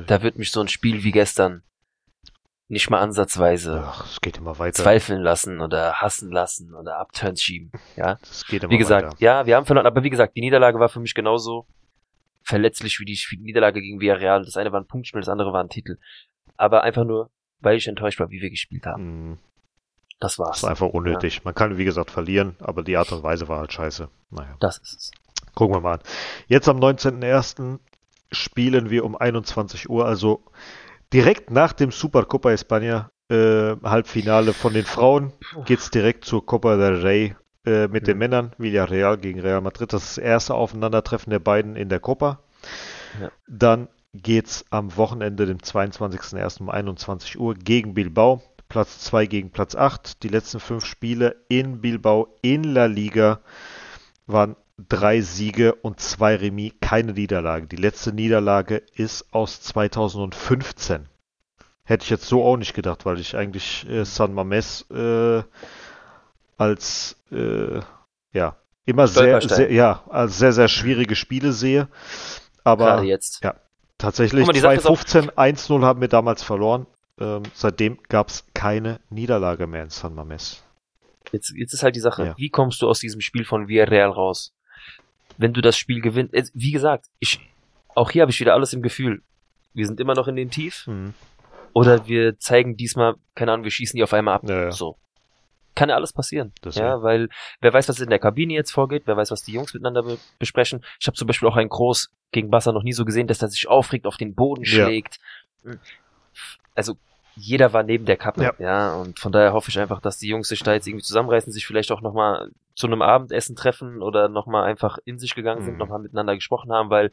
da 0.08 0.24
wird 0.24 0.38
mich 0.38 0.52
so 0.52 0.62
ein 0.62 0.70
Spiel 0.70 1.04
wie 1.04 1.12
gestern 1.12 1.64
nicht 2.74 2.90
mal 2.90 3.00
ansatzweise 3.00 3.84
Ach, 3.88 4.06
es 4.06 4.20
geht 4.20 4.38
immer 4.38 4.60
weiter. 4.60 4.84
zweifeln 4.84 5.22
lassen 5.22 5.62
oder 5.62 6.02
hassen 6.02 6.32
lassen 6.32 6.74
oder 6.76 7.00
Upturns 7.00 7.42
schieben. 7.42 7.72
Ja, 7.96 8.16
das 8.16 8.46
geht 8.46 8.64
immer 8.64 8.72
Wie 8.72 8.78
gesagt, 8.78 9.06
weiter. 9.06 9.16
ja, 9.20 9.46
wir 9.46 9.56
haben 9.56 9.66
verloren, 9.66 9.88
aber 9.88 10.04
wie 10.04 10.10
gesagt, 10.10 10.36
die 10.36 10.42
Niederlage 10.42 10.80
war 10.80 10.90
für 10.90 11.00
mich 11.00 11.14
genauso 11.16 11.66
verletzlich 12.44 13.00
wie 13.00 13.06
die 13.06 13.18
Niederlage 13.40 13.82
gegen 13.82 14.00
Villarreal. 14.02 14.44
Das 14.44 14.58
eine 14.58 14.72
war 14.72 14.82
ein 14.82 14.88
Punktspiel, 14.88 15.22
das 15.22 15.30
andere 15.30 15.54
war 15.54 15.64
ein 15.64 15.70
Titel. 15.70 15.98
Aber 16.58 16.84
einfach 16.84 17.06
nur, 17.06 17.30
weil 17.62 17.78
ich 17.78 17.88
enttäuscht 17.88 18.20
war, 18.20 18.30
wie 18.30 18.42
wir 18.42 18.50
gespielt 18.50 18.86
haben. 18.86 19.30
Mhm. 19.30 19.38
Das 20.20 20.40
war's. 20.40 20.58
Das 20.58 20.64
war 20.64 20.70
einfach 20.72 20.88
unnötig. 20.88 21.36
Ja. 21.38 21.42
Man 21.46 21.56
kann, 21.56 21.78
wie 21.78 21.86
gesagt, 21.86 22.12
verlieren, 22.12 22.56
aber 22.60 22.84
die 22.84 22.98
Art 22.98 23.12
und 23.12 23.24
Weise 23.24 23.48
war 23.48 23.60
halt 23.60 23.74
scheiße. 23.74 24.10
Naja. 24.30 24.56
Das 24.60 24.78
ist 24.78 24.94
es. 24.94 25.12
Gucken 25.56 25.76
wir 25.76 25.82
mal 25.82 25.94
an. 25.96 26.00
Jetzt 26.48 26.68
am 26.70 26.80
19.01. 26.80 27.80
spielen 28.32 28.90
wir 28.90 29.06
um 29.06 29.16
21 29.16 29.90
Uhr, 29.90 30.06
also 30.06 30.44
direkt 31.14 31.52
nach 31.52 31.74
dem 31.74 31.92
Super 31.92 32.26
Copa 32.26 32.50
España 32.50 33.10
äh, 33.30 33.76
Halbfinale 33.84 34.54
von 34.54 34.74
den 34.74 34.86
Frauen 34.86 35.32
geht 35.66 35.80
es 35.80 35.90
direkt 35.90 36.26
zur 36.26 36.46
Copa 36.46 36.76
del 36.76 37.02
Rey 37.02 37.36
äh, 37.66 37.88
mit 37.88 38.04
mhm. 38.04 38.08
den 38.08 38.18
Männern. 38.18 38.52
Villarreal 38.58 39.18
gegen 39.18 39.40
Real 39.40 39.62
Madrid. 39.62 39.94
Das 39.94 40.04
ist 40.04 40.18
das 40.18 40.24
erste 40.24 40.56
Aufeinandertreffen 40.56 41.32
der 41.32 41.40
beiden 41.40 41.76
in 41.76 41.90
der 41.90 42.00
Copa. 42.00 42.40
Ja. 43.22 43.32
Dann 43.48 43.88
es 44.26 44.66
am 44.70 44.96
Wochenende, 44.98 45.46
dem 45.46 45.58
22.01. 45.58 46.62
um 46.62 46.70
21 46.70 47.40
Uhr 47.40 47.56
gegen 47.56 47.94
Bilbao. 47.94 48.42
Platz 48.68 49.00
2 49.00 49.28
gegen 49.28 49.52
Platz 49.52 49.76
8. 49.76 50.24
Die 50.24 50.28
letzten 50.28 50.60
fünf 50.60 50.86
Spiele 50.86 51.44
in 51.48 51.80
Bilbao 51.82 52.36
in 52.42 52.64
La 52.64 52.86
Liga 52.86 53.40
waren 54.26 54.56
drei 54.78 55.22
Siege 55.22 55.76
und 55.76 56.00
zwei 56.00 56.36
Remis, 56.36 56.74
keine 56.82 57.14
Niederlage. 57.14 57.68
Die 57.68 57.76
letzte 57.76 58.14
Niederlage 58.14 58.78
ist 58.96 59.34
aus 59.34 59.62
2015. 59.62 61.08
Hätte 61.86 62.04
ich 62.04 62.10
jetzt 62.10 62.26
so 62.26 62.44
auch 62.44 62.58
nicht 62.58 62.74
gedacht, 62.74 63.06
weil 63.06 63.20
ich 63.20 63.36
eigentlich 63.36 63.88
äh, 63.90 64.06
San 64.06 64.34
Mames 64.34 64.90
äh, 64.90 65.44
als 66.58 67.18
äh, 67.32 67.82
ja 68.32 68.56
immer 68.86 69.08
sehr, 69.08 69.42
sehr 69.42 69.72
ja 69.72 70.04
als 70.10 70.38
sehr 70.38 70.54
sehr 70.54 70.70
schwierige 70.70 71.16
Spiele 71.16 71.52
sehe. 71.52 71.90
Aber 72.64 72.86
Gerade 72.86 73.08
jetzt. 73.08 73.44
ja 73.44 73.56
tatsächlich 73.98 74.46
2015 74.46 75.32
1-0 75.32 75.84
haben 75.84 76.02
wir 76.02 76.08
damals 76.08 76.44
verloren. 76.44 76.88
Ähm, 77.20 77.44
seitdem 77.54 78.00
gab 78.10 78.30
es 78.30 78.46
keine 78.54 79.00
Niederlage 79.10 79.68
mehr 79.68 79.84
in 79.84 79.90
San 79.90 80.16
Mames. 80.16 80.64
Jetzt, 81.32 81.54
jetzt 81.56 81.74
ist 81.74 81.84
halt 81.84 81.96
die 81.96 82.00
Sache, 82.00 82.26
ja. 82.26 82.38
wie 82.38 82.50
kommst 82.50 82.82
du 82.82 82.88
aus 82.88 83.00
diesem 83.00 83.22
Spiel 83.22 83.46
von 83.46 83.68
Villarreal 83.68 84.10
raus? 84.10 84.54
Wenn 85.38 85.54
du 85.54 85.62
das 85.62 85.78
Spiel 85.78 86.02
gewinnst. 86.02 86.34
Wie 86.54 86.72
gesagt, 86.72 87.06
ich, 87.20 87.40
auch 87.96 88.12
hier 88.12 88.22
habe 88.22 88.32
ich 88.32 88.40
wieder 88.40 88.54
alles 88.54 88.74
im 88.74 88.82
Gefühl. 88.82 89.22
Wir 89.74 89.88
sind 89.88 90.00
immer 90.00 90.14
noch 90.14 90.28
in 90.28 90.36
den 90.36 90.50
Tief. 90.50 90.88
Mhm. 90.88 91.14
Oder 91.74 92.08
wir 92.08 92.38
zeigen 92.40 92.78
diesmal, 92.78 93.16
keine 93.36 93.52
Ahnung, 93.52 93.64
wir 93.64 93.72
schießen 93.72 93.98
die 93.98 94.04
auf 94.04 94.14
einmal 94.14 94.36
ab. 94.36 94.44
Ja, 94.48 94.66
ja. 94.66 94.72
So. 94.72 94.98
Kann 95.76 95.90
ja 95.90 95.96
alles 95.96 96.14
passieren. 96.14 96.52
Das 96.62 96.76
ja, 96.76 97.02
weil 97.02 97.30
wer 97.60 97.74
weiß, 97.74 97.90
was 97.90 98.00
in 98.00 98.12
der 98.12 98.20
Kabine 98.20 98.54
jetzt 98.54 98.72
vorgeht, 98.72 99.04
wer 99.06 99.18
weiß, 99.18 99.32
was 99.32 99.42
die 99.42 99.54
Jungs 99.54 99.74
miteinander 99.74 100.04
be 100.04 100.20
besprechen. 100.38 100.86
Ich 101.00 101.08
habe 101.08 101.18
zum 101.18 101.26
Beispiel 101.26 101.50
auch 101.50 101.56
einen 101.56 101.70
Groß 101.70 102.12
gegen 102.32 102.52
Basser 102.52 102.74
noch 102.74 102.84
nie 102.84 102.94
so 102.94 103.06
gesehen, 103.06 103.26
dass 103.26 103.42
er 103.42 103.48
sich 103.48 103.68
aufregt, 103.68 104.06
auf 104.06 104.18
den 104.18 104.36
Boden 104.36 104.66
schlägt. 104.66 105.18
Ja. 105.66 105.72
Also 106.76 106.96
jeder 107.36 107.74
war 107.74 107.82
neben 107.82 108.06
der 108.06 108.18
Kappe, 108.18 108.44
ja. 108.44 108.54
ja, 108.60 108.94
und 108.96 109.20
von 109.20 109.32
daher 109.32 109.54
hoffe 109.54 109.70
ich 109.70 109.80
einfach, 109.80 110.00
dass 110.00 110.20
die 110.20 110.28
Jungs 110.28 110.50
sich 110.50 110.62
da 110.62 110.74
jetzt 110.74 110.88
irgendwie 110.88 111.04
zusammenreißen, 111.04 111.52
sich 111.52 111.66
vielleicht 111.66 111.92
auch 111.92 112.02
nochmal 112.02 112.52
zu 112.76 112.88
einem 112.88 113.02
Abendessen 113.02 113.56
treffen 113.56 114.02
oder 114.02 114.30
nochmal 114.30 114.64
einfach 114.64 114.98
in 115.06 115.20
sich 115.20 115.36
gegangen 115.36 115.62
mhm. 115.62 115.66
sind, 115.66 115.78
nochmal 115.78 116.00
miteinander 116.00 116.36
gesprochen 116.36 116.72
haben, 116.72 116.90
weil 116.90 117.12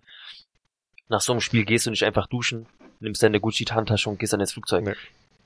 nach 1.08 1.20
so 1.20 1.32
einem 1.32 1.40
Spiel 1.40 1.64
gehst 1.64 1.86
du 1.86 1.90
nicht 1.90 2.04
einfach 2.04 2.26
duschen, 2.26 2.66
nimmst 3.00 3.22
deine 3.22 3.40
Gucci-Handtasche 3.40 4.08
und 4.08 4.18
gehst 4.18 4.32
dann 4.32 4.40
ins 4.40 4.52
Flugzeug. 4.52 4.84
Nee. 4.84 4.94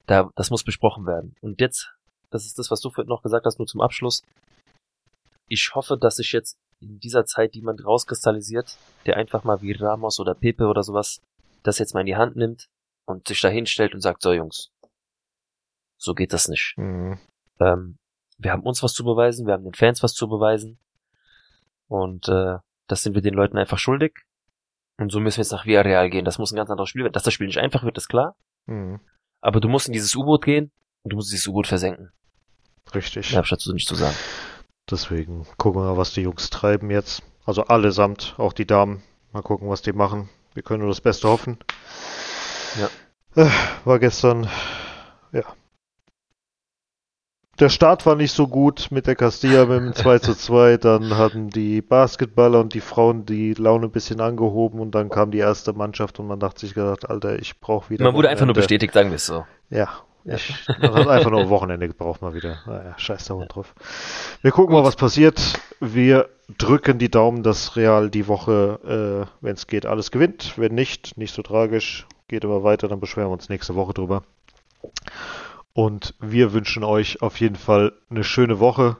Da, 0.06 0.30
das 0.36 0.50
muss 0.50 0.62
besprochen 0.62 1.06
werden. 1.06 1.34
Und 1.40 1.60
jetzt, 1.60 1.94
das 2.30 2.44
ist 2.44 2.58
das, 2.58 2.70
was 2.70 2.80
du 2.80 2.90
noch 3.06 3.22
gesagt 3.22 3.46
hast, 3.46 3.58
nur 3.58 3.66
zum 3.66 3.80
Abschluss. 3.80 4.22
Ich 5.48 5.74
hoffe, 5.74 5.96
dass 5.96 6.16
sich 6.16 6.32
jetzt 6.32 6.58
in 6.80 7.00
dieser 7.00 7.24
Zeit 7.24 7.54
jemand 7.54 7.84
rauskristallisiert, 7.84 8.76
der 9.06 9.16
einfach 9.16 9.44
mal 9.44 9.62
wie 9.62 9.72
Ramos 9.72 10.20
oder 10.20 10.34
Pepe 10.34 10.66
oder 10.66 10.82
sowas 10.82 11.20
das 11.62 11.78
jetzt 11.78 11.94
mal 11.94 12.00
in 12.00 12.06
die 12.06 12.16
Hand 12.16 12.36
nimmt 12.36 12.68
und 13.06 13.26
sich 13.26 13.40
da 13.40 13.48
hinstellt 13.48 13.94
und 13.94 14.00
sagt, 14.00 14.22
so 14.22 14.32
Jungs, 14.32 14.70
so 15.98 16.14
geht 16.14 16.32
das 16.32 16.48
nicht. 16.48 16.74
Mhm. 16.76 17.18
Ähm, 17.58 17.96
wir 18.38 18.52
haben 18.52 18.62
uns 18.62 18.82
was 18.82 18.92
zu 18.92 19.04
beweisen, 19.04 19.46
wir 19.46 19.54
haben 19.54 19.64
den 19.64 19.74
Fans 19.74 20.02
was 20.02 20.14
zu 20.14 20.28
beweisen. 20.28 20.78
Und 21.88 22.28
äh, 22.28 22.58
das 22.86 23.02
sind 23.02 23.14
wir 23.14 23.22
den 23.22 23.34
Leuten 23.34 23.58
einfach 23.58 23.78
schuldig. 23.78 24.24
Und 24.96 25.10
so 25.10 25.20
müssen 25.20 25.38
wir 25.38 25.42
jetzt 25.42 25.52
nach 25.52 25.66
Villarreal 25.66 26.10
gehen. 26.10 26.24
Das 26.24 26.38
muss 26.38 26.52
ein 26.52 26.56
ganz 26.56 26.70
anderes 26.70 26.88
Spiel 26.88 27.02
werden. 27.02 27.12
Dass 27.12 27.24
das 27.24 27.34
Spiel 27.34 27.46
nicht 27.46 27.58
einfach 27.58 27.82
wird, 27.82 27.96
ist 27.96 28.08
klar. 28.08 28.36
Mhm. 28.66 29.00
Aber 29.40 29.60
du 29.60 29.68
musst 29.68 29.88
in 29.88 29.92
dieses 29.92 30.14
U-Boot 30.14 30.44
gehen 30.44 30.70
und 31.02 31.12
du 31.12 31.16
musst 31.16 31.32
dieses 31.32 31.46
U-Boot 31.48 31.66
versenken. 31.66 32.12
Richtig. 32.94 33.30
Mehr 33.30 33.38
habe 33.38 33.44
ich 33.44 33.50
dazu 33.50 33.72
nicht 33.72 33.88
zu 33.88 33.94
sagen. 33.94 34.16
Deswegen 34.90 35.46
gucken 35.56 35.80
wir 35.80 35.90
mal, 35.90 35.96
was 35.96 36.12
die 36.12 36.22
Jungs 36.22 36.50
treiben 36.50 36.90
jetzt. 36.90 37.22
Also 37.44 37.64
allesamt, 37.64 38.34
auch 38.38 38.52
die 38.52 38.66
Damen. 38.66 39.02
Mal 39.32 39.42
gucken, 39.42 39.68
was 39.68 39.82
die 39.82 39.92
machen. 39.92 40.28
Wir 40.54 40.62
können 40.62 40.80
nur 40.80 40.90
das 40.90 41.00
Beste 41.00 41.28
hoffen. 41.28 41.58
Ja. 42.78 43.42
Äh, 43.42 43.50
war 43.84 43.98
gestern, 43.98 44.48
ja. 45.32 45.42
Der 47.58 47.68
Start 47.68 48.04
war 48.06 48.16
nicht 48.16 48.32
so 48.32 48.48
gut 48.48 48.88
mit 48.90 49.06
der 49.06 49.14
Castilla 49.14 49.66
mit 49.66 49.78
dem 49.78 49.94
2 49.94 50.18
zu 50.18 50.34
2. 50.34 50.76
Dann 50.78 51.16
hatten 51.16 51.50
die 51.50 51.82
Basketballer 51.82 52.60
und 52.60 52.74
die 52.74 52.80
Frauen 52.80 53.26
die 53.26 53.54
Laune 53.54 53.86
ein 53.86 53.92
bisschen 53.92 54.20
angehoben 54.20 54.80
und 54.80 54.94
dann 54.94 55.08
kam 55.08 55.30
die 55.30 55.38
erste 55.38 55.72
Mannschaft 55.72 56.18
und 56.18 56.26
man 56.26 56.40
dachte 56.40 56.60
sich 56.60 56.74
gedacht, 56.74 57.08
Alter, 57.08 57.38
ich 57.38 57.60
brauche 57.60 57.90
wieder. 57.90 58.04
Man 58.04 58.14
wurde 58.14 58.28
einfach 58.28 58.46
nur 58.46 58.54
bestätigt, 58.54 58.94
sagen 58.94 59.10
wir 59.10 59.16
es 59.16 59.26
so. 59.26 59.44
Ja, 59.70 59.88
ich, 60.24 60.66
man 60.80 60.94
hat 60.94 61.08
einfach 61.08 61.30
nur 61.30 61.40
ein 61.40 61.50
Wochenende 61.50 61.86
gebraucht 61.86 62.22
mal 62.22 62.34
wieder. 62.34 62.58
Naja, 62.66 62.94
scheiß 62.96 63.26
da 63.26 63.34
drauf. 63.44 63.74
Wir 64.40 64.50
gucken 64.50 64.74
mal, 64.74 64.84
was 64.84 64.96
passiert. 64.96 65.60
Wir 65.80 66.28
drücken 66.56 66.98
die 66.98 67.10
Daumen, 67.10 67.42
dass 67.42 67.76
Real 67.76 68.08
die 68.08 68.26
Woche, 68.26 69.26
äh, 69.30 69.44
wenn 69.44 69.54
es 69.54 69.66
geht, 69.66 69.86
alles 69.86 70.10
gewinnt. 70.10 70.54
Wenn 70.56 70.74
nicht, 70.74 71.18
nicht 71.18 71.34
so 71.34 71.42
tragisch. 71.42 72.06
Geht 72.28 72.44
aber 72.44 72.64
weiter, 72.64 72.88
dann 72.88 73.00
beschweren 73.00 73.28
wir 73.28 73.32
uns 73.32 73.50
nächste 73.50 73.74
Woche 73.74 73.92
drüber. 73.92 74.22
Und 75.74 76.14
wir 76.20 76.52
wünschen 76.52 76.84
euch 76.84 77.20
auf 77.20 77.40
jeden 77.40 77.56
Fall 77.56 77.92
eine 78.08 78.24
schöne 78.24 78.60
Woche. 78.60 78.96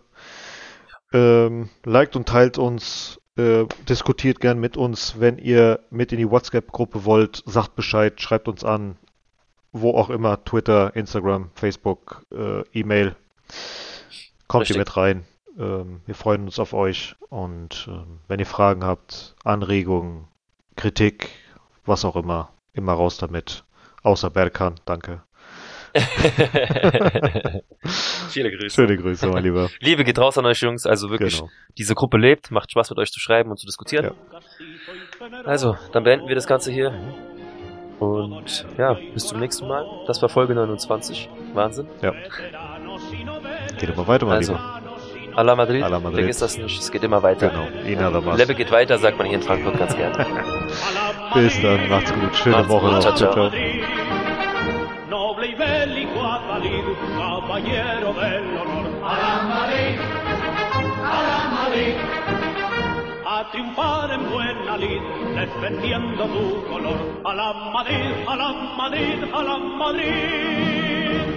Ähm, 1.13 1.71
liked 1.85 2.17
und 2.17 2.29
teilt 2.29 2.59
uns, 2.59 3.21
äh, 3.37 3.65
diskutiert 3.89 4.41
gern 4.41 4.59
mit 4.59 4.77
uns. 4.77 5.21
Wenn 5.21 5.39
ihr 5.39 5.81
mit 5.91 6.11
in 6.11 6.19
die 6.19 6.29
WhatsApp-Gruppe 6.29 7.05
wollt, 7.05 7.45
sagt 7.47 7.77
Bescheid, 7.77 8.21
schreibt 8.21 8.49
uns 8.49 8.65
an. 8.65 8.97
Wo 9.71 9.93
auch 9.93 10.11
immer, 10.11 10.45
Twitter, 10.45 10.95
Instagram, 10.97 11.51
Facebook, 11.55 12.27
äh, 12.33 12.63
E-Mail. 12.73 13.15
Kommt 14.49 14.63
Richtig. 14.63 14.77
ihr 14.77 14.81
mit 14.81 14.97
rein. 14.97 15.25
Ähm, 15.57 16.01
wir 16.07 16.15
freuen 16.17 16.45
uns 16.45 16.59
auf 16.59 16.73
euch. 16.73 17.15
Und 17.29 17.89
ähm, 17.89 18.19
wenn 18.27 18.41
ihr 18.41 18.47
Fragen 18.47 18.85
habt, 18.85 19.37
Anregungen, 19.45 20.27
Kritik, 20.77 21.31
was 21.85 22.05
auch 22.05 22.17
immer, 22.17 22.51
immer 22.73 22.95
raus 22.95 23.17
damit. 23.17 23.65
Außer 24.03 24.31
Berkan, 24.31 24.75
danke. 24.85 25.23
Viele 28.31 28.51
Grüße. 28.51 28.75
Schöne 28.75 28.97
Grüße, 28.97 29.29
mein 29.29 29.45
Lieber. 29.45 29.69
Liebe 29.81 30.03
geht 30.03 30.19
raus 30.19 30.37
an 30.39 30.47
euch 30.47 30.61
Jungs. 30.61 30.87
Also 30.87 31.11
wirklich, 31.11 31.39
genau. 31.39 31.51
diese 31.79 31.95
Gruppe 31.95 32.19
lebt, 32.19 32.51
macht 32.51 32.73
Spaß 32.73 32.91
mit 32.91 32.99
euch 32.99 33.13
zu 33.13 33.21
schreiben 33.21 33.51
und 33.51 33.59
zu 33.59 33.67
diskutieren. 33.67 34.07
Ja. 34.07 34.13
Also, 35.45 35.77
dann 35.93 36.03
beenden 36.03 36.27
wir 36.27 36.35
das 36.35 36.49
Ganze 36.49 36.73
hier. 36.73 36.91
Und 38.01 38.67
ja, 38.77 38.95
bis 39.13 39.27
zum 39.27 39.39
nächsten 39.39 39.69
Mal. 39.69 39.85
Das 40.07 40.21
war 40.21 40.29
Folge 40.29 40.55
29. 40.55 41.31
Wahnsinn. 41.53 41.87
Ja. 42.03 42.11
Geht 43.79 43.91
immer 43.91 44.09
weiter, 44.09 44.27
mein 44.27 44.37
also, 44.39 44.55
Lieber. 44.55 44.81
A 45.37 45.43
la 45.43 45.57
Madrid. 45.57 45.83
A 45.83 45.89
la 45.89 45.99
Madrid. 45.99 46.21
Vergiss 46.21 46.39
das 46.39 46.59
nicht, 46.59 46.79
es 46.79 46.91
geht 46.91 47.03
immer 47.03 47.23
weiter. 47.23 47.49
Genau. 47.51 47.67
Ina 47.87 48.35
Level 48.35 48.55
geht 48.55 48.71
weiter, 48.71 48.99
sagt 48.99 49.19
man 49.19 49.27
hier 49.27 49.37
in 49.37 49.43
Frankfurt 49.43 49.79
ganz 49.79 49.97
gerne. 49.97 50.17
bis 51.35 51.61
dann, 51.61 51.89
macht's 51.89 52.13
gut. 52.13 52.37
Schöne 52.37 52.57
macht's 52.57 52.69
Woche 52.69 52.87
gut. 52.87 52.93
noch. 52.93 53.01
ciao. 53.01 53.15
ciao. 53.15 53.51
ciao. 53.51 54.04
Caballero 57.19 58.13
del 58.15 58.57
honor. 58.57 58.87
A 59.05 59.15
la 59.23 59.43
Madrid, 59.55 59.99
a 61.03 61.23
la 61.29 61.41
Madrid, 61.59 61.95
a 63.27 63.51
triunfar 63.51 64.11
en 64.13 64.31
buena 64.31 64.77
lid, 64.77 65.03
defendiendo 65.35 66.25
tu 66.25 66.65
color. 66.71 67.21
A 67.25 67.35
la 67.35 67.53
Madrid, 67.73 68.13
a 68.27 68.37
la 68.37 68.53
Madrid, 68.77 69.25
a 69.33 69.43
la 69.43 69.59
Madrid. 69.59 71.25